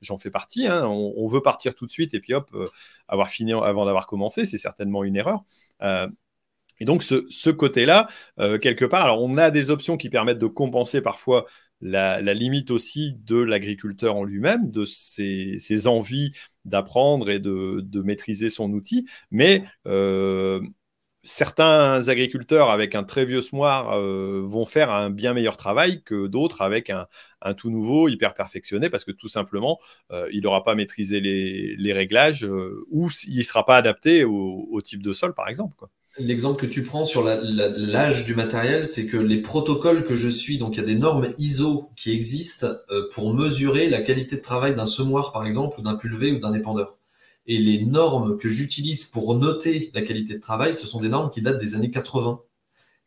j'en 0.00 0.18
fais 0.18 0.30
partie. 0.30 0.66
Hein. 0.66 0.86
On, 0.86 1.26
veut 1.26 1.42
partir 1.42 1.74
tout 1.74 1.86
de 1.86 1.92
suite, 1.92 2.14
et 2.14 2.20
puis 2.20 2.34
hop, 2.34 2.50
euh, 2.54 2.66
avoir 3.08 3.30
fini 3.30 3.52
avant 3.52 3.86
d'avoir 3.86 4.06
commencé, 4.06 4.44
c'est 4.44 4.58
certainement 4.58 5.04
une 5.04 5.16
erreur. 5.16 5.44
et 6.80 6.84
donc, 6.84 7.02
ce, 7.02 7.50
côté-là, 7.50 8.08
quelque 8.36 8.84
part, 8.84 9.04
alors 9.04 9.22
on 9.22 9.36
a 9.38 9.50
des 9.50 9.70
options 9.70 9.96
qui 9.96 10.10
permettent 10.10 10.38
de 10.38 10.46
compenser 10.46 11.00
parfois 11.00 11.46
la, 11.80 12.20
limite 12.34 12.70
aussi 12.70 13.14
de 13.24 13.36
l'agriculteur 13.40 14.16
en 14.16 14.24
lui-même, 14.24 14.70
de 14.70 14.84
ses, 14.84 15.86
envies 15.86 16.32
d'apprendre 16.64 17.30
et 17.30 17.38
de, 17.38 17.80
de, 17.82 18.02
maîtriser 18.02 18.50
son 18.50 18.72
outil, 18.72 19.06
mais 19.30 19.64
certains 21.26 22.08
agriculteurs 22.08 22.70
avec 22.70 22.94
un 22.94 23.04
très 23.04 23.24
vieux 23.24 23.42
semoir 23.42 24.00
vont 24.00 24.64
faire 24.64 24.90
un 24.90 25.10
bien 25.10 25.34
meilleur 25.34 25.56
travail 25.56 26.02
que 26.02 26.26
d'autres 26.26 26.62
avec 26.62 26.90
un, 26.90 27.06
tout 27.54 27.70
nouveau, 27.70 28.08
hyper 28.08 28.34
perfectionné, 28.34 28.88
parce 28.88 29.04
que 29.04 29.12
tout 29.12 29.28
simplement, 29.28 29.78
il 30.32 30.40
n'aura 30.42 30.64
pas 30.64 30.74
maîtrisé 30.74 31.20
les, 31.20 31.92
réglages 31.92 32.46
ou 32.90 33.10
il 33.26 33.38
ne 33.38 33.42
sera 33.42 33.64
pas 33.64 33.76
adapté 33.76 34.24
au, 34.24 34.80
type 34.82 35.02
de 35.02 35.12
sol, 35.12 35.34
par 35.34 35.48
exemple. 35.48 35.86
L'exemple 36.18 36.58
que 36.58 36.66
tu 36.66 36.82
prends 36.82 37.04
sur 37.04 37.24
l'âge 37.24 38.24
du 38.24 38.34
matériel, 38.34 38.86
c'est 38.86 39.06
que 39.06 39.18
les 39.18 39.42
protocoles 39.42 40.04
que 40.04 40.14
je 40.14 40.30
suis, 40.30 40.56
donc 40.56 40.76
il 40.76 40.80
y 40.80 40.82
a 40.82 40.86
des 40.86 40.94
normes 40.94 41.34
ISO 41.36 41.90
qui 41.94 42.10
existent 42.12 42.68
euh, 42.90 43.06
pour 43.12 43.34
mesurer 43.34 43.88
la 43.90 44.00
qualité 44.00 44.36
de 44.36 44.40
travail 44.40 44.74
d'un 44.74 44.86
semoir, 44.86 45.32
par 45.32 45.44
exemple, 45.44 45.78
ou 45.78 45.82
d'un 45.82 45.94
pulvé 45.94 46.32
ou 46.32 46.38
d'un 46.38 46.54
épandeur. 46.54 46.95
Et 47.46 47.58
les 47.58 47.84
normes 47.84 48.38
que 48.38 48.48
j'utilise 48.48 49.04
pour 49.04 49.34
noter 49.36 49.90
la 49.94 50.02
qualité 50.02 50.34
de 50.34 50.40
travail, 50.40 50.74
ce 50.74 50.86
sont 50.86 51.00
des 51.00 51.08
normes 51.08 51.30
qui 51.30 51.42
datent 51.42 51.58
des 51.58 51.74
années 51.74 51.90
80. 51.90 52.40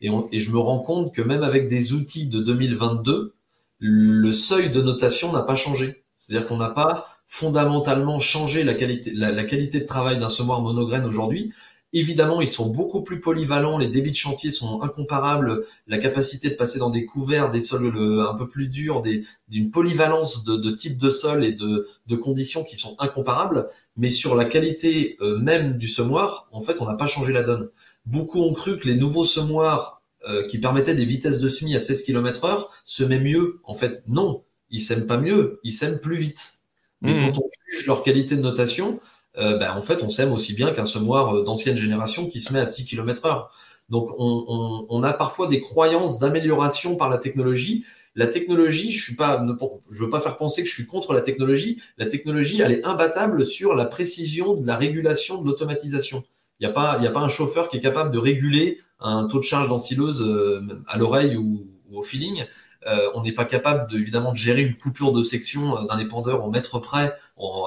Et, 0.02 0.40
je 0.40 0.52
me 0.52 0.58
rends 0.58 0.80
compte 0.80 1.14
que 1.14 1.22
même 1.22 1.44
avec 1.44 1.68
des 1.68 1.94
outils 1.94 2.28
de 2.28 2.40
2022, 2.40 3.34
le 3.80 4.32
seuil 4.32 4.70
de 4.70 4.82
notation 4.82 5.34
n'a 5.34 5.42
pas 5.42 5.56
changé. 5.56 6.02
C'est-à-dire 6.18 6.48
qu'on 6.48 6.58
n'a 6.58 6.70
pas 6.70 7.08
fondamentalement 7.28 8.20
changé 8.20 8.64
la 8.64 8.74
qualité, 8.74 9.12
la 9.14 9.44
qualité 9.44 9.82
de 9.82 9.86
travail 9.86 10.20
d'un 10.20 10.30
semoir 10.30 10.62
monograine 10.62 11.06
aujourd'hui, 11.06 11.54
Évidemment, 11.92 12.40
ils 12.40 12.48
sont 12.48 12.70
beaucoup 12.70 13.02
plus 13.02 13.20
polyvalents, 13.20 13.80
les 13.80 13.88
débits 13.88 14.12
de 14.12 14.16
chantier 14.16 14.52
sont 14.52 14.84
incomparables, 14.84 15.66
la 15.88 15.98
capacité 15.98 16.50
de 16.50 16.54
passer 16.54 16.78
dans 16.78 16.92
des 16.92 17.06
couverts, 17.06 17.50
des 17.50 17.60
sols 17.60 17.88
un 18.30 18.36
peu 18.36 18.48
plus 18.48 18.68
durs, 18.68 19.02
d'une 19.48 19.72
polyvalence 19.72 20.44
de, 20.44 20.56
de, 20.56 20.70
type 20.70 21.00
de 21.00 21.10
sol 21.10 21.44
et 21.44 21.52
de, 21.52 21.88
de, 22.06 22.16
conditions 22.16 22.64
qui 22.64 22.76
sont 22.76 22.96
incomparables, 23.00 23.68
mais 23.98 24.12
sur 24.12 24.36
la 24.36 24.46
qualité 24.46 25.18
euh, 25.22 25.40
même 25.40 25.78
du 25.78 25.88
semoir, 25.88 26.48
en 26.52 26.62
fait, 26.62 26.80
on 26.80 26.86
n'a 26.86 26.94
pas 26.94 27.08
changé 27.08 27.34
la 27.34 27.42
donne. 27.42 27.70
Beaucoup 28.06 28.40
ont 28.40 28.54
cru 28.54 28.78
que 28.78 28.88
les 28.88 28.96
nouveaux 28.96 29.26
semoirs 29.26 30.00
euh, 30.28 30.48
qui 30.48 30.60
permettaient 30.60 30.96
des 30.96 31.06
vitesses 31.06 31.40
de 31.40 31.48
semis 31.48 31.76
à 31.76 31.80
16 31.80 32.04
km 32.04 32.46
heure 32.46 32.72
semaient 32.86 33.20
mieux. 33.20 33.62
En 33.64 33.74
fait, 33.74 34.04
non, 34.08 34.44
ils 34.70 34.80
sèment 34.80 35.08
pas 35.08 35.18
mieux, 35.18 35.60
ils 35.64 35.72
sèment 35.72 36.00
plus 36.00 36.18
vite. 36.18 36.60
Mais 37.02 37.14
mmh. 37.14 37.32
quand 37.34 37.40
on 37.40 37.50
juge 37.68 37.88
leur 37.88 38.04
qualité 38.04 38.36
de 38.36 38.42
notation, 38.42 39.00
euh, 39.38 39.58
ben, 39.58 39.74
en 39.76 39.82
fait, 39.82 40.04
on 40.04 40.10
sème 40.10 40.34
aussi 40.34 40.54
bien 40.54 40.72
qu'un 40.72 40.86
semoir 40.86 41.36
euh, 41.36 41.44
d'ancienne 41.44 41.78
génération 41.78 42.28
qui 42.28 42.40
se 42.40 42.52
met 42.54 42.60
à 42.60 42.66
6 42.66 42.86
km 42.86 43.26
heure. 43.26 43.52
Donc, 43.90 44.12
on, 44.20 45.02
a 45.02 45.14
parfois 45.14 45.48
des 45.48 45.62
croyances 45.62 46.20
d'amélioration 46.20 46.96
par 46.96 47.10
la 47.10 47.18
technologie. 47.18 47.86
La 48.14 48.28
technologie, 48.28 48.92
je 48.92 49.02
suis 49.02 49.16
pas, 49.16 49.44
je 49.90 50.04
veux 50.04 50.12
pas 50.12 50.22
faire 50.22 50.38
penser 50.38 50.62
que 50.62 50.70
je 50.70 50.74
suis 50.74 50.86
contre 50.86 51.12
la 51.12 51.22
technologie. 51.22 51.82
La 51.98 52.06
technologie, 52.06 52.62
elle 52.62 52.72
est 52.72 52.86
imbattable 52.86 53.44
sur 53.44 53.74
la 53.74 53.86
précision 53.86 54.54
de 54.54 54.68
la 54.68 54.76
régulation 54.76 55.42
de 55.42 55.48
l'automatisation. 55.48 56.24
Il 56.60 56.68
n'y 56.68 56.72
a 56.72 56.74
pas, 56.74 57.00
un 57.00 57.30
chauffeur 57.30 57.70
qui 57.70 57.78
est 57.78 57.82
capable 57.82 58.12
de 58.12 58.20
réguler 58.20 58.80
un 59.00 59.26
taux 59.26 59.40
de 59.40 59.44
charge 59.44 59.70
d'ensileuse 59.70 60.22
euh, 60.22 60.62
à 60.88 60.98
l'oreille 60.98 61.36
ou, 61.38 61.66
au 61.92 62.04
feeling. 62.04 62.46
Euh, 62.88 63.10
on 63.14 63.22
n'est 63.24 63.34
pas 63.34 63.44
capable 63.44 63.92
de, 63.92 63.98
évidemment 63.98 64.32
de 64.32 64.38
gérer 64.38 64.62
une 64.62 64.78
coupure 64.78 65.12
de 65.12 65.22
section 65.22 65.78
euh, 65.78 65.86
d'un 65.86 66.00
épandeur 66.00 66.46
au 66.46 66.50
mètre 66.50 66.80
près 66.80 67.14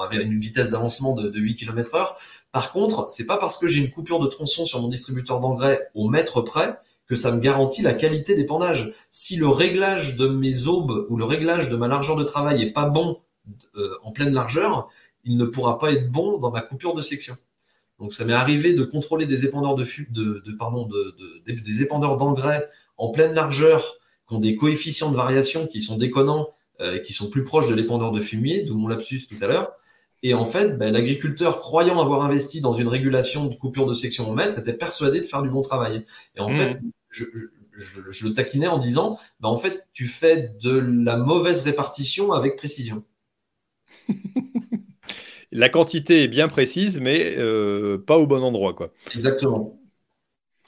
avec 0.03 0.21
une 0.21 0.39
vitesse 0.39 0.71
d'avancement 0.71 1.13
de, 1.13 1.31
8 1.37 1.55
km 1.55 1.95
heure. 1.95 2.17
Par 2.51 2.71
contre, 2.71 3.09
c'est 3.09 3.25
pas 3.25 3.37
parce 3.37 3.57
que 3.57 3.67
j'ai 3.67 3.79
une 3.79 3.91
coupure 3.91 4.19
de 4.19 4.27
tronçon 4.27 4.65
sur 4.65 4.81
mon 4.81 4.87
distributeur 4.87 5.39
d'engrais 5.39 5.87
au 5.93 6.09
mètre 6.09 6.41
près 6.41 6.75
que 7.07 7.15
ça 7.15 7.31
me 7.31 7.39
garantit 7.39 7.81
la 7.81 7.93
qualité 7.93 8.35
d'épandage. 8.35 8.93
Si 9.11 9.35
le 9.35 9.47
réglage 9.47 10.15
de 10.15 10.27
mes 10.27 10.67
aubes 10.67 11.05
ou 11.09 11.17
le 11.17 11.25
réglage 11.25 11.69
de 11.69 11.75
ma 11.75 11.87
largeur 11.87 12.15
de 12.15 12.23
travail 12.23 12.63
est 12.63 12.71
pas 12.71 12.89
bon 12.89 13.17
euh, 13.75 13.95
en 14.03 14.11
pleine 14.11 14.33
largeur, 14.33 14.89
il 15.23 15.37
ne 15.37 15.45
pourra 15.45 15.77
pas 15.77 15.91
être 15.91 16.11
bon 16.11 16.37
dans 16.39 16.49
ma 16.49 16.61
coupure 16.61 16.95
de 16.95 17.01
section. 17.01 17.37
Donc 17.99 18.13
ça 18.13 18.25
m'est 18.25 18.33
arrivé 18.33 18.73
de 18.73 18.83
contrôler 18.83 19.25
des 19.25 19.45
épandeurs 19.45 19.75
de, 19.75 19.85
de, 20.09 20.55
pardon, 20.57 20.89
des 21.45 21.81
épandeurs 21.83 22.17
d'engrais 22.17 22.67
en 22.97 23.09
pleine 23.09 23.33
largeur 23.33 23.95
qui 24.33 24.35
ont 24.35 24.39
des 24.39 24.55
coefficients 24.55 25.11
de 25.11 25.15
variation 25.15 25.67
qui 25.67 25.81
sont 25.81 25.97
déconnants, 25.97 26.49
euh, 26.81 26.99
qui 26.99 27.13
sont 27.13 27.29
plus 27.29 27.43
proches 27.43 27.69
de 27.69 27.75
l'épandeur 27.75 28.11
de 28.11 28.21
fumier, 28.21 28.63
d'où 28.63 28.75
mon 28.75 28.87
lapsus 28.87 29.27
tout 29.27 29.35
à 29.41 29.47
l'heure. 29.47 29.73
Et 30.23 30.33
en 30.33 30.45
fait, 30.45 30.77
ben, 30.77 30.93
l'agriculteur, 30.93 31.59
croyant 31.59 32.01
avoir 32.01 32.23
investi 32.23 32.61
dans 32.61 32.73
une 32.73 32.87
régulation 32.87 33.45
de 33.47 33.55
coupure 33.55 33.85
de 33.85 33.93
section 33.93 34.29
au 34.29 34.33
mètre, 34.33 34.57
était 34.57 34.73
persuadé 34.73 35.19
de 35.19 35.25
faire 35.25 35.41
du 35.41 35.49
bon 35.49 35.61
travail. 35.61 36.05
Et 36.35 36.39
en 36.39 36.49
mmh. 36.49 36.53
fait, 36.53 36.79
je, 37.09 38.25
le 38.25 38.33
taquinais 38.33 38.67
en 38.67 38.79
disant, 38.79 39.19
ben, 39.41 39.49
en 39.49 39.57
fait, 39.57 39.83
tu 39.93 40.07
fais 40.07 40.51
de 40.61 40.77
la 40.77 41.17
mauvaise 41.17 41.63
répartition 41.63 42.31
avec 42.31 42.55
précision. 42.55 43.03
la 45.51 45.69
quantité 45.69 46.23
est 46.23 46.27
bien 46.29 46.47
précise, 46.47 46.99
mais 46.99 47.35
euh, 47.37 47.97
pas 47.97 48.17
au 48.17 48.25
bon 48.25 48.41
endroit, 48.41 48.73
quoi. 48.73 48.93
Exactement. 49.13 49.75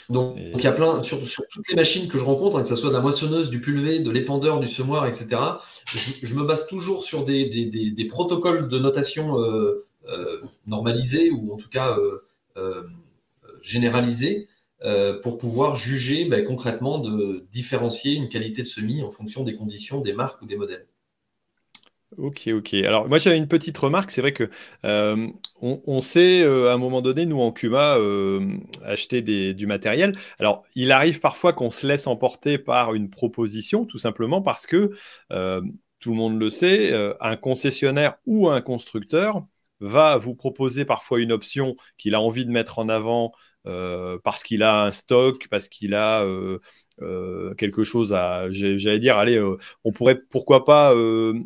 Donc, 0.10 0.38
il 0.38 0.64
y 0.64 0.68
a 0.68 0.72
plein, 0.72 1.02
sur, 1.04 1.20
toutes 1.50 1.68
les 1.70 1.76
machines 1.76 2.08
que 2.08 2.18
je 2.18 2.24
rencontre, 2.24 2.58
hein, 2.58 2.62
que 2.62 2.68
ce 2.68 2.76
soit 2.76 2.90
de 2.90 2.96
la 2.96 3.02
moissonneuse, 3.02 3.50
du 3.50 3.62
pulvé, 3.62 4.00
de 4.00 4.12
l'épandeur, 4.12 4.60
du 4.60 4.68
semoir, 4.68 5.06
etc., 5.06 5.42
je, 6.22 6.36
me 6.36 6.44
base 6.44 6.68
toujours 6.68 7.04
sur 7.04 7.26
des, 7.26 8.08
protocoles 8.10 8.68
de 8.68 8.80
notation 8.80 9.40
euh, 9.40 9.86
euh, 10.08 10.42
normalisés 10.68 11.32
ou 11.32 11.54
en 11.54 11.58
tout 11.58 11.70
cas 11.70 11.98
euh, 12.58 12.84
généralisés 13.62 14.48
pour 15.24 15.40
pouvoir 15.40 15.76
juger 15.76 16.26
ben, 16.26 16.46
concrètement 16.46 17.00
de 17.00 17.44
différencier 17.52 18.14
une 18.14 18.30
qualité 18.30 18.62
de 18.62 18.68
semis 18.68 19.02
en 19.02 19.10
fonction 19.10 19.44
des 19.44 19.56
conditions, 19.56 20.00
des 20.00 20.14
marques 20.14 20.40
ou 20.44 20.46
des 20.46 20.58
modèles. 20.58 20.86
Ok, 22.18 22.48
ok. 22.48 22.74
Alors 22.76 23.10
moi 23.10 23.18
j'avais 23.18 23.38
une 23.38 23.48
petite 23.48 23.78
remarque, 23.78 24.10
c'est 24.10 24.22
vrai 24.22 24.32
que 24.32 24.50
euh, 24.86 25.28
on, 25.62 26.00
sait 26.00 26.44
euh, 26.44 26.70
à 26.70 26.74
un 26.74 26.78
moment 26.78 27.02
donné, 27.02 27.26
nous 27.26 27.42
en 27.42 27.52
Cuma, 27.52 27.98
euh, 27.98 28.58
acheter 28.84 29.22
du 29.22 29.68
matériel. 29.68 30.18
Alors 30.40 30.64
il 30.76 30.94
arrive 30.94 31.20
parfois 31.20 31.52
qu'on 31.52 31.72
se 31.72 31.86
laisse 31.86 32.08
emporter 32.08 32.58
par 32.58 32.94
une 32.94 33.10
proposition, 33.10 33.86
tout 33.86 33.98
simplement 33.98 34.42
parce 34.42 34.66
que 34.66 34.92
tout 36.00 36.12
le 36.12 36.18
monde 36.18 36.40
le 36.40 36.50
sait, 36.50 36.94
un 37.20 37.36
concessionnaire 37.36 38.16
ou 38.26 38.48
un 38.50 38.62
constructeur 38.62 39.44
va 39.82 40.16
vous 40.16 40.36
proposer 40.36 40.86
parfois 40.86 41.20
une 41.20 41.34
option 41.34 41.76
qu'il 41.98 42.16
a 42.16 42.22
envie 42.22 42.46
de 42.46 42.52
mettre 42.52 42.80
en 42.80 42.88
avant 42.88 43.34
parce 44.24 44.44
qu'il 44.44 44.64
a 44.64 44.84
un 44.84 44.92
stock, 44.92 45.48
parce 45.50 45.68
qu'il 45.68 45.96
a 45.96 46.26
euh, 47.02 47.54
quelque 47.56 47.84
chose 47.84 48.14
à, 48.14 48.50
j'allais 48.52 49.00
dire, 49.00 49.18
allez, 49.18 49.42
on 49.84 49.92
pourrait 49.92 50.18
pourquoi 50.30 50.66
pas 50.66 50.94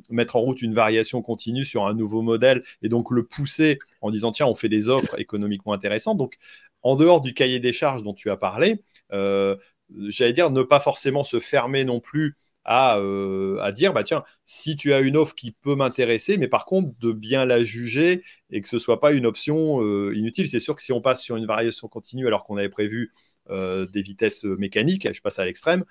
mettre 0.09 0.35
en 0.35 0.41
route 0.41 0.61
une 0.61 0.73
variation 0.73 1.21
continue 1.21 1.63
sur 1.63 1.87
un 1.87 1.93
nouveau 1.93 2.21
modèle 2.21 2.63
et 2.81 2.89
donc 2.89 3.11
le 3.11 3.23
pousser 3.25 3.79
en 4.01 4.11
disant 4.11 4.31
tiens, 4.31 4.47
on 4.47 4.55
fait 4.55 4.69
des 4.69 4.89
offres 4.89 5.19
économiquement 5.19 5.73
intéressantes. 5.73 6.17
Donc, 6.17 6.37
en 6.83 6.95
dehors 6.95 7.21
du 7.21 7.33
cahier 7.33 7.59
des 7.59 7.73
charges 7.73 8.03
dont 8.03 8.13
tu 8.13 8.29
as 8.29 8.37
parlé, 8.37 8.81
j'allais 9.11 10.33
dire 10.33 10.49
ne 10.49 10.63
pas 10.63 10.79
forcément 10.79 11.23
se 11.23 11.39
fermer 11.39 11.83
non 11.83 11.99
plus 11.99 12.35
euh, 12.67 13.57
à, 13.61 13.71
dire 13.71 13.93
bah 13.93 14.03
tiens, 14.03 14.23
si 14.43 14.75
tu 14.75 14.93
as 14.93 14.99
une 14.99 15.17
offre 15.17 15.33
qui 15.33 15.51
peut 15.51 15.75
m'intéresser, 15.75 16.37
mais 16.37 16.47
par 16.47 16.65
contre 16.65 16.91
de 16.99 17.11
bien 17.11 17.45
la 17.45 17.63
juger 17.63 18.23
et 18.51 18.61
que 18.61 18.67
ce 18.67 18.77
soit 18.77 18.99
pas 18.99 19.11
une 19.11 19.25
option 19.25 19.81
euh, 19.83 20.15
inutile. 20.15 20.47
C'est 20.47 20.59
sûr 20.59 20.75
que 20.75 20.81
si 20.81 20.91
on 20.91 21.01
passe 21.01 21.21
sur 21.23 21.35
une 21.35 21.47
variation 21.47 21.87
continue 21.87 22.27
alors 22.27 22.43
qu'on 22.43 22.57
avait 22.57 22.69
prévu 22.69 23.11
euh, 23.11 23.38
des 23.49 24.01
vitesses 24.01 24.43
mécaniques, 24.43 25.07
je 25.11 25.21
passe 25.21 25.39
à 25.39 25.45
l'extrême, 25.45 25.83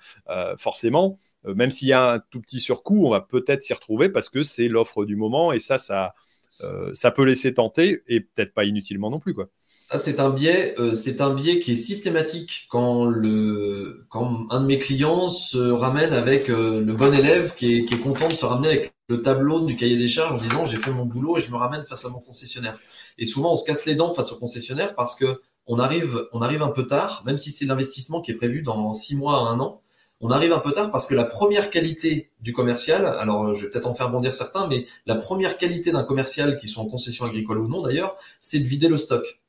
forcément, 0.57 1.17
même 1.45 1.71
s'il 1.71 1.87
y 1.87 1.93
a 1.93 2.13
un 2.13 2.19
tout 2.19 2.41
petit 2.41 2.59
surcoût, 2.59 3.05
on 3.05 3.09
va 3.09 3.21
peut-être 3.21 3.63
s'y 3.63 3.73
retrouver 3.73 4.09
parce 4.09 4.29
que 4.29 4.43
c'est 4.43 4.67
l'offre 4.67 5.05
du 5.05 5.15
moment 5.15 5.51
et 5.51 5.59
ça, 5.59 5.77
ça, 5.77 6.13
ça 6.49 7.11
peut 7.11 7.23
laisser 7.23 7.53
tenter 7.53 8.03
et 8.07 8.21
peut-être 8.21 8.53
pas 8.53 8.65
inutilement 8.65 9.09
non 9.09 9.19
plus 9.19 9.33
quoi. 9.33 9.49
Ça, 9.89 9.97
c'est 9.97 10.19
un 10.19 10.29
biais, 10.29 10.75
euh, 10.77 10.93
c'est 10.93 11.19
un 11.19 11.33
biais 11.33 11.59
qui 11.59 11.71
est 11.71 11.75
systématique 11.75 12.67
quand 12.69 13.05
le, 13.05 14.05
quand 14.11 14.45
un 14.51 14.61
de 14.61 14.67
mes 14.67 14.77
clients 14.77 15.29
se 15.29 15.57
ramène 15.57 16.13
avec 16.13 16.51
euh, 16.51 16.85
le 16.85 16.93
bon 16.93 17.11
élève 17.11 17.55
qui 17.55 17.73
est, 17.73 17.85
qui 17.85 17.95
est 17.95 17.99
content 17.99 18.27
de 18.27 18.35
se 18.35 18.45
ramener 18.45 18.67
avec 18.67 18.93
le 19.07 19.19
tableau 19.19 19.61
du 19.61 19.75
cahier 19.75 19.97
des 19.97 20.07
charges 20.07 20.33
en 20.33 20.37
disant 20.37 20.63
j'ai 20.63 20.77
fait 20.77 20.91
mon 20.91 21.07
boulot 21.07 21.37
et 21.37 21.41
je 21.41 21.49
me 21.49 21.55
ramène 21.55 21.85
face 21.85 22.05
à 22.05 22.09
mon 22.09 22.19
concessionnaire. 22.19 22.77
Et 23.17 23.25
souvent, 23.25 23.53
on 23.53 23.55
se 23.55 23.65
casse 23.65 23.87
les 23.87 23.95
dents 23.95 24.11
face 24.11 24.31
au 24.31 24.35
concessionnaire 24.35 24.93
parce 24.93 25.15
que 25.15 25.41
on 25.69 25.79
arrive, 25.79 26.61
un 26.61 26.67
peu 26.69 26.85
tard, 26.85 27.23
même 27.25 27.37
si 27.37 27.51
c'est 27.51 27.65
l'investissement 27.65 28.21
qui 28.21 28.31
est 28.31 28.35
prévu 28.35 28.61
dans 28.61 28.93
six 28.93 29.15
mois 29.15 29.37
à 29.37 29.51
un 29.51 29.59
an. 29.59 29.81
On 30.21 30.31
arrive 30.31 30.51
un 30.51 30.59
peu 30.59 30.73
tard 30.73 30.91
parce 30.91 31.05
que 31.05 31.15
la 31.15 31.23
première 31.23 31.69
qualité 31.69 32.29
du 32.41 32.51
commercial, 32.51 33.05
alors 33.05 33.55
je 33.55 33.63
vais 33.63 33.69
peut-être 33.69 33.87
en 33.87 33.93
faire 33.93 34.09
bondir 34.09 34.33
certains, 34.33 34.67
mais 34.67 34.85
la 35.05 35.15
première 35.15 35.57
qualité 35.57 35.91
d'un 35.91 36.03
commercial, 36.03 36.57
qui 36.59 36.67
soit 36.67 36.83
en 36.83 36.87
concession 36.87 37.23
agricole 37.23 37.59
ou 37.59 37.69
non 37.69 37.81
d'ailleurs, 37.81 38.17
c'est 38.41 38.59
de 38.59 38.65
vider 38.65 38.89
le 38.89 38.97
stock 38.97 39.39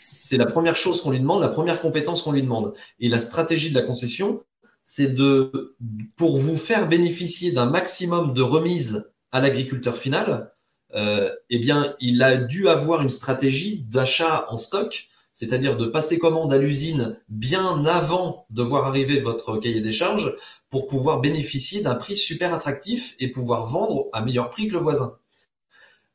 c'est 0.00 0.38
la 0.38 0.46
première 0.46 0.76
chose 0.76 1.02
qu'on 1.02 1.10
lui 1.10 1.20
demande, 1.20 1.42
la 1.42 1.48
première 1.48 1.78
compétence 1.78 2.22
qu'on 2.22 2.32
lui 2.32 2.42
demande. 2.42 2.72
Et 3.00 3.08
la 3.08 3.18
stratégie 3.18 3.68
de 3.68 3.74
la 3.74 3.82
concession, 3.82 4.42
c'est 4.82 5.14
de, 5.14 5.76
pour 6.16 6.38
vous 6.38 6.56
faire 6.56 6.88
bénéficier 6.88 7.52
d'un 7.52 7.66
maximum 7.66 8.32
de 8.32 8.40
remise 8.40 9.12
à 9.30 9.40
l'agriculteur 9.40 9.98
final, 9.98 10.52
euh, 10.94 11.30
eh 11.50 11.58
bien, 11.58 11.94
il 12.00 12.22
a 12.22 12.36
dû 12.36 12.68
avoir 12.68 13.02
une 13.02 13.10
stratégie 13.10 13.84
d'achat 13.90 14.46
en 14.48 14.56
stock, 14.56 15.08
c'est-à-dire 15.32 15.76
de 15.76 15.86
passer 15.86 16.18
commande 16.18 16.52
à 16.52 16.58
l'usine 16.58 17.18
bien 17.28 17.84
avant 17.86 18.46
de 18.50 18.62
voir 18.62 18.86
arriver 18.86 19.18
votre 19.20 19.56
cahier 19.58 19.80
des 19.80 19.92
charges 19.92 20.34
pour 20.68 20.86
pouvoir 20.86 21.20
bénéficier 21.20 21.82
d'un 21.82 21.94
prix 21.94 22.16
super 22.16 22.52
attractif 22.54 23.14
et 23.18 23.28
pouvoir 23.28 23.66
vendre 23.66 24.06
à 24.12 24.22
meilleur 24.22 24.50
prix 24.50 24.68
que 24.68 24.74
le 24.74 24.80
voisin. 24.80 25.14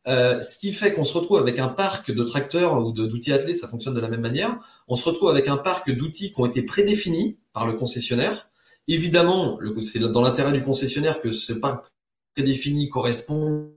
Euh, 0.07 0.41
ce 0.41 0.59
qui 0.59 0.71
fait 0.71 0.93
qu'on 0.93 1.03
se 1.03 1.17
retrouve 1.17 1.39
avec 1.39 1.57
un 1.57 1.67
parc 1.67 2.11
de 2.11 2.23
tracteurs 2.23 2.79
ou 2.79 2.91
d'outils 2.91 3.33
attelés, 3.33 3.53
ça 3.53 3.67
fonctionne 3.67 3.95
de 3.95 3.99
la 3.99 4.07
même 4.07 4.21
manière. 4.21 4.57
On 4.87 4.95
se 4.95 5.07
retrouve 5.09 5.29
avec 5.29 5.47
un 5.47 5.57
parc 5.57 5.91
d'outils 5.91 6.31
qui 6.31 6.39
ont 6.39 6.45
été 6.45 6.61
prédéfinis 6.61 7.37
par 7.53 7.65
le 7.65 7.73
concessionnaire. 7.73 8.49
Évidemment, 8.87 9.59
c'est 9.81 9.99
dans 9.99 10.21
l'intérêt 10.21 10.51
du 10.51 10.61
concessionnaire 10.61 11.21
que 11.21 11.31
ce 11.31 11.53
parc 11.53 11.87
prédéfini 12.35 12.89
corresponde 12.89 13.71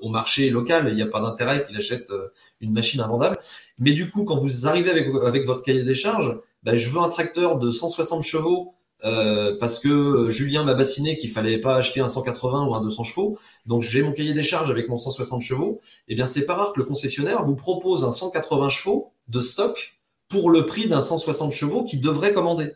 au 0.00 0.08
marché 0.08 0.50
local. 0.50 0.88
Il 0.88 0.94
n'y 0.94 1.02
a 1.02 1.06
pas 1.06 1.20
d'intérêt 1.20 1.66
qu'il 1.66 1.76
achète 1.76 2.10
euh, 2.10 2.28
une 2.60 2.72
machine 2.72 3.00
invendable. 3.00 3.38
Mais 3.78 3.92
du 3.92 4.10
coup, 4.10 4.24
quand 4.24 4.36
vous 4.36 4.66
arrivez 4.66 4.90
avec, 4.90 5.46
votre 5.46 5.62
cahier 5.62 5.84
des 5.84 5.94
charges, 5.94 6.36
ben, 6.62 6.74
je 6.74 6.90
veux 6.90 7.00
un 7.00 7.08
tracteur 7.08 7.58
de 7.58 7.70
160 7.70 8.22
chevaux 8.22 8.74
euh, 9.04 9.56
parce 9.60 9.78
que 9.78 10.28
Julien 10.28 10.64
m'a 10.64 10.74
bassiné 10.74 11.16
qu'il 11.16 11.30
fallait 11.30 11.58
pas 11.58 11.76
acheter 11.76 12.00
un 12.00 12.08
180 12.08 12.66
ou 12.66 12.74
un 12.74 12.82
200 12.82 13.04
chevaux. 13.04 13.38
Donc 13.66 13.82
j'ai 13.82 14.02
mon 14.02 14.12
cahier 14.12 14.34
des 14.34 14.42
charges 14.42 14.70
avec 14.70 14.88
mon 14.88 14.96
160 14.96 15.42
chevaux. 15.42 15.80
Eh 16.08 16.14
bien 16.14 16.26
c'est 16.26 16.46
pas 16.46 16.54
rare 16.54 16.72
que 16.72 16.80
le 16.80 16.86
concessionnaire 16.86 17.42
vous 17.42 17.54
propose 17.54 18.04
un 18.04 18.12
180 18.12 18.68
chevaux 18.70 19.12
de 19.28 19.40
stock 19.40 19.94
pour 20.28 20.50
le 20.50 20.66
prix 20.66 20.88
d'un 20.88 21.00
160 21.00 21.52
chevaux 21.52 21.84
qu'il 21.84 22.00
devrait 22.00 22.32
commander. 22.32 22.72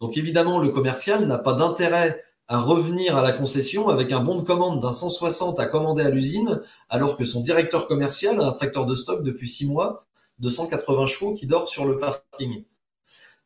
Donc 0.00 0.16
évidemment 0.16 0.58
le 0.58 0.68
commercial 0.68 1.26
n'a 1.26 1.38
pas 1.38 1.54
d'intérêt 1.54 2.24
à 2.48 2.60
revenir 2.60 3.16
à 3.16 3.22
la 3.22 3.32
concession 3.32 3.88
avec 3.88 4.10
un 4.10 4.20
bon 4.20 4.36
de 4.36 4.42
commande 4.42 4.80
d'un 4.80 4.92
160 4.92 5.60
à 5.60 5.66
commander 5.66 6.02
à 6.02 6.10
l'usine, 6.10 6.60
alors 6.88 7.16
que 7.16 7.24
son 7.24 7.42
directeur 7.42 7.86
commercial 7.86 8.40
a 8.40 8.46
un 8.46 8.52
tracteur 8.52 8.86
de 8.86 8.94
stock 8.94 9.22
depuis 9.22 9.48
six 9.48 9.66
mois 9.66 10.06
de 10.38 10.48
180 10.48 11.06
chevaux 11.06 11.34
qui 11.34 11.46
dort 11.46 11.68
sur 11.68 11.84
le 11.84 11.98
parking. 11.98 12.64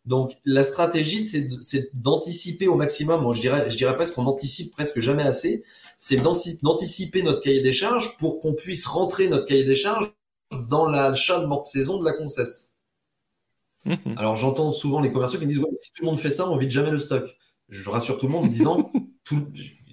Donc 0.05 0.37
la 0.45 0.65
stratégie, 0.65 1.23
c'est 1.23 1.91
d'anticiper 1.95 2.67
au 2.67 2.75
maximum. 2.75 3.33
je 3.33 3.41
dirais, 3.41 3.71
je 3.71 3.77
dirais 3.77 3.95
presque 3.95 4.15
qu'on 4.15 4.27
anticipe 4.27 4.73
presque 4.73 5.01
jamais 5.01 5.23
assez. 5.23 5.65
C'est 5.97 6.17
d'anticiper 6.17 7.23
notre 7.23 7.41
cahier 7.41 7.63
des 7.63 7.73
charges 7.73 8.17
pour 8.19 8.41
qu'on 8.41 8.55
puisse 8.55 8.87
rentrer 8.87 9.29
notre 9.29 9.47
cahier 9.47 9.65
des 9.65 9.77
charges 9.77 10.13
dans 10.69 10.87
l'achat 10.87 11.41
de 11.41 11.47
morte 11.47 11.67
saison 11.67 11.99
de 11.99 12.05
la 12.05 12.13
concesse. 12.13 12.77
Mhm. 13.85 14.17
Alors 14.17 14.37
j'entends 14.37 14.73
souvent 14.73 15.01
les 15.01 15.11
commerciaux 15.11 15.39
qui 15.39 15.47
me 15.47 15.51
disent 15.51 15.61
ouais, 15.61 15.71
si 15.77 15.93
tout 15.93 16.03
le 16.03 16.07
monde 16.07 16.19
fait 16.19 16.31
ça, 16.31 16.49
on 16.49 16.57
vide 16.57 16.71
jamais 16.71 16.91
le 16.91 16.99
stock. 16.99 17.37
Je 17.73 17.89
rassure 17.89 18.19
tout 18.19 18.27
le 18.27 18.33
monde 18.33 18.45
en 18.45 18.49
disant 18.49 18.93
tout, 19.25 19.37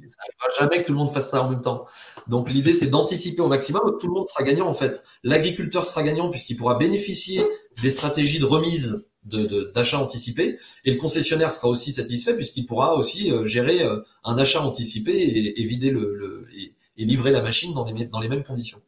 ça 0.07 0.17
n'arrivera 0.21 0.59
jamais 0.59 0.81
que 0.81 0.87
tout 0.87 0.91
le 0.91 0.99
monde 0.99 1.11
fasse 1.11 1.31
ça 1.31 1.41
en 1.41 1.49
même 1.49 1.61
temps. 1.61 1.85
Donc 2.27 2.49
l'idée 2.49 2.73
c'est 2.73 2.89
d'anticiper 2.89 3.41
au 3.41 3.47
maximum. 3.47 3.81
Tout 3.99 4.07
le 4.07 4.13
monde 4.13 4.27
sera 4.27 4.43
gagnant 4.43 4.67
en 4.67 4.73
fait. 4.73 5.05
L'agriculteur 5.23 5.85
sera 5.85 6.03
gagnant 6.03 6.29
puisqu'il 6.29 6.57
pourra 6.57 6.75
bénéficier 6.75 7.41
des 7.81 7.89
stratégies 7.89 8.39
de 8.39 8.45
remise 8.45 9.09
d'achat 9.23 9.97
de, 9.97 10.03
anticipé 10.03 10.57
et 10.83 10.91
le 10.91 10.97
concessionnaire 10.97 11.51
sera 11.51 11.69
aussi 11.69 11.93
satisfait 11.93 12.35
puisqu'il 12.35 12.65
pourra 12.65 12.95
aussi 12.95 13.31
euh, 13.31 13.45
gérer 13.45 13.83
euh, 13.83 14.01
un 14.23 14.37
achat 14.37 14.61
anticipé 14.61 15.11
et, 15.57 15.63
vider 15.63 15.91
le, 15.91 16.47
et, 16.53 16.73
livrer 16.97 17.31
la 17.31 17.41
machine 17.41 17.73
dans 17.73 17.85
les, 17.85 18.05
dans 18.05 18.19
les 18.19 18.27
mêmes 18.27 18.43
conditions. 18.43 18.81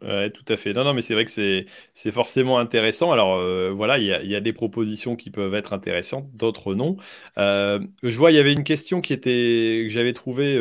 Ouais, 0.00 0.30
tout 0.30 0.44
à 0.48 0.56
fait. 0.56 0.72
Non, 0.72 0.84
non, 0.84 0.94
mais 0.94 1.02
c'est 1.02 1.14
vrai 1.14 1.24
que 1.24 1.30
c'est, 1.30 2.12
forcément 2.12 2.58
intéressant. 2.58 3.10
Alors 3.10 3.34
euh, 3.34 3.72
voilà, 3.74 3.98
il 3.98 4.04
y 4.04 4.12
a, 4.12 4.22
y 4.22 4.36
a, 4.36 4.40
des 4.40 4.52
propositions 4.52 5.16
qui 5.16 5.30
peuvent 5.30 5.54
être 5.54 5.72
intéressantes, 5.72 6.28
d'autres 6.34 6.74
non. 6.74 6.96
je 7.36 8.16
vois, 8.16 8.30
il 8.30 8.36
y 8.36 8.38
avait 8.38 8.52
une 8.52 8.64
question 8.64 9.00
qui 9.00 9.12
était 9.12 9.82
que 9.86 9.88
j'avais 9.90 10.12
trouvée. 10.12 10.56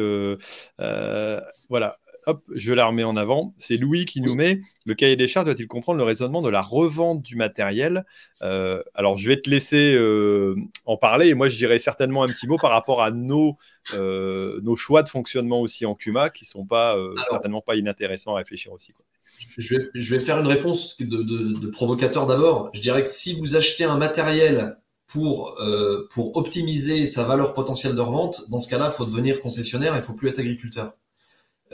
voilà, 1.70 1.98
hop, 2.26 2.42
je 2.54 2.74
la 2.74 2.86
remets 2.86 3.04
en 3.04 3.18
avant. 3.18 3.54
C'est 3.58 3.78
Louis 3.78 4.06
qui 4.06 4.22
nous 4.22 4.36
met 4.36 4.62
le 4.86 4.96
cahier 4.96 5.16
des 5.16 5.28
charges 5.28 5.46
doit-il 5.46 5.68
comprendre 5.68 5.98
le 5.98 6.04
raisonnement 6.04 6.42
de 6.42 6.50
la 6.50 6.62
revente 6.62 7.22
du 7.22 7.36
matériel? 7.36 8.06
Euh, 8.42 8.82
Alors, 8.94 9.18
je 9.18 9.28
vais 9.28 9.42
te 9.42 9.50
laisser 9.50 9.94
euh, 9.94 10.56
en 10.86 10.98
parler 10.98 11.30
et 11.30 11.34
moi, 11.34 11.50
je 11.50 11.58
dirais 11.58 11.80
certainement 11.80 12.24
un 12.24 12.28
petit 12.28 12.48
mot 12.48 12.58
par 12.58 12.72
rapport 12.72 13.02
à 13.02 13.12
nos, 13.12 13.58
euh, 13.96 14.60
nos 14.64 14.76
choix 14.76 15.04
de 15.04 15.10
fonctionnement 15.10 15.62
aussi 15.62 15.86
en 15.86 15.96
CUMA 15.96 16.30
qui 16.30 16.46
sont 16.46 16.66
pas 16.66 16.98
certainement 17.30 17.62
pas 17.62 17.76
inintéressants 17.76 18.36
à 18.36 18.38
réfléchir 18.38 18.72
aussi. 18.72 18.94
Je, 19.58 19.76
vais, 19.76 19.90
je, 19.96 20.16
vais, 20.16 20.22
faire 20.22 20.40
une 20.40 20.48
réponse 20.48 20.98
de, 21.00 21.06
de 21.06 21.68
provocateur 21.68 22.28
d'abord. 22.28 22.70
Je 22.74 22.82
dirais 22.82 23.02
que 23.02 23.10
si 23.10 23.34
vous 23.34 23.56
achetez 23.56 23.86
un 23.86 23.98
matériel 23.98 24.76
pour, 25.08 25.58
pour 26.14 26.38
optimiser 26.38 27.06
sa 27.06 27.24
valeur 27.24 27.54
potentielle 27.54 27.96
de 27.96 28.02
revente, 28.02 28.50
dans 28.50 28.60
ce 28.60 28.70
cas-là, 28.70 28.90
il 28.92 28.96
faut 28.96 29.06
devenir 29.06 29.42
concessionnaire 29.42 29.96
et 29.96 29.98
il 29.98 30.04
faut 30.04 30.14
plus 30.14 30.30
être 30.30 30.40
agriculteur. 30.40 30.94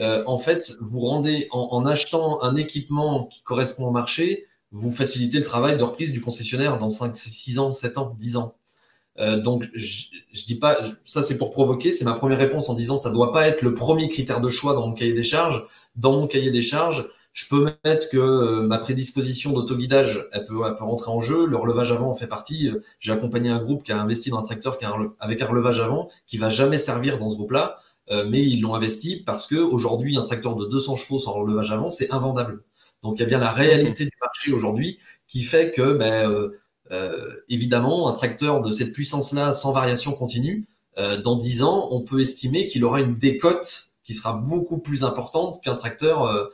Euh, 0.00 0.22
en 0.26 0.36
fait, 0.36 0.72
vous 0.80 1.00
rendez 1.00 1.48
en, 1.50 1.84
achetant 1.84 2.42
un 2.42 2.56
équipement 2.56 3.24
qui 3.24 3.42
correspond 3.42 3.86
au 3.86 3.90
marché, 3.90 4.46
vous 4.70 4.90
facilitez 4.90 5.38
le 5.38 5.44
travail 5.44 5.76
de 5.76 5.82
reprise 5.82 6.12
du 6.12 6.20
concessionnaire 6.20 6.78
dans 6.78 6.90
5, 6.90 7.16
6 7.16 7.58
ans, 7.58 7.72
7 7.72 7.98
ans, 7.98 8.14
10 8.18 8.36
ans. 8.36 8.54
Euh, 9.18 9.40
donc, 9.40 9.68
je, 9.74 10.04
je, 10.32 10.44
dis 10.44 10.54
pas, 10.54 10.78
ça 11.04 11.22
c'est 11.22 11.38
pour 11.38 11.50
provoquer, 11.50 11.90
c'est 11.90 12.04
ma 12.04 12.12
première 12.12 12.38
réponse 12.38 12.68
en 12.68 12.74
disant 12.74 12.96
ça 12.96 13.10
doit 13.10 13.32
pas 13.32 13.48
être 13.48 13.62
le 13.62 13.74
premier 13.74 14.08
critère 14.08 14.40
de 14.40 14.48
choix 14.48 14.74
dans 14.74 14.86
mon 14.86 14.94
cahier 14.94 15.14
des 15.14 15.24
charges. 15.24 15.66
Dans 15.96 16.12
mon 16.12 16.28
cahier 16.28 16.52
des 16.52 16.62
charges, 16.62 17.08
je 17.32 17.48
peux 17.48 17.72
mettre 17.84 18.08
que 18.10 18.16
euh, 18.16 18.62
ma 18.62 18.78
prédisposition 18.78 19.52
d'autoguidage, 19.52 20.28
elle 20.32 20.44
peut, 20.44 20.60
elle 20.64 20.76
peut 20.76 20.84
rentrer 20.84 21.10
en 21.10 21.20
jeu. 21.20 21.46
Le 21.46 21.56
relevage 21.56 21.90
avant 21.90 22.10
en 22.10 22.14
fait 22.14 22.28
partie. 22.28 22.70
J'ai 23.00 23.12
accompagné 23.12 23.50
un 23.50 23.58
groupe 23.58 23.82
qui 23.82 23.90
a 23.90 24.00
investi 24.00 24.30
dans 24.30 24.38
un 24.38 24.42
tracteur 24.42 24.78
qui 24.78 24.84
a 24.84 24.94
avec 25.18 25.42
un 25.42 25.46
relevage 25.46 25.80
avant 25.80 26.08
qui 26.26 26.38
va 26.38 26.50
jamais 26.50 26.78
servir 26.78 27.18
dans 27.18 27.30
ce 27.30 27.34
groupe-là. 27.34 27.80
Euh, 28.10 28.24
mais 28.26 28.42
ils 28.42 28.60
l'ont 28.60 28.74
investi 28.74 29.22
parce 29.24 29.46
que 29.46 29.56
aujourd'hui 29.56 30.16
un 30.16 30.22
tracteur 30.22 30.56
de 30.56 30.64
200 30.64 30.96
chevaux 30.96 31.18
sans 31.18 31.32
relevage 31.32 31.70
avant 31.70 31.90
c'est 31.90 32.10
invendable. 32.10 32.62
Donc 33.02 33.18
il 33.18 33.20
y 33.20 33.24
a 33.24 33.26
bien 33.26 33.38
la 33.38 33.50
réalité 33.50 34.04
du 34.04 34.16
marché 34.20 34.52
aujourd'hui 34.52 34.98
qui 35.26 35.42
fait 35.42 35.72
que 35.72 35.92
ben, 35.92 36.30
euh, 36.30 36.58
euh, 36.90 37.34
évidemment 37.48 38.08
un 38.08 38.12
tracteur 38.12 38.62
de 38.62 38.70
cette 38.70 38.92
puissance-là 38.92 39.52
sans 39.52 39.72
variation 39.72 40.12
continue, 40.12 40.66
dans 41.22 41.36
10 41.36 41.62
ans 41.62 41.88
on 41.92 42.00
peut 42.00 42.20
estimer 42.20 42.66
qu'il 42.66 42.82
aura 42.84 43.00
une 43.00 43.14
décote 43.14 43.90
qui 44.02 44.14
sera 44.14 44.32
beaucoup 44.32 44.78
plus 44.78 45.04
importante 45.04 45.62
qu'un 45.62 45.76
tracteur 45.76 46.50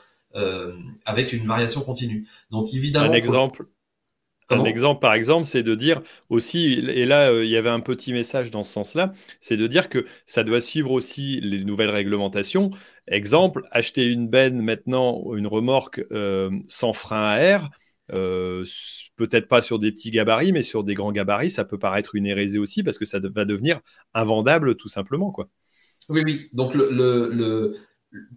avec 1.07 1.33
une 1.33 1.47
variation 1.47 1.81
continue. 1.81 2.27
Donc 2.51 2.75
évidemment, 2.75 3.11
un 3.11 3.15
exemple. 3.15 3.65
Un 4.51 4.65
exemple, 4.65 5.01
par 5.01 5.15
exemple, 5.15 5.47
c'est 5.47 5.63
de 5.63 5.75
dire 5.75 6.03
aussi, 6.29 6.75
et 6.75 7.07
là, 7.07 7.31
euh, 7.31 7.45
il 7.45 7.51
y 7.51 7.57
avait 7.57 7.71
un 7.71 7.81
petit 7.81 8.13
message 8.13 8.51
dans 8.51 8.63
ce 8.63 8.73
sens-là, 8.73 9.13
c'est 9.41 9.57
de 9.57 9.67
dire 9.67 9.89
que 9.89 10.05
ça 10.27 10.45
doit 10.45 10.61
suivre 10.61 10.91
aussi 10.91 11.41
les 11.41 11.65
nouvelles 11.65 11.91
réglementations. 11.91 12.71
Exemple, 13.09 13.63
acheter 13.71 14.07
une 14.11 14.29
benne 14.29 14.61
maintenant, 14.61 15.35
une 15.35 15.47
remorque 15.47 16.05
euh, 16.13 16.51
sans 16.69 16.93
frein 16.93 17.27
à 17.27 17.39
air, 17.39 17.71
euh, 18.13 18.65
peut-être 19.17 19.49
pas 19.49 19.63
sur 19.63 19.79
des 19.79 19.91
petits 19.91 20.11
gabarits, 20.11 20.53
mais 20.53 20.63
sur 20.63 20.85
des 20.85 20.95
grands 20.95 21.13
gabarits, 21.13 21.51
ça 21.51 21.65
peut 21.65 21.79
paraître 21.79 22.15
une 22.15 22.27
hérésie 22.27 22.59
aussi 22.59 22.83
parce 22.83 22.99
que 22.99 23.07
ça 23.07 23.19
va 23.21 23.47
devenir 23.47 23.81
invendable 24.13 24.77
tout 24.77 24.89
simplement. 24.89 25.33
Quoi. 25.33 25.49
Oui, 26.11 26.23
oui. 26.23 26.49
Donc 26.53 26.75
le, 26.75 26.91
le 26.91 27.77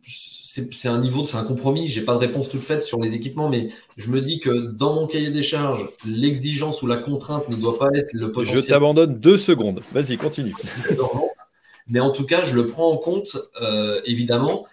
c'est 0.04 0.88
un 0.88 1.00
niveau, 1.00 1.26
c'est 1.26 1.38
un 1.38 1.44
compromis. 1.44 1.88
J'ai 1.88 2.02
pas 2.02 2.14
de 2.14 2.20
réponse 2.20 2.50
toute 2.50 2.62
faite 2.62 2.82
sur 2.82 3.00
les 3.00 3.16
équipements, 3.16 3.50
mais 3.50 3.70
je 3.96 4.10
me 4.10 4.22
dis 4.22 4.40
que 4.40 4.50
dans 4.50 4.94
mon 4.94 5.08
cahier 5.08 5.30
des 5.30 5.44
charges, 5.44 5.90
l'exigence 6.06 6.82
ou 6.82 6.88
la 6.88 6.98
contrainte 6.98 7.48
ne 7.50 7.56
doit 7.56 7.78
pas 7.78 7.90
être 7.94 8.14
le 8.14 8.32
potentiel. 8.32 8.64
Je 8.64 8.68
t'abandonne 8.68 9.20
deux 9.20 9.38
secondes. 9.38 9.82
Vas-y, 9.94 10.18
continue. 10.18 10.56
mais 11.88 12.00
en 12.00 12.12
tout 12.12 12.26
cas, 12.26 12.44
je 12.44 12.56
le 12.56 12.66
prends 12.68 12.92
en 12.92 12.98
compte, 12.98 13.38
euh, 13.62 14.02
évidemment. 14.06 14.66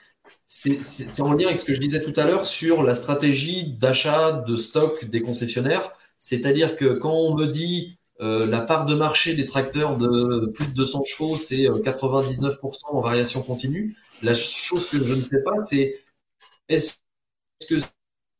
C'est 0.46 1.20
en 1.20 1.32
lien 1.32 1.46
avec 1.46 1.59
ce 1.59 1.64
que 1.64 1.74
je 1.74 1.80
disais 1.80 2.00
tout 2.00 2.18
à 2.18 2.24
l'heure 2.24 2.46
sur 2.46 2.82
la 2.82 2.94
stratégie 2.94 3.74
d'achat 3.78 4.44
de 4.46 4.57
stock 4.57 5.05
des 5.05 5.20
concessionnaires. 5.20 5.92
C'est-à-dire 6.18 6.76
que 6.76 6.94
quand 6.94 7.12
on 7.12 7.34
me 7.34 7.46
dit 7.46 7.98
euh, 8.20 8.46
la 8.46 8.61
part 8.61 8.86
de 8.86 8.94
marché 8.94 9.34
des 9.34 9.44
tracteurs 9.44 9.96
de 9.96 10.46
plus 10.55 10.66
de 10.66 10.72
200 10.72 11.02
chevaux, 11.05 11.36
c'est 11.36 11.64
99% 11.64 12.52
euh, 12.52 12.68
en 12.84 13.00
variation 13.00 13.42
continue. 13.42 13.96
La 14.24 14.32
chose 14.32 14.86
que 14.86 15.04
je 15.04 15.14
ne 15.14 15.20
sais 15.20 15.42
pas, 15.42 15.58
c'est 15.58 16.00
est-ce 16.70 16.94
que 17.68 17.74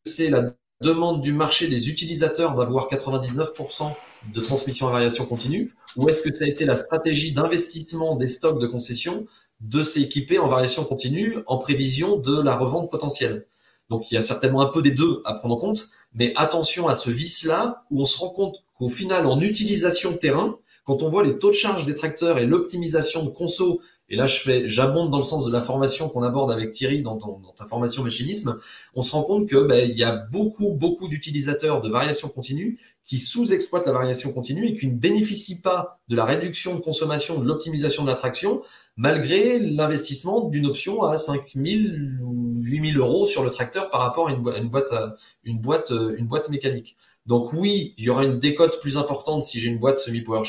c'est 0.07 0.31
la 0.31 0.55
demande 0.81 1.21
du 1.21 1.35
marché 1.35 1.69
des 1.69 1.91
utilisateurs 1.91 2.55
d'avoir 2.55 2.89
99% 2.89 3.93
de 4.33 4.41
transmission 4.41 4.89
à 4.89 4.93
variation 4.93 5.27
continue 5.27 5.75
ou 5.97 6.09
est-ce 6.09 6.23
que 6.23 6.33
ça 6.33 6.47
a 6.47 6.49
été 6.49 6.65
la 6.65 6.75
stratégie 6.75 7.33
d'investissement 7.33 8.17
des 8.17 8.29
stocks 8.29 8.59
de 8.61 8.67
concession 8.67 9.27
de 9.61 9.83
s'équiper 9.83 10.39
en 10.39 10.47
variation 10.47 10.85
continue 10.85 11.37
en 11.47 11.59
prévision 11.59 12.17
de 12.17 12.41
la 12.41 12.57
revente 12.57 12.91
potentielle? 12.91 13.45
Donc 13.91 14.11
il 14.11 14.15
y 14.15 14.17
a 14.17 14.23
certainement 14.23 14.63
un 14.63 14.73
peu 14.73 14.81
des 14.81 14.93
deux 14.93 15.21
à 15.27 15.35
prendre 15.35 15.57
en 15.57 15.59
compte, 15.59 15.91
mais 16.15 16.33
attention 16.37 16.89
à 16.89 16.95
ce 16.95 17.11
vice-là 17.11 17.85
où 17.91 18.01
on 18.01 18.07
se 18.07 18.17
rend 18.17 18.31
compte 18.31 18.65
qu'au 18.79 18.89
final, 18.89 19.27
en 19.27 19.39
utilisation 19.39 20.13
de 20.13 20.17
terrain, 20.17 20.57
quand 20.85 21.03
on 21.03 21.11
voit 21.11 21.25
les 21.25 21.39
taux 21.39 21.51
de 21.51 21.55
charge 21.55 21.85
des 21.85 21.95
tracteurs 21.95 22.39
et 22.39 22.47
l'optimisation 22.47 23.23
de 23.23 23.31
conso 23.31 23.83
et 24.15 24.17
là 24.17 24.29
je 24.29 24.39
fais, 24.39 24.69
j'abonde 24.69 25.11
dans 25.11 25.17
le 25.17 25.25
sens 25.25 25.45
de 25.45 25.51
la 25.51 25.61
formation 25.61 26.09
qu'on 26.09 26.23
aborde 26.23 26.53
avec 26.53 26.71
Thierry 26.71 27.03
dans, 27.03 27.19
ta 27.57 27.65
formation 27.65 28.05
machinisme, 28.05 28.61
on 28.95 29.03
se 29.03 29.11
rend 29.11 29.25
compte 29.25 29.49
que 29.49 29.57
ben, 29.57 29.91
il 29.91 29.99
y 29.99 30.05
a 30.05 30.15
beaucoup 30.31 30.73
beaucoup 30.73 31.09
d'utilisateurs 31.09 31.83
de 31.83 31.89
variation 31.89 32.29
continue 32.29 32.79
qui 33.05 33.19
sous-exploitent 33.19 33.87
la 33.87 33.93
variation 33.93 34.33
continue 34.33 34.69
et 34.69 34.77
qui 34.77 34.87
ne 34.87 34.95
bénéficient 34.95 35.61
pas 35.63 35.99
de 36.09 36.15
la 36.15 36.25
réduction 36.25 36.77
de 36.77 36.81
consommation, 36.81 37.41
de 37.41 37.45
l'optimisation 37.45 38.05
de 38.05 38.09
l'attraction, 38.09 38.63
malgré 38.97 39.59
l'investissement 39.59 40.49
d'une 40.49 40.67
option 40.67 41.03
à 41.03 41.17
5 41.17 41.41
000 41.57 41.81
ou 42.23 42.63
8 42.63 42.93
000 42.93 43.05
euros 43.05 43.27
sur 43.27 43.43
le 43.43 43.51
tracteur 43.51 43.91
par 43.91 44.01
rapport 44.01 44.29
à 44.29 44.33
une, 44.33 44.69
boîte, 44.69 44.95
une 45.43 45.59
boîte, 45.59 45.93
une 46.17 46.27
boîte 46.27 46.51
mécanique. 46.51 46.97
Donc 47.27 47.53
oui, 47.53 47.95
il 47.99 48.05
y 48.05 48.11
aura 48.11 48.25
une 48.25 48.39
décote 48.39 48.81
plus 48.81 48.97
importante 48.97 49.43
si 49.43 49.59
j'ai 49.59 49.71
une 49.71 49.79
boîte 49.79 49.99
semi-power 49.99 50.45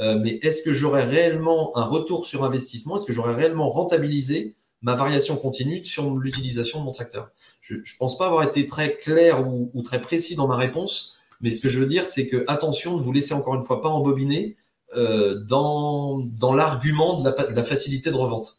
euh, 0.00 0.18
mais 0.18 0.38
est-ce 0.42 0.62
que 0.62 0.72
j'aurai 0.72 1.04
réellement 1.04 1.76
un 1.76 1.84
retour 1.84 2.26
sur 2.26 2.44
investissement? 2.44 2.96
Est-ce 2.96 3.04
que 3.04 3.12
j'aurai 3.12 3.34
réellement 3.34 3.68
rentabilisé 3.68 4.54
ma 4.82 4.94
variation 4.94 5.36
continue 5.36 5.84
sur 5.84 6.16
l'utilisation 6.16 6.80
de 6.80 6.84
mon 6.86 6.90
tracteur? 6.90 7.30
Je 7.60 7.74
ne 7.74 7.80
pense 7.98 8.16
pas 8.16 8.26
avoir 8.26 8.42
été 8.42 8.66
très 8.66 8.96
clair 8.96 9.46
ou, 9.46 9.82
très 9.82 10.00
précis 10.00 10.36
dans 10.36 10.48
ma 10.48 10.56
réponse, 10.56 11.18
mais 11.42 11.50
ce 11.50 11.60
que 11.60 11.68
je 11.68 11.78
veux 11.78 11.86
dire, 11.86 12.06
c'est 12.06 12.28
que 12.28 12.44
attention, 12.48 12.96
ne 12.96 13.02
vous 13.02 13.12
laissez 13.12 13.34
encore 13.34 13.54
une 13.54 13.62
fois 13.62 13.82
pas 13.82 13.90
embobiner 13.90 14.56
euh, 14.96 15.38
dans, 15.44 16.26
l'argument 16.54 17.20
de 17.20 17.54
la, 17.54 17.64
facilité 17.64 18.10
de 18.10 18.16
revente. 18.16 18.58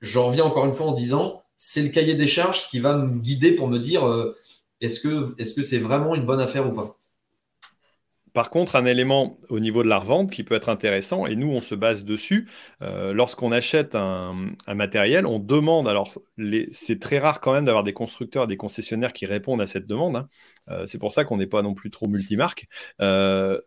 J'en 0.00 0.28
reviens 0.28 0.44
encore 0.44 0.64
une 0.64 0.72
fois 0.72 0.86
en 0.86 0.92
disant, 0.92 1.42
c'est 1.56 1.82
le 1.82 1.88
cahier 1.88 2.14
des 2.14 2.26
charges 2.28 2.70
qui 2.70 2.78
va 2.78 2.96
me 2.96 3.18
guider 3.18 3.52
pour 3.52 3.66
me 3.66 3.78
dire 3.78 4.06
euh, 4.06 4.36
est-ce 4.80 5.00
que 5.00 5.62
c'est 5.62 5.78
vraiment 5.78 6.14
une 6.14 6.24
bonne 6.24 6.40
affaire 6.40 6.68
ou 6.68 6.72
pas? 6.72 6.95
Par 8.36 8.50
contre, 8.50 8.76
un 8.76 8.84
élément 8.84 9.38
au 9.48 9.60
niveau 9.60 9.82
de 9.82 9.88
la 9.88 9.98
revente 9.98 10.30
qui 10.30 10.44
peut 10.44 10.54
être 10.54 10.68
intéressant, 10.68 11.26
et 11.26 11.34
nous 11.36 11.48
on 11.48 11.60
se 11.60 11.74
base 11.74 12.04
dessus, 12.04 12.48
euh, 12.82 13.14
lorsqu'on 13.14 13.50
achète 13.50 13.94
un, 13.94 14.34
matériel, 14.68 15.24
on 15.24 15.38
demande, 15.38 15.88
alors 15.88 16.12
c'est 16.70 17.00
très 17.00 17.18
rare 17.18 17.40
quand 17.40 17.54
même 17.54 17.64
d'avoir 17.64 17.82
des 17.82 17.94
constructeurs 17.94 18.44
et 18.44 18.46
des 18.46 18.58
concessionnaires 18.58 19.14
qui 19.14 19.24
répondent 19.24 19.62
à 19.62 19.66
cette 19.66 19.86
demande, 19.86 20.16
hein. 20.16 20.28
euh, 20.68 20.86
c'est 20.86 20.98
pour 20.98 21.14
ça 21.14 21.24
qu'on 21.24 21.38
n'est 21.38 21.46
pas 21.46 21.62
non 21.62 21.72
plus 21.72 21.90
trop 21.90 22.08
multimarque, 22.08 22.66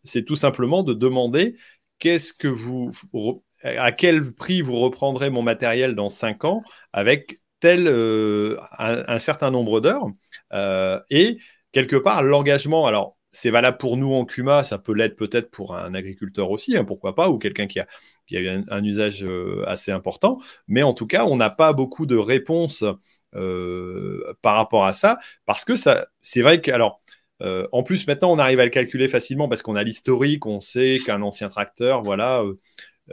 c'est 0.04 0.24
tout 0.24 0.36
simplement 0.36 0.84
de 0.84 0.94
demander 0.94 1.56
qu'est-ce 1.98 2.32
que 2.32 2.48
vous, 2.48 2.92
à 3.64 3.92
quel 3.92 4.34
prix 4.34 4.62
vous 4.62 4.78
reprendrez 4.78 5.32
mon 5.32 5.42
matériel 5.42 5.96
dans 5.96 6.10
5 6.10 6.46
ans 6.46 6.62
avec 6.94 7.40
tel 7.60 7.88
euh, 7.88 8.58
un, 8.78 9.20
certain 9.20 9.52
nombre 9.52 9.82
d'heures. 9.82 10.08
Euh, 10.54 11.00
et 11.10 11.40
quelque 11.72 11.96
part, 11.96 12.24
l'engagement, 12.24 12.88
alors 12.88 13.18
c'est 13.32 13.52
valable 13.52 13.78
pour 13.78 13.98
nous 13.98 14.14
en 14.14 14.26
CUMA, 14.26 14.64
ça 14.64 14.78
peut 14.78 14.94
l'être 14.94 15.16
peut-être 15.16 15.52
pour 15.52 15.76
un 15.76 15.94
agriculteur 15.94 16.52
aussi, 16.52 16.76
hein, 16.76 16.84
pourquoi 16.84 17.16
pas, 17.16 17.30
ou 17.30 17.38
quelqu'un 17.38 17.68
qui 17.68 17.80
a, 17.80 17.88
un, 18.70 18.84
usage 18.84 19.24
euh, 19.24 19.64
assez 19.68 19.92
important. 19.92 20.40
Mais 20.68 20.84
en 20.84 20.94
tout 20.94 21.08
cas, 21.08 21.26
on 21.26 21.36
n'a 21.36 21.50
pas 21.50 21.74
beaucoup 21.74 22.06
de 22.06 22.18
réponses 22.18 22.84
par 24.42 24.56
rapport 24.56 24.86
à 24.86 24.94
ça, 24.94 25.20
parce 25.46 25.64
que 25.64 25.76
ça, 25.76 26.08
c'est 26.20 26.42
vrai 26.42 26.62
que, 26.62 26.72
alors, 26.72 27.02
en 27.72 27.84
plus, 27.84 28.08
maintenant, 28.08 28.32
on 28.32 28.40
arrive 28.40 28.60
à 28.60 28.66
le 28.66 28.72
calculer 28.72 29.08
facilement 29.08 29.48
parce 29.48 29.62
qu'on 29.62 29.76
a 29.76 29.84
l'historique, 29.84 30.46
on 30.48 30.60
sait 30.60 30.98
qu'un 31.06 31.22
ancien 31.22 31.50
tracteur, 31.50 32.02
voilà, 32.02 32.44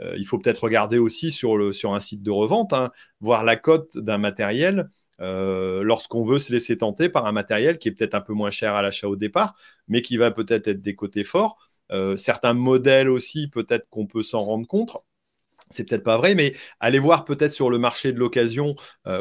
euh, 0.01 0.15
il 0.17 0.25
faut 0.25 0.37
peut-être 0.39 0.63
regarder 0.63 0.97
aussi 0.97 1.31
sur 1.31 1.59
un 1.59 1.99
site 1.99 2.23
de 2.23 2.31
revente, 2.31 2.73
hein, 2.73 2.91
voir 3.21 3.43
la 3.43 3.55
cote 3.55 3.97
d'un 3.97 4.17
matériel 4.17 4.89
euh, 5.21 5.83
lorsqu'on 5.83 6.23
veut 6.23 6.39
se 6.39 6.51
laisser 6.51 6.77
tenter 6.77 7.09
par 7.09 7.25
un 7.25 7.31
matériel 7.31 7.77
qui 7.77 7.89
est 7.89 7.91
peut-être 7.91 8.15
un 8.15 8.21
peu 8.21 8.33
moins 8.33 8.51
cher 8.51 8.75
à 8.75 8.81
l'achat 8.81 9.07
au 9.07 9.15
départ, 9.15 9.55
mais 9.87 10.01
qui 10.01 10.17
va 10.17 10.31
peut-être 10.31 10.67
être 10.67 10.81
des 10.81 10.95
côtés 10.95 11.23
forts. 11.23 11.57
Euh, 11.91 12.17
certains 12.17 12.53
modèles 12.53 13.09
aussi, 13.09 13.47
peut-être 13.47 13.87
qu'on 13.89 14.07
peut 14.07 14.23
s'en 14.23 14.39
rendre 14.39 14.67
compte. 14.67 14.97
C'est 15.69 15.83
peut-être 15.83 16.03
pas 16.03 16.17
vrai, 16.17 16.33
mais 16.33 16.55
aller 16.79 16.99
voir 16.99 17.25
peut-être 17.25 17.51
sur 17.51 17.69
le 17.69 17.77
marché 17.77 18.13
de 18.13 18.19
l'occasion 18.19 18.75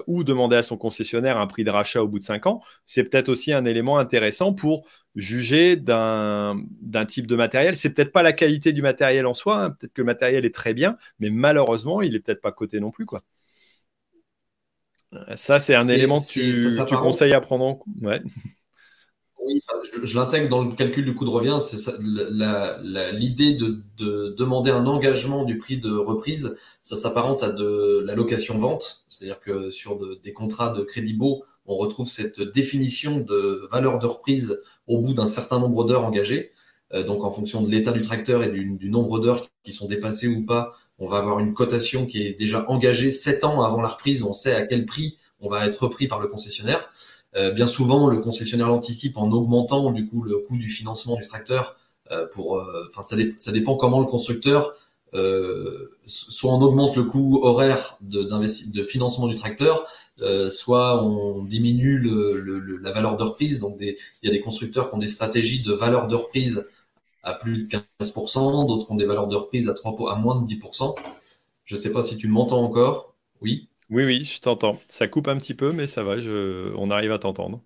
ou 0.07 0.23
demander 0.23 0.55
à 0.55 0.63
son 0.63 0.77
concessionnaire 0.77 1.39
un 1.39 1.49
prix 1.49 1.65
de 1.65 1.71
rachat 1.71 2.03
au 2.05 2.07
bout 2.07 2.21
de 2.21 2.25
5 2.25 2.47
ans, 2.47 2.63
c'est 2.85 3.03
peut-être 3.03 3.29
aussi 3.29 3.53
un 3.53 3.65
élément 3.65 3.99
intéressant 3.99 4.53
pour 4.53 4.87
juger 5.17 5.77
d'un 5.77 6.57
type 7.09 7.27
de 7.27 7.37
matériel. 7.37 7.77
C'est 7.77 7.91
peut-être 7.91 8.13
pas 8.13 8.23
la 8.23 8.33
qualité 8.33 8.73
du 8.73 8.83
matériel 8.83 9.27
en 9.27 9.35
soi, 9.35 9.65
hein. 9.65 9.71
peut-être 9.71 9.93
que 9.93 10.03
le 10.03 10.07
matériel 10.07 10.45
est 10.45 10.55
très 10.55 10.75
bien, 10.75 10.97
mais 11.19 11.31
malheureusement, 11.31 12.03
il 12.03 12.15
est 12.15 12.21
peut-être 12.21 12.43
pas 12.43 12.53
coté 12.53 12.81
non 12.81 12.91
plus. 12.91 13.07
Quoi. 13.07 13.25
Ça, 15.35 15.59
c'est 15.59 15.75
un 15.75 15.89
élément 15.89 16.21
que 16.21 16.29
tu, 16.29 16.87
tu 16.89 16.97
conseilles 16.97 17.33
à 17.33 17.41
prendre 17.41 17.65
en 17.65 17.75
compte. 17.77 17.95
Oui, 18.03 19.61
je, 20.03 20.17
l'intègre 20.17 20.49
dans 20.49 20.63
le 20.63 20.73
calcul 20.75 21.05
du 21.05 21.15
coût 21.15 21.25
de 21.25 21.31
revient. 21.31 21.59
C'est 21.61 21.93
l'idée 23.13 23.55
de, 23.55 23.79
de, 23.99 24.35
demander 24.37 24.71
un 24.71 24.87
engagement 24.87 25.45
du 25.45 25.59
prix 25.59 25.79
de 25.79 25.93
reprise. 25.93 26.57
Ça 26.83 26.97
s'apparente 26.97 27.43
à 27.43 27.51
de 27.51 28.03
la 28.05 28.15
location-vente, 28.15 29.05
c'est-à-dire 29.09 29.41
que 29.41 29.71
sur 29.71 29.99
des 30.23 30.33
contrats 30.33 30.73
de 30.73 30.83
crédit 30.83 31.15
beau, 31.15 31.45
on 31.67 31.77
retrouve 31.77 32.09
cette 32.09 32.41
définition 32.41 33.19
de 33.19 33.69
valeur 33.71 33.99
de 33.99 34.07
reprise 34.07 34.63
au 34.87 34.99
bout 34.99 35.15
d'un 35.15 35.27
certain 35.27 35.59
nombre 35.59 35.85
d'heures 35.85 36.05
engagées. 36.05 36.53
Euh, 36.95 37.03
donc 37.03 37.25
en 37.25 37.33
fonction 37.33 37.63
de 37.63 37.71
l'état 37.71 37.93
du 37.93 38.03
tracteur 38.03 38.43
et 38.45 38.51
du, 38.51 38.91
nombre 38.91 39.19
d'heures 39.19 39.49
qui 39.65 39.73
sont 39.73 39.89
dépassées 39.89 40.29
ou 40.29 40.45
pas, 40.45 40.73
on 40.99 41.07
va 41.07 41.19
avoir 41.19 41.41
une 41.41 41.55
cotation 41.55 42.07
qui 42.07 42.23
est 42.23 42.33
déjà 42.33 42.65
engagée 42.69 43.11
7 43.11 43.45
ans 43.45 43.63
avant 43.63 43.81
la 43.81 43.89
reprise. 43.89 44.23
On 44.23 44.33
sait 44.33 44.55
à 44.55 44.67
quel 44.67 44.87
prix 44.87 45.17
on 45.41 45.49
va 45.49 45.67
être 45.67 45.85
repris 45.85 46.09
par 46.09 46.21
le 46.21 46.27
concessionnaire. 46.27 46.91
Euh, 47.35 47.51
bien 47.51 47.67
souvent, 47.67 48.09
le 48.09 48.19
concessionnaire 48.19 48.69
l'anticipe 48.69 49.19
en 49.19 49.31
augmentant 49.31 49.93
du 49.93 50.07
coup 50.07 50.23
le 50.23 50.39
coût 50.39 50.57
du 50.57 50.69
financement 50.69 51.17
du 51.17 51.27
tracteur. 51.27 51.77
Euh, 52.11 52.27
pour, 52.33 52.63
enfin, 52.89 53.03
ça, 53.03 53.17
ça, 53.37 53.53
dépend 53.53 53.77
comment 53.77 54.01
le 54.01 54.07
constructeur 54.07 54.75
soit 56.07 56.53
on 56.53 56.61
augmente 56.61 56.97
le 56.97 57.05
coût 57.05 57.41
horaire 57.43 57.99
de, 58.01 58.83
financement 58.83 59.27
du 59.27 59.35
tracteur, 59.35 59.87
euh, 60.23 60.49
soit 60.49 61.03
on 61.03 61.43
diminue 61.43 61.99
le, 61.99 62.79
la 62.83 62.93
valeur 62.93 63.17
de 63.17 63.23
reprise. 63.23 63.61
Donc, 63.61 63.77
il 63.81 63.97
y 64.23 64.29
a 64.29 64.33
des 64.33 64.41
constructeurs 64.41 64.89
qui 64.89 64.95
ont 64.95 64.99
des 64.99 65.07
stratégies 65.07 65.63
de 65.63 65.73
valeur 65.73 66.09
de 66.09 66.15
reprise 66.15 66.67
à 67.27 67.35
plus 67.35 67.65
de 67.65 67.77
15%, 68.01 68.67
d'autres 68.67 68.87
qui 68.87 68.93
ont 68.93 68.97
des 68.97 69.05
valeurs 69.05 69.27
de 69.27 69.35
reprise 69.35 69.69
à, 69.69 69.75
3, 69.75 70.13
à 70.13 70.15
moins 70.15 70.41
de 70.41 70.47
10%. 70.47 70.95
Je 71.65 71.75
ne 71.75 71.81
sais 71.81 71.93
pas 71.93 72.01
si 72.01 72.17
tu 72.17 72.29
m'entends 72.29 72.63
encore. 72.63 73.13
Oui 73.43 73.67
Oui, 73.91 74.05
oui, 74.05 74.25
je 74.25 74.41
t'entends. 74.41 74.79
Ça 74.87 75.09
coupe 75.09 75.27
un 75.27 75.37
petit 75.37 75.55
peu, 75.55 75.73
mais 75.73 75.89
ça 75.89 76.05
va, 76.05 76.19
je... 76.19 76.73
on 76.77 76.89
arrive 76.89 77.11
à 77.11 77.19
t'entendre. 77.19 77.61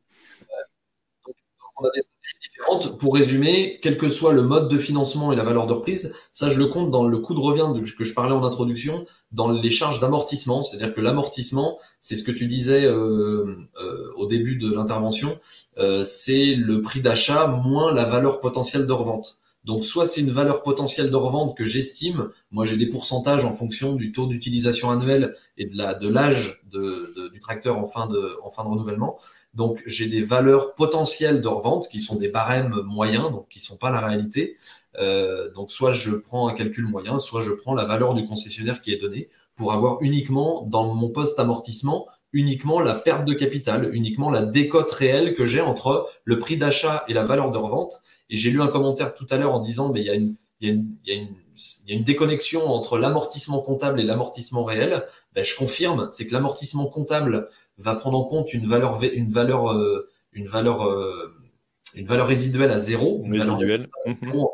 Donc, 1.26 1.36
on 1.76 1.84
a 1.84 1.90
des 1.94 2.00
différentes. 2.40 2.98
Pour 2.98 3.14
résumer, 3.14 3.78
quel 3.82 3.98
que 3.98 4.08
soit 4.08 4.32
le 4.32 4.42
mode 4.42 4.68
de 4.68 4.78
financement 4.78 5.30
et 5.30 5.36
la 5.36 5.44
valeur 5.44 5.66
de 5.66 5.74
reprise, 5.74 6.16
ça 6.32 6.48
je 6.48 6.58
le 6.58 6.66
compte 6.66 6.90
dans 6.90 7.06
le 7.06 7.18
coût 7.18 7.34
de 7.34 7.40
revient 7.40 7.68
que 7.98 8.04
je 8.04 8.14
parlais 8.14 8.32
en 8.32 8.42
introduction, 8.42 9.04
dans 9.32 9.50
les 9.50 9.70
charges 9.70 10.00
d'amortissement. 10.00 10.62
C'est-à-dire 10.62 10.94
que 10.94 11.02
l'amortissement, 11.02 11.78
c'est 12.00 12.16
ce 12.16 12.22
que 12.22 12.32
tu 12.32 12.46
disais 12.46 12.86
euh, 12.86 13.56
euh, 13.78 14.12
au 14.16 14.26
début 14.26 14.56
de 14.56 14.72
l'intervention, 14.72 15.38
euh, 15.76 16.02
c'est 16.02 16.54
le 16.54 16.80
prix 16.80 17.02
d'achat 17.02 17.46
moins 17.46 17.92
la 17.92 18.06
valeur 18.06 18.40
potentielle 18.40 18.86
de 18.86 18.92
revente. 18.92 19.40
Donc 19.64 19.84
soit 19.84 20.06
c'est 20.06 20.22
une 20.22 20.30
valeur 20.30 20.62
potentielle 20.62 21.10
de 21.10 21.16
revente 21.16 21.56
que 21.56 21.64
j'estime, 21.64 22.30
moi 22.50 22.64
j'ai 22.64 22.76
des 22.76 22.86
pourcentages 22.86 23.44
en 23.44 23.52
fonction 23.52 23.94
du 23.94 24.10
taux 24.10 24.26
d'utilisation 24.26 24.90
annuel 24.90 25.36
et 25.58 25.66
de 25.66 26.08
l'âge 26.08 26.62
du 26.64 27.40
tracteur 27.40 27.76
en 27.76 27.86
fin 27.86 28.06
de 28.06 28.38
en 28.42 28.50
fin 28.50 28.64
de 28.64 28.68
renouvellement. 28.68 29.18
Donc 29.52 29.82
j'ai 29.86 30.06
des 30.06 30.22
valeurs 30.22 30.74
potentielles 30.74 31.40
de 31.40 31.48
revente 31.48 31.88
qui 31.88 32.00
sont 32.00 32.16
des 32.16 32.28
barèmes 32.28 32.80
moyens, 32.86 33.30
donc 33.32 33.48
qui 33.48 33.60
sont 33.60 33.76
pas 33.76 33.90
la 33.90 34.00
réalité. 34.00 34.56
Euh, 34.98 35.52
donc 35.52 35.70
soit 35.70 35.92
je 35.92 36.12
prends 36.12 36.48
un 36.48 36.54
calcul 36.54 36.86
moyen, 36.86 37.18
soit 37.18 37.42
je 37.42 37.52
prends 37.52 37.74
la 37.74 37.84
valeur 37.84 38.14
du 38.14 38.26
concessionnaire 38.26 38.80
qui 38.80 38.92
est 38.92 39.00
donnée 39.00 39.28
pour 39.56 39.72
avoir 39.72 40.00
uniquement 40.00 40.66
dans 40.66 40.94
mon 40.94 41.10
poste 41.10 41.38
amortissement 41.38 42.06
uniquement 42.32 42.80
la 42.80 42.94
perte 42.94 43.24
de 43.24 43.34
capital, 43.34 43.94
uniquement 43.94 44.30
la 44.30 44.42
décote 44.42 44.90
réelle 44.92 45.34
que 45.34 45.44
j'ai 45.44 45.60
entre 45.60 46.08
le 46.24 46.38
prix 46.38 46.56
d'achat 46.56 47.04
et 47.08 47.12
la 47.12 47.24
valeur 47.24 47.50
de 47.50 47.58
revente. 47.58 48.02
Et 48.30 48.36
j'ai 48.36 48.50
lu 48.50 48.62
un 48.62 48.68
commentaire 48.68 49.14
tout 49.14 49.26
à 49.30 49.36
l'heure 49.36 49.54
en 49.54 49.60
disant, 49.60 49.92
mais 49.92 50.00
il 50.00 50.06
y 50.06 50.10
a 50.10 50.14
une, 50.14 50.34
il 50.60 50.68
y 50.68 50.70
a 50.70 50.74
une, 50.74 50.94
il 51.06 51.90
y 51.90 51.92
a 51.92 51.96
une, 51.96 52.04
déconnexion 52.04 52.66
entre 52.68 52.98
l'amortissement 52.98 53.60
comptable 53.60 54.00
et 54.00 54.04
l'amortissement 54.04 54.64
réel. 54.64 55.04
Ben, 55.34 55.44
je 55.44 55.54
confirme, 55.56 56.08
c'est 56.10 56.26
que 56.26 56.32
l'amortissement 56.32 56.86
comptable 56.86 57.48
va 57.78 57.94
prendre 57.94 58.18
en 58.18 58.24
compte 58.24 58.54
une 58.54 58.66
valeur, 58.66 58.98
une 59.02 59.30
valeur, 59.30 59.72
euh, 59.72 60.08
une 60.32 60.46
valeur, 60.46 60.86
euh, 60.86 61.34
une 61.94 62.06
valeur 62.06 62.26
résiduelle 62.26 62.70
à 62.70 62.78
zéro, 62.78 63.22
une 63.24 63.32
résiduelle. 63.40 63.88
Valeur 64.04 64.50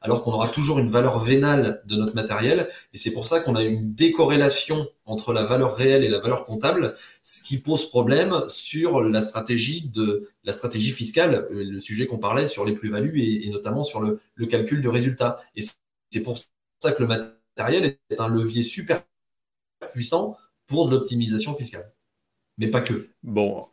alors 0.00 0.22
qu'on 0.22 0.32
aura 0.32 0.48
toujours 0.48 0.78
une 0.78 0.90
valeur 0.90 1.18
vénale 1.18 1.82
de 1.86 1.96
notre 1.96 2.14
matériel. 2.14 2.68
Et 2.92 2.96
c'est 2.96 3.12
pour 3.12 3.26
ça 3.26 3.40
qu'on 3.40 3.54
a 3.54 3.62
une 3.62 3.92
décorrélation 3.92 4.86
entre 5.06 5.32
la 5.32 5.44
valeur 5.44 5.74
réelle 5.76 6.04
et 6.04 6.08
la 6.08 6.20
valeur 6.20 6.44
comptable, 6.44 6.94
ce 7.22 7.42
qui 7.42 7.58
pose 7.58 7.88
problème 7.88 8.44
sur 8.48 9.00
la 9.02 9.20
stratégie 9.20 9.90
de 9.92 10.28
la 10.44 10.52
stratégie 10.52 10.92
fiscale, 10.92 11.46
euh, 11.50 11.64
le 11.64 11.80
sujet 11.80 12.06
qu'on 12.06 12.18
parlait 12.18 12.46
sur 12.46 12.64
les 12.64 12.72
plus-values 12.72 13.22
et, 13.22 13.50
notamment 13.50 13.82
sur 13.82 14.00
le, 14.00 14.20
le 14.34 14.46
calcul 14.46 14.82
de 14.82 14.88
résultats. 14.88 15.40
Et 15.56 15.62
c'est 16.10 16.22
pour 16.22 16.38
ça 16.38 16.92
que 16.92 17.02
le 17.02 17.08
matériel 17.08 17.96
est 18.10 18.20
un 18.20 18.28
levier 18.28 18.62
super 18.62 19.02
puissant 19.92 20.36
pour 20.66 20.86
de 20.86 20.92
l'optimisation 20.92 21.54
fiscale. 21.54 21.92
Mais 22.56 22.68
pas 22.68 22.80
que. 22.80 23.08
Bon, 23.22 23.66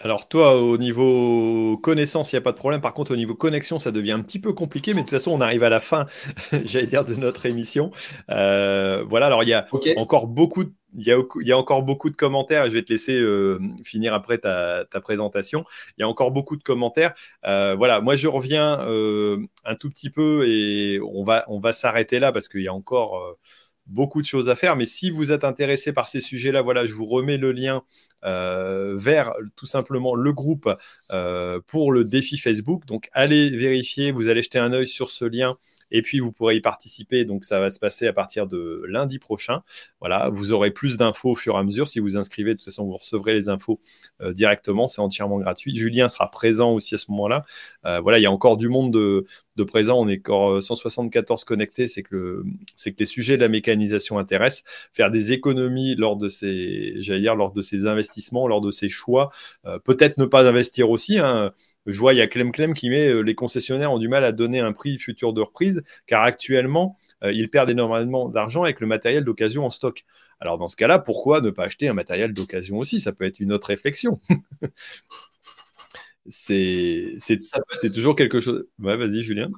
alors 0.00 0.28
toi, 0.28 0.56
au 0.56 0.78
niveau 0.78 1.76
connaissance, 1.78 2.32
il 2.32 2.36
n'y 2.36 2.38
a 2.38 2.42
pas 2.42 2.52
de 2.52 2.56
problème. 2.56 2.80
Par 2.80 2.94
contre, 2.94 3.12
au 3.12 3.16
niveau 3.16 3.34
connexion, 3.34 3.80
ça 3.80 3.90
devient 3.90 4.12
un 4.12 4.22
petit 4.22 4.38
peu 4.38 4.52
compliqué. 4.52 4.94
Mais 4.94 5.00
de 5.00 5.06
toute 5.06 5.10
façon, 5.10 5.32
on 5.32 5.40
arrive 5.40 5.64
à 5.64 5.68
la 5.68 5.80
fin, 5.80 6.06
j'allais 6.64 6.86
dire, 6.86 7.04
de 7.04 7.14
notre 7.14 7.46
émission. 7.46 7.90
Euh, 8.30 9.04
voilà, 9.08 9.26
alors 9.26 9.42
il 9.42 9.48
y 9.48 9.54
a 9.54 9.66
encore 9.96 10.26
beaucoup 10.26 10.64
de... 10.64 10.72
Il 10.96 11.06
y, 11.06 11.52
a, 11.52 11.58
encore 11.58 11.82
beaucoup 11.82 12.08
de 12.08 12.16
commentaires. 12.16 12.64
Je 12.64 12.70
vais 12.70 12.82
te 12.82 12.90
laisser 12.90 13.12
euh, 13.12 13.60
finir 13.84 14.14
après 14.14 14.38
ta, 14.38 14.86
présentation. 15.02 15.64
Il 15.96 16.00
y 16.00 16.04
a 16.04 16.08
encore 16.08 16.30
beaucoup 16.30 16.56
de 16.56 16.62
commentaires. 16.62 17.12
Euh, 17.44 17.74
voilà, 17.76 18.00
moi 18.00 18.16
je 18.16 18.26
reviens 18.26 18.80
un 18.80 19.74
tout 19.74 19.90
petit 19.90 20.08
peu 20.08 20.48
et 20.48 20.98
on 21.00 21.24
va, 21.24 21.44
on 21.48 21.58
va 21.58 21.72
s'arrêter 21.72 22.18
là 22.18 22.32
parce 22.32 22.48
qu'il 22.48 22.62
y 22.62 22.68
a 22.68 22.72
encore 22.72 23.36
beaucoup 23.88 24.20
de 24.20 24.26
choses 24.26 24.48
à 24.48 24.54
faire. 24.54 24.76
Mais 24.76 24.86
si 24.86 25.10
vous 25.10 25.32
êtes 25.32 25.44
intéressé 25.44 25.92
par 25.92 26.08
ces 26.08 26.20
sujets-là, 26.20 26.62
voilà, 26.62 26.86
je 26.86 26.94
vous 26.94 27.06
remets 27.06 27.38
le 27.38 27.52
lien 27.52 27.82
euh, 28.24 28.96
vers 28.96 29.32
tout 29.54 29.66
simplement 29.66 30.16
le 30.16 30.32
groupe 30.32 30.68
euh, 31.12 31.60
pour 31.66 31.92
le 31.92 32.04
défi 32.04 32.36
Facebook. 32.36 32.84
Donc 32.84 33.08
allez 33.12 33.50
vérifier, 33.50 34.10
vous 34.10 34.28
allez 34.28 34.42
jeter 34.42 34.58
un 34.58 34.72
œil 34.72 34.88
sur 34.88 35.12
ce 35.12 35.24
lien 35.24 35.56
et 35.92 36.02
puis 36.02 36.18
vous 36.18 36.32
pourrez 36.32 36.56
y 36.56 36.60
participer. 36.60 37.24
Donc 37.24 37.44
ça 37.44 37.60
va 37.60 37.70
se 37.70 37.78
passer 37.78 38.08
à 38.08 38.12
partir 38.12 38.48
de 38.48 38.82
lundi 38.88 39.20
prochain. 39.20 39.62
Voilà, 40.00 40.30
vous 40.30 40.50
aurez 40.50 40.72
plus 40.72 40.96
d'infos 40.96 41.30
au 41.30 41.34
fur 41.36 41.54
et 41.54 41.58
à 41.58 41.62
mesure. 41.62 41.88
Si 41.88 42.00
vous 42.00 42.16
inscrivez, 42.16 42.54
de 42.54 42.58
toute 42.58 42.64
façon, 42.64 42.86
vous 42.86 42.96
recevrez 42.96 43.34
les 43.34 43.48
infos 43.48 43.78
euh, 44.20 44.32
directement. 44.32 44.88
C'est 44.88 45.00
entièrement 45.00 45.38
gratuit. 45.38 45.74
Julien 45.76 46.08
sera 46.08 46.28
présent 46.28 46.72
aussi 46.72 46.96
à 46.96 46.98
ce 46.98 47.10
moment-là. 47.12 47.44
voilà, 48.02 48.18
il 48.18 48.22
y 48.22 48.26
a 48.26 48.32
encore 48.32 48.56
du 48.56 48.68
monde 48.68 48.92
de, 48.92 49.64
présent. 49.64 49.98
On 49.98 50.08
est 50.08 50.18
encore 50.18 50.62
174 50.62 51.44
connectés. 51.44 51.86
C'est 51.86 52.02
que, 52.02 52.42
c'est 52.74 52.92
que 52.92 52.98
les 52.98 53.06
sujets 53.06 53.36
de 53.36 53.42
la 53.42 53.48
intéressent. 54.18 54.64
Faire 54.92 55.10
des 55.10 55.32
économies 55.32 55.94
lors 55.94 56.16
de 56.16 56.28
ces, 56.28 56.94
j'allais 56.98 57.20
dire, 57.20 57.34
lors 57.34 57.52
de 57.52 57.62
ces 57.62 57.86
investissements, 57.86 58.48
lors 58.48 58.60
de 58.60 58.70
ces 58.70 58.88
choix. 58.88 59.30
peut-être 59.84 60.18
ne 60.18 60.24
pas 60.24 60.48
investir 60.48 60.90
aussi. 60.90 61.18
Hein. 61.18 61.52
Je 61.88 61.98
vois, 61.98 62.12
il 62.12 62.18
y 62.18 62.20
a 62.20 62.26
Clem 62.26 62.52
Clem 62.52 62.74
qui 62.74 62.90
met 62.90 63.08
euh, 63.08 63.20
les 63.22 63.34
concessionnaires 63.34 63.90
ont 63.90 63.98
du 63.98 64.08
mal 64.08 64.22
à 64.22 64.30
donner 64.32 64.60
un 64.60 64.72
prix 64.72 64.98
futur 64.98 65.32
de 65.32 65.40
reprise 65.40 65.82
car 66.06 66.22
actuellement, 66.22 66.96
euh, 67.24 67.32
ils 67.32 67.48
perdent 67.48 67.70
énormément 67.70 68.28
d'argent 68.28 68.62
avec 68.62 68.80
le 68.80 68.86
matériel 68.86 69.24
d'occasion 69.24 69.64
en 69.64 69.70
stock. 69.70 70.04
Alors 70.38 70.58
dans 70.58 70.68
ce 70.68 70.76
cas-là, 70.76 70.98
pourquoi 70.98 71.40
ne 71.40 71.48
pas 71.48 71.64
acheter 71.64 71.88
un 71.88 71.94
matériel 71.94 72.34
d'occasion 72.34 72.76
aussi? 72.76 73.00
Ça 73.00 73.12
peut 73.12 73.24
être 73.24 73.40
une 73.40 73.52
autre 73.52 73.68
réflexion. 73.68 74.20
c'est 76.26 77.16
toujours 77.92 78.16
quelque 78.16 78.40
chose. 78.40 78.66
Ouais, 78.78 78.98
vas-y, 78.98 79.22
Julien. 79.22 79.48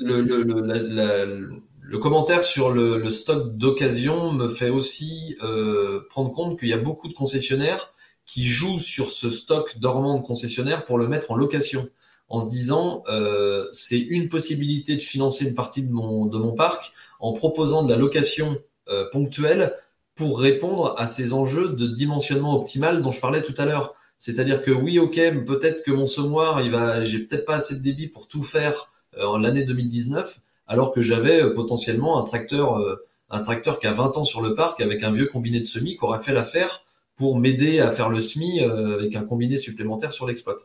Le, 0.00 1.52
commentaire 1.98 2.42
sur 2.42 2.70
le, 2.70 3.08
stock 3.10 3.56
d'occasion 3.56 4.32
me 4.32 4.48
fait 4.48 4.70
aussi 4.70 5.36
euh, 5.42 6.06
prendre 6.08 6.32
compte 6.32 6.58
qu'il 6.58 6.68
y 6.68 6.72
a 6.72 6.78
beaucoup 6.78 7.08
de 7.08 7.14
concessionnaires 7.14 7.92
qui 8.26 8.46
joue 8.46 8.78
sur 8.78 9.10
ce 9.10 9.28
stock 9.28 9.78
dormant 9.78 10.18
de 10.18 10.22
concessionnaires 10.22 10.84
pour 10.84 10.98
le 10.98 11.08
mettre 11.08 11.32
en 11.32 11.34
location, 11.34 11.88
en 12.28 12.38
se 12.38 12.48
disant 12.48 13.02
euh, 13.08 13.66
c'est 13.72 13.98
une 13.98 14.28
possibilité 14.28 14.94
de 14.94 15.00
financer 15.00 15.46
une 15.46 15.54
partie 15.54 15.82
de 15.82 15.92
mon, 15.92 16.26
de 16.26 16.38
mon 16.38 16.52
parc 16.52 16.92
en 17.18 17.32
proposant 17.32 17.82
de 17.82 17.90
la 17.90 17.98
location 17.98 18.56
euh, 18.88 19.04
ponctuelle 19.10 19.74
pour 20.14 20.40
répondre 20.40 20.94
à 20.98 21.06
ces 21.06 21.32
enjeux 21.32 21.70
de 21.70 21.86
dimensionnement 21.86 22.54
optimal 22.54 23.02
dont 23.02 23.10
je 23.10 23.20
parlais 23.20 23.42
tout 23.42 23.54
à 23.56 23.64
l'heure. 23.64 23.94
C'est-à-dire 24.18 24.62
que 24.62 24.70
oui, 24.70 24.98
ok, 24.98 25.14
peut-être 25.46 25.82
que 25.82 25.90
mon 25.90 26.06
semoir, 26.06 26.60
il 26.60 26.70
va, 26.70 27.02
j'ai 27.02 27.20
peut-être 27.20 27.44
pas 27.44 27.54
assez 27.54 27.76
de 27.76 27.82
débit 27.82 28.06
pour 28.06 28.28
tout 28.28 28.42
faire 28.42 28.90
euh, 29.16 29.24
en 29.24 29.38
l'année 29.38 29.64
2019, 29.64 30.40
alors 30.70 30.92
que 30.92 31.02
j'avais 31.02 31.42
euh, 31.42 31.52
potentiellement 31.52 32.18
un 32.18 32.22
tracteur, 32.22 32.78
euh, 32.78 32.96
un 33.28 33.42
tracteur 33.42 33.80
qui 33.80 33.88
a 33.88 33.92
20 33.92 34.16
ans 34.16 34.24
sur 34.24 34.40
le 34.40 34.54
parc 34.54 34.80
avec 34.80 35.02
un 35.02 35.10
vieux 35.10 35.26
combiné 35.26 35.58
de 35.58 35.66
semis 35.66 35.96
qui 35.96 36.04
aurait 36.04 36.20
fait 36.20 36.32
l'affaire 36.32 36.84
pour 37.16 37.36
m'aider 37.36 37.80
à 37.80 37.90
faire 37.90 38.08
le 38.08 38.20
SMI 38.20 38.60
euh, 38.60 38.94
avec 38.94 39.14
un 39.16 39.24
combiné 39.24 39.56
supplémentaire 39.56 40.12
sur 40.12 40.26
l'exploit. 40.26 40.56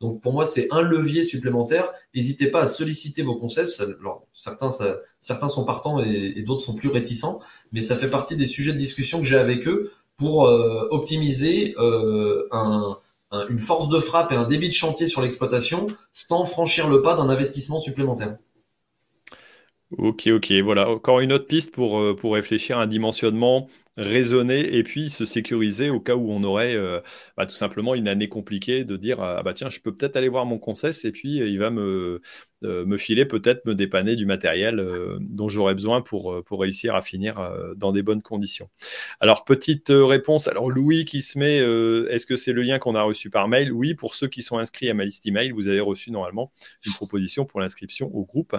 Donc 0.00 0.20
pour 0.20 0.34
moi, 0.34 0.44
c'est 0.44 0.68
un 0.70 0.82
levier 0.82 1.22
supplémentaire. 1.22 1.90
N'hésitez 2.14 2.48
pas 2.48 2.60
à 2.60 2.66
solliciter 2.66 3.22
vos 3.22 3.36
conseils. 3.36 3.64
Certains, 4.34 5.48
sont 5.48 5.64
partants 5.64 5.98
et, 6.00 6.42
d'autres 6.42 6.62
sont 6.62 6.74
plus 6.74 6.90
réticents, 6.90 7.40
mais 7.72 7.80
ça 7.80 7.96
fait 7.96 8.10
partie 8.10 8.36
des 8.36 8.44
sujets 8.44 8.72
de 8.72 8.78
discussion 8.78 9.20
que 9.20 9.24
j'ai 9.24 9.38
avec 9.38 9.66
eux 9.66 9.92
pour 10.18 10.42
optimiser 10.90 11.74
un, 11.78 12.98
une 13.48 13.58
force 13.60 13.88
de 13.88 14.00
frappe 14.00 14.32
et 14.32 14.34
un 14.34 14.46
débit 14.46 14.68
de 14.68 14.74
chantier 14.74 15.06
sur 15.06 15.22
l'exploitation 15.22 15.86
sans 16.12 16.44
franchir 16.44 16.88
le 16.88 17.00
pas 17.00 17.14
d'un 17.14 17.28
investissement 17.28 17.78
supplémentaire. 17.78 18.36
Ok, 19.90 20.26
ok, 20.28 20.52
voilà. 20.64 20.88
Encore 20.88 21.20
une 21.20 21.32
autre 21.32 21.46
piste 21.46 21.72
pour, 21.72 22.16
pour 22.16 22.34
réfléchir 22.34 22.78
à 22.78 22.82
un 22.82 22.86
dimensionnement 22.86 23.68
raisonner 23.96 24.76
et 24.76 24.82
puis 24.82 25.08
se 25.08 25.24
sécuriser 25.24 25.88
au 25.88 26.00
cas 26.00 26.16
où 26.16 26.30
on 26.32 26.42
aurait 26.42 26.74
euh, 26.74 27.00
bah, 27.36 27.46
tout 27.46 27.54
simplement 27.54 27.94
une 27.94 28.08
année 28.08 28.28
compliquée 28.28 28.84
de 28.84 28.96
dire 28.96 29.20
ah 29.20 29.42
bah 29.44 29.54
tiens 29.54 29.70
je 29.70 29.80
peux 29.80 29.94
peut-être 29.94 30.16
aller 30.16 30.28
voir 30.28 30.46
mon 30.46 30.58
concess 30.58 31.04
et 31.04 31.12
puis 31.12 31.40
euh, 31.40 31.48
il 31.48 31.60
va 31.60 31.70
me, 31.70 32.20
euh, 32.64 32.84
me 32.86 32.96
filer 32.96 33.24
peut-être 33.24 33.64
me 33.66 33.74
dépanner 33.74 34.16
du 34.16 34.26
matériel 34.26 34.84
dont 35.20 35.48
j'aurais 35.48 35.74
besoin 35.74 36.00
pour, 36.00 36.42
pour 36.44 36.60
réussir 36.60 36.96
à 36.96 37.02
finir 37.02 37.50
dans 37.76 37.92
des 37.92 38.02
bonnes 38.02 38.22
conditions. 38.22 38.68
Alors 39.20 39.44
petite 39.44 39.88
réponse, 39.90 40.48
alors 40.48 40.70
Louis 40.70 41.04
qui 41.04 41.22
se 41.22 41.38
met, 41.38 41.58
est-ce 41.58 42.26
que 42.26 42.36
c'est 42.36 42.52
le 42.52 42.62
lien 42.62 42.78
qu'on 42.78 42.94
a 42.94 43.02
reçu 43.02 43.30
par 43.30 43.48
mail? 43.48 43.72
Oui, 43.72 43.94
pour 43.94 44.14
ceux 44.14 44.28
qui 44.28 44.42
sont 44.42 44.58
inscrits 44.58 44.90
à 44.90 44.94
ma 44.94 45.04
liste 45.04 45.26
email, 45.26 45.50
vous 45.50 45.68
avez 45.68 45.80
reçu 45.80 46.10
normalement 46.10 46.50
une 46.86 46.92
proposition 46.92 47.44
pour 47.44 47.60
l'inscription 47.60 48.10
au 48.14 48.24
groupe. 48.24 48.56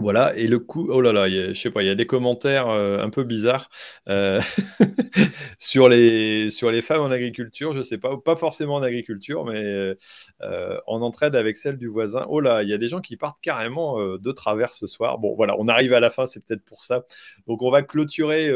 Voilà, 0.00 0.34
et 0.34 0.46
le 0.46 0.58
coup, 0.58 0.88
oh 0.90 1.02
là 1.02 1.12
là, 1.12 1.28
je 1.28 1.52
sais 1.52 1.70
pas, 1.70 1.82
il 1.82 1.86
y 1.86 1.90
a 1.90 1.94
des 1.94 2.06
commentaires 2.06 2.68
euh, 2.68 3.02
un 3.02 3.10
peu 3.10 3.22
bizarres 3.22 3.68
euh, 4.08 4.40
sur, 5.58 5.90
les, 5.90 6.50
femmes 6.80 7.02
en 7.02 7.10
agriculture, 7.10 7.74
je 7.74 7.82
sais 7.82 7.98
pas, 7.98 8.16
pas 8.16 8.34
forcément 8.34 8.76
en 8.76 8.82
agriculture, 8.82 9.44
mais 9.44 9.62
euh, 9.62 10.80
en 10.86 11.02
entraide 11.02 11.36
avec 11.36 11.58
celle 11.58 11.76
du 11.76 11.86
voisin. 11.88 12.24
Oh 12.30 12.40
là, 12.40 12.62
il 12.62 12.70
y 12.70 12.72
a 12.72 12.78
des 12.78 12.88
gens 12.88 13.02
qui 13.02 13.18
partent 13.18 13.40
carrément 13.42 14.00
de 14.16 14.32
travers 14.32 14.72
ce 14.72 14.86
soir. 14.86 15.18
Bon, 15.18 15.34
voilà, 15.36 15.54
on 15.58 15.68
arrive 15.68 15.92
à 15.92 16.00
la 16.00 16.08
fin, 16.08 16.24
c'est 16.24 16.42
peut-être 16.42 16.64
pour 16.64 16.82
ça. 16.82 17.04
Donc, 17.46 17.62
on 17.62 17.70
va 17.70 17.82
clôturer 17.82 18.50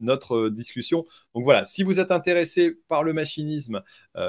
notre 0.00 0.48
discussion. 0.48 1.04
Donc 1.34 1.44
voilà, 1.44 1.64
si 1.64 1.82
vous 1.82 2.00
êtes 2.00 2.10
intéressé 2.10 2.78
par 2.88 3.02
le 3.02 3.12
machinisme, 3.12 3.82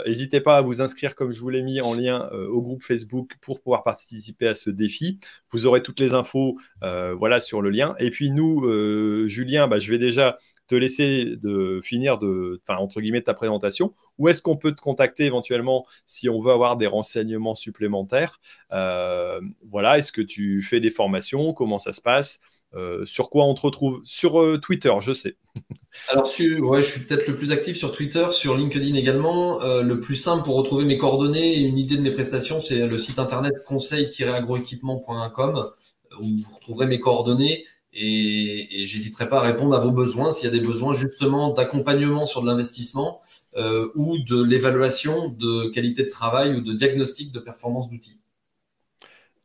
n'hésitez 0.06 0.42
pas 0.42 0.58
à 0.58 0.62
vous 0.62 0.82
inscrire, 0.82 1.16
comme 1.16 1.32
je 1.32 1.40
vous 1.40 1.50
l'ai 1.50 1.62
mis 1.62 1.82
en 1.82 1.94
lien, 1.94 2.30
au 2.30 2.62
groupe 2.62 2.84
Facebook 2.84 3.34
pour 3.42 3.62
pouvoir 3.62 3.84
participer 3.84 4.48
à 4.48 4.54
ce 4.54 4.70
défi. 4.70 5.20
Vous 5.52 5.66
aurez 5.66 5.82
toutes 5.82 6.00
les 6.00 6.14
infos 6.14 6.58
euh, 6.84 7.14
voilà, 7.14 7.40
sur 7.40 7.62
le 7.62 7.70
lien. 7.70 7.96
Et 8.00 8.10
puis 8.10 8.32
nous, 8.32 8.66
euh, 8.66 9.28
Julien, 9.28 9.68
bah, 9.68 9.80
je 9.80 9.92
vais 9.92 9.98
déjà 9.98 10.38
te 10.68 10.76
laisser 10.76 11.38
de 11.38 11.80
finir 11.82 12.18
de, 12.18 12.62
entre 12.68 13.00
guillemets, 13.00 13.22
ta 13.22 13.34
présentation. 13.34 13.94
Où 14.18 14.28
est-ce 14.28 14.42
qu'on 14.42 14.58
peut 14.58 14.74
te 14.74 14.82
contacter 14.82 15.24
éventuellement 15.26 15.86
si 16.06 16.28
on 16.28 16.42
veut 16.42 16.52
avoir 16.52 16.76
des 16.76 16.88
renseignements 16.88 17.56
supplémentaires? 17.56 18.42
Euh, 18.74 19.40
Voilà, 19.70 19.98
est-ce 19.98 20.12
que 20.12 20.22
tu 20.22 20.62
fais 20.62 20.80
des 20.80 20.90
formations? 20.90 21.54
Comment 21.54 21.80
ça 21.80 21.94
se 21.94 22.02
passe? 22.02 22.40
Sur 23.06 23.30
quoi 23.30 23.46
on 23.46 23.54
te 23.54 23.62
retrouve? 23.62 24.02
Sur 24.04 24.60
Twitter, 24.62 24.94
je 25.02 25.14
sais. 25.14 25.36
Alors, 26.10 26.26
je 26.26 26.82
suis 26.82 27.00
peut-être 27.02 27.28
le 27.28 27.36
plus 27.36 27.52
actif 27.52 27.76
sur 27.76 27.92
Twitter, 27.92 28.28
sur 28.32 28.56
LinkedIn 28.56 28.96
également. 28.96 29.60
le 29.62 30.00
plus 30.00 30.16
simple 30.16 30.44
pour 30.44 30.56
retrouver 30.56 30.86
mes 30.86 30.98
coordonnées 30.98 31.58
et 31.58 31.62
une 31.62 31.80
idée 31.80 31.98
de 31.98 32.02
mes 32.02 32.12
prestations, 32.12 32.60
c'est 32.60 32.86
le 32.86 32.98
site 32.98 33.20
internet 33.20 33.64
conseil-agroéquipement.com 33.66 35.72
où 36.20 36.24
vous 36.24 36.56
retrouverez 36.56 36.88
mes 36.88 37.00
coordonnées 37.00 37.66
et, 37.94 38.82
et 38.82 38.86
j'hésiterai 38.86 39.30
pas 39.30 39.40
à 39.40 39.42
répondre 39.42 39.76
à 39.76 39.80
vos 39.80 39.92
besoins 39.92 40.32
s'il 40.32 40.46
y 40.46 40.56
a 40.56 40.58
des 40.58 40.66
besoins 40.66 40.94
justement 40.94 41.54
d'accompagnement 41.54 42.26
sur 42.26 42.42
de 42.42 42.48
l'investissement 42.48 43.22
euh, 43.56 43.90
ou 43.96 44.18
de 44.20 44.42
l'évaluation 44.42 45.30
de 45.30 45.70
qualité 45.70 46.04
de 46.04 46.10
travail 46.10 46.56
ou 46.56 46.62
de 46.62 46.74
diagnostic 46.74 47.32
de 47.32 47.40
performance 47.40 47.90
d'outils. 47.90 48.20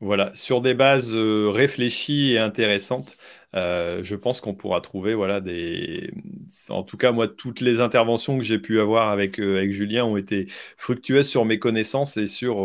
Voilà, 0.03 0.33
sur 0.35 0.61
des 0.61 0.75
bases 0.75 1.13
euh, 1.15 1.49
réfléchies 1.49 2.33
et 2.33 2.39
intéressantes, 2.39 3.17
euh, 3.55 4.03
je 4.03 4.17
pense 4.17 4.41
qu'on 4.41 4.53
pourra 4.53 4.81
trouver 4.81 5.15
voilà 5.15 5.41
des. 5.41 6.11
En 6.71 6.83
tout 6.83 6.97
cas, 6.97 7.13
moi, 7.13 7.29
toutes 7.29 7.61
les 7.61 7.81
interventions 7.81 8.37
que 8.37 8.45
j'ai 8.45 8.59
pu 8.59 8.81
avoir 8.81 9.11
avec 9.11 9.39
avec 9.39 9.71
Julien 9.71 10.05
ont 10.05 10.17
été 10.17 10.49
fructueuses 10.77 11.29
sur 11.29 11.45
mes 11.45 11.59
connaissances 11.61 12.17
et 12.17 12.27
sur 12.27 12.57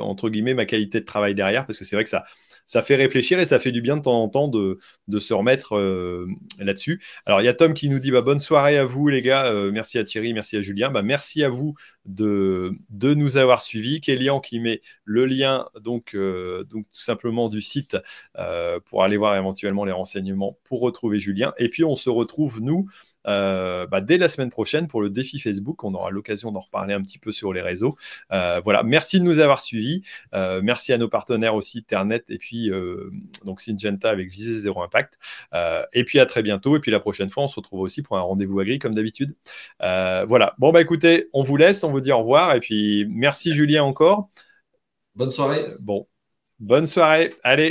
entre 0.00 0.30
guillemets 0.30 0.54
ma 0.54 0.64
qualité 0.64 1.00
de 1.00 1.04
travail 1.04 1.34
derrière, 1.34 1.66
parce 1.66 1.78
que 1.78 1.84
c'est 1.84 1.96
vrai 1.96 2.04
que 2.04 2.10
ça 2.10 2.24
ça 2.70 2.82
fait 2.82 2.94
réfléchir 2.94 3.40
et 3.40 3.44
ça 3.44 3.58
fait 3.58 3.72
du 3.72 3.80
bien 3.80 3.96
de 3.96 4.02
temps 4.02 4.22
en 4.22 4.28
temps 4.28 4.46
de, 4.46 4.78
se 5.18 5.34
remettre 5.34 5.76
euh, 5.76 6.28
là-dessus. 6.60 7.02
Alors, 7.26 7.40
il 7.40 7.44
y 7.44 7.48
a 7.48 7.52
Tom 7.52 7.74
qui 7.74 7.88
nous 7.88 7.98
dit 7.98 8.12
bah, 8.12 8.22
bonne 8.22 8.38
soirée 8.38 8.78
à 8.78 8.84
vous, 8.84 9.08
les 9.08 9.22
gars. 9.22 9.46
Euh, 9.46 9.72
merci 9.72 9.98
à 9.98 10.04
Thierry, 10.04 10.32
merci 10.32 10.56
à 10.56 10.60
Julien. 10.60 10.88
Bah, 10.88 11.02
merci 11.02 11.42
à 11.42 11.48
vous 11.48 11.74
de, 12.06 12.74
nous 13.00 13.36
avoir 13.36 13.62
suivis. 13.62 14.00
Kélian 14.00 14.40
qui 14.40 14.60
met 14.60 14.80
le 15.04 15.26
lien, 15.26 15.66
donc, 15.80 16.14
euh, 16.14 16.64
tout 16.64 16.84
simplement 16.92 17.48
du 17.48 17.60
site 17.60 17.96
pour 18.86 19.02
aller 19.02 19.16
voir 19.16 19.36
éventuellement 19.36 19.84
les 19.84 19.92
renseignements 19.92 20.58
pour 20.64 20.80
retrouver 20.80 21.18
Julien. 21.18 21.52
Et 21.58 21.68
puis, 21.68 21.84
on 21.84 21.96
se 21.96 22.10
retrouve, 22.10 22.60
nous, 22.60 22.86
euh, 23.26 23.86
bah, 23.86 24.00
dès 24.00 24.18
la 24.18 24.28
semaine 24.28 24.50
prochaine 24.50 24.88
pour 24.88 25.02
le 25.02 25.10
défi 25.10 25.38
Facebook. 25.40 25.84
On 25.84 25.94
aura 25.94 26.10
l'occasion 26.10 26.52
d'en 26.52 26.60
reparler 26.60 26.94
un 26.94 27.02
petit 27.02 27.18
peu 27.18 27.32
sur 27.32 27.52
les 27.52 27.60
réseaux. 27.60 27.96
Euh, 28.32 28.60
voilà, 28.64 28.82
merci 28.82 29.18
de 29.20 29.24
nous 29.24 29.40
avoir 29.40 29.60
suivis. 29.60 30.02
Euh, 30.34 30.60
merci 30.62 30.92
à 30.92 30.98
nos 30.98 31.08
partenaires 31.08 31.54
aussi, 31.54 31.82
Ternet 31.84 32.24
et 32.28 32.38
puis 32.38 32.70
donc 33.44 33.60
Syngenta 33.60 34.10
avec 34.10 34.30
Visée 34.30 34.58
Zéro 34.58 34.82
Impact. 34.82 35.18
et 35.92 36.04
puis 36.04 36.20
à 36.20 36.26
très 36.26 36.42
bientôt. 36.42 36.76
Et 36.76 36.80
puis 36.80 36.90
la 36.90 37.00
prochaine 37.00 37.30
fois, 37.30 37.44
on 37.44 37.48
se 37.48 37.56
retrouve 37.56 37.80
aussi 37.80 38.02
pour 38.02 38.16
un 38.18 38.22
rendez-vous 38.22 38.60
agri 38.60 38.78
comme 38.78 38.94
d'habitude. 38.94 39.34
voilà. 39.80 40.54
Bon, 40.58 40.72
bah 40.72 40.80
écoutez, 40.80 41.28
on 41.32 41.42
vous 41.42 41.56
laisse, 41.56 41.84
on 41.90 41.92
vous 41.92 42.00
dit 42.00 42.12
au 42.12 42.18
revoir. 42.18 42.54
Et 42.54 42.60
puis 42.60 43.06
merci 43.08 43.52
Julien 43.52 43.84
encore. 43.84 44.28
Bonne 45.14 45.30
soirée. 45.30 45.66
Bon, 45.80 46.06
bonne 46.58 46.86
soirée. 46.86 47.34
Allez. 47.42 47.68